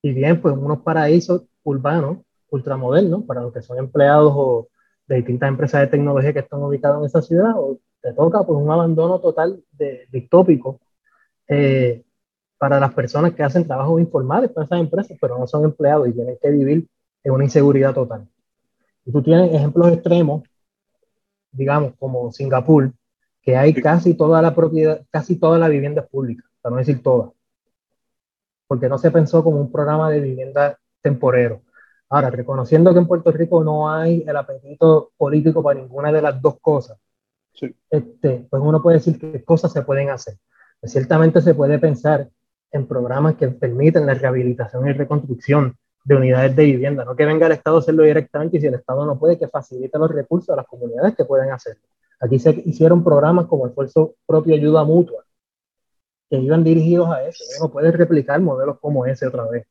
y 0.02 0.14
bien, 0.14 0.41
pues 0.41 0.56
unos 0.56 0.80
paraísos 0.81 1.44
urbanos, 1.64 2.19
ultramodernos, 2.49 3.23
para 3.23 3.41
los 3.41 3.53
que 3.53 3.61
son 3.61 3.77
empleados 3.80 4.34
o 4.36 4.69
de 5.07 5.18
distintas 5.18 5.49
empresas 5.49 5.81
de 5.81 5.88
tecnología 5.88 6.34
que 6.34 6.40
están 6.40 6.61
ubicadas 6.61 6.99
en 6.99 7.06
esa 7.06 7.22
ciudad, 7.22 7.53
o 7.56 7.80
te 8.02 8.14
toca 8.14 8.44
pues 8.44 8.60
un 8.60 8.72
abandono 8.72 9.19
total 9.19 9.61
de, 9.72 10.07
distópico 10.11 10.80
eh, 11.49 12.03
para 12.57 12.80
las 12.80 12.93
personas 12.93 13.34
que 13.34 13.43
hacen 13.43 13.65
trabajos 13.65 13.99
informales 13.99 14.51
para 14.51 14.65
esas 14.65 14.80
empresas, 14.80 15.17
pero 15.19 15.38
no 15.38 15.47
son 15.47 15.65
empleados 15.65 16.07
y 16.07 16.13
tienen 16.13 16.38
que 16.41 16.51
vivir 16.51 16.88
en 17.23 17.31
una 17.31 17.43
inseguridad 17.43 17.93
total. 17.93 18.27
Y 19.05 19.11
tú 19.11 19.23
tienes 19.23 19.53
ejemplos 19.53 19.91
extremos, 19.91 20.43
digamos, 21.51 21.93
como 21.97 22.31
Singapur, 22.31 22.91
que 23.41 23.57
hay 23.57 23.73
casi 23.73 24.13
toda 24.13 24.41
la 24.41 24.53
propiedad, 24.53 25.01
casi 25.09 25.38
toda 25.38 25.57
la 25.57 25.69
vivienda 25.69 26.05
pública, 26.05 26.43
para 26.61 26.73
no 26.73 26.80
decir 26.80 27.01
toda, 27.01 27.31
porque 28.67 28.89
no 28.89 28.97
se 28.97 29.09
pensó 29.09 29.43
como 29.43 29.59
un 29.59 29.71
programa 29.71 30.11
de 30.11 30.19
vivienda 30.19 30.77
temporero. 31.01 31.61
Ahora, 32.09 32.30
reconociendo 32.30 32.91
que 32.91 32.99
en 32.99 33.07
Puerto 33.07 33.31
Rico 33.31 33.63
no 33.63 33.89
hay 33.89 34.23
el 34.27 34.35
apetito 34.35 35.11
político 35.17 35.63
para 35.63 35.80
ninguna 35.80 36.11
de 36.11 36.21
las 36.21 36.41
dos 36.41 36.59
cosas, 36.59 36.97
sí. 37.53 37.73
este, 37.89 38.47
pues 38.49 38.61
uno 38.63 38.81
puede 38.81 38.97
decir 38.97 39.17
qué 39.19 39.43
cosas 39.43 39.71
se 39.71 39.84
pueden 39.84 40.09
hacer. 40.09 40.35
Pues 40.80 40.91
ciertamente 40.91 41.41
se 41.41 41.53
puede 41.53 41.80
pensar 41.80 42.30
en 42.72 42.88
programas 42.88 43.35
que 43.35 43.47
permiten 43.47 44.06
la 44.06 44.14
rehabilitación 44.14 44.88
y 44.88 44.93
reconstrucción 44.93 45.76
de 46.03 46.15
unidades 46.15 46.56
de 46.56 46.65
vivienda, 46.65 47.03
no 47.03 47.15
que 47.15 47.26
venga 47.26 47.45
el 47.47 47.51
Estado 47.51 47.77
a 47.77 47.80
hacerlo 47.80 48.03
directamente 48.03 48.57
y 48.57 48.61
si 48.61 48.68
el 48.68 48.76
Estado 48.76 49.06
no 49.06 49.19
puede, 49.19 49.38
que 49.38 49.47
facilite 49.47 49.97
los 49.99 50.10
recursos 50.10 50.49
a 50.49 50.56
las 50.56 50.68
comunidades 50.68 51.15
que 51.15 51.26
pueden 51.26 51.51
hacerlo. 51.51 51.84
Aquí 52.19 52.39
se 52.39 52.61
hicieron 52.65 53.03
programas 53.03 53.47
como 53.47 53.68
Esfuerzo 53.68 54.15
Propio 54.26 54.56
Ayuda 54.56 54.84
Mutua, 54.84 55.23
que 56.30 56.38
iban 56.38 56.64
dirigidos 56.64 57.10
a 57.10 57.23
eso. 57.23 57.43
Uno 57.60 57.72
puede 57.72 57.91
replicar 57.91 58.41
modelos 58.41 58.80
como 58.80 59.06
ese 59.06 59.27
otra 59.27 59.45
vez. 59.49 59.65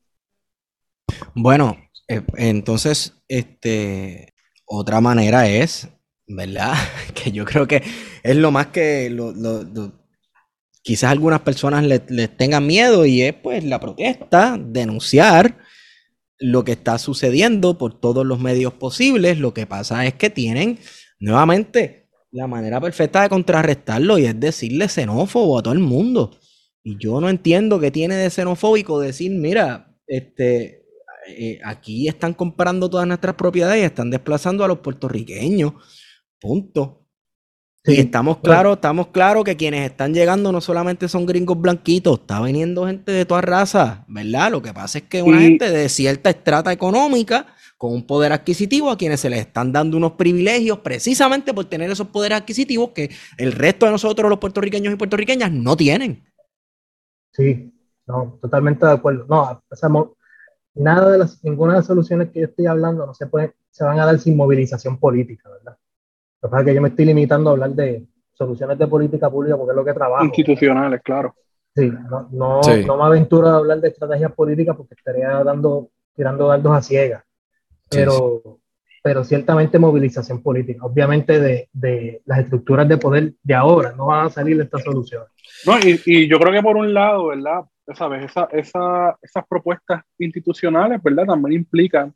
Bueno, 1.35 1.76
eh, 2.09 2.22
entonces, 2.36 3.14
este, 3.28 4.32
otra 4.64 5.01
manera 5.01 5.48
es, 5.48 5.89
¿verdad? 6.26 6.74
Que 7.14 7.32
yo 7.32 7.44
creo 7.44 7.66
que 7.66 7.82
es 8.22 8.36
lo 8.36 8.51
más 8.51 8.68
que 8.68 9.10
lo, 9.10 9.32
quizás 10.89 11.12
algunas 11.12 11.40
personas 11.40 11.85
les, 11.85 12.35
tengan 12.39 12.66
miedo 12.66 13.05
y 13.05 13.20
es 13.20 13.35
pues 13.35 13.62
la 13.62 13.78
protesta, 13.78 14.56
denunciar 14.59 15.59
lo 16.39 16.65
que 16.65 16.73
está 16.73 16.97
sucediendo 16.97 17.77
por 17.77 18.01
todos 18.01 18.24
los 18.24 18.40
medios 18.40 18.73
posibles. 18.73 19.39
Lo 19.39 19.52
que 19.52 19.66
pasa 19.66 20.06
es 20.06 20.15
que 20.15 20.31
tienen 20.31 20.78
nuevamente 21.20 22.09
la 22.31 22.47
manera 22.47 22.81
perfecta 22.81 23.20
de 23.20 23.28
contrarrestarlo 23.28 24.16
y 24.16 24.24
es 24.24 24.40
decirle 24.40 24.89
xenófobo 24.89 25.59
a 25.59 25.62
todo 25.62 25.74
el 25.74 25.81
mundo. 25.81 26.31
Y 26.82 26.97
yo 26.98 27.20
no 27.20 27.28
entiendo 27.28 27.78
qué 27.78 27.90
tiene 27.90 28.15
de 28.15 28.31
xenofóbico 28.31 28.98
decir, 28.98 29.31
mira, 29.32 29.94
este, 30.06 30.86
eh, 31.27 31.60
aquí 31.66 32.09
están 32.09 32.32
comprando 32.32 32.89
todas 32.89 33.06
nuestras 33.06 33.35
propiedades 33.35 33.82
y 33.82 33.85
están 33.85 34.09
desplazando 34.09 34.65
a 34.65 34.69
los 34.69 34.78
puertorriqueños. 34.78 35.74
Punto. 36.40 36.97
Sí, 37.89 37.97
y 37.97 38.01
estamos 38.01 38.39
claros, 38.39 38.77
estamos 38.77 39.09
claros 39.09 39.44
que 39.44 39.56
quienes 39.56 39.90
están 39.90 40.12
llegando 40.12 40.52
no 40.52 40.60
solamente 40.60 41.09
son 41.09 41.24
gringos 41.24 41.59
blanquitos, 41.59 42.20
está 42.20 42.43
viniendo 42.43 42.86
gente 42.86 43.12
de 43.12 43.24
todas 43.24 43.44
razas, 43.44 44.01
¿verdad? 44.06 44.51
Lo 44.51 44.60
que 44.60 44.74
pasa 44.74 44.98
es 44.98 45.05
que 45.05 45.23
una 45.23 45.39
sí. 45.39 45.44
gente 45.44 45.70
de 45.70 45.89
cierta 45.89 46.28
estrata 46.31 46.70
económica 46.70 47.47
con 47.78 47.93
un 47.93 48.06
poder 48.06 48.32
adquisitivo 48.32 48.90
a 48.90 48.98
quienes 48.98 49.20
se 49.20 49.31
les 49.31 49.40
están 49.40 49.73
dando 49.73 49.97
unos 49.97 50.12
privilegios 50.12 50.81
precisamente 50.81 51.55
por 51.55 51.65
tener 51.65 51.90
esos 51.90 52.09
poderes 52.09 52.39
adquisitivos 52.39 52.90
que 52.90 53.10
el 53.39 53.52
resto 53.52 53.86
de 53.86 53.93
nosotros, 53.93 54.28
los 54.28 54.39
puertorriqueños 54.39 54.93
y 54.93 54.97
puertorriqueñas, 54.97 55.51
no 55.51 55.77
tienen. 55.77 56.24
Sí, 57.32 57.73
no, 58.06 58.39
totalmente 58.43 58.85
de 58.85 58.93
acuerdo. 58.93 59.27
No, 59.28 59.62
sea, 59.73 59.89
nada 60.74 61.10
de 61.12 61.19
las, 61.19 61.43
ninguna 61.44 61.73
de 61.73 61.78
las 61.78 61.86
soluciones 61.86 62.31
que 62.31 62.40
yo 62.40 62.47
estoy 62.47 62.66
hablando 62.66 63.06
no 63.06 63.15
se 63.15 63.27
puede, 63.27 63.55
se 63.70 63.85
van 63.85 63.98
a 63.98 64.06
dar 64.06 64.19
sin 64.19 64.36
movilización 64.36 64.98
política, 64.98 65.48
¿verdad? 65.48 65.78
Lo 66.43 66.48
que 66.48 66.51
pasa 66.51 66.60
es 66.60 66.66
que 66.66 66.74
yo 66.74 66.82
me 66.82 66.89
estoy 66.89 67.05
limitando 67.05 67.51
a 67.51 67.52
hablar 67.52 67.70
de 67.70 68.06
soluciones 68.32 68.78
de 68.78 68.86
política 68.86 69.31
pública 69.31 69.56
porque 69.56 69.73
es 69.73 69.77
lo 69.77 69.85
que 69.85 69.93
trabajo. 69.93 70.24
Institucionales, 70.24 70.90
¿verdad? 70.90 71.02
claro. 71.05 71.35
Sí, 71.74 71.93
no, 72.10 72.28
no, 72.32 72.62
sí. 72.62 72.85
no 72.85 72.97
me 72.97 73.05
aventuro 73.05 73.48
a 73.48 73.56
hablar 73.56 73.81
de 73.81 73.89
estrategias 73.89 74.32
políticas 74.32 74.77
porque 74.77 74.94
estaría 74.94 75.28
dando, 75.44 75.90
tirando 76.15 76.48
dardos 76.48 76.77
a 76.77 76.82
ciegas. 76.82 77.24
Pero, 77.89 78.43
sí, 78.44 78.51
pero 79.02 79.23
ciertamente 79.23 79.78
movilización 79.78 80.43
política. 80.43 80.85
Obviamente 80.85 81.39
de, 81.39 81.69
de, 81.73 82.23
las 82.24 82.40
estructuras 82.40 82.89
de 82.89 82.97
poder 82.98 83.35
de 83.43 83.55
ahora 83.55 83.93
no 83.93 84.06
van 84.06 84.27
a 84.27 84.31
salir 84.31 84.56
de 84.56 84.65
esta 84.65 84.78
solución. 84.78 85.24
No, 85.66 85.78
y, 85.78 86.01
y 86.05 86.28
yo 86.28 86.39
creo 86.39 86.52
que 86.52 86.62
por 86.62 86.77
un 86.77 86.93
lado, 86.93 87.28
¿verdad? 87.28 87.65
¿sabes? 87.94 88.24
Esa, 88.24 88.48
esa, 88.52 89.19
esas 89.23 89.47
propuestas 89.48 90.02
institucionales, 90.19 91.02
¿verdad? 91.02 91.27
También 91.27 91.60
implican 91.60 92.15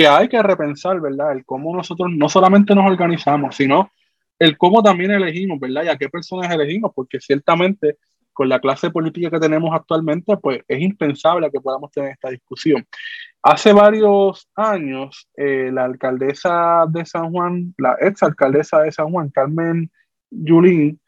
que 0.00 0.08
hay 0.08 0.28
que 0.28 0.42
repensar, 0.42 0.98
¿verdad? 0.98 1.32
El 1.32 1.44
cómo 1.44 1.76
nosotros 1.76 2.08
no 2.10 2.26
solamente 2.30 2.74
nos 2.74 2.90
organizamos, 2.90 3.54
sino 3.54 3.90
el 4.38 4.56
cómo 4.56 4.82
también 4.82 5.10
elegimos, 5.10 5.60
¿verdad? 5.60 5.84
Y 5.84 5.88
a 5.88 5.98
qué 5.98 6.08
personas 6.08 6.50
elegimos, 6.50 6.92
porque 6.94 7.20
ciertamente 7.20 7.98
con 8.32 8.48
la 8.48 8.60
clase 8.60 8.88
política 8.88 9.28
que 9.28 9.38
tenemos 9.38 9.74
actualmente, 9.74 10.38
pues 10.38 10.62
es 10.66 10.80
impensable 10.80 11.50
que 11.50 11.60
podamos 11.60 11.90
tener 11.92 12.12
esta 12.12 12.30
discusión. 12.30 12.82
Hace 13.42 13.74
varios 13.74 14.48
años, 14.54 15.28
eh, 15.36 15.70
la 15.70 15.84
alcaldesa 15.84 16.86
de 16.88 17.04
San 17.04 17.30
Juan, 17.30 17.74
la 17.76 17.94
ex 18.00 18.22
alcaldesa 18.22 18.80
de 18.80 18.92
San 18.92 19.10
Juan, 19.10 19.28
Carmen 19.28 19.90
Yulín, 20.30 20.98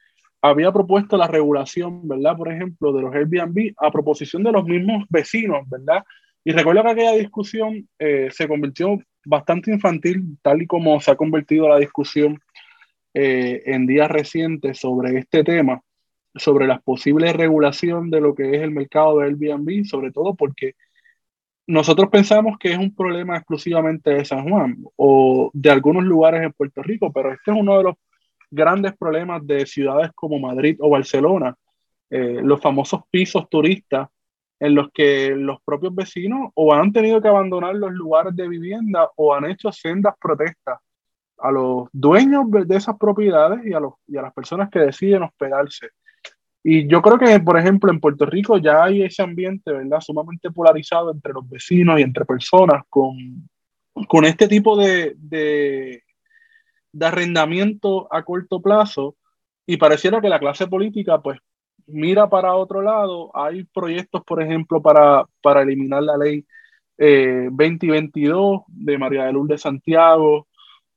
había 0.43 0.70
propuesto 0.70 1.16
la 1.16 1.28
regulación, 1.28 2.06
¿verdad? 2.06 2.36
Por 2.36 2.52
ejemplo, 2.52 2.93
de 2.93 3.01
los 3.01 3.14
Airbnb 3.14 3.73
a 3.78 3.90
proposición 3.90 4.43
de 4.43 4.52
los 4.52 4.66
mismos 4.66 5.06
vecinos, 5.09 5.66
¿verdad? 5.70 6.05
Y 6.44 6.52
recuerdo 6.52 6.82
que 6.82 6.90
aquella 6.90 7.12
discusión 7.12 7.89
eh, 7.98 8.28
se 8.32 8.48
convirtió 8.48 8.98
bastante 9.24 9.70
infantil, 9.70 10.39
tal 10.43 10.62
y 10.62 10.66
como 10.66 11.01
se 11.01 11.12
ha 11.12 11.16
convertido 11.16 11.69
la 11.69 11.78
discusión 11.78 12.40
eh, 13.14 13.62
en 13.66 13.86
días 13.86 14.10
recientes 14.10 14.78
sobre 14.78 15.19
este 15.19 15.44
tema, 15.44 15.81
sobre 16.35 16.66
la 16.66 16.81
posible 16.81 17.32
regulación 17.32 18.10
de 18.10 18.20
lo 18.20 18.35
que 18.35 18.56
es 18.56 18.62
el 18.62 18.73
mercado 18.73 19.19
de 19.19 19.27
Airbnb, 19.27 19.85
sobre 19.85 20.10
todo 20.10 20.35
porque 20.35 20.74
nosotros 21.66 22.10
pensamos 22.10 22.59
que 22.59 22.73
es 22.73 22.78
un 22.78 22.94
problema 22.94 23.36
exclusivamente 23.36 24.10
de 24.10 24.24
San 24.24 24.48
Juan 24.48 24.78
o 24.97 25.51
de 25.52 25.70
algunos 25.70 26.02
lugares 26.02 26.43
en 26.43 26.52
Puerto 26.52 26.82
Rico, 26.82 27.12
pero 27.12 27.32
este 27.32 27.52
es 27.52 27.56
uno 27.56 27.78
de 27.78 27.85
los 27.85 27.94
grandes 28.51 28.97
problemas 28.97 29.47
de 29.47 29.64
ciudades 29.66 30.10
como 30.14 30.40
Madrid 30.40 30.77
o 30.81 30.90
Barcelona, 30.90 31.55
eh, 32.10 32.40
los 32.43 32.60
famosos 32.60 33.02
pisos 33.10 33.48
turistas 33.48 34.09
en 34.63 34.77
los 34.77 34.93
que 34.93 35.35
los 35.35 35.61
propios 35.65 35.93
vecinos 35.93 36.51
o 36.55 36.73
han 36.73 36.93
tenido 36.93 37.21
que 37.21 37.27
abandonar 37.27 37.75
los 37.75 37.91
lugares 37.91 38.37
de 38.37 38.47
vivienda 38.47 39.11
o 39.17 39.35
han 39.35 39.47
hecho 39.47 39.73
sendas 39.73 40.15
protestas 40.21 40.79
a 41.39 41.51
los 41.51 41.89
dueños 41.93 42.45
de 42.49 42.77
esas 42.77 42.97
propiedades 42.97 43.67
y 43.67 43.73
a, 43.73 43.81
los, 43.81 43.95
y 44.07 44.17
a 44.17 44.23
las 44.23 44.33
personas 44.33 44.71
que 44.71 44.79
deciden 44.79 45.25
hospedarse. 45.25 45.89
Y 46.63 46.87
yo 46.87 47.03
creo 47.03 47.19
que, 47.19 47.41
por 47.41 47.59
ejemplo, 47.59 47.91
en 47.91 47.99
Puerto 47.99 48.25
Rico 48.25 48.57
ya 48.57 48.85
hay 48.85 49.03
ese 49.03 49.25
ambiente, 49.25 49.73
¿verdad?, 49.73 49.99
sumamente 49.99 50.53
polarizado 50.53 51.11
entre 51.11 51.33
los 51.33 51.51
vecinos 51.51 51.99
y 51.99 52.05
entre 52.05 52.25
personas 52.25 52.85
con, 52.89 53.17
con 54.07 54.25
este 54.25 54.47
tipo 54.47 54.77
de, 54.77 55.17
de, 55.17 56.05
de 56.93 57.07
arrendamiento 57.07 58.07
a 58.15 58.23
corto 58.23 58.63
plazo 58.63 59.17
y 59.67 59.77
pareciera 59.77 60.21
que 60.21 60.29
la 60.29 60.39
clase 60.39 60.69
política 60.69 61.21
pues 61.21 61.41
mira 61.87 62.29
para 62.29 62.55
otro 62.55 62.83
lado. 62.83 63.31
Hay 63.35 63.65
proyectos, 63.65 64.23
por 64.25 64.43
ejemplo, 64.43 64.81
para, 64.83 65.25
para 65.43 65.63
eliminar 65.63 66.03
la 66.03 66.17
ley 66.17 66.45
eh, 66.99 67.49
2022 67.51 68.63
de 68.69 68.99
María 68.99 69.25
de 69.25 69.33
Lourdes 69.33 69.63
Santiago, 69.63 70.47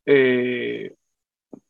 eh, 0.06 0.94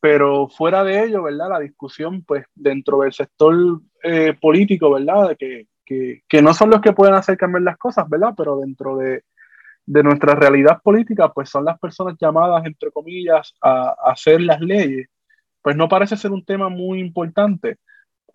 pero 0.00 0.48
fuera 0.48 0.84
de 0.84 1.04
ello, 1.04 1.22
¿verdad? 1.22 1.50
La 1.50 1.60
discusión, 1.60 2.22
pues, 2.24 2.44
dentro 2.54 3.00
del 3.00 3.12
sector 3.12 3.54
eh, 4.02 4.34
político, 4.40 4.90
¿verdad? 4.90 5.30
De 5.30 5.36
que, 5.36 5.68
que, 5.84 6.22
que, 6.28 6.42
no 6.42 6.52
son 6.54 6.70
los 6.70 6.80
que 6.80 6.92
pueden 6.92 7.14
hacer 7.14 7.36
cambiar 7.36 7.62
las 7.62 7.78
cosas, 7.78 8.08
¿verdad? 8.08 8.34
Pero 8.36 8.58
dentro 8.58 8.96
de, 8.96 9.22
de 9.86 10.02
nuestra 10.02 10.34
realidad 10.34 10.82
política, 10.82 11.32
pues 11.32 11.48
son 11.48 11.64
las 11.64 11.78
personas 11.78 12.16
llamadas, 12.20 12.64
entre 12.66 12.90
comillas, 12.90 13.54
a, 13.60 13.90
a, 13.90 14.12
hacer 14.12 14.40
las 14.40 14.60
leyes, 14.60 15.08
pues 15.62 15.76
no 15.76 15.88
parece 15.88 16.16
ser 16.16 16.32
un 16.32 16.44
tema 16.44 16.68
muy 16.68 17.00
importante, 17.00 17.78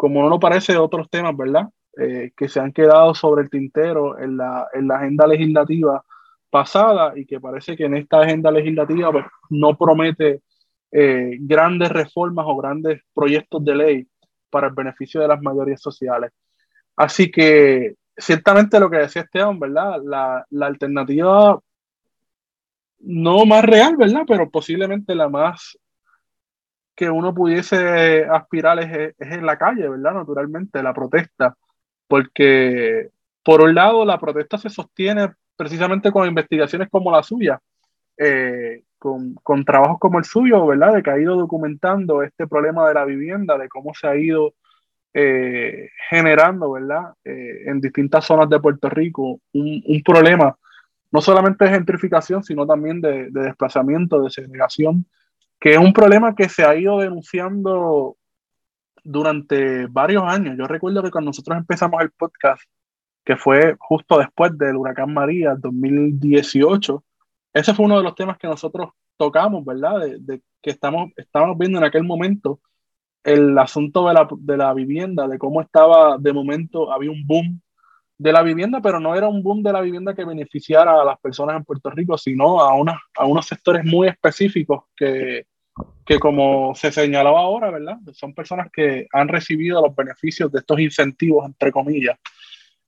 como 0.01 0.23
no 0.23 0.29
lo 0.29 0.39
parece 0.39 0.75
otros 0.77 1.11
temas, 1.11 1.37
¿verdad? 1.37 1.69
Eh, 1.95 2.31
que 2.35 2.49
se 2.49 2.59
han 2.59 2.71
quedado 2.71 3.13
sobre 3.13 3.43
el 3.43 3.51
tintero 3.51 4.17
en 4.17 4.35
la, 4.35 4.67
en 4.73 4.87
la 4.87 4.95
agenda 4.95 5.27
legislativa 5.27 6.03
pasada 6.49 7.13
y 7.15 7.23
que 7.27 7.39
parece 7.39 7.77
que 7.77 7.85
en 7.85 7.97
esta 7.97 8.21
agenda 8.21 8.49
legislativa 8.49 9.11
pues, 9.11 9.25
no 9.51 9.77
promete 9.77 10.41
eh, 10.91 11.37
grandes 11.41 11.89
reformas 11.89 12.47
o 12.49 12.57
grandes 12.57 13.03
proyectos 13.13 13.63
de 13.63 13.75
ley 13.75 14.07
para 14.49 14.69
el 14.69 14.73
beneficio 14.73 15.21
de 15.21 15.27
las 15.27 15.39
mayorías 15.39 15.79
sociales. 15.79 16.31
Así 16.95 17.29
que 17.29 17.93
ciertamente 18.17 18.79
lo 18.79 18.89
que 18.89 18.97
decía 18.97 19.21
Esteban, 19.21 19.59
¿verdad? 19.59 20.01
La, 20.03 20.43
la 20.49 20.65
alternativa 20.65 21.59
no 23.01 23.45
más 23.45 23.63
real, 23.63 23.97
¿verdad? 23.97 24.23
Pero 24.25 24.49
posiblemente 24.49 25.13
la 25.13 25.29
más 25.29 25.77
que 27.01 27.09
uno 27.09 27.33
pudiese 27.33 28.25
aspirar 28.25 28.77
es, 28.77 29.15
en 29.17 29.43
la 29.43 29.57
calle, 29.57 29.89
¿verdad? 29.89 30.13
Naturalmente, 30.13 30.83
la 30.83 30.93
protesta, 30.93 31.55
porque 32.07 33.09
por 33.43 33.61
un 33.61 33.73
lado 33.73 34.05
la 34.05 34.19
protesta 34.19 34.59
se 34.59 34.69
sostiene 34.69 35.31
precisamente 35.55 36.11
con 36.11 36.27
investigaciones 36.27 36.89
como 36.91 37.11
la 37.11 37.23
suya, 37.23 37.59
eh, 38.17 38.83
con, 38.99 39.33
con, 39.41 39.65
trabajos 39.65 39.97
como 39.97 40.19
el 40.19 40.25
suyo, 40.25 40.63
¿verdad? 40.67 40.93
De 40.93 41.01
que 41.01 41.09
ha 41.09 41.19
ido 41.19 41.35
documentando 41.35 42.21
este 42.21 42.45
problema 42.45 42.87
de 42.87 42.93
la 42.93 43.05
vivienda, 43.05 43.57
de 43.57 43.67
cómo 43.67 43.95
se 43.95 44.05
ha 44.07 44.15
ido 44.15 44.53
eh, 45.11 45.89
generando, 46.07 46.73
¿verdad? 46.73 47.15
Eh, 47.23 47.63
en 47.65 47.81
distintas 47.81 48.25
zonas 48.25 48.47
de 48.47 48.59
Puerto 48.59 48.89
Rico 48.91 49.39
un, 49.53 49.83
un, 49.87 50.03
problema, 50.03 50.55
no 51.09 51.19
solamente 51.19 51.65
de 51.65 51.71
gentrificación, 51.71 52.43
sino 52.43 52.67
también 52.67 53.01
de, 53.01 53.31
de, 53.31 53.41
desplazamiento, 53.41 54.21
de 54.21 54.29
segregación, 54.29 55.07
que 55.61 55.73
es 55.73 55.77
un 55.77 55.93
problema 55.93 56.35
que 56.35 56.49
se 56.49 56.65
ha 56.65 56.75
ido 56.75 56.99
denunciando 56.99 58.17
durante 59.03 59.85
varios 59.85 60.23
años. 60.23 60.55
Yo 60.57 60.65
recuerdo 60.65 61.03
que 61.03 61.11
cuando 61.11 61.29
nosotros 61.29 61.55
empezamos 61.55 62.01
el 62.01 62.09
podcast, 62.09 62.63
que 63.23 63.37
fue 63.37 63.75
justo 63.77 64.17
después 64.17 64.57
del 64.57 64.75
huracán 64.75 65.13
María, 65.13 65.53
2018, 65.55 67.03
ese 67.53 67.75
fue 67.75 67.85
uno 67.85 67.97
de 67.97 68.03
los 68.03 68.15
temas 68.15 68.39
que 68.39 68.47
nosotros 68.47 68.89
tocamos, 69.17 69.63
¿verdad? 69.63 69.99
De, 70.19 70.41
que 70.63 70.71
estamos, 70.71 71.11
estábamos 71.15 71.59
viendo 71.59 71.77
en 71.77 71.83
aquel 71.83 72.03
momento 72.03 72.59
el 73.23 73.55
asunto 73.59 74.07
de 74.07 74.15
la, 74.15 74.27
de 74.35 74.57
la, 74.57 74.73
vivienda, 74.73 75.27
de 75.27 75.37
cómo 75.37 75.61
estaba, 75.61 76.17
de 76.17 76.33
momento 76.33 76.91
había 76.91 77.11
un 77.11 77.25
boom 77.27 77.61
de 78.17 78.33
la 78.33 78.41
vivienda, 78.41 78.81
pero 78.81 78.99
no 78.99 79.13
era 79.13 79.27
un 79.27 79.43
boom 79.43 79.61
de 79.61 79.73
la 79.73 79.81
vivienda 79.81 80.15
que 80.15 80.25
beneficiara 80.25 80.99
a 80.99 81.05
las 81.05 81.19
personas 81.19 81.55
en 81.55 81.65
Puerto 81.65 81.91
Rico, 81.91 82.17
sino 82.17 82.61
a, 82.61 82.73
una, 82.73 82.99
a 83.15 83.25
unos 83.27 83.45
sectores 83.45 83.85
muy 83.85 84.07
específicos 84.07 84.85
que, 84.95 85.45
que, 86.05 86.19
como 86.19 86.75
se 86.75 86.91
señalaba 86.91 87.41
ahora, 87.41 87.71
¿verdad? 87.71 87.97
Son 88.13 88.33
personas 88.33 88.69
que 88.71 89.07
han 89.11 89.27
recibido 89.27 89.81
los 89.81 89.95
beneficios 89.95 90.51
de 90.51 90.59
estos 90.59 90.79
incentivos, 90.79 91.45
entre 91.45 91.71
comillas. 91.71 92.17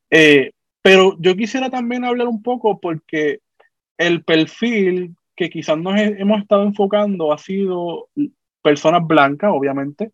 Eh, 0.10 0.52
pero 0.82 1.16
yo 1.20 1.36
quisiera 1.36 1.70
también 1.70 2.04
hablar 2.04 2.28
un 2.28 2.44
poco 2.44 2.80
porque 2.80 3.40
el 3.98 4.24
perfil 4.24 5.16
que 5.36 5.50
quizás 5.50 5.78
nos 5.78 6.00
hemos 6.00 6.42
estado 6.42 6.64
enfocando 6.64 7.34
ha 7.34 7.38
sido 7.38 8.10
personas 8.62 9.06
blancas, 9.06 9.52
obviamente, 9.54 10.12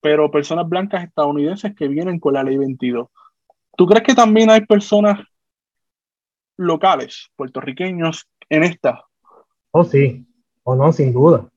pero 0.00 0.30
personas 0.30 0.68
blancas 0.68 1.04
estadounidenses 1.04 1.74
que 1.74 1.88
vienen 1.88 2.18
con 2.18 2.34
la 2.34 2.42
ley 2.42 2.56
22. 2.56 3.08
¿Tú 3.76 3.86
crees 3.86 4.02
que 4.02 4.14
también 4.14 4.50
hay 4.50 4.62
personas 4.66 5.20
locales, 6.56 7.30
puertorriqueños, 7.36 8.28
en 8.48 8.64
esta? 8.64 9.04
Oh, 9.70 9.84
sí, 9.84 10.26
o 10.64 10.74
no, 10.74 10.92
sin 10.92 11.12
duda, 11.12 11.49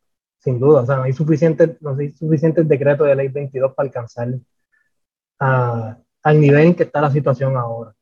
sin 0.44 0.60
duda. 0.60 0.82
O 0.82 0.86
sea, 0.86 0.98
no 0.98 1.03
hay 1.03 1.14
suficientes, 1.14 1.82
no 1.82 1.95
hay 1.98 2.11
suficientes 2.11 2.68
decretos 2.68 3.07
de 3.07 3.15
ley 3.15 3.30
22 3.30 3.74
para 3.74 3.88
alcanzar 3.88 4.28
al 5.40 6.40
nivel 6.40 6.68
en 6.68 6.76
que 6.76 6.84
está 6.84 7.02
la 7.02 7.11
situación 7.11 7.56
ahora. 7.57 7.94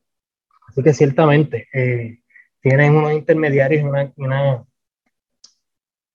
Así 0.67 0.81
que 0.83 0.93
ciertamente 0.93 1.67
eh, 1.73 2.19
tienen 2.61 2.95
unos 2.95 3.13
intermediarios 3.13 3.83
y, 3.83 4.21
una, 4.21 4.65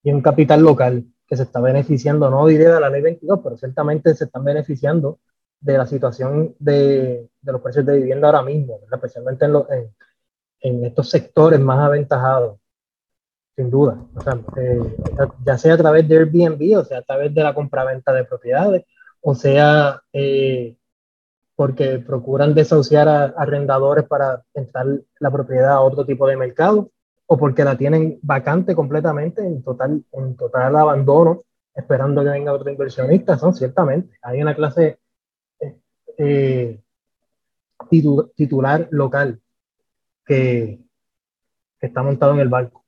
y 0.02 0.10
un 0.10 0.22
capital 0.22 0.62
local 0.62 1.04
que 1.26 1.36
se 1.36 1.42
está 1.42 1.60
beneficiando, 1.60 2.30
no 2.30 2.46
diré 2.46 2.66
de 2.66 2.80
la 2.80 2.88
ley 2.88 3.02
22, 3.02 3.40
pero 3.42 3.56
ciertamente 3.56 4.14
se 4.14 4.24
están 4.24 4.44
beneficiando 4.44 5.18
de 5.60 5.78
la 5.78 5.86
situación 5.86 6.54
de, 6.58 7.28
de 7.40 7.52
los 7.52 7.60
precios 7.60 7.84
de 7.84 7.98
vivienda 7.98 8.28
ahora 8.28 8.42
mismo, 8.42 8.80
especialmente 8.92 9.44
en, 9.46 9.52
lo, 9.52 9.70
en, 9.70 9.92
en, 10.60 10.84
estos 10.84 11.10
sectores 11.10 11.58
más 11.58 11.80
aventajados, 11.80 12.60
sin 13.56 13.70
duda. 13.70 13.98
O 14.14 14.20
sea, 14.20 14.38
eh, 14.56 14.96
ya 15.44 15.58
sea 15.58 15.74
a 15.74 15.78
través 15.78 16.06
de 16.06 16.18
Airbnb, 16.18 16.78
o 16.78 16.84
sea, 16.84 16.98
a 16.98 17.02
través 17.02 17.34
de 17.34 17.42
la 17.42 17.54
compraventa 17.54 18.12
de 18.12 18.24
propiedades, 18.24 18.84
o 19.22 19.34
sea, 19.34 20.02
eh, 20.12 20.76
porque 21.56 21.98
procuran 21.98 22.54
desahuciar 22.54 23.08
a, 23.08 23.24
arrendadores 23.24 24.04
para 24.04 24.42
entrar 24.54 24.86
la 25.18 25.30
propiedad 25.30 25.72
a 25.72 25.80
otro 25.80 26.04
tipo 26.04 26.26
de 26.26 26.36
mercado, 26.36 26.90
o 27.26 27.36
porque 27.38 27.64
la 27.64 27.76
tienen 27.76 28.20
vacante 28.22 28.74
completamente, 28.76 29.44
en 29.44 29.62
total, 29.62 30.04
en 30.12 30.36
total 30.36 30.76
abandono, 30.76 31.42
esperando 31.74 32.22
que 32.22 32.30
venga 32.30 32.52
otro 32.52 32.70
inversionista, 32.70 33.38
son 33.38 33.54
ciertamente. 33.54 34.16
Hay 34.22 34.40
una 34.42 34.54
clase 34.54 34.98
eh, 36.18 36.80
titu 37.90 38.32
titular 38.36 38.88
local 38.90 39.40
que 40.24 40.80
está 41.80 42.02
montado 42.02 42.34
en 42.34 42.40
el 42.40 42.48
barco. 42.48 42.85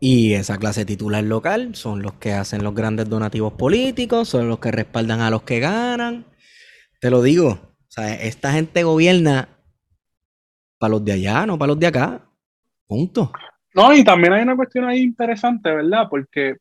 Y 0.00 0.34
esa 0.34 0.58
clase 0.58 0.84
titular 0.84 1.24
local 1.24 1.74
son 1.74 2.02
los 2.02 2.14
que 2.14 2.32
hacen 2.32 2.62
los 2.62 2.74
grandes 2.74 3.08
donativos 3.08 3.54
políticos, 3.54 4.28
son 4.28 4.48
los 4.48 4.58
que 4.58 4.70
respaldan 4.70 5.20
a 5.20 5.30
los 5.30 5.42
que 5.42 5.60
ganan. 5.60 6.26
Te 7.00 7.10
lo 7.10 7.22
digo, 7.22 7.48
o 7.48 7.90
sea, 7.90 8.14
esta 8.14 8.52
gente 8.52 8.82
gobierna 8.82 9.48
para 10.78 10.92
los 10.92 11.04
de 11.04 11.12
allá, 11.12 11.46
no 11.46 11.58
para 11.58 11.68
los 11.68 11.78
de 11.78 11.86
acá. 11.86 12.20
Punto. 12.86 13.32
No, 13.74 13.94
y 13.94 14.04
también 14.04 14.32
hay 14.32 14.42
una 14.42 14.56
cuestión 14.56 14.84
ahí 14.84 15.00
interesante, 15.00 15.74
¿verdad? 15.74 16.06
Porque, 16.08 16.56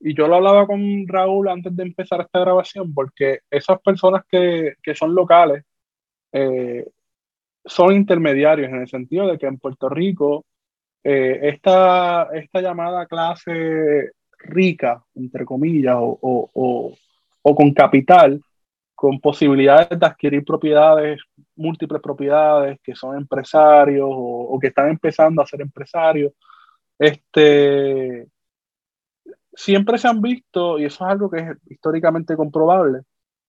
y 0.00 0.14
yo 0.14 0.28
lo 0.28 0.36
hablaba 0.36 0.66
con 0.66 1.06
Raúl 1.08 1.48
antes 1.48 1.74
de 1.74 1.82
empezar 1.82 2.20
esta 2.20 2.40
grabación, 2.40 2.92
porque 2.92 3.40
esas 3.50 3.80
personas 3.80 4.22
que, 4.30 4.74
que 4.82 4.94
son 4.94 5.14
locales 5.14 5.64
eh, 6.32 6.86
son 7.64 7.94
intermediarios 7.94 8.68
en 8.68 8.82
el 8.82 8.88
sentido 8.88 9.26
de 9.26 9.38
que 9.38 9.46
en 9.46 9.58
Puerto 9.58 9.88
Rico 9.88 10.44
eh, 11.04 11.40
esta, 11.42 12.28
esta 12.34 12.60
llamada 12.60 13.06
clase 13.06 14.12
rica, 14.38 15.02
entre 15.14 15.44
comillas, 15.44 15.96
o, 15.98 16.18
o, 16.22 16.94
o, 17.42 17.54
con 17.54 17.72
capital, 17.72 18.40
con 18.94 19.20
posibilidades 19.20 19.98
de 19.98 20.06
adquirir 20.06 20.44
propiedades, 20.44 21.20
múltiples 21.56 22.00
propiedades, 22.02 22.78
que 22.82 22.94
son 22.94 23.16
empresarios 23.16 24.08
o, 24.08 24.54
o, 24.54 24.58
que 24.58 24.68
están 24.68 24.88
empezando 24.88 25.42
a 25.42 25.46
ser 25.46 25.60
empresarios, 25.60 26.32
este, 26.98 28.26
siempre 29.52 29.98
se 29.98 30.08
han 30.08 30.20
visto, 30.20 30.78
y 30.78 30.84
eso 30.84 31.04
es 31.04 31.10
algo 31.10 31.30
que 31.30 31.40
es 31.40 31.48
históricamente 31.66 32.36
comprobable, 32.36 33.00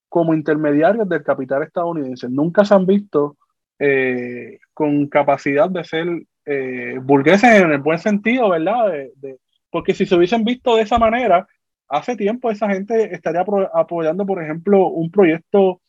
como 0.08 0.34
intermediarios 0.34 1.08
del 1.08 1.24
capital 1.24 1.64
estadounidense. 1.64 2.28
Nunca 2.30 2.66
se 2.66 2.74
han 2.74 2.86
visto 2.86 3.38
eh, 3.78 4.60
con 4.74 5.08
capacidad 5.08 5.70
de 5.70 5.84
ser 5.84 6.08
eh, 6.50 7.00
burgueses 7.02 7.62
en 7.62 7.72
el 7.72 7.78
buen 7.78 8.00
sentido, 8.00 8.50
¿verdad? 8.50 8.92
De, 8.92 9.12
de, 9.18 9.38
porque 9.70 9.94
si 9.94 10.06
se 10.06 10.16
hubiesen 10.16 10.44
visto 10.44 10.76
de 10.76 10.82
esa 10.82 10.98
manera, 10.98 11.48
hace 11.88 12.16
tiempo 12.16 12.50
esa 12.50 12.70
gente 12.70 13.14
estaría 13.14 13.46
apoyando, 13.74 14.26
por 14.26 14.42
ejemplo, 14.42 14.88
un 14.88 15.12
proyecto 15.12 15.82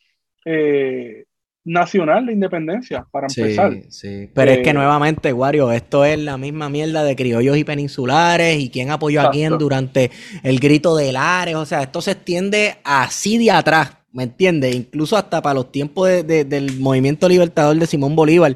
eh, 0.45 1.25
nacional 1.63 2.25
de 2.25 2.33
independencia, 2.33 3.05
para 3.11 3.27
empezar. 3.27 3.71
Sí, 3.73 3.85
sí. 3.89 4.29
Pero 4.33 4.51
eh, 4.51 4.55
es 4.55 4.59
que 4.61 4.73
nuevamente, 4.73 5.33
Wario, 5.33 5.71
esto 5.71 6.05
es 6.05 6.19
la 6.19 6.37
misma 6.37 6.69
mierda 6.69 7.03
de 7.03 7.15
criollos 7.15 7.57
y 7.57 7.63
peninsulares 7.63 8.59
y 8.59 8.69
quién 8.69 8.91
apoyó 8.91 9.19
exacto. 9.19 9.29
a 9.29 9.39
quién 9.39 9.57
durante 9.57 10.11
el 10.43 10.59
grito 10.59 10.95
de 10.95 11.11
Lares. 11.11 11.55
O 11.55 11.65
sea, 11.65 11.83
esto 11.83 12.01
se 12.01 12.11
extiende 12.11 12.75
así 12.83 13.37
de 13.37 13.51
atrás, 13.51 13.97
¿me 14.11 14.23
entiendes? 14.23 14.75
Incluso 14.75 15.17
hasta 15.17 15.41
para 15.41 15.55
los 15.55 15.71
tiempos 15.71 16.07
de, 16.07 16.23
de, 16.23 16.45
del 16.45 16.79
movimiento 16.79 17.29
libertador 17.29 17.77
de 17.77 17.85
Simón 17.85 18.15
Bolívar. 18.15 18.55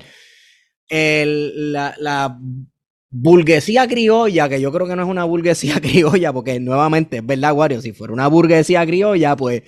El, 0.89 1.71
la, 1.73 1.95
la 1.99 2.37
burguesía 3.09 3.87
criolla, 3.87 4.49
que 4.49 4.59
yo 4.61 4.71
creo 4.71 4.87
que 4.87 4.95
no 4.95 5.03
es 5.03 5.07
una 5.09 5.23
burguesía 5.23 5.75
criolla, 5.81 6.33
porque 6.33 6.59
nuevamente 6.59 7.17
es 7.17 7.25
verdad, 7.25 7.53
Wario, 7.53 7.81
si 7.81 7.91
fuera 7.93 8.13
una 8.13 8.27
burguesía 8.27 8.85
criolla, 8.85 9.35
pues, 9.35 9.63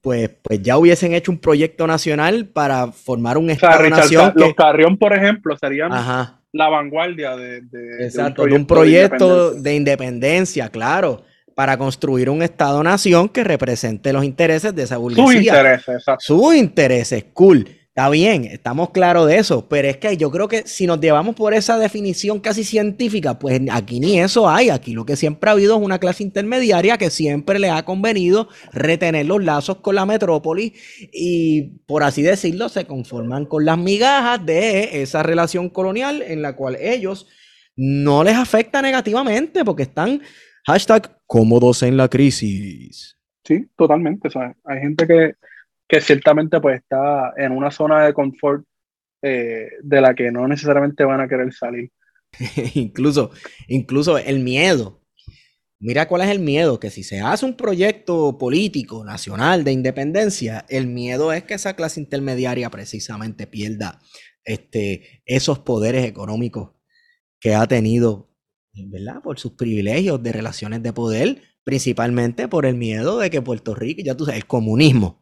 pues, 0.00 0.30
pues 0.42 0.60
ya 0.62 0.78
hubiesen 0.78 1.14
hecho 1.14 1.30
un 1.30 1.38
proyecto 1.38 1.86
nacional 1.86 2.46
para 2.46 2.90
formar 2.90 3.38
un 3.38 3.44
O 3.44 3.54
sea, 3.54 3.54
Estado 3.54 3.82
Richard, 3.84 3.98
nación. 4.00 4.32
los 4.34 4.54
Carrión, 4.54 4.98
por 4.98 5.12
ejemplo, 5.14 5.56
serían 5.58 5.92
Ajá. 5.92 6.40
la 6.52 6.68
vanguardia 6.68 7.36
de, 7.36 7.60
de- 7.62 8.04
Exacto, 8.04 8.44
de 8.44 8.54
un 8.54 8.66
proyecto 8.66 9.26
independencia. 9.54 9.62
de 9.62 9.74
independencia, 9.76 10.68
claro, 10.70 11.22
para 11.54 11.76
construir 11.76 12.30
un 12.30 12.42
Estado-nación 12.42 13.28
que 13.28 13.44
represente 13.44 14.12
los 14.12 14.24
intereses 14.24 14.74
de 14.74 14.82
esa 14.82 14.96
burguesía. 14.96 15.24
Sus 15.26 15.34
intereses, 15.36 15.88
exacto. 15.94 16.24
Sus 16.26 16.54
intereses, 16.56 17.24
cool. 17.32 17.68
Está 17.94 18.08
bien, 18.08 18.44
estamos 18.44 18.88
claros 18.88 19.28
de 19.28 19.36
eso, 19.36 19.68
pero 19.68 19.86
es 19.86 19.98
que 19.98 20.16
yo 20.16 20.30
creo 20.30 20.48
que 20.48 20.62
si 20.66 20.86
nos 20.86 20.98
llevamos 20.98 21.34
por 21.34 21.52
esa 21.52 21.76
definición 21.76 22.40
casi 22.40 22.64
científica, 22.64 23.38
pues 23.38 23.60
aquí 23.70 24.00
ni 24.00 24.18
eso 24.18 24.48
hay. 24.48 24.70
Aquí 24.70 24.94
lo 24.94 25.04
que 25.04 25.14
siempre 25.14 25.50
ha 25.50 25.52
habido 25.52 25.76
es 25.76 25.82
una 25.82 25.98
clase 25.98 26.22
intermediaria 26.22 26.96
que 26.96 27.10
siempre 27.10 27.58
le 27.58 27.68
ha 27.68 27.84
convenido 27.84 28.48
retener 28.72 29.26
los 29.26 29.44
lazos 29.44 29.76
con 29.82 29.94
la 29.94 30.06
metrópoli 30.06 30.72
y, 31.12 31.82
por 31.86 32.02
así 32.02 32.22
decirlo, 32.22 32.70
se 32.70 32.86
conforman 32.86 33.44
con 33.44 33.66
las 33.66 33.76
migajas 33.76 34.46
de 34.46 35.02
esa 35.02 35.22
relación 35.22 35.68
colonial 35.68 36.22
en 36.22 36.40
la 36.40 36.56
cual 36.56 36.78
ellos 36.80 37.26
no 37.76 38.24
les 38.24 38.36
afecta 38.36 38.80
negativamente 38.80 39.66
porque 39.66 39.82
están 39.82 40.22
hashtag 40.64 41.20
cómodos 41.26 41.82
en 41.82 41.98
la 41.98 42.08
crisis. 42.08 43.18
Sí, 43.44 43.68
totalmente. 43.76 44.30
sea, 44.30 44.56
hay 44.64 44.80
gente 44.80 45.06
que, 45.06 45.34
que 45.92 46.00
ciertamente 46.00 46.58
pues 46.58 46.80
está 46.80 47.34
en 47.36 47.52
una 47.52 47.70
zona 47.70 48.06
de 48.06 48.14
confort 48.14 48.64
eh, 49.20 49.68
de 49.82 50.00
la 50.00 50.14
que 50.14 50.32
no 50.32 50.48
necesariamente 50.48 51.04
van 51.04 51.20
a 51.20 51.28
querer 51.28 51.52
salir. 51.52 51.90
incluso, 52.74 53.30
incluso 53.68 54.16
el 54.16 54.40
miedo. 54.40 55.02
Mira 55.78 56.08
cuál 56.08 56.22
es 56.22 56.30
el 56.30 56.38
miedo, 56.38 56.80
que 56.80 56.88
si 56.88 57.02
se 57.02 57.20
hace 57.20 57.44
un 57.44 57.58
proyecto 57.58 58.38
político 58.38 59.04
nacional 59.04 59.64
de 59.64 59.72
independencia, 59.72 60.64
el 60.70 60.86
miedo 60.86 61.30
es 61.30 61.44
que 61.44 61.54
esa 61.54 61.76
clase 61.76 62.00
intermediaria 62.00 62.70
precisamente 62.70 63.46
pierda 63.46 64.00
este, 64.44 65.22
esos 65.26 65.58
poderes 65.58 66.06
económicos 66.06 66.70
que 67.38 67.54
ha 67.54 67.66
tenido, 67.66 68.30
¿verdad? 68.72 69.20
Por 69.22 69.38
sus 69.38 69.52
privilegios 69.52 70.22
de 70.22 70.32
relaciones 70.32 70.82
de 70.82 70.94
poder, 70.94 71.42
principalmente 71.64 72.48
por 72.48 72.64
el 72.64 72.76
miedo 72.76 73.18
de 73.18 73.28
que 73.28 73.42
Puerto 73.42 73.74
Rico, 73.74 74.00
ya 74.02 74.16
tú 74.16 74.24
sabes, 74.24 74.40
el 74.40 74.46
comunismo, 74.46 75.21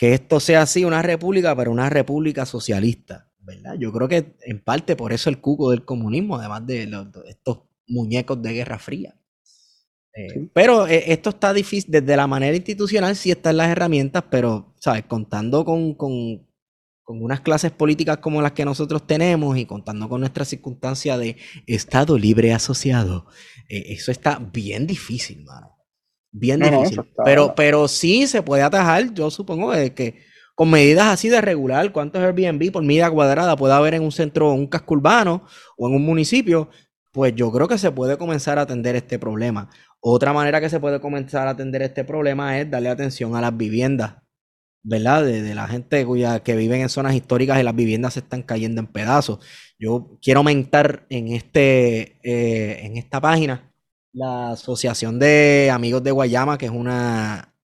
que 0.00 0.14
esto 0.14 0.40
sea 0.40 0.62
así 0.62 0.84
una 0.86 1.02
república, 1.02 1.54
pero 1.54 1.70
una 1.72 1.90
república 1.90 2.46
socialista, 2.46 3.30
¿verdad? 3.40 3.74
Yo 3.78 3.92
creo 3.92 4.08
que 4.08 4.34
en 4.46 4.60
parte 4.64 4.96
por 4.96 5.12
eso 5.12 5.28
el 5.30 5.40
cuco 5.42 5.70
del 5.72 5.84
comunismo, 5.84 6.36
además 6.38 6.66
de 6.66 6.86
los- 6.86 7.08
estos 7.28 7.60
muñecos 7.86 8.40
de 8.42 8.54
Guerra 8.54 8.78
Fría. 8.80 9.14
Eh, 10.14 10.28
Sí. 10.34 10.50
Pero 10.54 10.86
eh, 10.88 11.12
esto 11.12 11.30
está 11.30 11.52
difícil, 11.52 11.90
desde 11.92 12.16
la 12.16 12.26
manera 12.26 12.56
institucional 12.56 13.14
sí 13.16 13.30
están 13.30 13.56
las 13.58 13.68
herramientas, 13.70 14.24
pero, 14.30 14.74
¿sabes? 14.80 15.04
Contando 15.04 15.64
con, 15.64 15.94
con- 15.94 16.46
con 17.04 17.22
unas 17.22 17.40
clases 17.40 17.72
políticas 17.72 18.18
como 18.18 18.40
las 18.42 18.52
que 18.52 18.64
nosotros 18.64 19.06
tenemos 19.06 19.58
y 19.58 19.66
contando 19.66 20.08
con 20.08 20.20
nuestra 20.20 20.44
circunstancia 20.44 21.18
de 21.18 21.36
Estado 21.66 22.16
libre 22.18 22.52
asociado, 22.54 23.26
eh, 23.68 23.84
eso 23.88 24.12
está 24.12 24.38
bien 24.38 24.86
difícil, 24.86 25.44
mano. 25.44 25.76
Bien 26.32 26.58
No, 26.60 26.70
difícil. 26.70 27.00
está- 27.00 27.24
Pero, 27.24 27.54
pero 27.54 27.88
sí 27.88 28.26
se 28.26 28.42
puede 28.42 28.62
atajar, 28.62 29.12
yo 29.14 29.30
supongo 29.30 29.72
que, 29.72 29.92
que 29.94 30.18
con 30.54 30.70
medidas 30.70 31.06
así 31.06 31.28
de 31.28 31.40
regular, 31.40 31.90
cuántos 31.92 32.22
Airbnb 32.22 32.70
por 32.70 32.82
medida 32.84 33.10
cuadrada 33.10 33.56
puede 33.56 33.74
haber 33.74 33.94
en 33.94 34.02
un 34.02 34.12
centro, 34.12 34.52
un 34.52 34.66
casco 34.66 34.94
urbano 34.94 35.44
o 35.78 35.88
en 35.88 35.94
un 35.94 36.04
municipio, 36.04 36.68
pues 37.12 37.34
yo 37.34 37.50
creo 37.50 37.66
que 37.66 37.78
se 37.78 37.90
puede 37.90 38.16
comenzar 38.18 38.58
a 38.58 38.62
atender 38.62 38.94
este 38.94 39.18
problema. 39.18 39.70
Otra 40.00 40.32
manera 40.32 40.60
que 40.60 40.68
se 40.70 40.78
puede 40.78 41.00
comenzar 41.00 41.48
a 41.48 41.52
atender 41.52 41.82
este 41.82 42.04
problema 42.04 42.58
es 42.60 42.70
darle 42.70 42.90
atención 42.90 43.34
a 43.36 43.40
las 43.40 43.56
viviendas, 43.56 44.16
¿verdad? 44.82 45.24
De, 45.24 45.42
de 45.42 45.54
la 45.54 45.66
gente 45.66 46.04
cuya, 46.06 46.40
que 46.42 46.54
viven 46.56 46.82
en 46.82 46.88
zonas 46.88 47.14
históricas 47.14 47.58
y 47.58 47.62
las 47.64 47.74
viviendas 47.74 48.14
se 48.14 48.20
están 48.20 48.42
cayendo 48.42 48.80
en 48.80 48.86
pedazos. 48.86 49.38
Yo 49.78 50.18
quiero 50.22 50.40
aumentar 50.40 51.06
en, 51.08 51.28
este, 51.32 52.18
eh, 52.22 52.84
en 52.84 52.96
esta 52.98 53.20
página 53.20 53.69
la 54.12 54.52
Asociación 54.52 55.18
de 55.18 55.70
Amigos 55.72 56.02
de 56.02 56.10
Guayama, 56.10 56.58
que 56.58 56.66
es 56.66 56.72
una, 56.72 57.54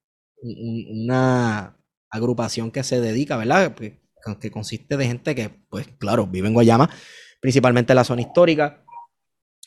un- 0.42 0.86
una 1.04 1.76
agrupación 2.10 2.70
que 2.70 2.82
se 2.84 3.00
dedica, 3.00 3.36
¿verdad? 3.36 3.74
Que, 3.74 4.00
que 4.40 4.50
consiste 4.50 4.96
de 4.96 5.06
gente 5.06 5.34
que, 5.34 5.50
pues 5.70 5.88
claro, 5.98 6.26
vive 6.26 6.48
en 6.48 6.54
Guayama, 6.54 6.90
principalmente 7.40 7.92
en 7.92 7.96
la 7.96 8.04
zona 8.04 8.22
histórica, 8.22 8.84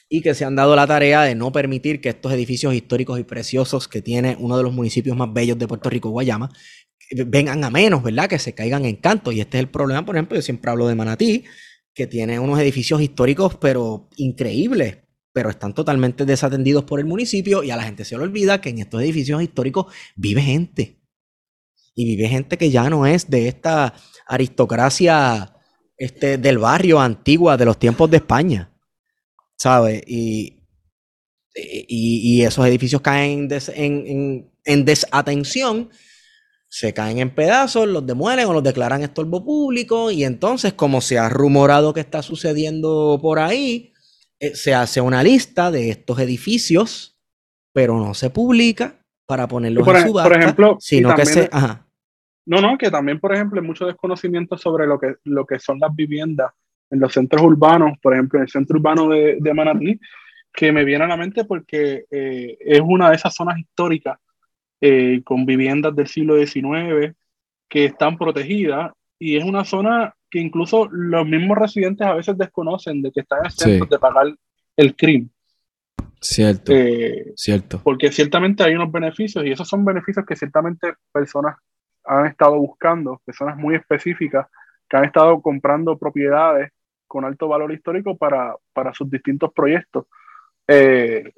y 0.10 0.22
que 0.22 0.34
se 0.34 0.46
han 0.46 0.56
dado 0.56 0.76
la 0.76 0.88
tarea 0.88 1.22
de 1.24 1.36
no 1.36 1.52
permitir 1.52 2.02
que 2.02 2.10
estos 2.10 2.32
edificios 2.34 2.74
históricos 2.74 3.20
y 3.20 3.24
preciosos 3.24 3.88
que 3.88 4.02
tiene 4.02 4.36
uno 4.40 4.58
de 4.58 4.64
los 4.64 4.74
municipios 4.74 5.16
más 5.16 5.32
bellos 5.32 5.58
de 5.60 5.68
Puerto 5.68 5.90
Rico, 5.90 6.10
Guayama, 6.10 6.50
eh, 7.12 7.24
vengan 7.26 7.64
a 7.64 7.70
menos, 7.70 8.02
¿verdad? 8.04 8.28
Que 8.30 8.40
se 8.40 8.54
caigan 8.56 8.86
en 8.86 8.96
canto. 8.98 9.32
Y 9.32 9.42
este 9.42 9.58
es 9.58 9.64
el 9.64 9.70
problema, 9.70 10.06
por 10.06 10.16
ejemplo, 10.16 10.36
yo 10.36 10.42
siempre 10.42 10.72
hablo 10.72 10.88
de 10.88 10.96
Manatí, 10.96 11.46
que 11.94 12.08
tiene 12.08 12.40
unos 12.40 12.60
edificios 12.60 13.02
históricos, 13.02 13.56
pero 13.58 14.10
increíbles, 14.18 14.98
pero 15.40 15.52
están 15.52 15.74
totalmente 15.74 16.26
desatendidos 16.26 16.84
por 16.84 17.00
el 17.00 17.06
municipio 17.06 17.64
y 17.64 17.72
a 17.72 17.78
la 17.78 17.84
gente 17.84 18.04
se 18.04 18.18
le 18.18 18.24
olvida 18.24 18.60
que 18.60 18.68
en 18.72 18.80
estos 18.80 19.02
edificios 19.02 19.42
históricos 19.42 19.86
vive 20.18 20.42
gente. 20.42 21.00
Y 21.96 22.04
vive 22.04 22.28
gente 22.28 22.58
que 22.58 22.70
ya 22.70 22.90
no 22.90 23.08
es 23.08 23.30
de 23.30 23.48
esta 23.48 23.94
aristocracia 24.28 25.56
este, 25.96 26.38
del 26.38 26.58
barrio 26.58 27.00
antigua 27.00 27.56
de 27.56 27.64
los 27.64 27.80
tiempos 27.80 28.12
de 28.12 28.18
España. 28.18 28.70
¿Sabes? 29.56 30.04
Y, 30.08 30.62
y, 31.56 32.20
y 32.36 32.42
esos 32.44 32.66
edificios 32.68 33.02
caen 33.02 33.48
en, 33.50 33.62
en- 33.76 34.08
en- 34.08 34.52
en 34.66 34.84
desatención, 34.84 35.90
se 36.68 36.94
caen 36.94 37.20
en 37.20 37.34
pedazos, 37.34 37.88
los 37.88 38.06
demuelen 38.06 38.46
o 38.48 38.52
los 38.52 38.64
declaran 38.64 39.04
estorbo 39.04 39.46
público, 39.46 40.12
y 40.12 40.26
entonces, 40.26 40.74
como 40.74 41.00
se 41.00 41.18
ha 41.18 41.30
rumorado 41.30 41.94
que 41.94 42.02
está 42.02 42.22
sucediendo 42.24 43.20
por 43.22 43.40
ahí, 43.40 43.94
se 44.54 44.74
hace 44.74 45.02
una 45.02 45.22
lista 45.24 45.72
de 45.72 45.90
estos 45.90 46.20
edificios, 46.20 47.18
pero 47.74 47.98
no 47.98 48.14
se 48.14 48.30
publica 48.30 48.96
para 49.26 49.48
ponerlos 49.48 49.86
por 49.86 49.96
en 49.96 50.02
ej- 50.02 50.06
por 50.06 50.12
subasta, 50.12 50.40
ejemplo, 50.40 50.78
sino 50.80 51.16
que 51.16 51.26
se... 51.26 51.50
Ajá. 51.52 51.86
No, 52.46 52.62
no, 52.62 52.78
que 52.78 52.90
también, 52.90 53.20
por 53.20 53.34
ejemplo, 53.34 53.62
hay 53.62 53.68
mucho 53.68 53.86
desconocimiento 53.86 54.58
sobre 54.58 54.88
lo 54.88 55.00
que, 55.00 55.16
lo 55.26 55.46
que 55.46 55.60
son 55.60 55.78
las 55.80 55.96
viviendas 55.96 56.52
en 56.90 57.00
los 57.00 57.14
centros 57.14 57.44
urbanos, 57.44 58.00
por 58.02 58.14
ejemplo, 58.14 58.40
en 58.40 58.44
el 58.44 58.50
centro 58.50 58.80
urbano 58.80 59.08
de, 59.10 59.38
de 59.40 59.54
Manatí, 59.54 60.00
que 60.52 60.72
me 60.72 60.84
viene 60.84 61.04
a 61.04 61.08
la 61.08 61.18
mente 61.18 61.46
porque 61.46 62.06
eh, 62.10 62.58
es 62.60 62.82
una 62.84 63.10
de 63.10 63.16
esas 63.18 63.36
zonas 63.36 63.60
históricas 63.60 64.18
eh, 64.82 65.22
con 65.24 65.46
viviendas 65.46 65.96
del 65.96 66.08
siglo 66.08 66.44
XIX 66.44 67.14
que 67.68 67.86
están 67.86 68.18
protegidas 68.18 68.92
y 69.20 69.38
es 69.38 69.44
una 69.44 69.66
zona 69.66 70.16
que 70.30 70.40
incluso 70.40 70.88
los 70.92 71.28
mismos 71.28 71.58
residentes 71.58 72.08
a 72.08 72.14
veces 72.14 72.38
desconocen 72.38 73.02
de 73.02 73.12
que 73.12 73.20
están 73.22 73.46
exentos 73.46 73.88
Sí. 73.88 73.92
de 73.92 74.00
pagar 74.00 74.28
el 74.78 74.96
crimen. 74.96 75.30
Cierto, 76.22 76.72
Eh, 76.74 77.34
cierto. 77.36 77.82
porque 77.84 78.12
ciertamente 78.12 78.64
hay 78.64 78.74
unos 78.76 78.92
beneficios 78.92 79.46
y 79.46 79.52
esos 79.52 79.68
son 79.68 79.86
beneficios 79.86 80.26
que 80.26 80.36
ciertamente 80.36 80.94
personas 81.12 81.56
han 82.06 82.26
estado 82.28 82.58
buscando, 82.58 83.22
personas 83.26 83.58
muy 83.58 83.76
específicas 83.76 84.48
que 84.90 84.98
han 84.98 85.06
estado 85.06 85.42
comprando 85.42 85.98
propiedades 85.98 86.72
con 87.08 87.26
alto 87.26 87.48
valor 87.48 87.72
histórico 87.72 88.18
para, 88.18 88.56
para 88.74 88.94
sus 88.94 89.10
distintos 89.10 89.52
proyectos, 89.54 90.06
eh, 90.68 91.32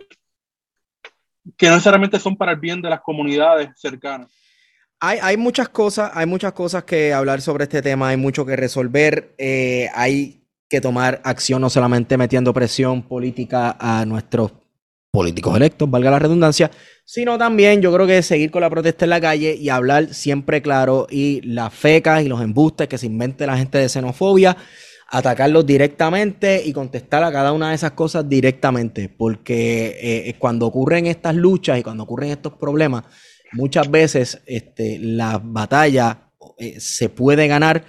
que 1.58 1.68
no 1.68 1.74
necesariamente 1.74 2.20
son 2.20 2.36
para 2.38 2.54
el 2.54 2.60
bien 2.60 2.82
de 2.82 2.90
las 2.90 3.02
comunidades 3.02 3.70
cercanas. 3.76 4.30
Hay, 5.04 5.18
hay 5.20 5.36
muchas 5.36 5.68
cosas, 5.70 6.12
hay 6.14 6.28
muchas 6.28 6.54
cosas 6.54 6.84
que 6.84 7.12
hablar 7.12 7.42
sobre 7.42 7.64
este 7.64 7.82
tema, 7.82 8.10
hay 8.10 8.18
mucho 8.18 8.46
que 8.46 8.56
resolver, 8.56 9.34
eh, 9.40 9.90
hay 9.96 10.46
que 10.70 10.80
tomar 10.80 11.20
acción 11.24 11.60
no 11.60 11.72
solamente 11.72 12.18
metiendo 12.18 12.54
presión 12.54 13.02
política 13.02 13.76
a 13.80 14.06
nuestros 14.06 14.52
políticos 15.12 15.58
electos, 15.58 15.90
valga 15.90 16.12
la 16.12 16.20
redundancia, 16.20 16.70
sino 17.04 17.40
también 17.40 17.82
yo 17.82 17.92
creo 17.92 18.06
que 18.06 18.22
seguir 18.22 18.52
con 18.52 18.62
la 18.62 18.70
protesta 18.70 19.06
en 19.06 19.10
la 19.10 19.20
calle 19.20 19.56
y 19.56 19.70
hablar 19.70 20.14
siempre 20.14 20.62
claro 20.62 21.08
y 21.10 21.42
las 21.42 21.74
fecas 21.74 22.24
y 22.24 22.28
los 22.28 22.40
embustes 22.40 22.88
que 22.88 23.00
se 23.00 23.08
invente 23.08 23.48
la 23.48 23.58
gente 23.58 23.80
de 23.80 23.90
xenofobia, 23.90 24.56
atacarlos 25.10 25.66
directamente 25.66 26.62
y 26.64 26.74
contestar 26.74 27.24
a 27.24 27.32
cada 27.32 27.54
una 27.54 27.70
de 27.70 27.76
esas 27.76 27.94
cosas 27.94 28.30
directamente, 28.30 29.10
porque 29.10 29.98
eh, 30.00 30.36
cuando 30.38 30.68
ocurren 30.68 31.08
estas 31.08 31.34
luchas 31.34 31.80
y 31.80 31.84
cuando 31.84 32.04
ocurren 32.04 32.30
estos 32.30 32.54
problemas, 32.54 33.04
muchas 33.54 33.90
veces 33.92 34.42
este, 34.46 35.00
la 35.00 35.40
batalla 35.44 36.32
eh, 36.58 36.80
se 36.80 37.10
puede 37.10 37.48
ganar 37.48 37.86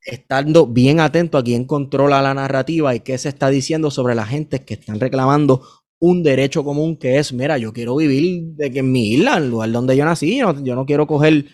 estando 0.00 0.66
bien 0.66 1.00
atento 1.00 1.36
a 1.38 1.44
quién 1.44 1.64
controla 1.64 2.22
la 2.22 2.32
narrativa 2.34 2.94
y 2.94 3.00
qué 3.00 3.18
se 3.18 3.28
está 3.28 3.50
diciendo 3.50 3.90
sobre 3.90 4.14
la 4.14 4.24
gente 4.26 4.64
que 4.64 4.74
están 4.74 5.00
reclamando 5.00 5.62
un 6.00 6.22
derecho 6.22 6.62
común 6.64 6.96
que 6.96 7.18
es, 7.18 7.32
mira, 7.32 7.58
yo 7.58 7.72
quiero 7.72 7.96
vivir 7.96 8.54
de 8.54 8.70
que 8.70 8.78
en 8.78 8.92
mi 8.92 9.10
isla, 9.14 9.36
el 9.36 9.50
lugar 9.50 9.70
donde 9.72 9.96
yo 9.96 10.04
nací, 10.04 10.38
no- 10.38 10.62
yo 10.64 10.74
no 10.76 10.86
quiero 10.86 11.06
coger 11.06 11.46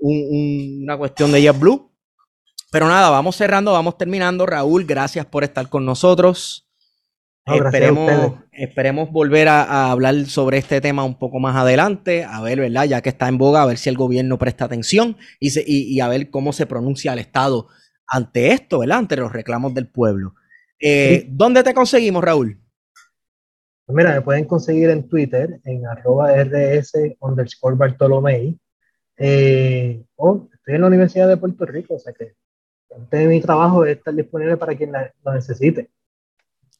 un- 0.00 0.24
un- 0.30 0.82
una 0.82 0.98
cuestión 0.98 1.30
de 1.32 1.42
JetBlue. 1.42 1.88
Pero 2.70 2.86
nada, 2.88 3.08
vamos 3.08 3.36
cerrando, 3.36 3.72
vamos 3.72 3.96
terminando. 3.96 4.44
Raúl, 4.44 4.84
gracias 4.84 5.24
por 5.26 5.42
estar 5.44 5.68
con 5.70 5.86
nosotros. 5.86 6.67
No, 7.48 7.64
esperemos, 7.64 8.32
esperemos 8.52 9.10
volver 9.10 9.48
a, 9.48 9.62
a 9.62 9.90
hablar 9.90 10.14
sobre 10.26 10.58
este 10.58 10.80
tema 10.80 11.04
un 11.04 11.18
poco 11.18 11.38
más 11.40 11.56
adelante, 11.56 12.24
a 12.24 12.40
ver, 12.42 12.60
¿verdad? 12.60 12.84
Ya 12.84 13.00
que 13.00 13.08
está 13.08 13.28
en 13.28 13.38
boga, 13.38 13.62
a 13.62 13.66
ver 13.66 13.78
si 13.78 13.88
el 13.88 13.96
gobierno 13.96 14.38
presta 14.38 14.64
atención 14.66 15.16
y, 15.40 15.50
se- 15.50 15.64
y- 15.66 15.84
y 15.94 16.00
a 16.00 16.08
ver 16.08 16.30
cómo 16.30 16.52
se 16.52 16.66
pronuncia 16.66 17.12
el 17.12 17.18
Estado 17.18 17.68
ante 18.06 18.52
esto, 18.52 18.80
¿verdad? 18.80 18.98
Ante 18.98 19.16
los 19.16 19.32
reclamos 19.32 19.74
del 19.74 19.88
pueblo. 19.88 20.34
Eh, 20.80 21.22
Sí. 21.24 21.28
¿Dónde 21.30 21.62
te 21.62 21.74
conseguimos, 21.74 22.22
Raúl? 22.22 22.60
Pues 23.86 23.96
mira, 23.96 24.12
me 24.14 24.20
pueden 24.22 24.44
conseguir 24.44 24.90
en 24.90 25.08
Twitter 25.08 25.60
en 25.64 25.86
arroba 25.86 26.32
rs 26.44 26.92
underscore 27.20 27.76
Bartolomei. 27.76 28.58
Eh, 29.16 30.04
o 30.16 30.48
estoy 30.52 30.74
en 30.76 30.80
la 30.82 30.86
Universidad 30.86 31.26
de 31.28 31.36
Puerto 31.36 31.64
Rico, 31.66 31.94
o 31.94 31.98
sea 31.98 32.12
que 32.12 32.34
parte 32.88 33.16
de 33.16 33.26
mi 33.26 33.40
trabajo 33.40 33.84
es 33.84 33.96
estar 33.96 34.14
disponible 34.14 34.56
para 34.56 34.76
quien 34.76 34.92
la- 34.92 35.12
lo 35.24 35.32
necesite. 35.34 35.90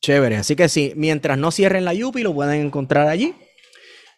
Chévere, 0.01 0.37
así 0.37 0.55
que 0.55 0.69
sí, 0.69 0.93
mientras 0.97 1.39
no 1.39 1.51
cierren 1.51 1.85
la 1.85 1.95
Yupi, 1.95 2.23
lo 2.23 2.33
pueden 2.33 2.67
encontrar 2.67 3.09
allí. 3.09 3.35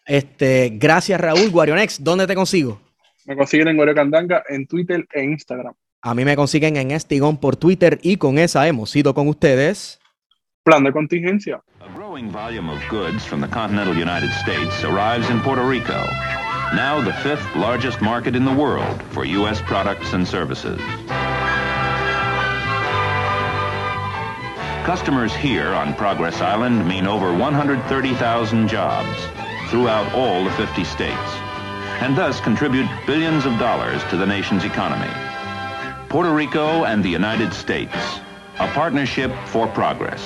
Este, 0.05 0.71
gracias, 0.73 1.19
Raúl. 1.19 1.49
Guarionex, 1.49 2.03
¿dónde 2.03 2.27
te 2.27 2.35
consigo? 2.35 2.79
Me 3.25 3.35
consiguen 3.35 3.67
en 3.69 3.77
Gorio 3.77 3.95
Candanga 3.95 4.43
en 4.49 4.67
Twitter 4.67 5.05
e 5.13 5.23
Instagram. 5.23 5.73
A 6.01 6.15
mí 6.15 6.25
me 6.25 6.35
consiguen 6.35 6.77
en 6.77 6.91
Estigón 6.91 7.37
por 7.37 7.55
Twitter 7.55 7.99
y 8.01 8.17
con 8.17 8.39
esa 8.39 8.67
hemos 8.67 8.95
ido 8.95 9.13
con 9.13 9.27
ustedes. 9.27 9.99
Plan 10.63 10.83
de 10.83 10.91
contingencia. 10.91 11.61
A 11.79 11.87
growing 11.95 12.31
volume 12.31 12.71
of 12.71 12.79
goods 12.89 13.25
from 13.25 13.41
the 13.41 13.47
continental 13.47 13.95
United 13.95 14.29
States 14.41 14.83
arrives 14.83 15.29
in 15.29 15.39
Puerto 15.41 15.67
Rico, 15.67 15.99
now 16.73 17.01
the 17.03 17.13
fifth 17.23 17.45
largest 17.55 18.01
market 18.01 18.35
in 18.35 18.45
the 18.45 18.53
world 18.53 19.01
for 19.11 19.25
U.S. 19.25 19.61
products 19.61 20.13
and 20.13 20.27
services. 20.27 20.79
Customers 24.85 25.31
here 25.35 25.67
on 25.75 25.93
Progress 25.93 26.41
Island 26.41 26.87
mean 26.87 27.05
over 27.05 27.31
130,000 27.31 28.67
jobs 28.67 29.15
throughout 29.69 30.11
all 30.15 30.43
the 30.43 30.49
50 30.51 30.83
states, 30.83 31.31
and 32.01 32.17
thus 32.17 32.41
contribute 32.41 32.89
billions 33.05 33.45
of 33.45 33.59
dollars 33.59 34.01
to 34.09 34.17
the 34.17 34.25
nation's 34.25 34.63
economy. 34.65 35.11
Puerto 36.09 36.31
Rico 36.33 36.85
and 36.85 37.05
the 37.05 37.09
United 37.09 37.53
States, 37.53 37.93
a 38.57 38.67
partnership 38.69 39.31
for 39.45 39.67
progress. 39.67 40.23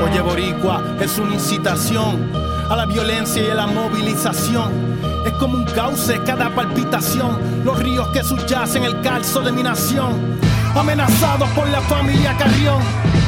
Oye 0.00 0.22
Boricua, 0.22 0.96
es 0.98 1.18
una 1.18 1.34
incitación 1.34 2.32
a 2.70 2.74
la 2.74 2.86
violencia 2.86 3.42
y 3.42 3.50
a 3.50 3.54
la 3.54 3.66
movilización. 3.66 4.98
Es 5.26 5.32
como 5.34 5.58
un 5.58 5.66
cauce 5.66 6.18
cada 6.24 6.48
palpitación, 6.54 7.64
los 7.66 7.78
ríos 7.78 8.08
que 8.08 8.24
subyacen 8.24 8.84
el 8.84 9.02
calzo 9.02 9.42
de 9.42 9.52
mi 9.52 9.62
nación. 9.62 10.55
Amenazados 10.76 11.48
por 11.50 11.66
la 11.68 11.80
familia 11.80 12.36
Carrión, 12.36 12.82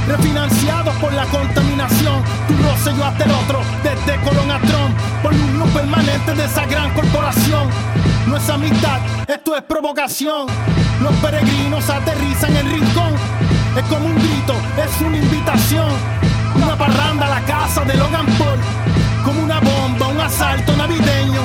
refinanciados 0.06 0.94
por 0.96 1.12
la 1.14 1.24
contaminación. 1.24 2.22
Tu 2.46 2.54
roce 2.56 2.94
yo 2.94 3.04
hasta 3.04 3.24
el 3.24 3.30
otro, 3.30 3.60
desde 3.82 4.20
Colón 4.20 4.50
a 4.50 4.58
Trump, 4.60 4.96
por 5.22 5.34
la 5.34 5.44
unión 5.44 5.68
permanente 5.70 6.34
de 6.34 6.44
esa 6.44 6.66
gran 6.66 6.92
corporación. 6.92 7.68
No 8.26 8.36
es 8.36 8.48
amistad, 8.50 9.00
esto 9.26 9.56
es 9.56 9.62
provocación. 9.62 10.46
Los 11.02 11.14
peregrinos 11.16 11.88
aterrizan 11.88 12.54
en 12.54 12.70
rincón. 12.70 13.14
Es 13.76 13.84
como 13.84 14.06
un 14.06 14.14
grito, 14.16 14.54
es 14.76 15.00
una 15.00 15.16
invitación. 15.16 15.88
Una 16.54 16.76
parranda 16.76 17.26
a 17.26 17.40
la 17.40 17.46
casa 17.46 17.82
de 17.84 17.94
Logan 17.94 18.26
Paul. 18.38 18.58
Como 19.24 19.42
una 19.42 19.58
bomba, 19.60 20.08
un 20.08 20.20
asalto 20.20 20.76
navideño. 20.76 21.40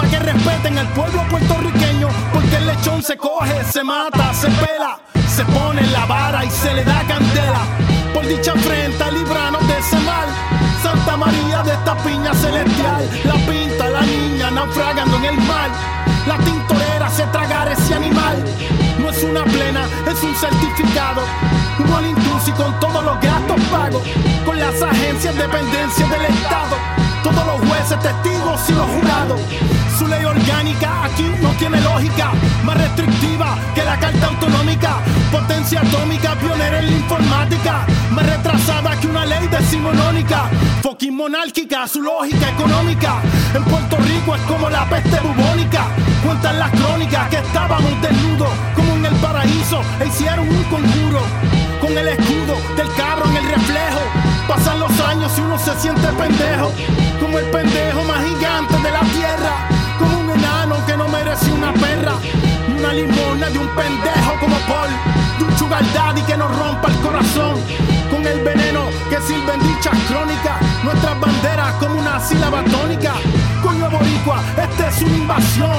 Pa' 0.00 0.08
que 0.08 0.18
respeten 0.18 0.78
al 0.78 0.88
pueblo 0.94 1.22
puertorriqueño. 1.28 2.08
Porque 2.32 2.56
el 2.56 2.66
lechón 2.66 3.02
se 3.02 3.18
coge, 3.18 3.62
se 3.70 3.84
mata, 3.84 4.32
se 4.32 4.48
pela. 4.48 4.98
Se 5.28 5.44
pone 5.44 5.82
en 5.82 5.92
la 5.92 6.06
vara 6.06 6.42
y 6.42 6.50
se 6.50 6.72
le 6.72 6.84
da 6.84 7.02
candela. 7.06 7.60
Por 8.14 8.26
dicha 8.26 8.52
afrenta, 8.52 9.10
libranos 9.10 9.66
de 9.68 9.78
ese 9.78 9.98
mal. 10.00 10.28
Santa 10.82 11.18
María 11.18 11.62
de 11.64 11.72
esta 11.72 11.94
piña 11.98 12.32
celestial. 12.32 13.10
La 13.24 13.34
pinta 13.46 13.90
la 13.90 14.00
niña 14.00 14.50
naufragando 14.50 15.18
en 15.18 15.24
el 15.26 15.36
mar. 15.42 15.68
La 16.26 16.38
tintorera 16.38 17.10
se 17.10 17.24
tragar 17.24 17.68
ese 17.68 17.94
animal. 17.94 18.42
No 18.98 19.10
es 19.10 19.22
una 19.22 19.44
plena, 19.44 19.84
es 20.10 20.22
un 20.22 20.34
certificado. 20.34 21.20
Un 21.78 21.92
all 21.92 22.06
inclusive 22.06 22.56
con 22.56 22.80
todos 22.80 23.04
los 23.04 23.20
gastos 23.20 23.60
pagos. 23.70 24.02
Con 24.46 24.58
las 24.58 24.80
agencias 24.80 25.36
dependencias 25.36 26.08
del 26.08 26.24
Estado. 26.24 26.79
Testigos 28.02 28.60
y 28.68 28.72
los 28.72 28.86
jurados. 28.86 29.40
Su 29.98 30.06
ley 30.06 30.24
orgánica 30.24 31.04
aquí 31.04 31.30
no 31.42 31.50
tiene 31.58 31.80
lógica. 31.82 32.32
Más 32.64 32.76
restrictiva 32.76 33.58
que 33.74 33.84
la 33.84 33.98
carta 33.98 34.26
autonómica. 34.26 34.96
Potencia 35.30 35.80
atómica, 35.82 36.34
pionera 36.36 36.78
en 36.78 36.86
la 36.86 36.92
informática. 36.92 37.86
Más 38.10 38.24
retrasada 38.24 38.98
que 38.98 39.06
una 39.06 39.26
ley 39.26 39.46
decimonónica. 39.48 40.48
Fucking 40.82 41.14
monárquica, 41.14 41.86
su 41.86 42.00
lógica 42.00 42.48
económica. 42.48 43.20
En 43.54 43.64
Puerto 43.64 43.96
Rico 43.98 44.34
es 44.34 44.42
como 44.42 44.70
la 44.70 44.88
peste 44.88 45.20
bubónica. 45.20 45.84
Cuentan 46.24 46.58
las 46.58 46.70
crónicas 46.70 47.28
que 47.28 47.36
estábamos 47.36 48.00
desnudos. 48.00 48.50
Como 48.74 48.96
en 48.96 49.04
el 49.04 49.14
paraíso 49.16 49.82
e 50.00 50.06
hicieron 50.06 50.48
un 50.48 50.64
conjuro. 50.64 51.69
Con 51.80 51.96
el 51.96 52.08
escudo 52.08 52.56
del 52.76 52.92
cabro 52.94 53.24
en 53.30 53.36
el 53.38 53.44
reflejo. 53.44 54.00
Pasan 54.46 54.80
los 54.80 55.00
años 55.00 55.32
y 55.36 55.40
uno 55.40 55.58
se 55.58 55.74
siente 55.80 56.06
pendejo. 56.08 56.72
Como 57.18 57.38
el 57.38 57.46
pendejo 57.46 58.04
más 58.04 58.22
gigante 58.24 58.76
de 58.76 58.90
la 58.90 59.00
tierra. 59.00 59.68
Como 59.98 60.20
un 60.20 60.30
enano 60.30 60.76
que 60.86 60.96
no 60.96 61.08
merece 61.08 61.50
una 61.50 61.72
perra. 61.72 62.14
Ni 62.68 62.74
una 62.74 62.92
limona 62.92 63.48
de 63.48 63.58
un 63.58 63.68
pendejo 63.68 64.32
como 64.40 64.56
Paul. 64.68 64.90
De 65.38 65.44
un 65.44 65.58
sugar 65.58 65.82
daddy 65.94 66.22
que 66.22 66.36
nos 66.36 66.54
rompa 66.56 66.88
el 66.88 66.96
corazón. 67.00 67.56
Con 68.10 68.26
el 68.26 68.40
veneno 68.40 68.84
que 69.08 69.20
sirven 69.22 69.60
dichas 69.60 69.96
crónicas. 70.08 70.60
Nuestras 70.84 71.18
banderas 71.18 71.72
como 71.74 71.98
una 71.98 72.20
sílaba 72.20 72.62
tónica. 72.64 73.14
Coño 73.62 73.90
boricua, 73.90 74.42
esta 74.56 74.88
es 74.88 75.02
una 75.02 75.16
invasión. 75.16 75.78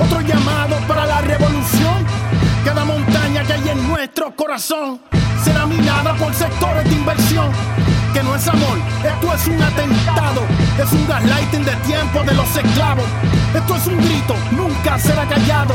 Otro 0.00 0.20
llamado 0.20 0.76
para 0.86 1.06
la 1.06 1.20
revolución. 1.20 2.31
Cada 2.64 2.84
montaña 2.84 3.42
que 3.44 3.54
hay 3.54 3.68
en 3.70 3.88
nuestro 3.88 4.34
corazón 4.36 5.00
será 5.42 5.66
minada 5.66 6.14
por 6.14 6.32
sectores 6.32 6.84
de 6.84 6.94
inversión. 6.94 7.50
Que 8.14 8.22
no 8.22 8.36
es 8.36 8.46
amor, 8.46 8.78
esto 9.04 9.34
es 9.34 9.46
un 9.48 9.62
atentado. 9.62 10.42
Es 10.78 10.92
un 10.92 11.06
gaslighting 11.08 11.64
de 11.64 11.74
tiempo 11.86 12.22
de 12.22 12.34
los 12.34 12.56
esclavos. 12.56 13.04
Esto 13.52 13.76
es 13.76 13.86
un 13.86 13.98
grito, 13.98 14.34
nunca 14.52 14.96
será 14.98 15.26
callado. 15.26 15.74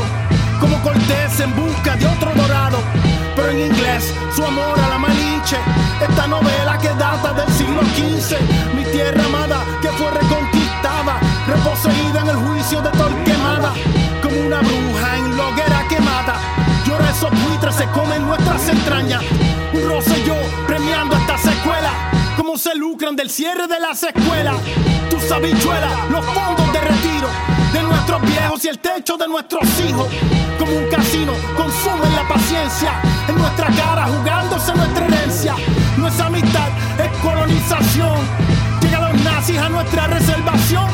Como 0.60 0.80
Cortés 0.82 1.40
en 1.40 1.54
busca 1.54 1.94
de 1.96 2.06
otro 2.06 2.32
dorado. 2.34 2.78
Pero 3.36 3.50
en 3.50 3.66
inglés, 3.66 4.14
su 4.34 4.42
amor 4.42 4.78
a 4.80 4.88
la 4.88 4.98
malinche. 4.98 5.58
Esta 6.00 6.26
novela 6.26 6.78
que 6.78 6.88
data 6.88 7.34
del 7.34 7.52
siglo 7.52 7.82
XV. 7.82 8.38
Mi 8.74 8.84
tierra 8.84 9.24
amada 9.26 9.62
que 9.82 9.88
fue 9.88 10.10
reconquistada. 10.10 11.20
Reposeída 11.46 12.20
en 12.22 12.28
el 12.28 12.36
juicio 12.36 12.80
de 12.80 12.90
Torquemada. 12.90 13.72
Como 14.22 14.40
una 14.46 14.60
bruja 14.60 15.16
en 15.18 15.30
quemada. 15.56 15.67
Llora 16.88 17.10
esos 17.10 17.30
buitres, 17.44 17.74
se 17.74 17.84
comen 17.88 18.26
nuestras 18.26 18.66
entrañas. 18.66 19.22
Un 19.74 19.86
rosselló 19.86 20.36
premiando 20.66 21.16
esta 21.16 21.36
secuela. 21.36 21.90
Cómo 22.34 22.56
se 22.56 22.74
lucran 22.74 23.14
del 23.14 23.28
cierre 23.28 23.66
de 23.66 23.78
las 23.78 24.02
escuelas. 24.02 24.56
Tus 25.10 25.30
habichuelas, 25.30 25.92
los 26.10 26.24
fondos 26.24 26.72
de 26.72 26.80
retiro 26.80 27.28
de 27.74 27.82
nuestros 27.82 28.22
viejos 28.22 28.64
y 28.64 28.68
el 28.68 28.78
techo 28.78 29.18
de 29.18 29.28
nuestros 29.28 29.68
hijos. 29.86 30.08
Como 30.58 30.72
un 30.78 30.88
casino, 30.88 31.34
consumen 31.58 32.16
la 32.16 32.26
paciencia 32.26 32.92
en 33.28 33.36
nuestra 33.36 33.66
cara, 33.66 34.06
jugándose 34.06 34.74
nuestra 34.74 35.06
herencia. 35.08 35.56
No 35.98 36.08
es 36.08 36.18
amistad, 36.18 36.68
es 36.98 37.18
colonización. 37.18 38.18
Llegan 38.80 39.12
los 39.12 39.24
nazis 39.24 39.58
a 39.58 39.68
nuestra 39.68 40.06
reservación. 40.06 40.86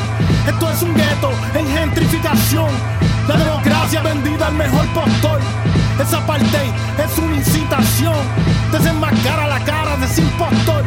Esto 0.45 0.69
es 0.71 0.81
un 0.81 0.93
gueto 0.93 1.31
en 1.53 1.67
gentrificación. 1.69 2.69
La 3.29 3.37
democracia 3.37 4.01
vendida 4.01 4.47
al 4.47 4.55
mejor 4.55 4.85
postor. 4.87 5.39
Esa 5.99 6.17
apartheid 6.17 6.71
es 6.97 7.17
una 7.17 7.35
incitación. 7.35 8.15
Desenmascara 8.71 9.47
la 9.47 9.59
cara 9.63 9.95
de 9.97 10.05
ese 10.05 10.21
impostor. 10.21 10.83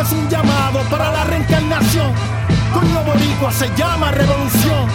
Es 0.00 0.12
un 0.12 0.28
llamado 0.28 0.80
para 0.90 1.10
la 1.10 1.24
reencarnación. 1.24 2.12
Coño 2.74 3.02
boricua 3.04 3.50
se 3.52 3.68
llama 3.76 4.10
revolución. 4.10 4.88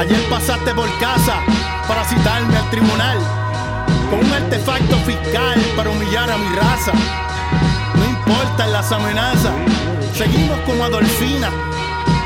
Ayer 0.00 0.28
pasaste 0.30 0.74
por 0.74 0.88
casa 0.98 1.40
para 1.88 2.04
citarme 2.04 2.56
al 2.56 2.70
tribunal 2.70 3.18
con 4.10 4.20
un 4.20 4.32
artefacto 4.32 4.96
fiscal 4.98 5.60
para 5.76 5.90
humillar 5.90 6.30
a 6.30 6.38
mi 6.38 6.56
raza. 6.56 6.92
No 7.94 8.04
importan 8.04 8.72
las 8.72 8.90
amenazas, 8.92 9.52
seguimos 10.14 10.58
como 10.60 10.84
Adolfina, 10.84 11.50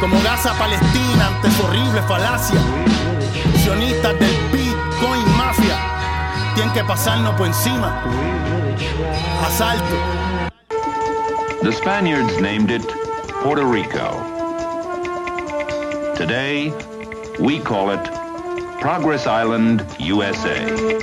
como 0.03 0.21
Gaza 0.21 0.53
Palestina 0.59 1.29
ante 1.29 1.49
su 1.53 1.63
horrible 1.65 2.03
falacia. 2.09 2.59
Sionistas 3.63 4.19
del 4.19 4.37
Bitcoin 4.51 5.37
Mafia 5.37 5.79
tienen 6.57 6.75
que 6.75 6.83
pasarnos 6.83 7.33
por 7.37 7.47
encima. 7.47 8.03
Asalto. 9.47 9.95
The 11.63 11.71
Spaniards 11.71 12.41
named 12.41 12.73
it 12.73 12.85
Puerto 13.45 13.65
Rico. 13.65 14.19
Today, 16.17 16.73
we 17.39 17.61
call 17.61 17.93
it 17.93 18.03
Progress 18.81 19.29
Island, 19.29 19.87
USA. 20.01 20.99